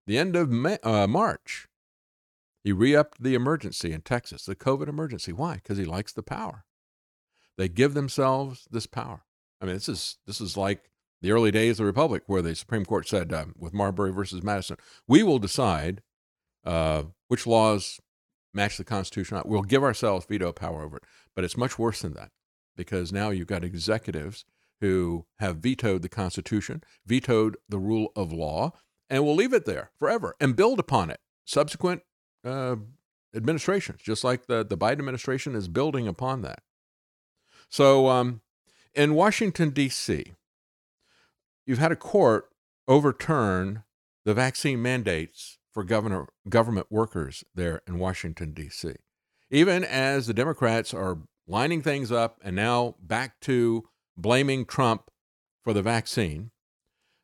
[0.07, 1.67] the end of May, uh, March.
[2.63, 5.31] He re upped the emergency in Texas, the COVID emergency.
[5.31, 5.55] Why?
[5.55, 6.65] Because he likes the power.
[7.57, 9.23] They give themselves this power.
[9.61, 10.89] I mean, this is, this is like
[11.21, 14.43] the early days of the Republic, where the Supreme Court said uh, with Marbury versus
[14.43, 14.77] Madison,
[15.07, 16.01] we will decide
[16.65, 17.99] uh, which laws
[18.53, 19.41] match the Constitution.
[19.45, 21.03] We'll give ourselves veto power over it.
[21.35, 22.31] But it's much worse than that
[22.75, 24.45] because now you've got executives
[24.81, 28.73] who have vetoed the Constitution, vetoed the rule of law,
[29.09, 31.19] and will leave it there forever and build upon it.
[31.45, 32.01] Subsequent
[32.43, 32.75] uh,
[33.35, 36.61] administrations, just like the, the Biden administration is building upon that.
[37.69, 38.41] So um,
[38.93, 40.33] in Washington, D.C.,
[41.65, 42.49] you've had a court
[42.87, 43.83] overturn
[44.23, 48.93] the vaccine mandates for governor, government workers there in Washington, D.C.
[49.51, 55.09] Even as the Democrats are lining things up and now back to blaming Trump
[55.63, 56.51] for the vaccine,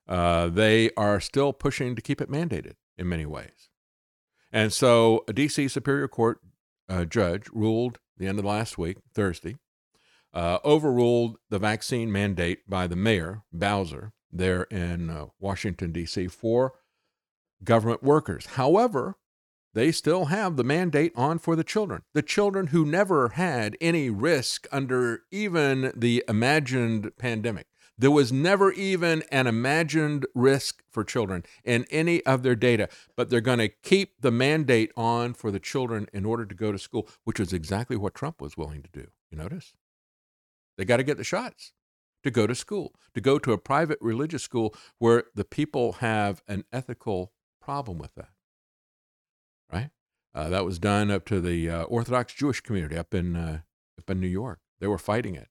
[0.07, 3.69] uh, they are still pushing to keep it mandated in many ways.
[4.51, 5.67] And so a D.C.
[5.67, 6.39] Superior Court
[6.89, 9.55] uh, judge ruled the end of last week, Thursday,
[10.33, 16.73] uh, overruled the vaccine mandate by the mayor, Bowser, there in uh, Washington, D.C., for
[17.63, 18.45] government workers.
[18.45, 19.17] However,
[19.73, 22.03] they still have the mandate on for the children.
[22.13, 27.67] The children who never had any risk under even the imagined pandemic.
[27.97, 33.29] There was never even an imagined risk for children in any of their data, but
[33.29, 36.79] they're going to keep the mandate on for the children in order to go to
[36.79, 39.07] school, which is exactly what Trump was willing to do.
[39.29, 39.73] You notice?
[40.77, 41.73] They got to get the shots
[42.23, 46.41] to go to school, to go to a private religious school where the people have
[46.47, 48.29] an ethical problem with that.
[50.33, 53.59] Uh, that was done up to the uh, Orthodox Jewish community up in uh,
[53.97, 54.59] up in New York.
[54.79, 55.49] They were fighting it,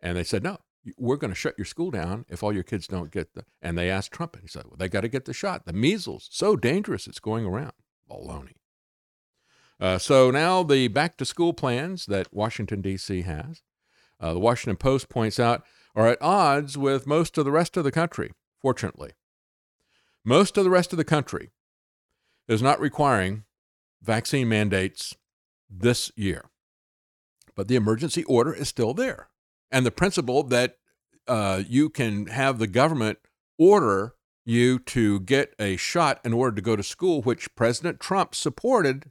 [0.00, 0.58] and they said, "No,
[0.96, 3.76] we're going to shut your school down if all your kids don't get the." And
[3.76, 5.66] they asked Trump, and he said, "Well, they got to get the shot.
[5.66, 7.72] The measles, so dangerous, it's going around."
[8.08, 8.54] Baloney.
[9.80, 13.22] Uh, so now the back to school plans that Washington D.C.
[13.22, 13.62] has,
[14.20, 15.62] uh, the Washington Post points out,
[15.94, 18.32] are at odds with most of the rest of the country.
[18.60, 19.12] Fortunately,
[20.24, 21.50] most of the rest of the country
[22.48, 23.44] is not requiring
[24.02, 25.14] vaccine mandates
[25.68, 26.50] this year.
[27.54, 29.28] But the emergency order is still there.
[29.70, 30.78] And the principle that
[31.26, 33.18] uh, you can have the government
[33.58, 34.14] order
[34.44, 39.10] you to get a shot in order to go to school, which President Trump supported,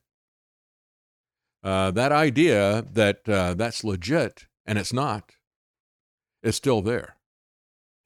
[1.64, 5.34] uh, that idea that uh, that's legit and it's not,
[6.42, 7.17] is still there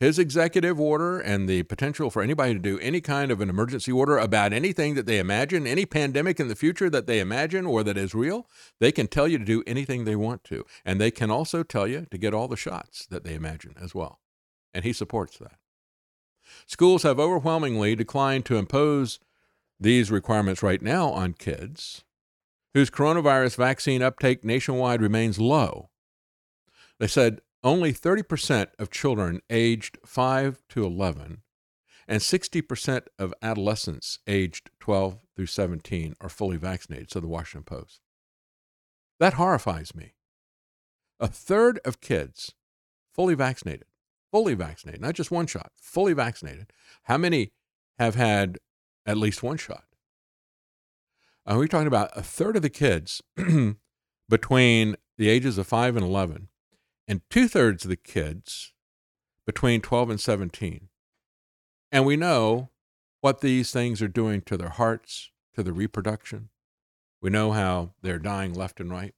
[0.02, 3.92] his executive order and the potential for anybody to do any kind of an emergency
[3.92, 7.84] order about anything that they imagine, any pandemic in the future that they imagine or
[7.84, 8.48] that is real,
[8.80, 10.66] they can tell you to do anything they want to.
[10.84, 13.94] And they can also tell you to get all the shots that they imagine as
[13.94, 14.20] well.
[14.74, 15.60] And he supports that.
[16.66, 19.20] Schools have overwhelmingly declined to impose
[19.80, 22.04] these requirements right now on kids
[22.74, 25.92] whose coronavirus vaccine uptake nationwide remains low.
[26.98, 31.42] They said only 30% of children aged 5 to 11
[32.08, 38.02] and 60% of adolescents aged 12 through 17 are fully vaccinated, said the Washington Post.
[39.20, 40.16] That horrifies me.
[41.20, 42.54] A third of kids
[43.14, 43.86] fully vaccinated,
[44.32, 46.74] fully vaccinated, not just one shot, fully vaccinated.
[47.04, 47.52] How many
[48.00, 48.58] have had
[49.06, 49.86] at least one shot?
[51.46, 53.22] Are we're talking about a third of the kids
[54.30, 56.50] between the ages of 5 and 11
[57.08, 58.74] and two thirds of the kids
[59.46, 60.88] between 12 and 17.
[61.92, 62.70] And we know
[63.22, 66.50] what these things are doing to their hearts, to their reproduction.
[67.22, 69.14] We know how they're dying left and right.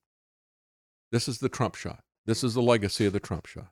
[1.11, 2.03] This is the Trump shot.
[2.25, 3.71] This is the legacy of the Trump shot.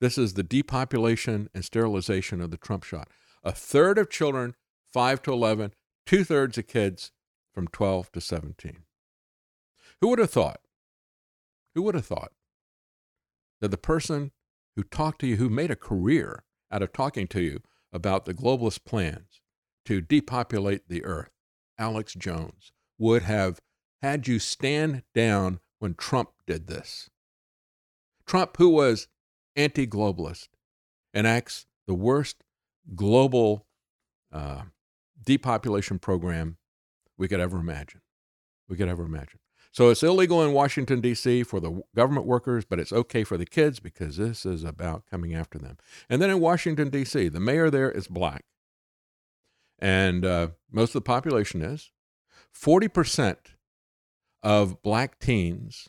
[0.00, 3.08] This is the depopulation and sterilization of the Trump shot.
[3.42, 4.54] A third of children,
[4.92, 5.72] 5 to 11,
[6.06, 7.12] two thirds of kids
[7.52, 8.78] from 12 to 17.
[10.00, 10.60] Who would have thought?
[11.74, 12.32] Who would have thought
[13.64, 14.30] that the person
[14.76, 17.62] who talked to you, who made a career out of talking to you
[17.94, 19.40] about the globalist plans
[19.86, 21.30] to depopulate the earth,
[21.78, 23.62] Alex Jones, would have
[24.02, 27.08] had you stand down when Trump did this.
[28.26, 29.08] Trump, who was
[29.56, 30.48] anti globalist,
[31.14, 32.44] enacts the worst
[32.94, 33.66] global
[34.30, 34.64] uh,
[35.24, 36.58] depopulation program
[37.16, 38.02] we could ever imagine.
[38.68, 39.40] We could ever imagine.
[39.74, 41.42] So it's illegal in Washington, D.C.
[41.42, 45.34] for the government workers, but it's okay for the kids because this is about coming
[45.34, 45.78] after them.
[46.08, 48.44] And then in Washington, D.C., the mayor there is black.
[49.80, 51.90] And uh, most of the population is.
[52.56, 53.36] 40%
[54.44, 55.88] of black teens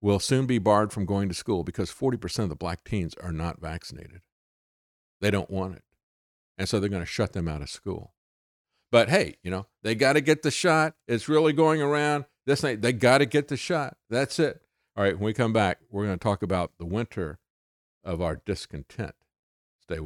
[0.00, 3.32] will soon be barred from going to school because 40% of the black teens are
[3.32, 4.20] not vaccinated.
[5.20, 5.82] They don't want it.
[6.56, 8.12] And so they're going to shut them out of school.
[8.90, 10.94] But hey, you know, they got to get the shot.
[11.06, 12.24] It's really going around.
[12.46, 13.96] This night, they got to get the shot.
[14.08, 14.62] That's it.
[14.96, 17.38] All right, when we come back, we're going to talk about the winter
[18.02, 19.14] of our discontent.
[19.82, 19.98] Stay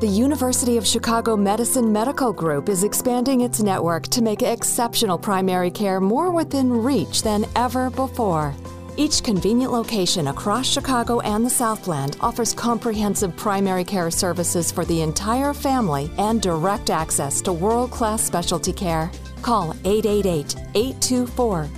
[0.00, 5.70] The University of Chicago Medicine Medical Group is expanding its network to make exceptional primary
[5.70, 8.54] care more within reach than ever before.
[8.96, 15.02] Each convenient location across Chicago and the Southland offers comprehensive primary care services for the
[15.02, 19.10] entire family and direct access to world class specialty care.
[19.42, 21.68] Call 888 824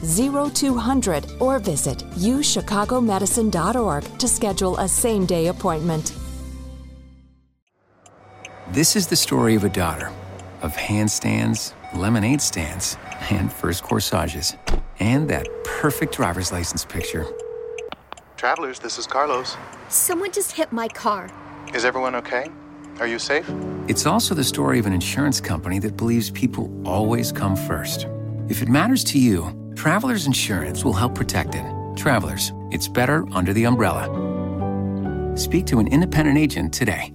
[0.51, 6.12] 0200 or visit uchicagomedicine.org to schedule a same day appointment.
[8.72, 10.12] This is the story of a daughter
[10.60, 12.98] of handstands, lemonade stands,
[13.31, 14.57] and first corsages,
[15.01, 17.27] and that perfect driver's license picture.
[18.36, 19.57] Travelers, this is Carlos.
[19.89, 21.31] Someone just hit my car.
[21.74, 22.47] Is everyone okay?
[23.01, 23.48] Are you safe?
[23.89, 28.07] It's also the story of an insurance company that believes people always come first.
[28.48, 31.65] If it matters to you, Travelers Insurance will help protect it.
[31.97, 34.07] Travelers, it's better under the umbrella.
[35.36, 37.12] Speak to an independent agent today.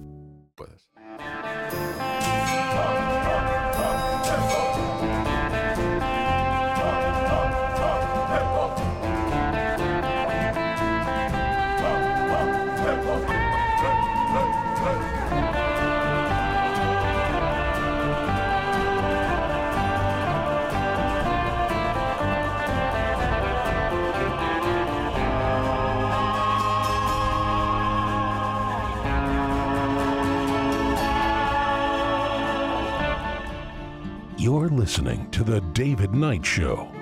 [35.32, 37.01] To The David Knight Show.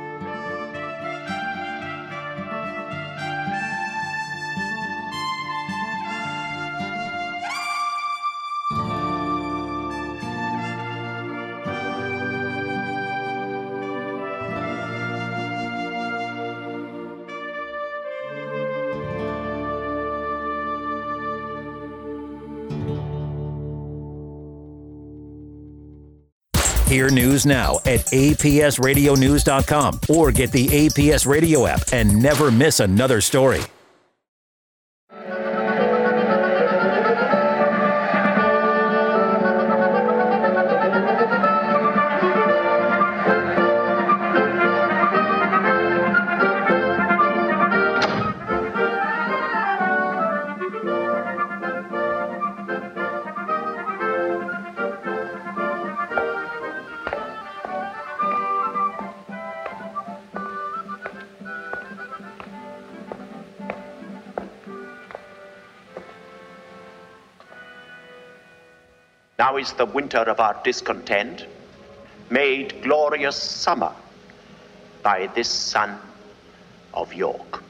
[27.41, 33.63] News now at apsradionews.com or get the APS radio app and never miss another story.
[69.61, 71.45] Is the winter of our discontent
[72.31, 73.93] made glorious summer
[75.03, 75.99] by this sun
[76.95, 77.63] of York.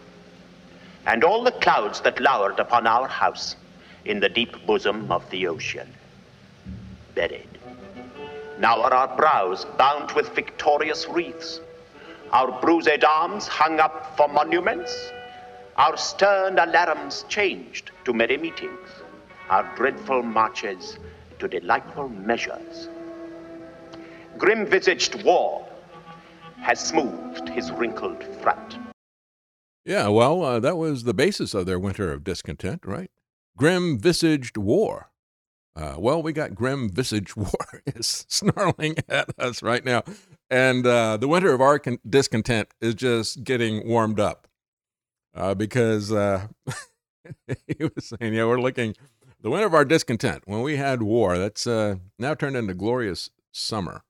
[1.07, 3.57] And all the clouds that lowered upon our house
[4.05, 5.93] in the deep bosom of the ocean,
[7.17, 7.59] buried.
[8.61, 11.61] Now are our brows bound with victorious wreaths,
[12.31, 15.11] our bruised arms hung up for monuments,
[15.77, 18.89] our stern alarums changed to merry meetings,
[19.49, 20.99] our dreadful marches
[21.41, 22.89] to delightful measures.
[24.39, 25.67] Grim visaged war
[26.61, 28.77] has smoothed his wrinkled front.
[29.85, 33.11] Yeah, well, uh, that was the basis of their winter of discontent, right?
[33.57, 35.11] Grim visaged war.
[35.75, 40.03] Uh, well, we got grim visaged war is snarling at us right now.
[40.51, 44.49] And uh, the winter of our con- discontent is just getting warmed up
[45.35, 46.49] uh, because uh,
[47.47, 48.95] he was saying, yeah, we're looking
[49.43, 53.31] the winter of our discontent when we had war that's uh, now turned into glorious
[53.53, 54.03] summer.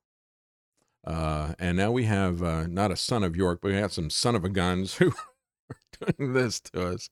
[1.06, 4.10] Uh, and now we have uh, not a son of york but we have some
[4.10, 5.08] son of a guns who
[5.70, 7.08] are doing this to us.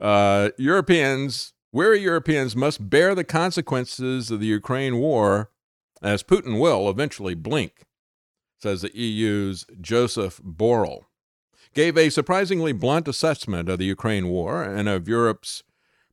[0.00, 5.50] Uh, europeans weary europeans must bear the consequences of the ukraine war
[6.02, 7.84] as putin will eventually blink
[8.58, 11.04] says the eu's joseph borrell.
[11.72, 15.62] Gave a surprisingly blunt assessment of the ukraine war and of europe's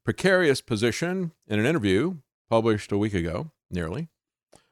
[0.08, 2.16] precarious position in an interview
[2.50, 4.08] published a week ago, nearly,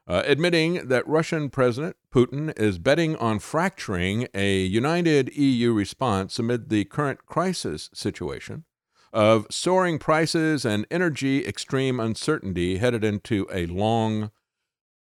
[0.08, 6.70] uh, admitting that Russian President Putin is betting on fracturing a united EU response amid
[6.70, 8.64] the current crisis situation
[9.12, 14.30] of soaring prices and energy extreme uncertainty headed into a long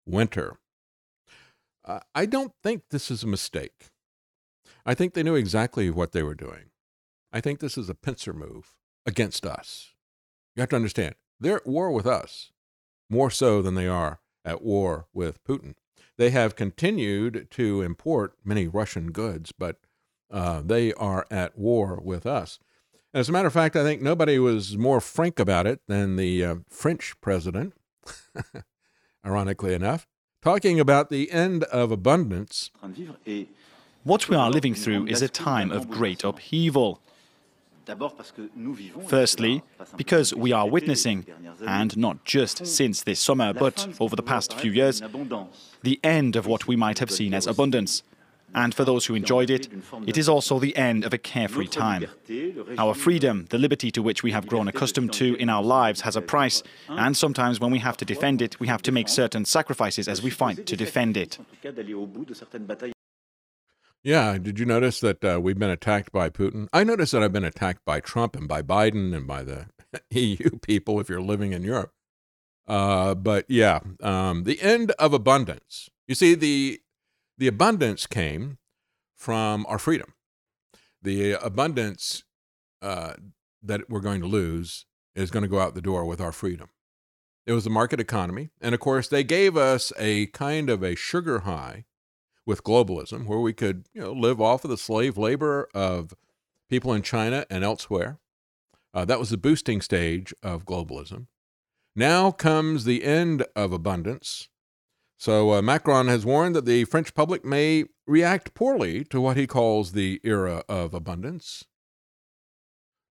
[0.06, 0.56] winter.
[1.84, 3.90] Uh, I don't think this is a mistake.
[4.86, 6.70] I think they knew exactly what they were doing.
[7.34, 8.72] I think this is a pincer move
[9.04, 9.91] against us.
[10.54, 12.52] You have to understand, they're at war with us
[13.08, 15.74] more so than they are at war with Putin.
[16.18, 19.76] They have continued to import many Russian goods, but
[20.30, 22.58] uh, they are at war with us.
[23.14, 26.44] As a matter of fact, I think nobody was more frank about it than the
[26.44, 27.74] uh, French president,
[29.26, 30.06] ironically enough,
[30.42, 32.70] talking about the end of abundance.
[34.04, 37.00] What we are living through is a time of great upheaval.
[39.06, 39.62] Firstly,
[39.96, 41.26] because we are witnessing,
[41.66, 45.02] and not just since this summer, but over the past few years,
[45.82, 48.02] the end of what we might have seen as abundance.
[48.54, 49.68] And for those who enjoyed it,
[50.06, 52.06] it is also the end of a carefree time.
[52.76, 56.16] Our freedom, the liberty to which we have grown accustomed to in our lives, has
[56.16, 59.44] a price, and sometimes when we have to defend it, we have to make certain
[59.44, 61.38] sacrifices as we fight to defend it.
[64.04, 66.66] Yeah, did you notice that uh, we've been attacked by Putin?
[66.72, 69.66] I noticed that I've been attacked by Trump and by Biden and by the
[70.10, 71.92] EU people if you're living in Europe.
[72.66, 75.88] Uh, but yeah, um, the end of abundance.
[76.08, 76.80] You see, the
[77.38, 78.58] the abundance came
[79.16, 80.14] from our freedom.
[81.00, 82.24] The abundance
[82.80, 83.14] uh,
[83.62, 84.84] that we're going to lose
[85.14, 86.70] is going to go out the door with our freedom.
[87.46, 90.94] It was a market economy, and of course, they gave us a kind of a
[90.94, 91.84] sugar high
[92.46, 96.14] with globalism, where we could you know live off of the slave labor of
[96.68, 98.18] people in China and elsewhere.
[98.94, 101.26] Uh, that was the boosting stage of globalism.
[101.94, 104.48] Now comes the end of abundance.
[105.18, 109.46] So uh, Macron has warned that the French public may react poorly to what he
[109.46, 111.64] calls the era of abundance.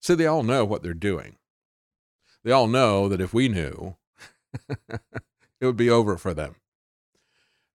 [0.01, 1.37] So they all know what they're doing.
[2.43, 3.95] They all know that if we knew,
[4.69, 6.55] it would be over for them.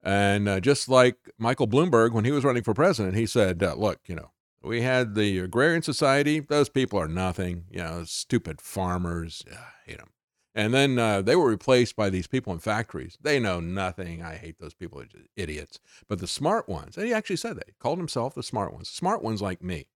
[0.07, 3.75] And uh, just like Michael Bloomberg, when he was running for president, he said, uh,
[3.75, 4.31] look, you know,
[4.63, 6.39] we had the Agrarian Society.
[6.39, 7.65] Those people are nothing.
[7.73, 9.45] You know, stupid farmers.
[9.51, 10.11] I hate them.
[10.55, 13.19] And then uh, they were replaced by these people in factories.
[13.21, 14.23] They know nothing.
[14.23, 14.99] I hate those people.
[14.99, 15.81] They're just idiots.
[16.09, 17.67] But the smart ones, and he actually said that.
[17.67, 18.89] He called himself the smart ones.
[18.89, 19.89] Smart ones like me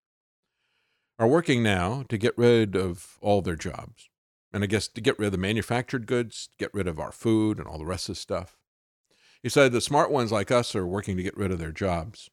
[1.20, 4.08] are working now to get rid of all their jobs.
[4.52, 7.58] And I guess to get rid of the manufactured goods, get rid of our food
[7.58, 8.56] and all the rest of the stuff.
[9.42, 12.30] He said the smart ones like us are working to get rid of their jobs.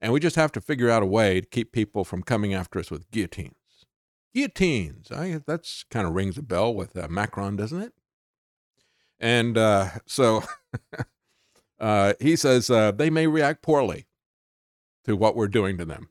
[0.00, 2.78] And we just have to figure out a way to keep people from coming after
[2.78, 3.54] us with guillotines.
[4.34, 5.10] Guillotines.
[5.10, 7.92] I, that's kind of rings a bell with uh, Macron, doesn't it?
[9.18, 10.44] And uh, so
[11.80, 14.06] uh, he says uh, they may react poorly
[15.04, 16.10] to what we're doing to them.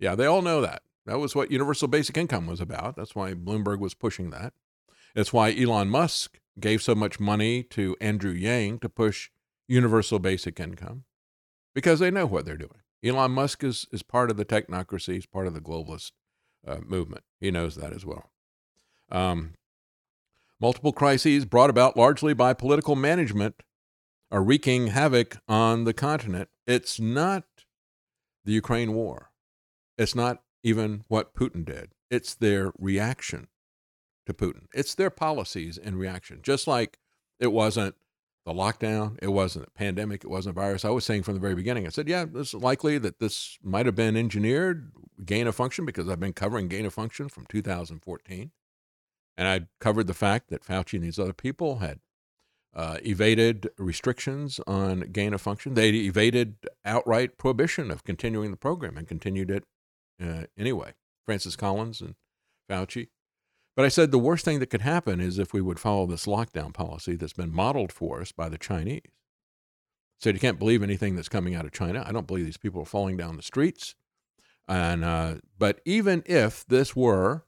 [0.00, 0.82] Yeah, they all know that.
[1.06, 2.96] That was what universal basic income was about.
[2.96, 4.52] That's why Bloomberg was pushing that.
[5.14, 9.30] It's why Elon Musk gave so much money to Andrew Yang to push
[9.66, 11.04] universal basic income
[11.74, 12.80] because they know what they're doing.
[13.04, 16.12] Elon Musk is, is part of the technocracy, he's part of the globalist
[16.66, 17.22] uh, movement.
[17.40, 18.30] He knows that as well.
[19.10, 19.54] Um,
[20.60, 23.62] multiple crises brought about largely by political management
[24.30, 26.48] are wreaking havoc on the continent.
[26.66, 27.44] It's not
[28.44, 29.30] the Ukraine war.
[29.96, 31.92] It's not even what Putin did.
[32.10, 33.48] It's their reaction
[34.28, 34.66] to Putin.
[34.74, 36.40] It's their policies in reaction.
[36.42, 36.98] Just like
[37.40, 37.94] it wasn't
[38.44, 40.84] the lockdown, it wasn't a pandemic, it wasn't a virus.
[40.84, 43.86] I was saying from the very beginning, I said, yeah, it's likely that this might
[43.86, 44.92] have been engineered,
[45.24, 48.50] gain of function, because I've been covering gain of function from 2014.
[49.36, 52.00] And I covered the fact that Fauci and these other people had
[52.74, 55.74] uh, evaded restrictions on gain of function.
[55.74, 59.64] They evaded outright prohibition of continuing the program and continued it
[60.22, 60.94] uh, anyway.
[61.24, 62.14] Francis Collins and
[62.70, 63.08] Fauci.
[63.78, 66.26] But I said the worst thing that could happen is if we would follow this
[66.26, 69.02] lockdown policy that's been modeled for us by the Chinese.
[70.18, 72.02] Said you can't believe anything that's coming out of China.
[72.04, 73.94] I don't believe these people are falling down the streets.
[74.66, 77.44] And uh, but even if this were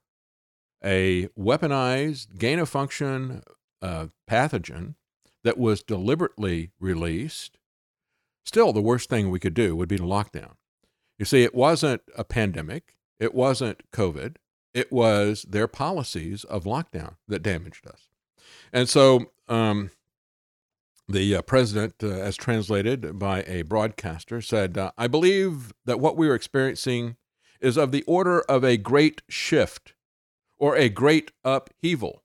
[0.85, 3.43] a weaponized gain of function
[3.83, 4.95] uh, pathogen
[5.43, 7.59] that was deliberately released,
[8.45, 10.55] still the worst thing we could do would be to lock down.
[11.19, 14.37] You see, it wasn't a pandemic, it wasn't COVID,
[14.75, 18.09] it was their policies of lockdown that damaged us.
[18.73, 19.91] And so um,
[21.09, 26.17] the uh, president, uh, as translated by a broadcaster, said, uh, I believe that what
[26.17, 27.17] we are experiencing
[27.61, 29.95] is of the order of a great shift
[30.59, 32.23] or a great upheaval.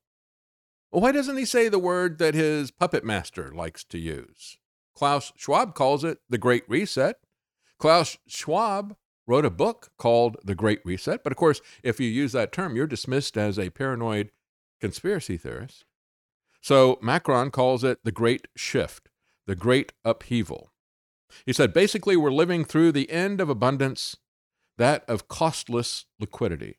[0.90, 4.56] Well, why doesn't he say the word that his puppet master likes to use?
[4.94, 7.16] Klaus Schwab calls it the Great Reset.
[7.78, 11.22] Klaus Schwab wrote a book called The Great Reset.
[11.22, 14.30] But of course, if you use that term, you're dismissed as a paranoid
[14.80, 15.84] conspiracy theorist.
[16.60, 19.08] So Macron calls it the Great Shift,
[19.46, 20.72] the Great Upheaval.
[21.44, 24.16] He said basically, we're living through the end of abundance,
[24.78, 26.78] that of costless liquidity.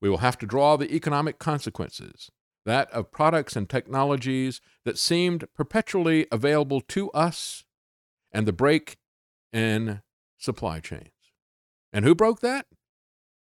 [0.00, 2.30] We will have to draw the economic consequences,
[2.64, 7.64] that of products and technologies that seemed perpetually available to us,
[8.32, 8.96] and the break
[9.52, 10.02] in
[10.38, 11.19] supply chains.
[11.92, 12.66] And who broke that?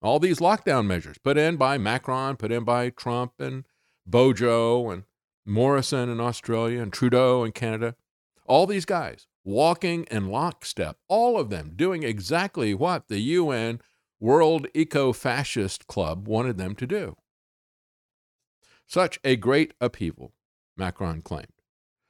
[0.02, 3.66] All these lockdown measures put in by Macron, put in by Trump and
[4.06, 5.04] Bojo and
[5.46, 7.96] Morrison in Australia and Trudeau in Canada.
[8.46, 13.82] All these guys walking in lockstep, all of them doing exactly what the UN
[14.20, 17.16] World Eco Fascist Club wanted them to do.
[18.86, 20.34] Such a great upheaval,
[20.76, 21.57] Macron claimed,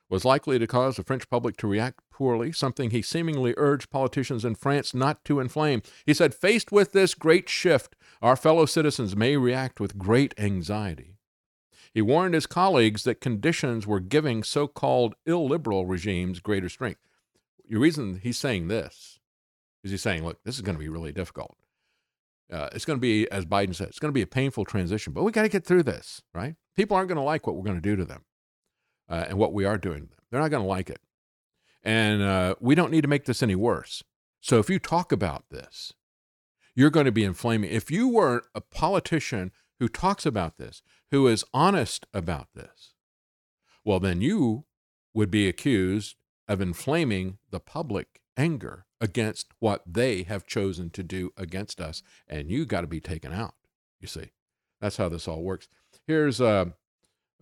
[0.10, 4.46] was likely to cause the French public to react poorly, something he seemingly urged politicians
[4.46, 5.82] in France not to inflame.
[6.06, 11.18] He said, Faced with this great shift, our fellow citizens may react with great anxiety.
[11.94, 17.02] He warned his colleagues that conditions were giving so called illiberal regimes greater strength.
[17.70, 19.20] The reason he's saying this
[19.84, 21.58] is he's saying, look, this is going to be really difficult.
[22.52, 25.12] Uh, it's going to be, as Biden said, it's going to be a painful transition,
[25.12, 26.56] but we got to get through this, right?
[26.78, 28.24] People aren't going to like what we're going to do to them
[29.10, 30.10] uh, and what we are doing.
[30.30, 31.02] They're not going to like it.
[31.84, 34.04] And uh, we don't need to make this any worse.
[34.42, 35.94] So if you talk about this,
[36.76, 37.72] you're going to be inflaming.
[37.72, 42.94] If you were a politician who talks about this, who is honest about this,
[43.84, 44.66] well, then you
[45.14, 46.16] would be accused
[46.48, 52.04] of inflaming the public anger against what they have chosen to do against us.
[52.28, 53.56] And you got to be taken out,
[54.00, 54.32] you see.
[54.80, 55.68] That's how this all works.
[56.06, 56.66] Here's uh,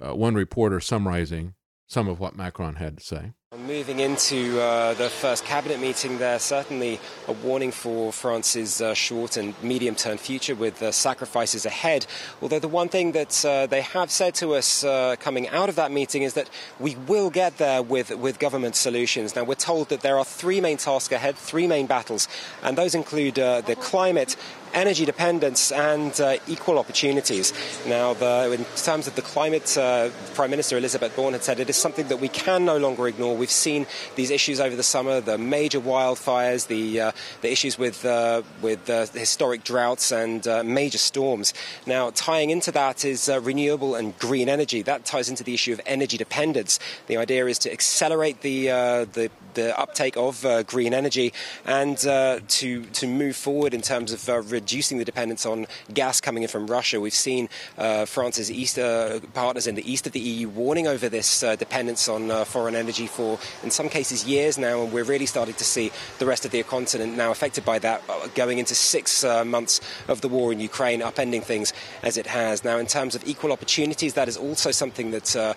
[0.01, 1.53] uh, one reporter summarizing
[1.88, 3.33] some of what Macron had to say.
[3.53, 9.38] Moving into uh, the first cabinet meeting, there certainly a warning for France's uh, short
[9.38, 12.07] and medium term future with uh, sacrifices ahead.
[12.41, 15.75] Although the one thing that uh, they have said to us uh, coming out of
[15.75, 16.49] that meeting is that
[16.80, 19.35] we will get there with, with government solutions.
[19.35, 22.27] Now, we're told that there are three main tasks ahead, three main battles,
[22.64, 24.35] and those include uh, the climate
[24.75, 27.53] energy dependence and uh, equal opportunities.
[27.88, 31.69] Now, the, in terms of the climate, uh, Prime Minister Elizabeth Borne had said it
[31.69, 33.34] is something that we can no longer ignore.
[33.35, 38.05] We've seen these issues over the summer, the major wildfires, the, uh, the issues with,
[38.05, 41.53] uh, with uh, historic droughts and uh, major storms.
[41.85, 44.81] Now, tying into that is renewable and green energy.
[44.81, 46.80] That ties into the issue of energy dependence.
[47.07, 51.33] The idea is to accelerate the, the, the uptake of green energy
[51.65, 52.41] and to,
[52.85, 56.99] to move forward in terms of reducing the dependence on gas coming in from Russia.
[56.99, 61.09] We've seen uh, France's east, uh, partners in the east of the EU warning over
[61.09, 63.24] this uh, dependence on uh, foreign energy for,
[63.63, 66.61] in some cases, years now, and we're really starting to see the rest of the
[66.63, 70.59] continent now affected by that, uh, going into six uh, months of the war in
[70.59, 71.73] Ukraine, upending things
[72.03, 72.63] as it has.
[72.63, 75.55] Now, in terms of equal opportunities, that is also something that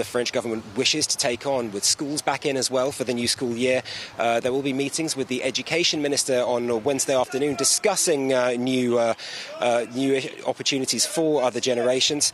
[0.00, 3.14] the French government wishes to take on, with schools back in as well for the
[3.14, 3.82] new school year.
[4.16, 9.14] there will be meetings with the education minister on Wednesday afternoon discussing uh, new uh,
[9.60, 12.32] uh, new opportunities for other generations.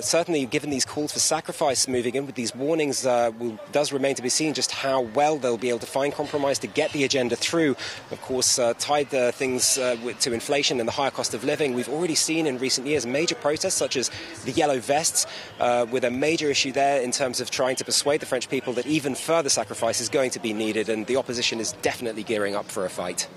[0.00, 4.22] certainly, given these calls for sacrifice moving in with these warnings, will, does remain to
[4.22, 7.34] be seen just how well they'll be able to find compromise to get the agenda
[7.34, 7.76] through.
[8.10, 11.74] Of course, uh, tied the things uh, to inflation and the higher cost of living.
[11.74, 14.10] We've already seen in recent years major protests such as
[14.44, 15.26] the yellow vests,
[15.60, 18.72] uh, with a major issue there in terms of trying to persuade the French people
[18.74, 22.54] that even further sacrifice is going to be needed, and the opposition is definitely gearing
[22.54, 23.28] up for a fight.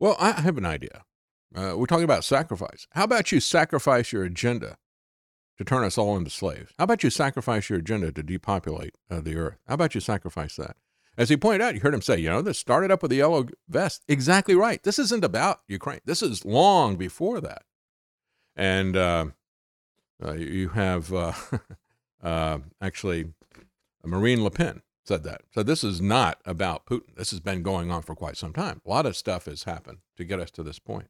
[0.00, 1.04] Well, I have an idea.
[1.54, 2.86] Uh, we're talking about sacrifice.
[2.92, 4.76] How about you sacrifice your agenda
[5.58, 6.72] to turn us all into slaves?
[6.78, 9.58] How about you sacrifice your agenda to depopulate uh, the earth?
[9.66, 10.76] How about you sacrifice that?
[11.16, 13.16] As he pointed out, you heard him say, you know, this started up with the
[13.16, 14.04] yellow vest.
[14.06, 14.80] Exactly right.
[14.82, 16.00] This isn't about Ukraine.
[16.04, 17.64] This is long before that.
[18.54, 19.26] And uh,
[20.24, 21.32] uh you have uh,
[22.22, 23.32] uh, actually
[24.04, 25.42] Marine Le Pen said that.
[25.52, 27.16] So this is not about Putin.
[27.16, 28.80] This has been going on for quite some time.
[28.86, 31.08] A lot of stuff has happened to get us to this point.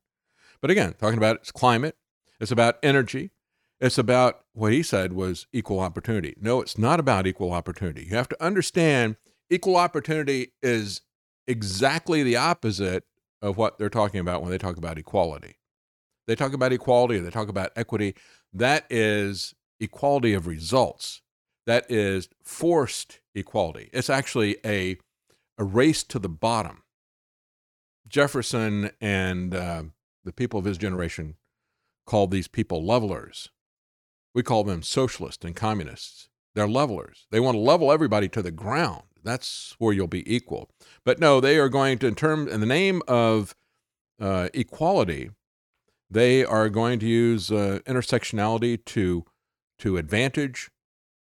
[0.61, 1.97] But again, talking about its climate,
[2.41, 3.33] it's about energy,
[3.81, 6.35] it's about what he said was equal opportunity.
[6.41, 8.05] No, it's not about equal opportunity.
[8.05, 9.17] You have to understand
[9.51, 11.03] equal opportunity is
[11.47, 13.05] exactly the opposite
[13.41, 15.57] of what they're talking about when they talk about equality.
[16.27, 18.15] They talk about equality, they talk about equity.
[18.53, 21.23] That is equality of results.
[21.67, 23.91] That is forced equality.
[23.93, 24.97] It's actually a,
[25.57, 26.83] a race to the bottom.
[28.09, 29.83] Jefferson and uh,
[30.25, 31.37] the people of his generation
[32.07, 33.51] called these people levelers.
[34.39, 36.29] We call them socialists and communists.
[36.55, 37.27] They're levelers.
[37.33, 39.03] They want to level everybody to the ground.
[39.25, 40.71] That's where you'll be equal.
[41.05, 43.57] But no, they are going to, in term, in the name of
[44.21, 45.31] uh, equality,
[46.09, 49.25] they are going to use uh, intersectionality to
[49.81, 50.71] to advantage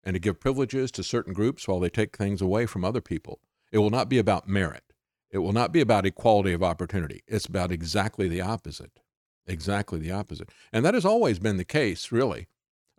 [0.04, 3.40] and to give privileges to certain groups while they take things away from other people.
[3.72, 4.84] It will not be about merit.
[5.32, 7.24] It will not be about equality of opportunity.
[7.30, 9.00] It's about exactly the opposite.
[9.48, 10.50] Exactly the opposite.
[10.74, 12.48] And that has always been the case, really,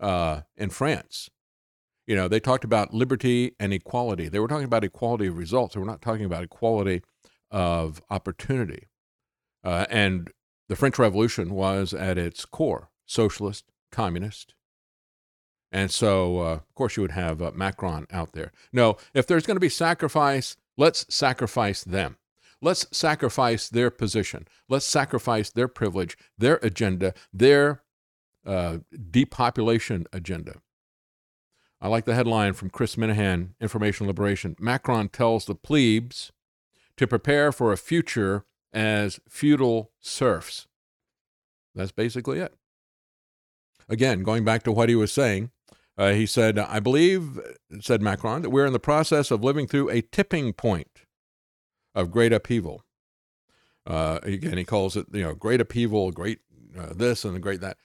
[0.01, 1.31] uh, in France.
[2.07, 4.29] You know, they talked about liberty and equality.
[4.29, 5.75] They were talking about equality of results.
[5.75, 7.03] They were not talking about equality
[7.51, 8.87] of opportunity.
[9.65, 10.31] Uh, and
[10.69, 14.55] the French Revolution was at its core socialist, communist,
[15.73, 18.53] and so, uh, of course, you would have uh, Macron out there.
[18.73, 22.17] No, if there's going to be sacrifice, let's sacrifice them.
[22.63, 24.49] Let's sacrifice their position.
[24.69, 27.83] Let's sacrifice their privilege, their agenda, their
[28.47, 28.79] uh,
[29.11, 30.55] depopulation agenda.
[31.81, 34.57] I like the headline from Chris Menahan, Information Liberation.
[34.59, 36.33] Macron tells the plebes
[36.97, 40.67] to prepare for a future as feudal serfs.
[41.75, 42.55] That's basically it.
[43.89, 45.51] Again, going back to what he was saying,
[45.99, 47.41] uh, he said, I believe,
[47.81, 51.05] said Macron, that we're in the process of living through a tipping point
[51.95, 52.83] of great upheaval.
[53.87, 56.41] Uh, again, he calls it, you know, great upheaval, great
[56.77, 57.79] uh, this and the great that.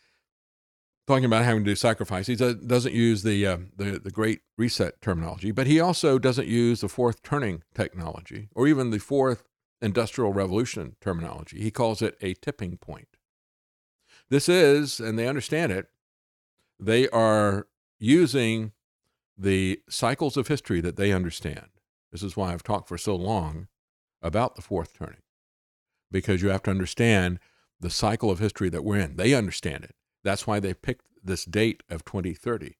[1.07, 5.01] Talking about having to do sacrifice, he doesn't use the, uh, the the great reset
[5.01, 9.43] terminology, but he also doesn't use the fourth turning technology or even the fourth
[9.81, 11.59] industrial revolution terminology.
[11.59, 13.17] He calls it a tipping point.
[14.29, 15.87] This is, and they understand it,
[16.79, 17.67] they are
[17.99, 18.71] using
[19.37, 21.67] the cycles of history that they understand.
[22.11, 23.67] This is why I've talked for so long
[24.21, 25.23] about the fourth turning,
[26.11, 27.39] because you have to understand
[27.79, 29.15] the cycle of history that we're in.
[29.15, 29.95] They understand it.
[30.23, 32.75] That's why they picked this date of 2030.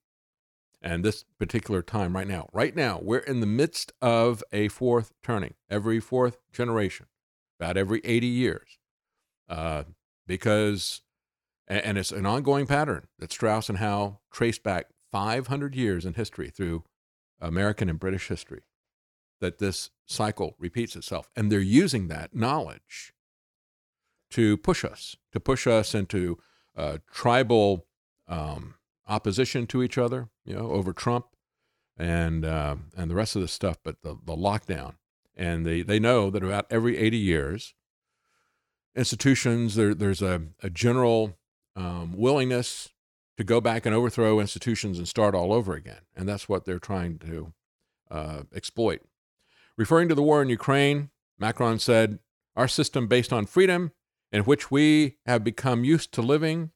[0.80, 5.12] And this particular time, right now, right now, we're in the midst of a fourth
[5.22, 7.06] turning, every fourth generation,
[7.60, 8.78] about every 80 years.
[9.48, 9.84] Uh,
[10.26, 11.02] because,
[11.68, 16.50] and it's an ongoing pattern that Strauss and Howe traced back 500 years in history
[16.50, 16.82] through
[17.40, 18.62] American and British history,
[19.40, 21.28] that this cycle repeats itself.
[21.36, 23.12] And they're using that knowledge
[24.30, 26.38] to push us, to push us into
[26.76, 27.86] uh, tribal
[28.28, 28.74] um,
[29.08, 31.26] opposition to each other, you know, over Trump
[31.96, 33.78] and uh, and the rest of this stuff.
[33.82, 34.94] But the, the lockdown,
[35.36, 37.74] and they, they know that about every 80 years,
[38.94, 41.36] institutions there, there's a, a general
[41.76, 42.90] um, willingness
[43.36, 46.78] to go back and overthrow institutions and start all over again, and that's what they're
[46.78, 47.52] trying to
[48.10, 49.00] uh, exploit.
[49.76, 52.18] Referring to the war in Ukraine, Macron said,
[52.56, 53.92] "Our system based on freedom."
[54.32, 56.70] In which we have become used to living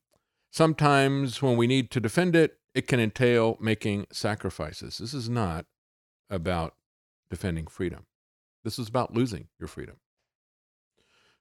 [0.56, 4.96] Sometimes, when we need to defend it, it can entail making sacrifices.
[4.96, 5.66] This is not
[6.30, 6.74] about
[7.28, 8.06] defending freedom.
[8.64, 9.96] This is about losing your freedom.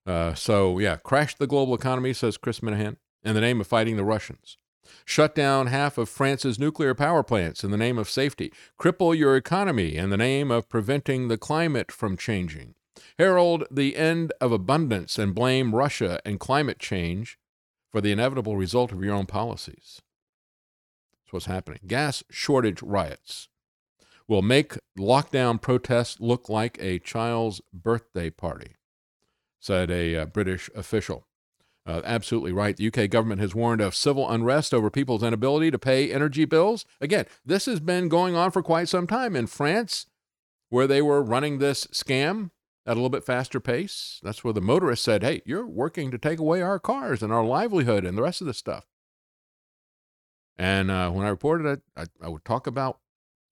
[0.06, 3.95] Uh, so, yeah, crash the global economy, says Chris Menahan, in the name of fighting
[3.95, 4.58] the Russians.
[5.06, 8.52] Shut down half of France's nuclear power plants in the name of safety.
[8.77, 12.76] Cripple your economy in the name of preventing the climate from changing.
[13.18, 17.38] Herald the end of abundance and blame Russia and climate change
[17.92, 20.02] for the inevitable result of your own policies.
[21.24, 21.80] That's what's happening.
[21.88, 23.48] Gas shortage riots
[24.27, 28.76] will make lockdown protests look like a child's birthday party,
[29.60, 31.27] said a uh, British official.
[31.88, 32.76] Uh, absolutely right.
[32.76, 36.84] The UK government has warned of civil unrest over people's inability to pay energy bills.
[37.00, 39.35] Again, this has been going on for quite some time.
[39.35, 40.08] In France,
[40.69, 42.50] where they were running this scam,
[42.85, 44.19] at a little bit faster pace.
[44.23, 47.43] That's where the motorist said, Hey, you're working to take away our cars and our
[47.43, 48.85] livelihood and the rest of the stuff.
[50.57, 52.99] And uh, when I reported it, I, I would talk about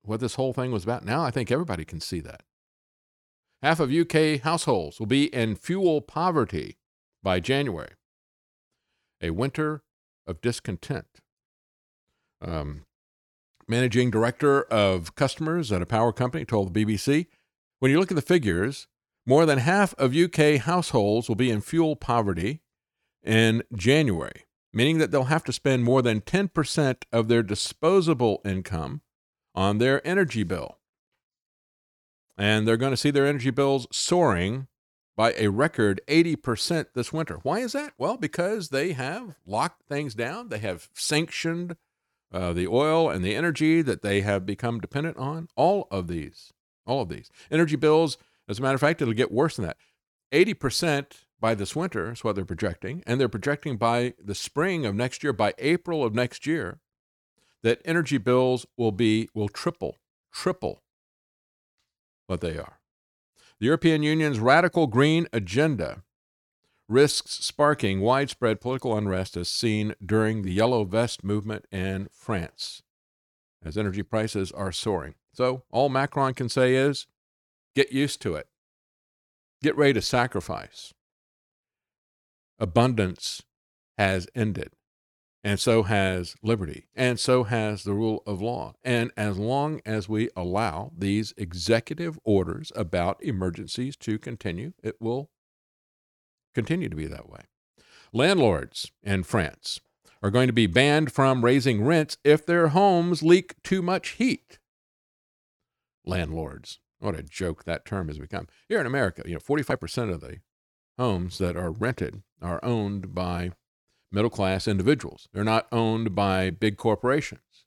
[0.04, 1.04] what this whole thing was about.
[1.04, 2.44] Now I think everybody can see that.
[3.62, 6.78] Half of UK households will be in fuel poverty
[7.22, 7.94] by January.
[9.22, 9.84] A winter
[10.28, 11.22] of discontent.
[12.42, 12.84] Um,
[13.68, 17.28] managing director of customers at a power company told the BBC
[17.80, 18.88] when you look at the figures,
[19.26, 22.62] more than half of UK households will be in fuel poverty
[23.24, 29.02] in January, meaning that they'll have to spend more than 10% of their disposable income
[29.56, 30.80] on their energy bill.
[32.38, 34.68] And they're going to see their energy bills soaring
[35.16, 37.40] by a record 80% this winter.
[37.44, 37.94] Why is that?
[37.98, 41.78] Well, because they have locked things down, they have sanctioned
[42.34, 45.50] uh, the oil and the energy that they have become dependent on.
[45.56, 46.52] All of these,
[46.86, 49.78] all of these energy bills as a matter of fact, it'll get worse than that.
[50.32, 54.96] 80% by this winter is what they're projecting, and they're projecting by the spring of
[54.96, 56.80] next year, by April of next year,
[57.62, 60.00] that energy bills will be will triple,
[60.32, 60.84] triple
[62.28, 62.80] what they are.
[63.60, 66.04] The European Union's radical green agenda
[66.90, 72.84] risks sparking widespread political unrest as seen during the Yellow Vest movement in France,
[73.64, 75.16] as energy prices are soaring.
[75.34, 77.08] So, all Macron can say is
[77.76, 78.48] Get used to it.
[79.62, 80.94] Get ready to sacrifice.
[82.60, 83.42] Abundance
[83.98, 84.74] has ended,
[85.44, 88.74] and so has liberty, and so has the rule of law.
[88.84, 95.30] And as long as we allow these executive orders about emergencies to continue, it will
[96.54, 97.42] continue to be that way.
[98.12, 99.80] Landlords in France
[100.22, 104.60] are going to be banned from raising rents if their homes leak too much heat.
[106.06, 106.80] Landlords.
[107.04, 108.48] What a joke that term has become.
[108.70, 110.38] Here in America, you know, 45% of the
[110.98, 113.52] homes that are rented are owned by
[114.10, 115.28] middle class individuals.
[115.34, 117.66] They're not owned by big corporations.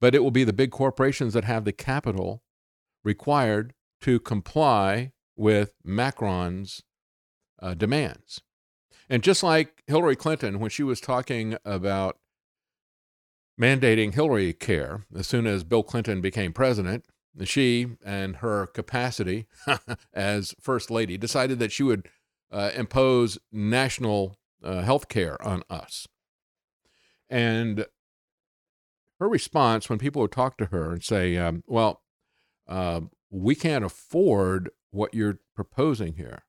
[0.00, 2.42] But it will be the big corporations that have the capital
[3.04, 6.82] required to comply with Macron's
[7.60, 8.40] uh, demands.
[9.10, 12.16] And just like Hillary Clinton, when she was talking about
[13.60, 17.04] mandating Hillary care as soon as Bill Clinton became president,
[17.46, 19.46] she and her capacity
[20.12, 22.08] as first lady decided that she would
[22.50, 26.08] uh, impose national uh, health care on us.
[27.30, 27.86] And
[29.20, 32.02] her response when people would talk to her and say, um, Well,
[32.66, 36.44] uh, we can't afford what you're proposing here,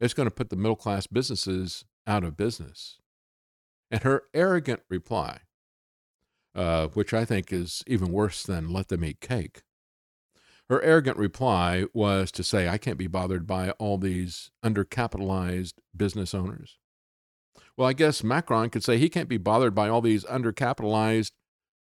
[0.00, 2.98] it's going to put the middle class businesses out of business.
[3.90, 5.40] And her arrogant reply,
[6.54, 9.62] uh, which I think is even worse than let them eat cake,
[10.68, 16.34] her arrogant reply was to say, I can't be bothered by all these undercapitalized business
[16.34, 16.78] owners.
[17.76, 21.32] Well, I guess Macron could say he can't be bothered by all these undercapitalized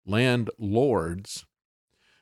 [0.05, 1.45] landlords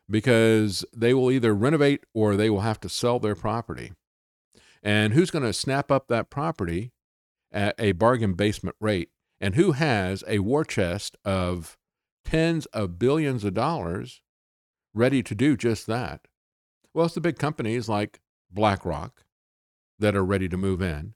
[0.09, 3.91] because they will either renovate or they will have to sell their property.
[4.81, 6.93] And who's going to snap up that property
[7.51, 9.09] at a bargain basement rate?
[9.39, 11.77] And who has a war chest of
[12.25, 14.21] tens of billions of dollars
[14.93, 16.26] ready to do just that?
[16.97, 19.23] Well, it's the big companies like BlackRock
[19.99, 21.13] that are ready to move in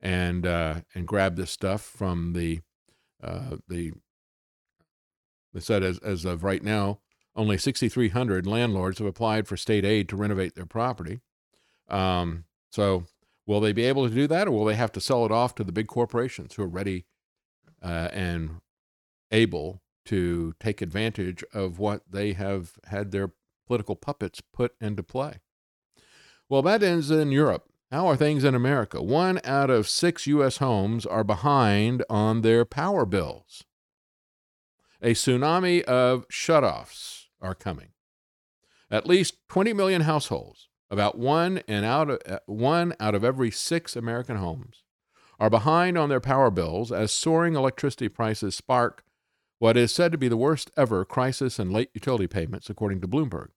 [0.00, 2.62] and uh, and grab this stuff from the
[3.22, 3.92] uh, the.
[5.54, 6.98] They said as as of right now,
[7.36, 11.20] only 6,300 landlords have applied for state aid to renovate their property.
[11.88, 13.04] Um, so,
[13.46, 15.54] will they be able to do that, or will they have to sell it off
[15.54, 17.04] to the big corporations who are ready
[17.80, 18.62] uh, and
[19.30, 23.30] able to take advantage of what they have had their
[23.70, 25.38] political puppets put into play?
[26.48, 27.68] Well, that ends in Europe.
[27.92, 29.00] How are things in America?
[29.00, 30.56] One out of six U.S.
[30.56, 33.62] homes are behind on their power bills.
[35.00, 37.90] A tsunami of shutoffs are coming.
[38.90, 43.52] At least 20 million households, about one, and out of, uh, one out of every
[43.52, 44.82] six American homes,
[45.38, 49.04] are behind on their power bills as soaring electricity prices spark
[49.60, 53.06] what is said to be the worst ever crisis in late utility payments, according to
[53.06, 53.50] Bloomberg.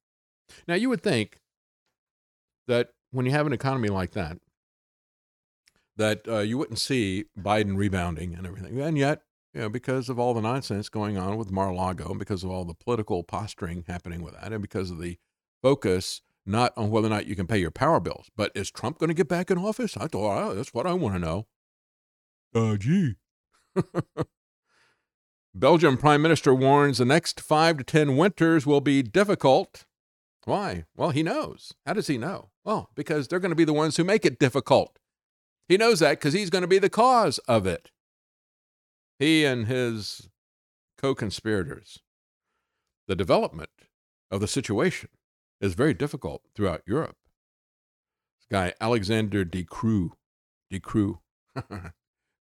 [0.67, 1.39] Now, you would think
[2.67, 4.38] that when you have an economy like that,
[5.95, 8.80] that uh, you wouldn't see Biden rebounding and everything.
[8.80, 9.22] And yet,
[9.53, 12.65] you know, because of all the nonsense going on with Mar-a-Lago, and because of all
[12.65, 15.17] the political posturing happening with that, and because of the
[15.61, 18.99] focus not on whether or not you can pay your power bills, but is Trump
[18.99, 19.95] going to get back in office?
[19.95, 21.47] I thought oh, that's what I want to know.
[22.53, 23.15] Uh, gee.
[25.55, 29.85] Belgium Prime Minister warns the next five to ten winters will be difficult.
[30.45, 30.85] Why?
[30.95, 31.73] Well, he knows.
[31.85, 32.49] How does he know?
[32.63, 34.99] Well, because they're going to be the ones who make it difficult.
[35.67, 37.91] He knows that because he's going to be the cause of it.
[39.19, 40.30] He and his
[40.97, 41.99] co conspirators.
[43.07, 43.69] The development
[44.31, 45.09] of the situation
[45.61, 47.15] is very difficult throughout Europe.
[48.39, 50.11] This guy, Alexander de Croo,
[50.69, 51.19] de Croo,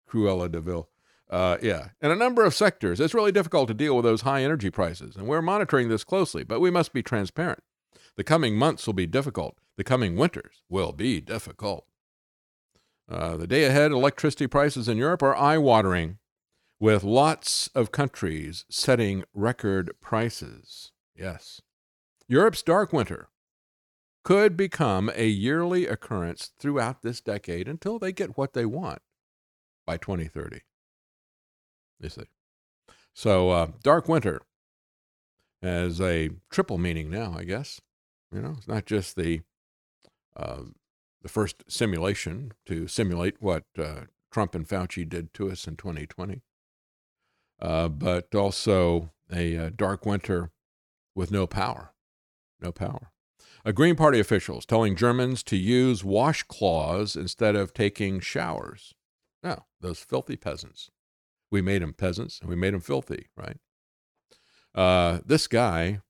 [0.08, 0.88] Cruella de Vil.
[1.30, 4.42] Uh, yeah, in a number of sectors, it's really difficult to deal with those high
[4.42, 7.62] energy prices, and we're monitoring this closely, but we must be transparent.
[8.16, 9.56] The coming months will be difficult.
[9.76, 11.86] The coming winters will be difficult.
[13.10, 16.18] Uh, the day ahead, electricity prices in Europe are eye watering,
[16.78, 20.92] with lots of countries setting record prices.
[21.16, 21.62] Yes.
[22.26, 23.28] Europe's dark winter
[24.24, 29.00] could become a yearly occurrence throughout this decade until they get what they want
[29.86, 30.60] by 2030.
[32.00, 32.22] You see.
[33.14, 34.42] So, uh, dark winter
[35.62, 37.80] has a triple meaning now, I guess.
[38.32, 39.42] You know, it's not just the
[40.36, 40.62] uh,
[41.22, 46.42] the first simulation to simulate what uh, Trump and Fauci did to us in 2020,
[47.60, 50.50] uh, but also a, uh, dark winter
[51.14, 51.92] with no power,
[52.60, 53.12] no power.
[53.64, 58.94] A Green Party officials telling Germans to use washcloths instead of taking showers.
[59.42, 60.90] Now, those filthy peasants.
[61.50, 63.58] We made them peasants and we made them filthy, right?
[64.74, 66.00] Uh, this guy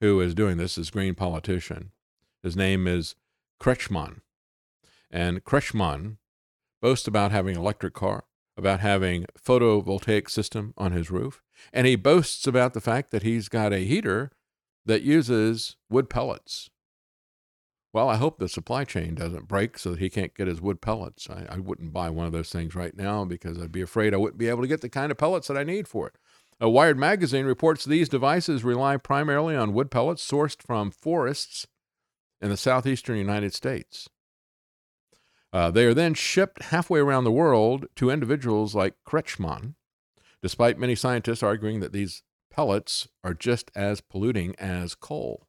[0.00, 1.92] who is doing this, is green politician.
[2.42, 3.14] His name is
[3.60, 4.20] Kretschmann.
[5.10, 6.18] And Kretschmann
[6.80, 8.24] boasts about having electric car,
[8.56, 11.42] about having photovoltaic system on his roof,
[11.72, 14.30] and he boasts about the fact that he's got a heater
[14.84, 16.70] that uses wood pellets.
[17.92, 20.82] Well, I hope the supply chain doesn't break so that he can't get his wood
[20.82, 21.30] pellets.
[21.30, 24.18] I, I wouldn't buy one of those things right now because I'd be afraid I
[24.18, 26.14] wouldn't be able to get the kind of pellets that I need for it.
[26.58, 31.66] A Wired magazine reports these devices rely primarily on wood pellets sourced from forests
[32.40, 34.08] in the southeastern United States.
[35.52, 39.74] Uh, they are then shipped halfway around the world to individuals like Kretschmann,
[40.42, 45.46] despite many scientists arguing that these pellets are just as polluting as coal.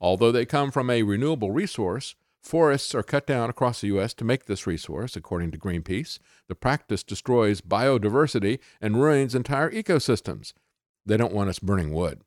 [0.00, 4.14] Although they come from a renewable resource, Forests are cut down across the U.S.
[4.14, 6.18] to make this resource, according to Greenpeace.
[6.48, 10.52] The practice destroys biodiversity and ruins entire ecosystems.
[11.04, 12.22] They don't want us burning wood.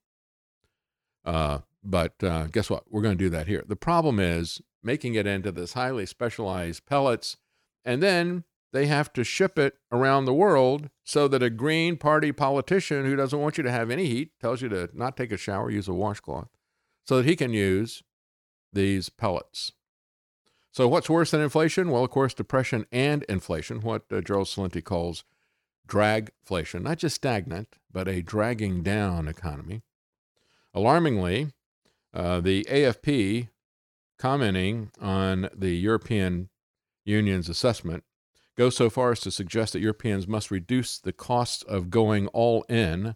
[1.24, 2.84] Uh, but uh, guess what?
[2.90, 3.64] We're going to do that here.
[3.68, 7.38] The problem is making it into this highly specialized pellets,
[7.86, 12.32] and then they have to ship it around the world so that a Green Party
[12.32, 15.38] politician who doesn't want you to have any heat tells you to not take a
[15.38, 16.50] shower, use a washcloth,
[17.06, 18.02] so that he can use
[18.72, 19.74] these pellets.
[20.74, 21.90] So, what's worse than inflation?
[21.90, 25.26] Well, of course, depression and inflation, what uh, Gerald Celente calls
[25.88, 29.82] dragflation, not just stagnant, but a dragging down economy.
[30.74, 31.52] Alarmingly,
[32.14, 33.50] uh, the AFP,
[34.18, 36.50] commenting on the European
[37.04, 38.06] Union's assessment,
[38.58, 42.64] goes so far as to suggest that Europeans must reduce the costs of going all
[42.70, 43.16] in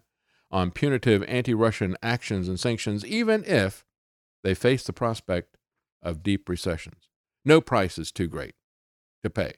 [0.50, 3.84] on punitive anti Russian actions and sanctions, even if
[4.42, 5.56] they face the prospect
[6.02, 7.05] of deep recessions.
[7.46, 8.56] No price is too great
[9.22, 9.54] to pay.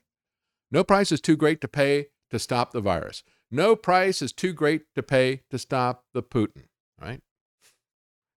[0.71, 3.23] No price is too great to pay to stop the virus.
[3.49, 6.65] No price is too great to pay to stop the Putin,
[7.01, 7.21] right?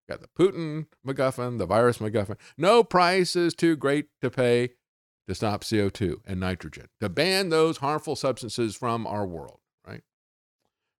[0.09, 2.39] Got the Putin MacGuffin, the virus MacGuffin.
[2.57, 4.71] No price is too great to pay
[5.29, 10.03] to stop CO2 and nitrogen, to ban those harmful substances from our world, right?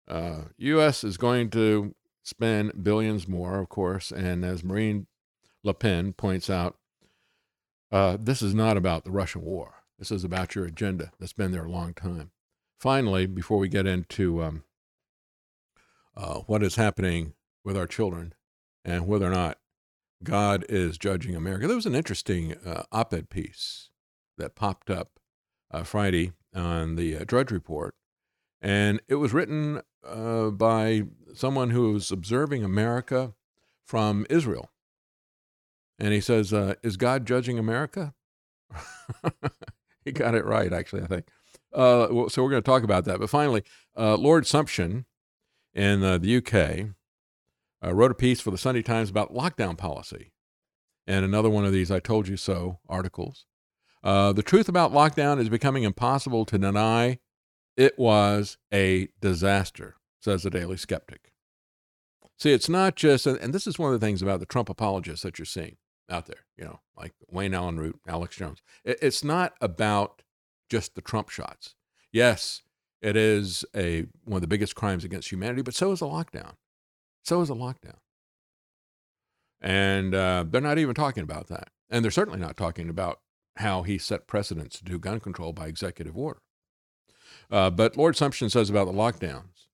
[0.07, 1.03] Uh, U.S.
[1.03, 5.07] is going to spend billions more, of course, and as Marine
[5.63, 6.77] Le Pen points out,
[7.93, 9.75] uh, this is not about the Russian war.
[9.99, 12.31] This is about your agenda that's been there a long time.
[12.79, 14.63] Finally, before we get into um,
[16.17, 18.33] uh, what is happening with our children
[18.83, 19.59] and whether or not
[20.23, 23.91] God is judging America, there was an interesting uh, op ed piece
[24.39, 25.19] that popped up
[25.69, 27.93] uh, Friday on the uh, Drudge Report.
[28.59, 31.03] And it was written uh, by
[31.35, 33.33] someone who was observing America
[33.85, 34.71] from Israel.
[35.99, 38.13] And he says, uh, Is God judging America?
[40.05, 41.27] he got it right, actually, I think.
[41.73, 43.19] Uh, so we're going to talk about that.
[43.19, 43.63] But finally,
[43.97, 45.05] uh, Lord Sumption
[45.73, 46.95] in uh, the UK
[47.83, 50.31] uh, wrote a piece for the Sunday Times about lockdown policy.
[51.05, 53.45] And another one of these I told you so articles.
[54.03, 57.19] Uh, the truth about lockdown is becoming impossible to deny.
[57.75, 61.31] It was a disaster, says the Daily Skeptic.
[62.37, 65.23] See, it's not just, and this is one of the things about the Trump apologists
[65.23, 65.77] that you're seeing
[66.09, 68.61] out there, you know, like Wayne Allyn Root, Alex Jones.
[68.83, 70.21] It's not about
[70.69, 71.75] just the Trump shots.
[72.11, 72.61] Yes,
[73.01, 76.53] it is a one of the biggest crimes against humanity, but so is a lockdown.
[77.23, 77.97] So is a lockdown.
[79.61, 81.69] And uh, they're not even talking about that.
[81.89, 83.21] And they're certainly not talking about
[83.57, 86.41] how he set precedents to do gun control by executive order.
[87.49, 89.67] Uh, but Lord Sumption says about the lockdowns.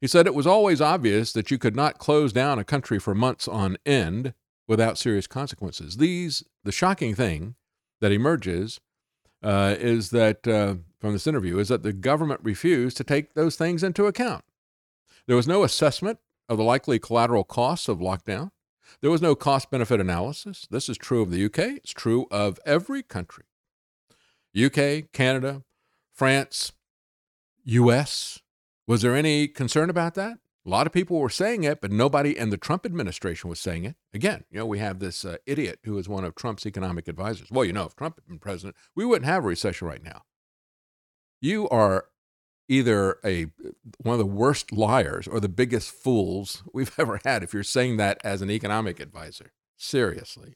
[0.00, 3.14] He said it was always obvious that you could not close down a country for
[3.14, 4.34] months on end
[4.72, 5.98] without serious consequences.
[5.98, 7.56] These, the shocking thing
[8.00, 8.80] that emerges
[9.42, 13.54] uh, is that, uh, from this interview, is that the government refused to take those
[13.54, 14.44] things into account.
[15.26, 18.50] There was no assessment of the likely collateral costs of lockdown.
[19.02, 20.66] There was no cost benefit analysis.
[20.70, 23.44] This is true of the UK, it's true of every country.
[24.58, 25.64] UK, Canada,
[26.14, 26.72] France,
[27.64, 28.40] US.
[28.86, 30.38] Was there any concern about that?
[30.64, 33.84] A lot of people were saying it, but nobody in the Trump administration was saying
[33.84, 33.96] it.
[34.14, 37.50] Again, you know, we have this uh, idiot who is one of Trump's economic advisors.
[37.50, 40.22] Well, you know, if Trump had been president, we wouldn't have a recession right now.
[41.40, 42.06] You are
[42.68, 43.46] either a
[43.98, 47.96] one of the worst liars or the biggest fools we've ever had if you're saying
[47.96, 49.52] that as an economic advisor.
[49.76, 50.54] Seriously.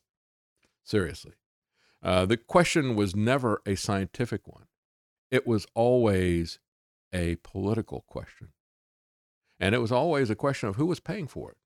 [0.84, 1.32] Seriously.
[2.00, 4.66] Uh, the question was never a scientific one.
[5.32, 6.60] It was always
[7.12, 8.50] a political question.
[9.58, 11.56] And it was always a question of who was paying for it.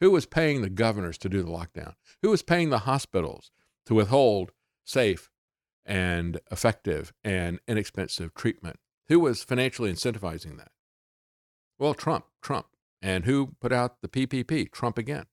[0.00, 1.94] Who was paying the governors to do the lockdown?
[2.22, 3.50] Who was paying the hospitals
[3.86, 4.52] to withhold
[4.84, 5.30] safe
[5.84, 8.78] and effective and inexpensive treatment?
[9.08, 10.72] Who was financially incentivizing that?
[11.78, 12.66] Well, Trump, Trump.
[13.00, 14.72] And who put out the PPP?
[14.72, 15.26] Trump again.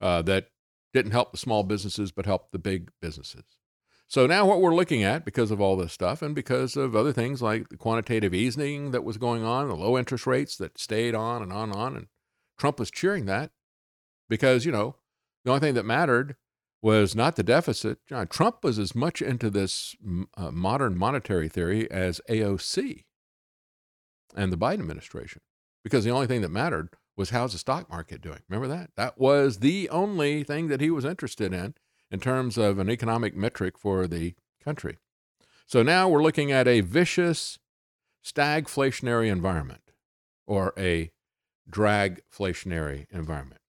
[0.00, 0.48] Uh, that
[0.92, 3.44] didn't help the small businesses, but helped the big businesses.
[4.14, 7.12] So now what we're looking at, because of all this stuff and because of other
[7.12, 11.16] things like the quantitative easing that was going on, the low interest rates that stayed
[11.16, 12.06] on and on and on, and
[12.56, 13.50] Trump was cheering that
[14.28, 14.94] because, you know,
[15.44, 16.36] the only thing that mattered
[16.80, 17.98] was not the deficit.
[18.30, 19.96] Trump was as much into this
[20.36, 23.02] uh, modern monetary theory as AOC
[24.36, 25.42] and the Biden administration
[25.82, 28.42] because the only thing that mattered was how's the stock market doing.
[28.48, 28.90] Remember that?
[28.96, 31.74] That was the only thing that he was interested in
[32.14, 34.98] in terms of an economic metric for the country.
[35.66, 37.58] So now we're looking at a vicious
[38.24, 39.90] stagflationary environment
[40.46, 41.10] or a
[41.68, 43.60] dragflationary environment.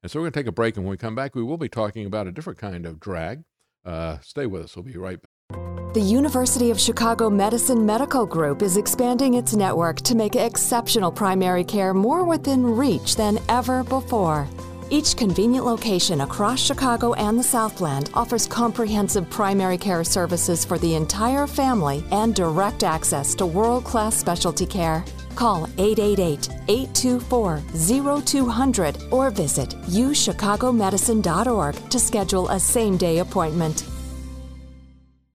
[0.00, 1.56] And so we're going to take a break, and when we come back, we will
[1.56, 3.42] be talking about a different kind of drag.
[3.84, 5.94] Uh, stay with us, we'll be right back.
[5.94, 11.64] The University of Chicago Medicine Medical Group is expanding its network to make exceptional primary
[11.64, 14.46] care more within reach than ever before.
[14.90, 20.94] Each convenient location across Chicago and the Southland offers comprehensive primary care services for the
[20.94, 25.04] entire family and direct access to world class specialty care.
[25.34, 27.62] Call 888 824
[28.22, 33.84] 0200 or visit uchicagomedicine.org to schedule a same day appointment.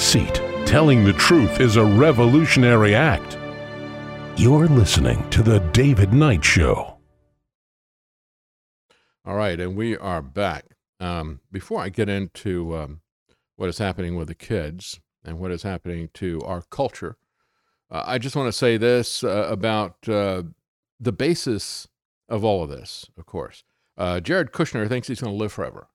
[0.00, 3.36] Deceit, telling the truth is a revolutionary act.
[4.34, 6.96] You're listening to The David Knight Show.
[9.26, 10.64] All right, and we are back.
[11.00, 13.02] Um, before I get into um,
[13.56, 17.18] what is happening with the kids and what is happening to our culture,
[17.90, 20.44] uh, I just want to say this uh, about uh,
[20.98, 21.88] the basis
[22.26, 23.64] of all of this, of course.
[23.98, 25.88] Uh, Jared Kushner thinks he's going to live forever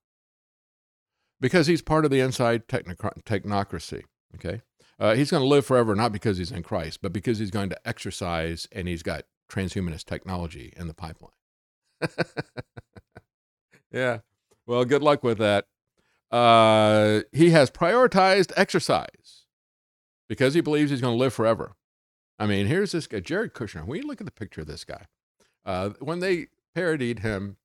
[1.39, 4.03] because he's part of the inside technocr- technocracy.
[4.35, 4.61] Okay.
[4.97, 7.69] Uh, he's going to live forever, not because he's in Christ, but because he's going
[7.69, 11.31] to exercise and he's got transhumanist technology in the pipeline.
[13.91, 14.19] yeah.
[14.65, 15.65] Well, good luck with that.
[16.31, 19.45] Uh, he has prioritized exercise
[20.27, 21.75] because he believes he's going to live forever.
[22.39, 23.85] I mean, here's this guy, Jared Kushner.
[23.85, 25.05] When you look at the picture of this guy,
[25.65, 27.57] uh, when they parodied him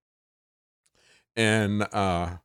[1.36, 2.36] and uh,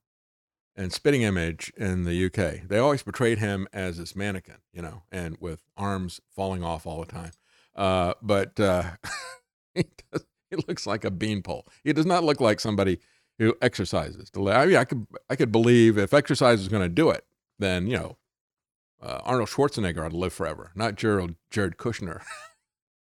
[0.75, 2.67] and Spitting Image in the UK.
[2.67, 6.99] They always portrayed him as this mannequin, you know, and with arms falling off all
[6.99, 7.31] the time.
[7.75, 8.91] Uh, but uh,
[9.75, 11.67] he, does, he looks like a beanpole.
[11.83, 12.99] He does not look like somebody
[13.39, 14.31] who exercises.
[14.35, 17.25] I mean, I could I could believe if exercise is going to do it,
[17.59, 18.17] then you know,
[19.01, 22.21] uh, Arnold Schwarzenegger ought to live forever, not Gerald Jared Kushner.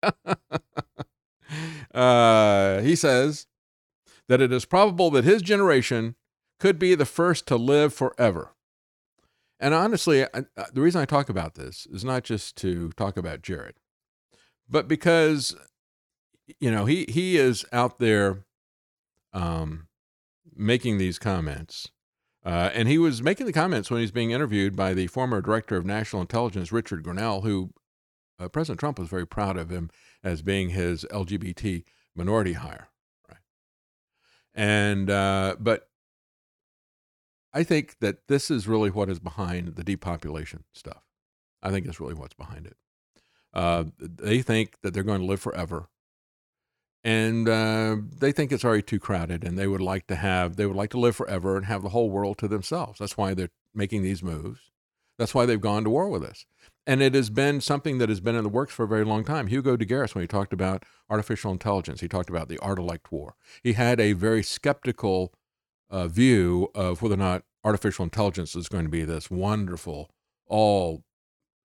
[1.95, 3.47] uh, he says
[4.29, 6.17] that it is probable that his generation
[6.59, 8.53] could be the first to live forever.
[9.59, 13.43] And honestly, I, the reason I talk about this is not just to talk about
[13.43, 13.77] Jared,
[14.69, 15.57] but because
[16.61, 18.45] you know he he is out there
[19.33, 19.89] um,
[20.55, 21.89] making these comments,
[22.45, 25.77] uh, and he was making the comments when he's being interviewed by the former director
[25.77, 27.71] of national intelligence, Richard Grenell, who
[28.39, 29.91] uh, President Trump was very proud of him
[30.23, 31.83] as being his LGBT
[32.15, 32.89] minority hire,
[33.27, 33.39] right?
[34.55, 35.89] And uh, but
[37.57, 41.05] I think that this is really what is behind the depopulation stuff.
[41.63, 42.77] I think that's really what's behind it.
[43.55, 45.89] Uh, they think that they're going to live forever,
[47.03, 50.67] and uh, they think it's already too crowded, and they would like to have they
[50.67, 52.99] would like to live forever and have the whole world to themselves.
[52.99, 54.61] That's why they're making these moves.
[55.19, 56.45] That's why they've gone to war with us.
[56.87, 59.25] And it has been something that has been in the works for a very long
[59.25, 59.47] time.
[59.47, 63.35] Hugo de Garis, when he talked about artificial intelligence, he talked about the Artilect war.
[63.63, 65.33] He had a very skeptical
[65.91, 70.11] uh, view of whether or not artificial intelligence is going to be this wonderful,
[70.47, 71.05] all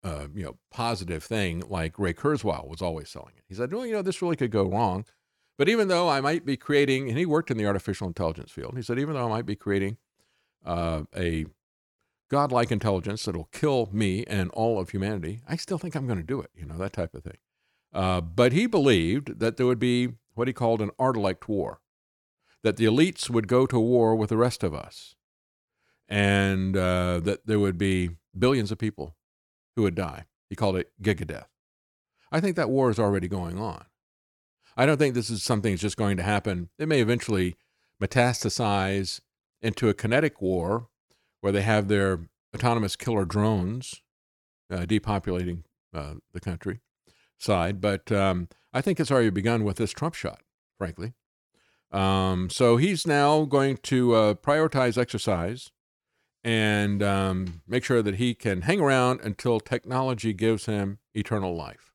[0.04, 3.44] uh, you know, positive thing like Ray Kurzweil was always selling it.
[3.48, 5.06] He said, well, you know, this really could go wrong.
[5.58, 8.76] But even though I might be creating, and he worked in the artificial intelligence field,
[8.76, 9.98] he said, even though I might be creating
[10.66, 11.46] uh, a
[12.32, 16.26] godlike intelligence that'll kill me and all of humanity, I still think I'm going to
[16.26, 17.38] do it, you know, that type of thing.
[17.94, 21.82] Uh, but he believed that there would be what he called an artilect war,
[22.64, 25.16] that the elites would go to war with the rest of us,
[26.08, 29.16] and uh, that there would be billions of people
[29.76, 30.26] who would die.
[30.50, 31.48] He called it gigadeath.
[32.32, 33.86] I think that war is already going on.
[34.78, 36.70] I don't think this is something that's just going to happen.
[36.78, 37.56] It may eventually
[38.02, 39.20] metastasize
[39.62, 40.88] into a kinetic war
[41.42, 42.20] where they have their
[42.56, 44.02] autonomous killer drones
[44.72, 46.80] uh, depopulating uh, the country
[47.38, 47.82] side.
[47.82, 50.42] But um, I think it's already begun with this Trump shot,
[50.78, 51.14] frankly.
[51.92, 55.72] Um, so he's now going to uh, prioritize exercise
[56.44, 61.92] and um, make sure that he can hang around until technology gives him eternal life.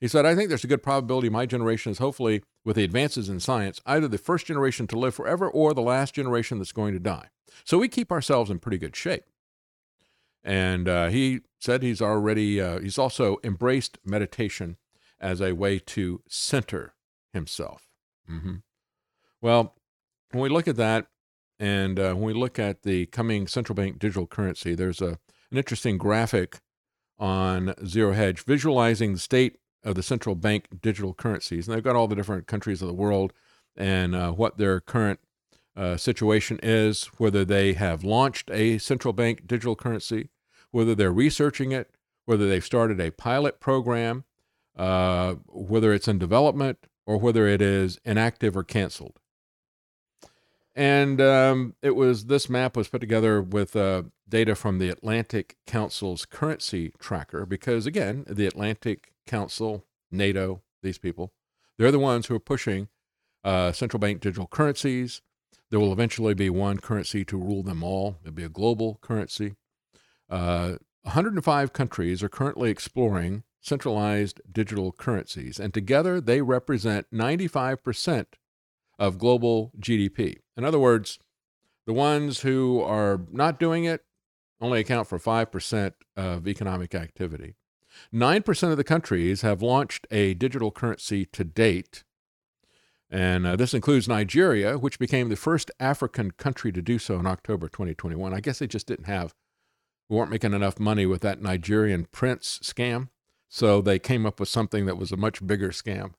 [0.00, 3.28] He said, I think there's a good probability my generation is hopefully, with the advances
[3.28, 6.92] in science, either the first generation to live forever or the last generation that's going
[6.92, 7.28] to die.
[7.64, 9.24] So we keep ourselves in pretty good shape.
[10.42, 14.76] And uh, he said he's already, uh, he's also embraced meditation
[15.18, 16.94] as a way to center
[17.32, 17.93] himself.
[18.30, 18.54] Mm-hmm.
[19.40, 19.74] Well,
[20.30, 21.06] when we look at that,
[21.58, 25.18] and uh, when we look at the coming central bank digital currency, there's a,
[25.50, 26.60] an interesting graphic
[27.18, 31.68] on Zero Hedge visualizing the state of the central bank digital currencies.
[31.68, 33.32] And they've got all the different countries of the world
[33.76, 35.20] and uh, what their current
[35.76, 40.30] uh, situation is, whether they have launched a central bank digital currency,
[40.70, 41.90] whether they're researching it,
[42.24, 44.24] whether they've started a pilot program,
[44.76, 49.18] uh, whether it's in development, or whether it is inactive or canceled.
[50.74, 55.56] And um, it was this map was put together with uh, data from the Atlantic
[55.66, 61.32] Council's currency tracker, because again, the Atlantic Council, NATO, these people,
[61.78, 62.88] they're the ones who are pushing
[63.44, 65.22] uh, central bank digital currencies.
[65.70, 68.16] There will eventually be one currency to rule them all.
[68.22, 69.54] It'll be a global currency.
[70.28, 78.26] Uh, 105 countries are currently exploring centralized digital currencies, and together they represent 95%
[78.98, 80.36] of global GDP.
[80.56, 81.18] In other words,
[81.86, 84.04] the ones who are not doing it
[84.60, 87.56] only account for 5% of economic activity.
[88.12, 92.04] 9% of the countries have launched a digital currency to date.
[93.10, 97.26] And uh, this includes Nigeria, which became the first African country to do so in
[97.26, 98.34] October 2021.
[98.34, 99.34] I guess they just didn't have,
[100.08, 103.08] we weren't making enough money with that Nigerian prince scam.
[103.54, 106.14] So they came up with something that was a much bigger scam.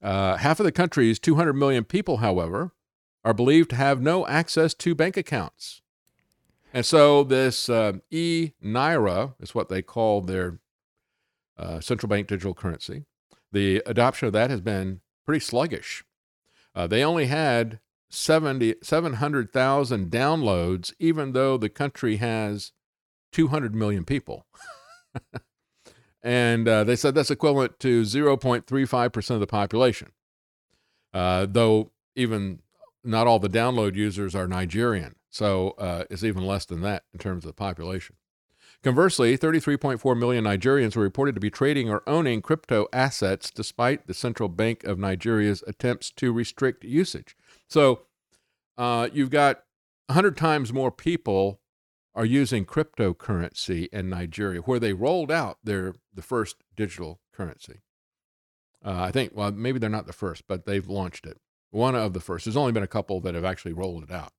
[0.00, 2.72] Uh, half of the country's 200 million people, however,
[3.22, 5.82] are believed to have no access to bank accounts.
[6.72, 10.58] And so this uh, e Naira is what they call their
[11.58, 13.04] uh, central bank digital currency.
[13.52, 16.02] The adoption of that has been pretty sluggish.
[16.74, 17.78] Uh, they only had
[18.08, 22.72] 70, 700,000 downloads, even though the country has
[23.32, 24.46] 200 million people.
[26.22, 30.08] and uh, they said that's equivalent to 0.35% of the population.
[31.12, 32.60] Uh, though even
[33.02, 37.18] not all the download users are Nigerian, so uh, it's even less than that in
[37.18, 38.16] terms of the population.
[38.82, 44.14] Conversely, 33.4 million Nigerians were reported to be trading or owning crypto assets despite the
[44.14, 47.36] Central Bank of Nigeria's attempts to restrict usage.
[47.68, 48.02] So
[48.78, 49.64] uh, you've got
[50.06, 51.59] 100 times more people
[52.14, 57.80] are using cryptocurrency in Nigeria, where they rolled out their the first digital currency.
[58.84, 61.38] Uh, I think, well, maybe they're not the first, but they've launched it.
[61.70, 62.44] One of the first.
[62.44, 64.32] There's only been a couple that have actually rolled it out.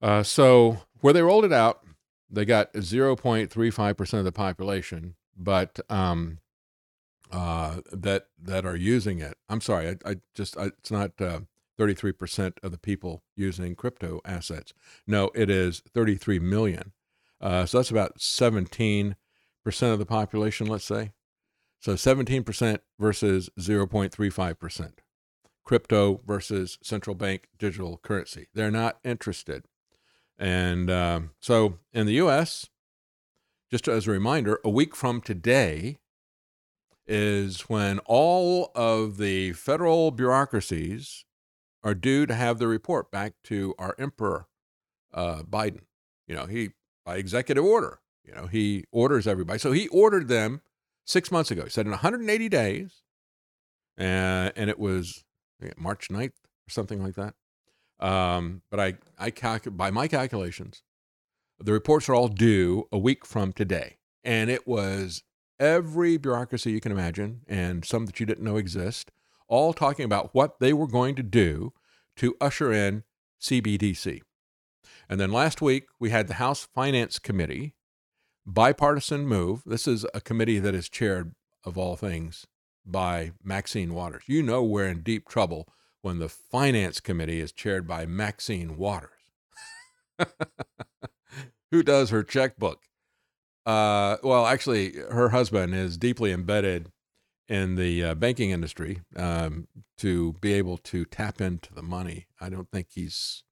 [0.00, 1.84] Uh, so where they rolled it out,
[2.28, 6.38] they got 0.35% of the population, but um,
[7.30, 9.36] uh, that that are using it.
[9.48, 11.40] I'm sorry, I, I just I, it's not uh,
[11.78, 14.72] 33% of the people using crypto assets.
[15.06, 16.92] No, it is 33 million.
[17.40, 19.14] Uh, so that's about 17%
[19.82, 21.12] of the population, let's say.
[21.80, 24.92] So 17% versus 0.35%.
[25.64, 28.48] Crypto versus central bank digital currency.
[28.54, 29.64] They're not interested.
[30.38, 32.68] And um, so in the US,
[33.70, 35.98] just as a reminder, a week from today
[37.06, 41.24] is when all of the federal bureaucracies
[41.84, 44.46] are due to have the report back to our emperor,
[45.12, 45.82] uh, Biden.
[46.26, 46.70] You know, he,
[47.04, 49.58] by executive order, you know, he orders everybody.
[49.58, 50.62] So he ordered them
[51.04, 51.64] six months ago.
[51.64, 53.02] He said in 180 days,
[53.98, 55.24] uh, and it was
[55.76, 57.34] March 9th or something like that.
[57.98, 60.82] Um, but I, I calc- by my calculations,
[61.58, 63.98] the reports are all due a week from today.
[64.24, 65.22] And it was
[65.60, 69.10] every bureaucracy you can imagine and some that you didn't know exist,
[69.52, 71.74] all talking about what they were going to do
[72.16, 73.04] to usher in
[73.38, 74.22] CBDC.
[75.10, 77.74] And then last week, we had the House Finance Committee,
[78.46, 79.62] bipartisan move.
[79.66, 81.34] This is a committee that is chaired,
[81.66, 82.46] of all things,
[82.86, 84.22] by Maxine Waters.
[84.26, 85.68] You know we're in deep trouble
[86.00, 89.10] when the finance committee is chaired by Maxine Waters,
[91.70, 92.80] who does her checkbook.
[93.66, 96.90] Uh, well, actually, her husband is deeply embedded
[97.48, 102.26] in the uh, banking industry um, to be able to tap into the money.
[102.40, 103.42] I don't think he's.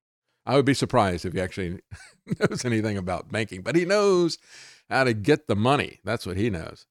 [0.46, 1.80] I would be surprised if he actually
[2.40, 4.38] knows anything about banking, but he knows
[4.88, 6.00] how to get the money.
[6.04, 6.86] That's what he knows.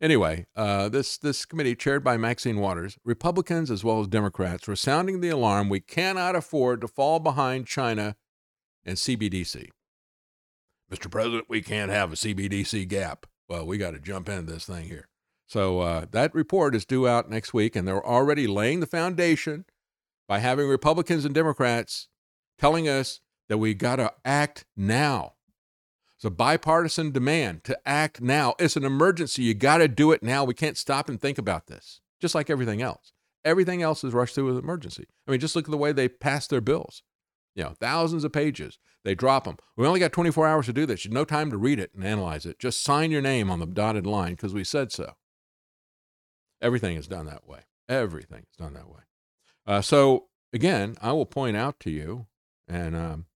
[0.00, 4.76] Anyway, uh, this this committee, chaired by Maxine Waters, Republicans as well as Democrats, were
[4.76, 5.68] sounding the alarm.
[5.68, 8.16] We cannot afford to fall behind China
[8.84, 9.70] and CBDC.
[10.90, 11.10] Mr.
[11.10, 13.26] President, we can't have a CBDC gap.
[13.48, 15.07] Well, we got to jump into this thing here.
[15.48, 19.64] So uh, that report is due out next week, and they're already laying the foundation
[20.28, 22.08] by having Republicans and Democrats
[22.58, 25.32] telling us that we got to act now.
[26.16, 28.56] It's a bipartisan demand to act now.
[28.58, 29.42] It's an emergency.
[29.44, 30.44] You got to do it now.
[30.44, 33.12] We can't stop and think about this, just like everything else.
[33.42, 35.06] Everything else is rushed through with emergency.
[35.26, 37.02] I mean, just look at the way they pass their bills.
[37.54, 38.78] You know, thousands of pages.
[39.04, 39.56] They drop them.
[39.76, 41.06] We only got 24 hours to do this.
[41.06, 42.58] You no time to read it and analyze it.
[42.58, 45.14] Just sign your name on the dotted line because we said so.
[46.60, 47.60] Everything is done that way.
[47.88, 49.00] Everything is done that way.
[49.66, 52.26] Uh, so again, I will point out to you,
[52.66, 53.26] and um,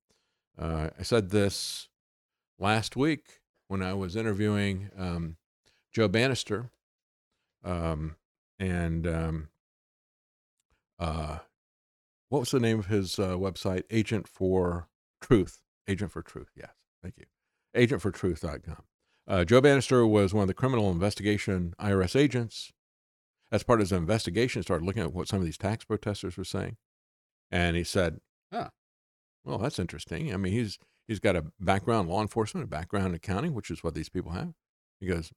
[0.59, 1.89] uh, I said this
[2.59, 5.37] last week when I was interviewing um,
[5.93, 6.71] Joe Banister,
[7.65, 8.17] um,
[8.59, 9.49] and um,
[10.99, 11.39] uh,
[12.29, 13.83] what was the name of his uh, website?
[13.91, 14.89] Agent for
[15.21, 15.61] Truth.
[15.87, 16.51] Agent for Truth.
[16.57, 17.27] Yes, thank you.
[17.77, 18.85] Agentfortruth.com.
[19.27, 22.73] Uh, Joe Banister was one of the criminal investigation IRS agents.
[23.53, 26.45] As part of his investigation, started looking at what some of these tax protesters were
[26.45, 26.79] saying,
[27.51, 28.71] and he said, "Ah,
[29.45, 30.33] well, that's interesting.
[30.33, 33.71] I mean, he's he's got a background in law enforcement, a background in accounting, which
[33.71, 34.55] is what these people have."
[35.01, 35.33] He goes,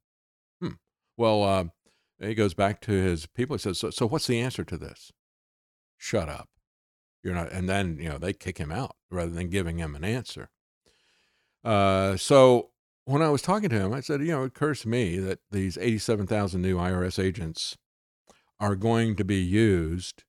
[0.62, 0.76] "Hmm.
[1.18, 1.66] Well, uh,
[2.20, 3.58] he goes back to his people.
[3.58, 5.12] He says, so, so what's the answer to this?
[5.98, 6.50] Shut up.
[7.22, 10.06] You're not." And then you know they kick him out rather than giving him an
[10.06, 10.50] answer.
[11.66, 12.72] Uh, so
[13.06, 15.40] when I was talking to him, I said, you know, it occurs to me that
[15.52, 17.78] these 87,000 new IRS agents
[18.60, 20.24] are going to be used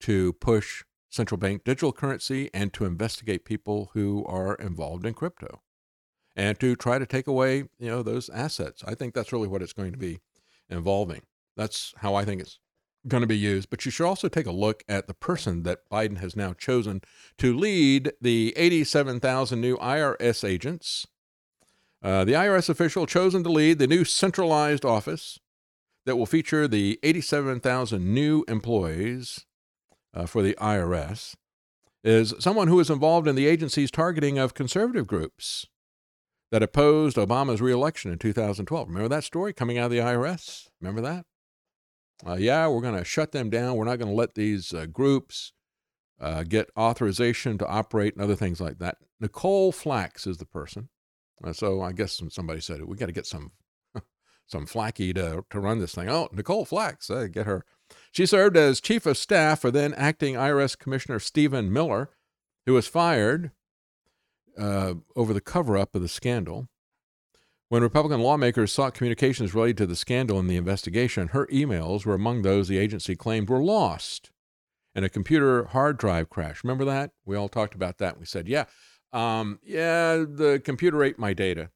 [0.00, 5.60] to push central bank digital currency and to investigate people who are involved in crypto
[6.34, 8.82] and to try to take away, you know, those assets.
[8.86, 10.20] I think that's really what it's going to be
[10.70, 11.22] involving.
[11.56, 12.58] That's how I think it's
[13.06, 13.68] going to be used.
[13.68, 17.02] But you should also take a look at the person that Biden has now chosen
[17.38, 21.06] to lead the 87,000 new IRS agents.
[22.02, 25.38] Uh, the IRS official chosen to lead the new centralized office
[26.06, 29.46] that will feature the 87,000 new employees
[30.14, 31.34] uh, for the IRS
[32.04, 35.66] is someone who is involved in the agency's targeting of conservative groups
[36.50, 38.88] that opposed Obama's reelection in 2012.
[38.88, 40.68] Remember that story coming out of the IRS?
[40.80, 41.24] Remember that?
[42.26, 43.76] Uh, yeah, we're going to shut them down.
[43.76, 45.52] We're not going to let these uh, groups
[46.20, 48.98] uh, get authorization to operate and other things like that.
[49.20, 50.88] Nicole Flax is the person.
[51.42, 53.52] Uh, so I guess somebody said we got to get some
[54.46, 56.08] some flacky to, to run this thing.
[56.08, 57.64] Oh, Nicole Flax, uh, get her.
[58.10, 62.10] She served as chief of staff for then acting IRS Commissioner Steven Miller,
[62.66, 63.50] who was fired
[64.58, 66.68] uh, over the cover up of the scandal.
[67.68, 72.14] When Republican lawmakers sought communications related to the scandal in the investigation, her emails were
[72.14, 74.30] among those the agency claimed were lost
[74.94, 76.62] in a computer hard drive crash.
[76.62, 77.12] Remember that?
[77.24, 78.18] We all talked about that.
[78.18, 78.64] We said, yeah,
[79.12, 81.70] um, yeah, the computer ate my data.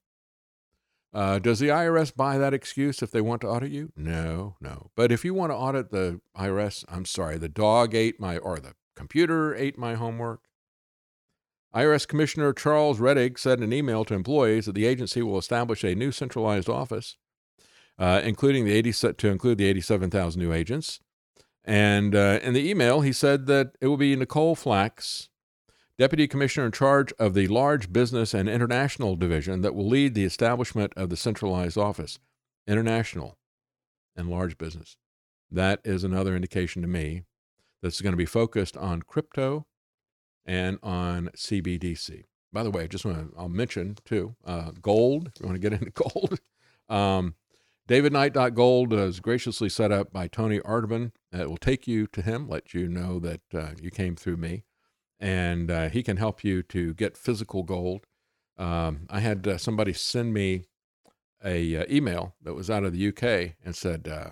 [1.17, 3.91] Uh, does the IRS buy that excuse if they want to audit you?
[3.97, 4.91] No, no.
[4.95, 8.59] But if you want to audit the IRS, I'm sorry, the dog ate my, or
[8.59, 10.41] the computer ate my homework.
[11.75, 15.83] IRS Commissioner Charles Rettig said in an email to employees that the agency will establish
[15.85, 17.17] a new centralized office,
[17.99, 21.01] uh, including the 80, to include the 87,000 new agents.
[21.65, 25.31] And uh, in the email, he said that it will be Nicole Flax,
[25.99, 30.25] Deputy Commissioner in charge of the Large Business and International Division, that will lead the
[30.25, 32.19] establishment of the centralized office,
[32.67, 33.39] international
[34.15, 34.97] and large business.
[35.51, 37.23] That is another indication to me
[37.81, 39.67] that it's going to be focused on crypto
[40.45, 42.25] and on CBDC.
[42.53, 45.31] By the way, I just want to I'll mention too uh, gold.
[45.35, 46.41] If you want to get into gold,
[46.89, 47.35] um,
[47.89, 51.13] DavidKnight.gold is graciously set up by Tony Arterburn.
[51.33, 54.65] It will take you to him, let you know that uh, you came through me,
[55.19, 58.07] and uh, he can help you to get physical gold.
[58.59, 60.65] Um, I had uh, somebody send me
[61.45, 64.31] a uh, email that was out of the UK and said, uh,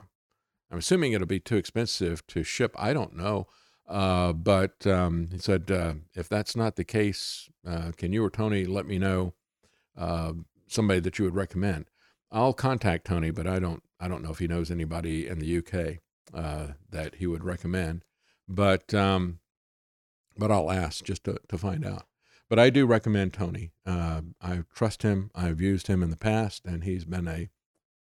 [0.71, 2.75] "I'm assuming it'll be too expensive to ship.
[2.79, 3.47] I don't know."
[3.87, 7.51] Uh, but um, he said, uh, if that's not the case,
[7.99, 9.35] can you or Tony let me know
[10.67, 11.91] somebody that you would recommend?
[12.33, 15.59] I'll contact Tony, but I don't I don't know if he knows anybody in the
[15.59, 15.99] UK
[16.33, 18.05] that he would recommend.
[18.49, 19.41] But um,
[20.37, 22.05] but I'll ask just to, to find out.
[22.49, 23.73] But I do recommend Tony.
[23.87, 25.31] Uh, I trust him.
[25.35, 27.49] I've used him in the past, and he's been a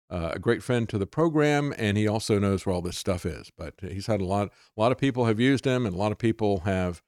[0.10, 3.26] uh, a great friend to the program, and he also knows where all this stuff
[3.26, 3.50] is.
[3.58, 6.12] But he's had a lot, a lot of people have used him, and a lot
[6.12, 7.02] of people have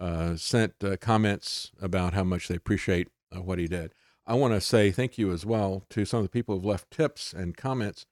[0.00, 3.94] uh, sent uh, comments about how much they appreciate uh, what he did.
[4.26, 6.90] I want to say thank you as well to some of the people who've left
[6.90, 8.04] tips and comments.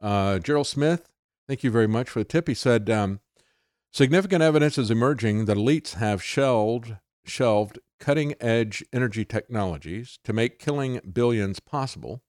[0.00, 1.08] Uh, Gerald Smith,
[1.46, 2.48] thank you very much for the tip.
[2.48, 3.20] He said, um,
[3.92, 10.58] significant evidence is emerging that elites have shelved, shelved cutting edge energy technologies to make
[10.58, 12.22] killing billions possible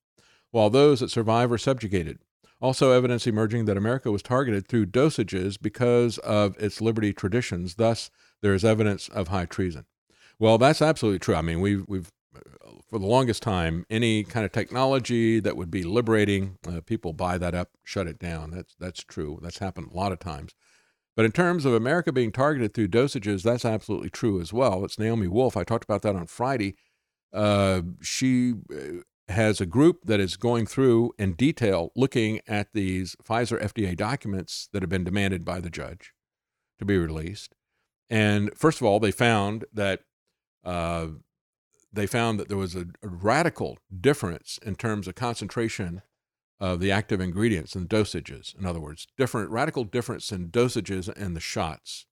[0.51, 2.19] while those that survive are subjugated.
[2.59, 7.75] Also, evidence emerging that America was targeted through dosages because of its liberty traditions.
[7.75, 8.09] Thus,
[8.41, 9.85] there is evidence of high treason.
[10.39, 11.35] Well, that's absolutely true.
[11.35, 12.11] I mean, we've, we've
[12.89, 17.37] for the longest time, any kind of technology that would be liberating, uh, people buy
[17.37, 18.51] that up, shut it down.
[18.51, 19.39] That's, that's true.
[19.41, 20.53] That's happened a lot of times.
[21.17, 24.85] But in terms of America being targeted through dosages, that's absolutely true as well.
[24.85, 25.57] It's Naomi Wolf.
[25.57, 26.75] I talked about that on Friday.
[27.33, 33.15] Uh, she uh, has a group that is going through in detail looking at these
[33.27, 36.13] Pfizer FDA documents that have been demanded by the judge
[36.77, 37.55] to be released.
[38.11, 40.01] And first of all, they found that
[40.63, 41.07] uh,
[41.91, 46.03] they found that there was a, a, radical difference in terms of concentration
[46.59, 48.57] of the active ingredients and dosages.
[48.57, 52.05] In other words, different radical difference in dosages and the shots,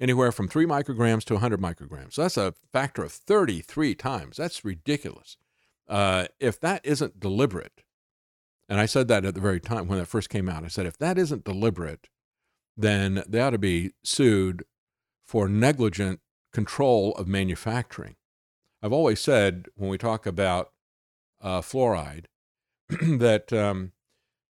[0.00, 2.14] anywhere from three micrograms to 100 micrograms.
[2.14, 4.36] So that's a factor of 33 times.
[4.36, 5.36] That's ridiculous.
[5.88, 7.82] Uh, if that isn't deliberate,
[8.68, 10.86] and I said that at the very time when that first came out, I said
[10.86, 12.08] if that isn't deliberate,
[12.76, 14.64] then they ought to be sued
[15.24, 16.20] for negligent
[16.52, 18.16] control of manufacturing.
[18.82, 20.72] I've always said when we talk about
[21.40, 22.26] uh, fluoride
[22.88, 23.92] that um,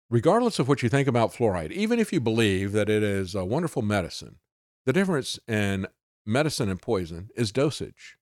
[0.10, 3.46] regardless of what you think about fluoride, even if you believe that it is a
[3.46, 4.38] wonderful medicine,
[4.86, 5.88] the difference in
[6.26, 8.18] medicine and poison is dosage.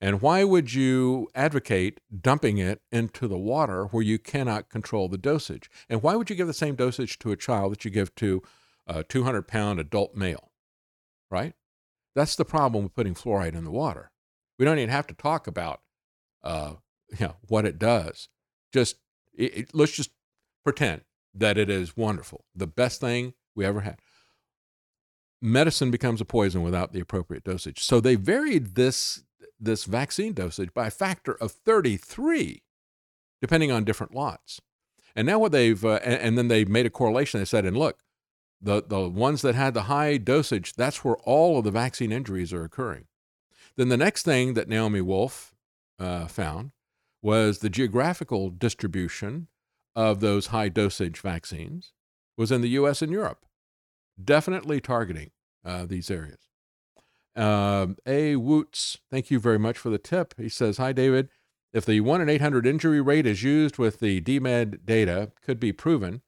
[0.00, 5.16] And why would you advocate dumping it into the water where you cannot control the
[5.16, 5.70] dosage?
[5.88, 8.42] And why would you give the same dosage to a child that you give to
[8.86, 10.50] a 200 pound adult male?
[11.30, 11.54] Right?
[12.14, 14.10] That's the problem with putting fluoride in the water.
[14.58, 15.80] We don't even have to talk about
[16.42, 16.74] uh,
[17.18, 18.28] you know, what it does.
[18.72, 18.96] Just
[19.36, 20.10] it, it, let's just
[20.64, 21.02] pretend
[21.34, 24.00] that it is wonderful, the best thing we ever had.
[25.42, 27.82] Medicine becomes a poison without the appropriate dosage.
[27.82, 29.22] So they varied this
[29.60, 32.62] this vaccine dosage by a factor of 33,
[33.40, 34.60] depending on different lots.
[35.14, 37.40] And now what they've uh, and, and then they made a correlation.
[37.40, 38.00] They said, and look,
[38.60, 42.52] the the ones that had the high dosage, that's where all of the vaccine injuries
[42.52, 43.06] are occurring.
[43.76, 45.54] Then the next thing that Naomi Wolf
[45.98, 46.72] uh, found
[47.24, 49.48] was the geographical distribution
[49.96, 51.92] of those high dosage vaccines
[52.36, 53.00] was in the U.S.
[53.00, 53.46] and Europe,
[54.22, 55.30] definitely targeting
[55.64, 56.50] uh, these areas.
[57.34, 60.34] Um, a Woots, thank you very much for the tip.
[60.36, 61.30] He says, "Hi David,
[61.72, 65.72] if the one in 800 injury rate is used with the DMED data, could be
[65.72, 66.20] proven.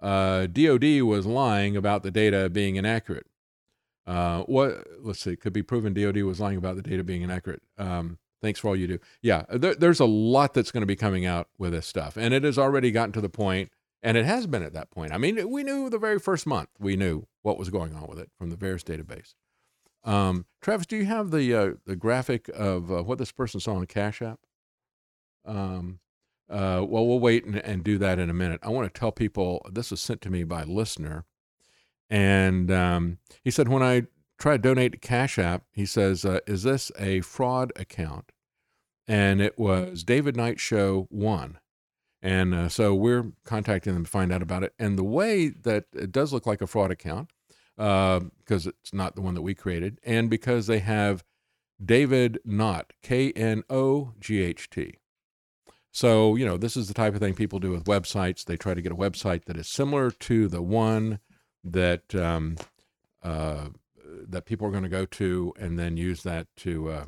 [0.00, 3.26] Uh, DoD was lying about the data being inaccurate.
[4.06, 4.84] Uh, what?
[5.00, 5.36] Let's see.
[5.36, 7.62] Could be proven DoD was lying about the data being inaccurate.
[7.78, 8.98] Um, thanks for all you do.
[9.22, 12.34] Yeah, there, there's a lot that's going to be coming out with this stuff, and
[12.34, 13.70] it has already gotten to the point,
[14.02, 15.12] and it has been at that point.
[15.12, 18.18] I mean, we knew the very first month we knew what was going on with
[18.18, 19.34] it from the VAERS database.
[20.04, 23.76] Um, Travis, do you have the uh, the graphic of uh, what this person saw
[23.76, 24.40] on Cash App?
[25.46, 26.00] Um,
[26.50, 28.60] uh, well, we'll wait and, and, do that in a minute.
[28.62, 31.24] I want to tell people this was sent to me by a listener
[32.12, 34.02] and um, he said, when I
[34.42, 38.32] try to donate to Cash App, he says, uh, is this a fraud account?
[39.06, 41.58] And it was David Knight Show 1.
[42.20, 44.74] And uh, so we're contacting them to find out about it.
[44.80, 47.30] And the way that it does look like a fraud account,
[47.76, 51.22] because uh, it's not the one that we created, and because they have
[51.84, 54.98] David Knott, K N O G H T.
[55.92, 58.44] So, you know, this is the type of thing people do with websites.
[58.44, 61.20] They try to get a website that is similar to the one
[61.64, 62.56] that um,
[63.22, 63.68] uh,
[64.28, 67.04] that people are going to go to and then use that to uh,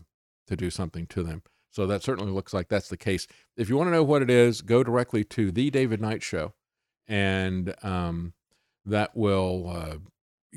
[0.47, 1.43] to do something to them.
[1.71, 3.27] So that certainly looks like that's the case.
[3.57, 6.55] If you want to know what it is, go directly to the David Knight Show,
[7.09, 8.33] and um,
[8.85, 9.97] that will uh,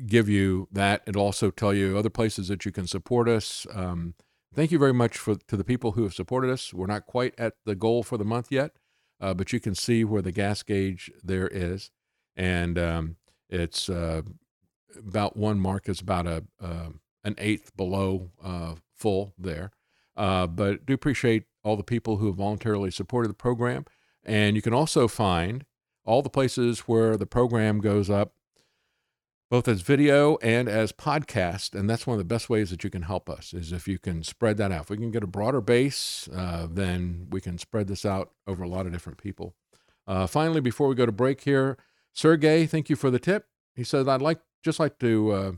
[0.06, 1.02] give you that.
[1.06, 3.66] It'll also tell you other places that you can support us.
[3.72, 4.14] Um,
[4.54, 6.72] thank you very much for to the people who have supported us.
[6.72, 8.76] We're not quite at the goal for the month yet,
[9.20, 11.90] uh, but you can see where the gas gauge there is,
[12.36, 13.16] and um,
[13.50, 14.22] it's uh,
[14.96, 16.90] about one mark is about a uh,
[17.24, 19.70] an eighth below uh, full there.
[20.16, 23.84] Uh, but do appreciate all the people who have voluntarily supported the program,
[24.24, 25.64] and you can also find
[26.04, 28.32] all the places where the program goes up,
[29.50, 31.78] both as video and as podcast.
[31.78, 33.98] And that's one of the best ways that you can help us is if you
[33.98, 34.84] can spread that out.
[34.84, 38.62] If we can get a broader base, uh, then we can spread this out over
[38.62, 39.54] a lot of different people.
[40.06, 41.76] Uh, finally, before we go to break here,
[42.14, 43.46] Sergey, thank you for the tip.
[43.74, 45.52] He says, I'd like just like to uh,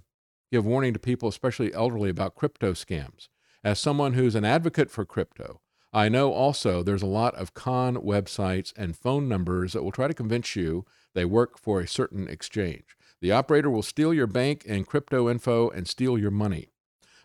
[0.50, 3.28] give warning to people, especially elderly, about crypto scams.
[3.62, 5.60] As someone who's an advocate for crypto,
[5.92, 10.08] I know also there's a lot of con websites and phone numbers that will try
[10.08, 12.96] to convince you they work for a certain exchange.
[13.20, 16.68] The operator will steal your bank and crypto info and steal your money.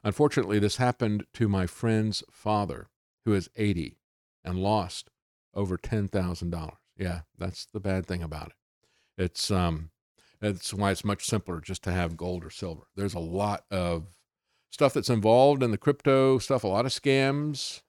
[0.04, 2.90] Unfortunately, this happened to my friend's father,
[3.24, 3.98] who is 80
[4.44, 5.10] and lost
[5.54, 6.72] over $10,000.
[6.98, 9.24] Yeah, that's the bad thing about it.
[9.24, 9.92] It's um,
[10.40, 12.88] that's why it's much simpler just to have gold or silver.
[12.96, 14.08] There's a lot of
[14.70, 17.82] stuff that's involved in the crypto stuff, a lot of scams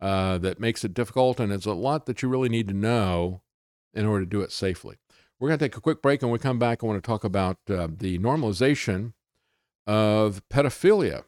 [0.00, 3.42] uh, that makes it difficult, and it's a lot that you really need to know
[3.92, 4.96] in order to do it safely.
[5.38, 7.06] We're going to take a quick break, and when we come back, I want to
[7.06, 9.12] talk about uh, the normalization
[9.86, 11.24] of pedophilia,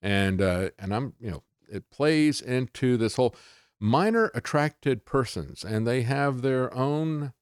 [0.00, 3.34] and uh, and I'm you know it plays into this whole
[3.80, 7.32] minor attracted persons, and they have their own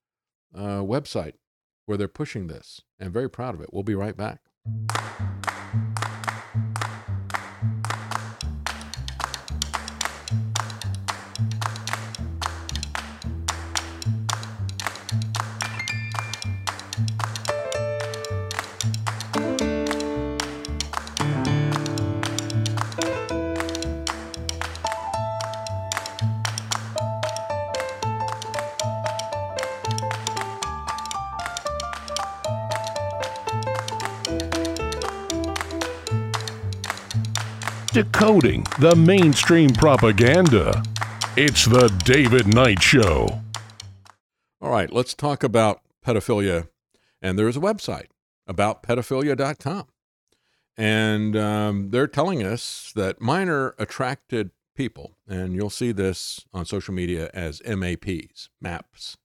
[0.55, 1.35] uh, website
[1.89, 2.83] where they're pushing this.
[3.01, 3.71] I'm very proud of it.
[3.73, 4.41] We'll be right back.
[38.05, 40.85] Decoding the mainstream propaganda.
[41.37, 43.41] It's the David Knight Show.
[44.61, 46.69] All right, let's talk about pedophilia.
[47.21, 48.07] And there's a website
[48.47, 49.89] about pedophilia.com.
[50.77, 56.95] And um, they're telling us that minor attracted people, and you'll see this on social
[56.95, 59.17] media as MAPs, MAPs.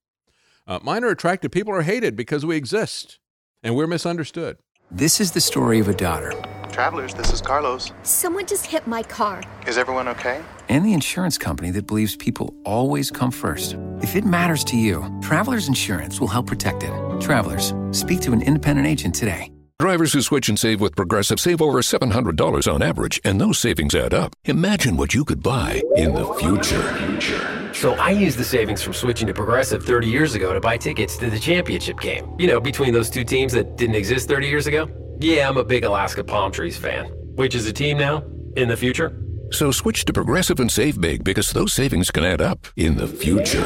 [0.65, 3.19] Uh, minor attracted people are hated because we exist
[3.61, 4.57] and we're misunderstood.
[4.89, 6.33] This is the story of a daughter.
[6.71, 7.91] Travelers, this is Carlos.
[8.03, 9.43] Someone just hit my car.
[9.67, 10.41] Is everyone okay?
[10.69, 13.77] And the insurance company that believes people always come first.
[14.01, 16.91] If it matters to you, Travelers Insurance will help protect it.
[17.21, 19.51] Travelers, speak to an independent agent today.
[19.79, 23.93] Drivers who switch and save with Progressive save over $700 on average, and those savings
[23.95, 24.33] add up.
[24.45, 27.73] Imagine what you could buy in the future.
[27.73, 31.17] So I used the savings from switching to Progressive 30 years ago to buy tickets
[31.17, 32.33] to the championship game.
[32.39, 34.89] You know, between those two teams that didn't exist 30 years ago.
[35.23, 37.05] Yeah, I'm a big Alaska Palm Trees fan.
[37.35, 38.25] Which is a team now?
[38.57, 39.17] In the future?
[39.51, 43.07] So switch to Progressive and save big because those savings can add up in the
[43.07, 43.63] future.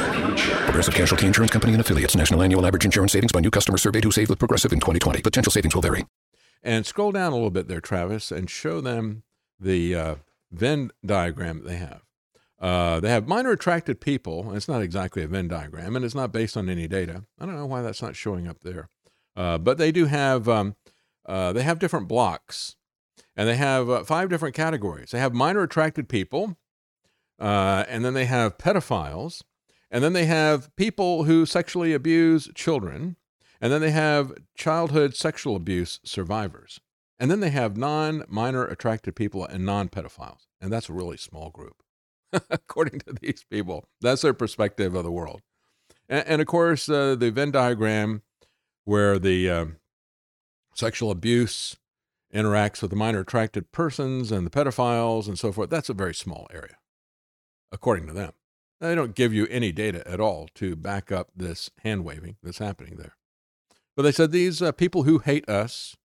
[0.65, 2.15] Progressive Casualty Insurance Company and affiliates.
[2.15, 5.23] National annual average insurance savings by new customer surveyed who saved with Progressive in 2020.
[5.23, 6.05] Potential savings will vary.
[6.61, 9.23] And scroll down a little bit there, Travis, and show them
[9.59, 10.15] the uh,
[10.51, 12.03] Venn diagram that they have.
[12.61, 14.53] Uh, they have minor attracted people.
[14.53, 17.23] It's not exactly a Venn diagram, and it's not based on any data.
[17.39, 18.89] I don't know why that's not showing up there,
[19.35, 20.75] uh, but they do have um,
[21.27, 22.75] uh, they have different blocks,
[23.35, 25.11] and they have uh, five different categories.
[25.11, 26.57] They have minor attracted people,
[27.39, 29.43] uh, and then they have pedophiles,
[29.91, 33.17] and then they have people who sexually abuse children,
[33.59, 36.79] and then they have childhood sexual abuse survivors,
[37.19, 41.17] and then they have non minor attracted people and non pedophiles, and that's a really
[41.17, 41.83] small group.
[42.49, 43.85] according to these people.
[44.01, 45.41] That's their perspective of the world.
[46.09, 48.21] And, and of course, uh, the Venn diagram
[48.85, 49.65] where the uh,
[50.77, 51.77] sexual abuse
[52.33, 56.13] interacts with the minor attracted persons and the pedophiles and so forth, that's a very
[56.13, 56.77] small area,
[57.71, 58.33] according to them.
[58.79, 62.59] They don't give you any data at all to back up this hand waving that's
[62.59, 63.15] happening there.
[63.95, 65.95] But they said these uh, people who hate us,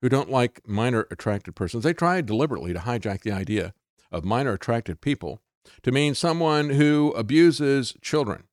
[0.00, 3.72] who don't like minor attracted persons, they try deliberately to hijack the idea
[4.10, 5.40] of minor attracted people
[5.82, 8.44] to mean someone who abuses children.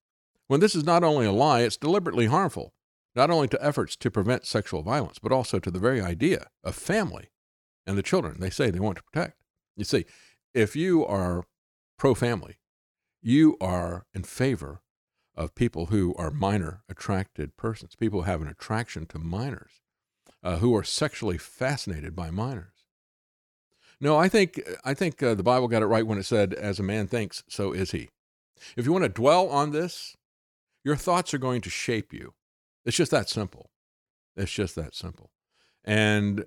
[0.45, 2.73] When this is not only a lie, it's deliberately harmful,
[3.15, 6.75] not only to efforts to prevent sexual violence, but also to the very idea of
[6.75, 7.29] family
[7.85, 9.37] and the children they say they want to protect.
[9.75, 10.05] You see,
[10.53, 11.45] if you are
[11.97, 12.57] pro family,
[13.21, 14.81] you are in favor
[15.35, 19.81] of people who are minor attracted persons, people who have an attraction to minors,
[20.43, 22.85] uh, who are sexually fascinated by minors.
[24.01, 26.79] No, I think I think uh, the Bible got it right when it said, "As
[26.79, 28.09] a man thinks, so is he."
[28.75, 30.15] If you want to dwell on this,
[30.83, 32.33] your thoughts are going to shape you.
[32.85, 33.69] It's just that simple.
[34.35, 35.31] It's just that simple.
[35.83, 36.45] And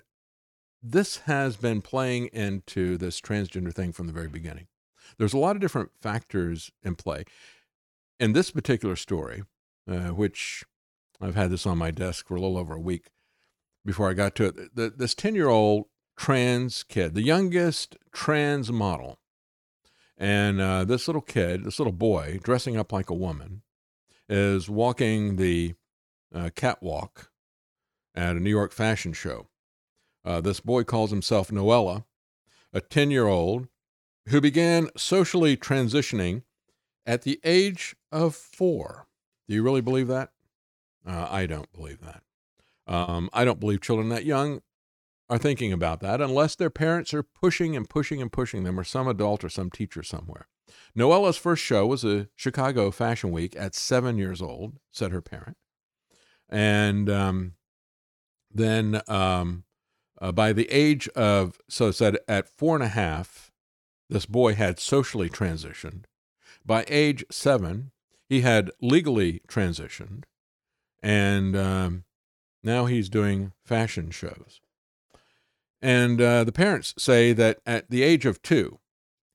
[0.82, 4.66] this has been playing into this transgender thing from the very beginning.
[5.18, 7.24] There's a lot of different factors in play.
[8.18, 9.42] In this particular story,
[9.88, 10.64] uh, which
[11.20, 13.10] I've had this on my desk for a little over a week
[13.84, 15.86] before I got to it, the, this 10 year old
[16.16, 19.18] trans kid, the youngest trans model.
[20.16, 23.62] And uh, this little kid, this little boy, dressing up like a woman,
[24.28, 25.74] is walking the
[26.34, 27.30] uh, catwalk
[28.14, 29.48] at a New York fashion show.
[30.24, 32.04] Uh, this boy calls himself Noella,
[32.72, 33.68] a 10 year old
[34.28, 36.42] who began socially transitioning
[37.04, 39.06] at the age of four.
[39.48, 40.30] Do you really believe that?
[41.06, 42.22] Uh, I don't believe that.
[42.86, 44.60] Um, I don't believe children that young
[45.28, 48.84] are thinking about that unless their parents are pushing and pushing and pushing them, or
[48.84, 50.46] some adult or some teacher somewhere.
[50.96, 55.56] Noella's first show was a Chicago Fashion Week at seven years old, said her parent.
[56.52, 57.54] And um,
[58.52, 59.64] then um,
[60.20, 63.50] uh, by the age of, so it said at four and a half,
[64.10, 66.04] this boy had socially transitioned.
[66.64, 67.90] By age seven,
[68.28, 70.24] he had legally transitioned.
[71.02, 72.04] And um,
[72.62, 74.60] now he's doing fashion shows.
[75.80, 78.78] And uh, the parents say that at the age of two,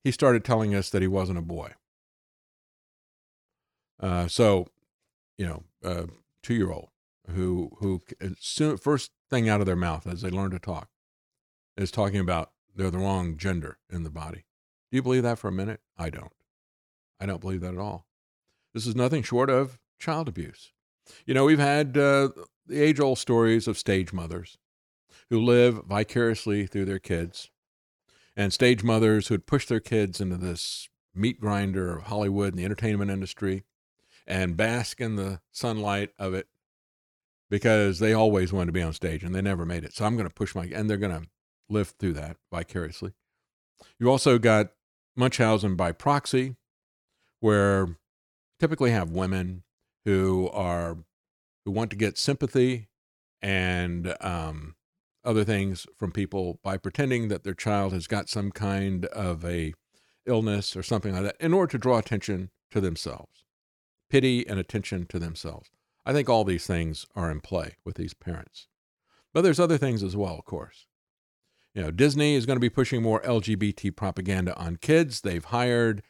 [0.04, 1.72] he started telling us that he wasn't a boy.
[4.00, 4.68] Uh, so,
[5.40, 6.06] you know, uh,
[6.44, 6.90] two year old
[7.34, 8.02] who who
[8.40, 10.90] soon, first thing out of their mouth as they learn to talk
[11.76, 14.46] is talking about they're the wrong gender in the body.
[14.92, 15.82] Do you believe that for a minute?
[15.98, 16.32] I don't.
[17.20, 18.06] I don't believe that at all.
[18.74, 20.72] This is nothing short of child abuse.
[21.26, 22.30] You know, we've had uh,
[22.66, 24.58] the age old stories of stage mothers
[25.30, 27.50] who live vicariously through their kids,
[28.36, 32.60] and stage mothers who had pushed their kids into this meat grinder of Hollywood and
[32.60, 33.64] the entertainment industry
[34.28, 36.48] and bask in the sunlight of it
[37.50, 39.94] because they always wanted to be on stage and they never made it.
[39.94, 41.28] So I'm going to push my, and they're going to
[41.70, 43.14] live through that vicariously.
[44.00, 44.72] You also got
[45.16, 46.56] Munchausen by proxy,
[47.40, 47.98] where
[48.60, 49.64] typically have women
[50.06, 50.98] who are
[51.66, 52.88] who want to get sympathy
[53.42, 54.76] and um,
[55.26, 59.74] other things from people by pretending that their child has got some kind of a
[60.26, 63.44] illness or something like that in order to draw attention to themselves,
[64.10, 65.70] pity and attention to themselves.
[66.08, 68.68] I think all these things are in play with these parents.
[69.34, 70.86] But there's other things as well, of course.
[71.76, 75.20] You know, Disney is going to be pushing more LGBT propaganda on kids.
[75.20, 76.02] They've hired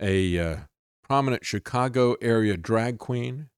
[0.00, 0.56] a uh,
[1.04, 3.48] prominent Chicago area drag queen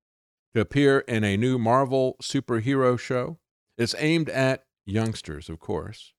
[0.55, 3.39] to appear in a new Marvel superhero show.
[3.78, 6.12] It's aimed at youngsters, of course.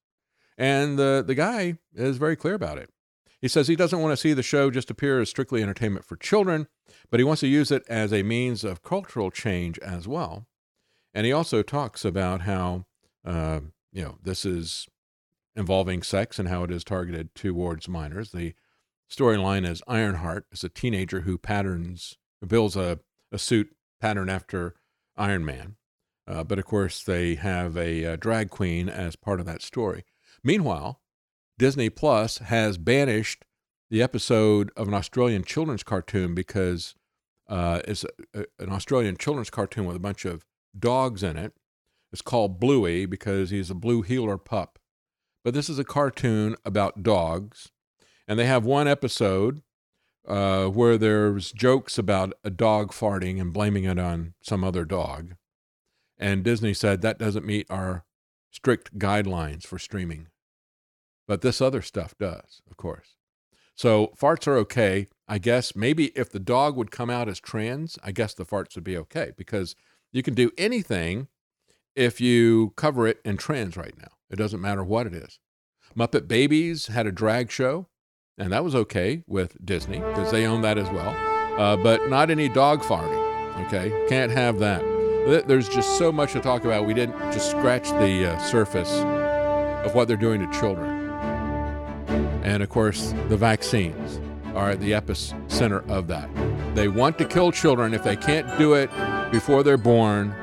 [0.58, 2.90] And the, the guy is very clear about it.
[3.42, 6.16] He says he doesn't want to see the show just appear as strictly entertainment for
[6.16, 6.68] children,
[7.10, 10.46] but he wants to use it as a means of cultural change as well.
[11.12, 12.86] And he also talks about how,
[13.24, 13.60] uh,
[13.92, 14.86] you know, this is
[15.56, 18.30] involving sex and how it is targeted towards minors.
[18.30, 18.54] The
[19.10, 23.00] storyline is Ironheart is a teenager who patterns, builds a,
[23.32, 24.76] a suit pattern after
[25.16, 25.76] Iron Man.
[26.26, 30.04] Uh, but of course, they have a, a, drag queen as part of that story.
[30.44, 31.00] Meanwhile,
[31.62, 33.44] Disney Plus has banished
[33.88, 36.96] the episode of an Australian children's cartoon because
[37.48, 40.44] uh, it's a, a, an Australian children's cartoon with a bunch of
[40.76, 41.52] dogs in it.
[42.12, 44.80] It's called Bluey because he's a blue heeler pup.
[45.44, 47.70] But this is a cartoon about dogs.
[48.26, 49.62] And they have one episode
[50.26, 55.36] uh, where there's jokes about a dog farting and blaming it on some other dog.
[56.18, 58.04] And Disney said that doesn't meet our
[58.50, 60.26] strict guidelines for streaming.
[61.32, 63.16] But this other stuff does, of course.
[63.74, 65.06] So farts are okay.
[65.26, 68.74] I guess maybe if the dog would come out as trans, I guess the farts
[68.74, 69.74] would be okay because
[70.12, 71.28] you can do anything
[71.96, 74.10] if you cover it in trans right now.
[74.28, 75.38] It doesn't matter what it is.
[75.96, 77.86] Muppet Babies had a drag show,
[78.36, 81.16] and that was okay with Disney because they own that as well.
[81.58, 83.66] Uh, but not any dog farting.
[83.68, 84.82] Okay, can't have that.
[85.48, 86.86] There's just so much to talk about.
[86.86, 88.92] We didn't just scratch the uh, surface
[89.82, 90.91] of what they're doing to children.
[92.44, 94.20] And of course, the vaccines
[94.54, 96.28] are at the epicenter of that.
[96.74, 97.94] They want to kill children.
[97.94, 98.90] If they can't do it
[99.30, 100.34] before they're born,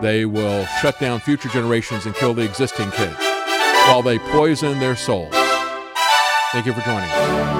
[0.00, 3.16] they will shut down future generations and kill the existing kids
[3.86, 5.32] while they poison their souls.
[6.52, 7.54] Thank you for joining us.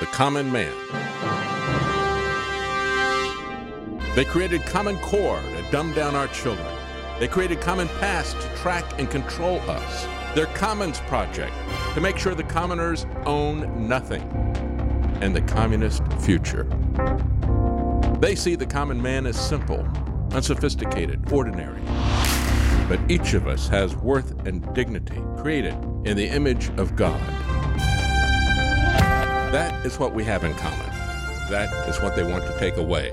[0.00, 1.49] The Common Man.
[4.16, 6.66] They created Common Core to dumb down our children.
[7.20, 10.06] They created Common Pass to track and control us.
[10.34, 11.52] Their Commons Project
[11.94, 14.22] to make sure the commoners own nothing
[15.20, 16.64] and the communist future.
[18.18, 19.86] They see the common man as simple,
[20.32, 21.80] unsophisticated, ordinary.
[22.88, 25.74] But each of us has worth and dignity created
[26.04, 27.20] in the image of God.
[29.52, 30.86] That is what we have in common.
[31.48, 33.12] That is what they want to take away.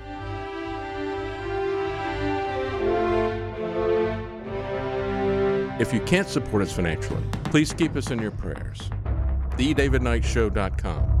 [5.81, 8.77] If you can't support us financially, please keep us in your prayers.
[9.57, 11.20] TheDavidKnightShow.com.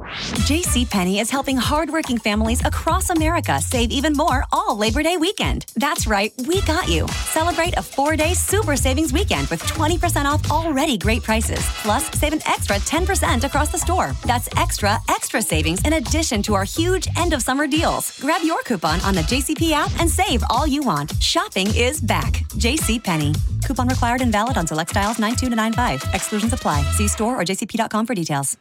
[0.00, 5.66] JCPenney is helping hardworking families across America save even more all Labor Day weekend.
[5.76, 7.06] That's right, we got you.
[7.08, 11.60] Celebrate a four day super savings weekend with 20% off already great prices.
[11.82, 14.12] Plus, save an extra 10% across the store.
[14.24, 18.18] That's extra, extra savings in addition to our huge end of summer deals.
[18.20, 21.12] Grab your coupon on the JCP app and save all you want.
[21.22, 22.32] Shopping is back.
[22.56, 23.36] JCPenney.
[23.64, 26.02] Coupon required and valid on select styles 92 to 95.
[26.14, 26.82] Exclusions apply.
[26.92, 28.56] See store or jcp.com for details.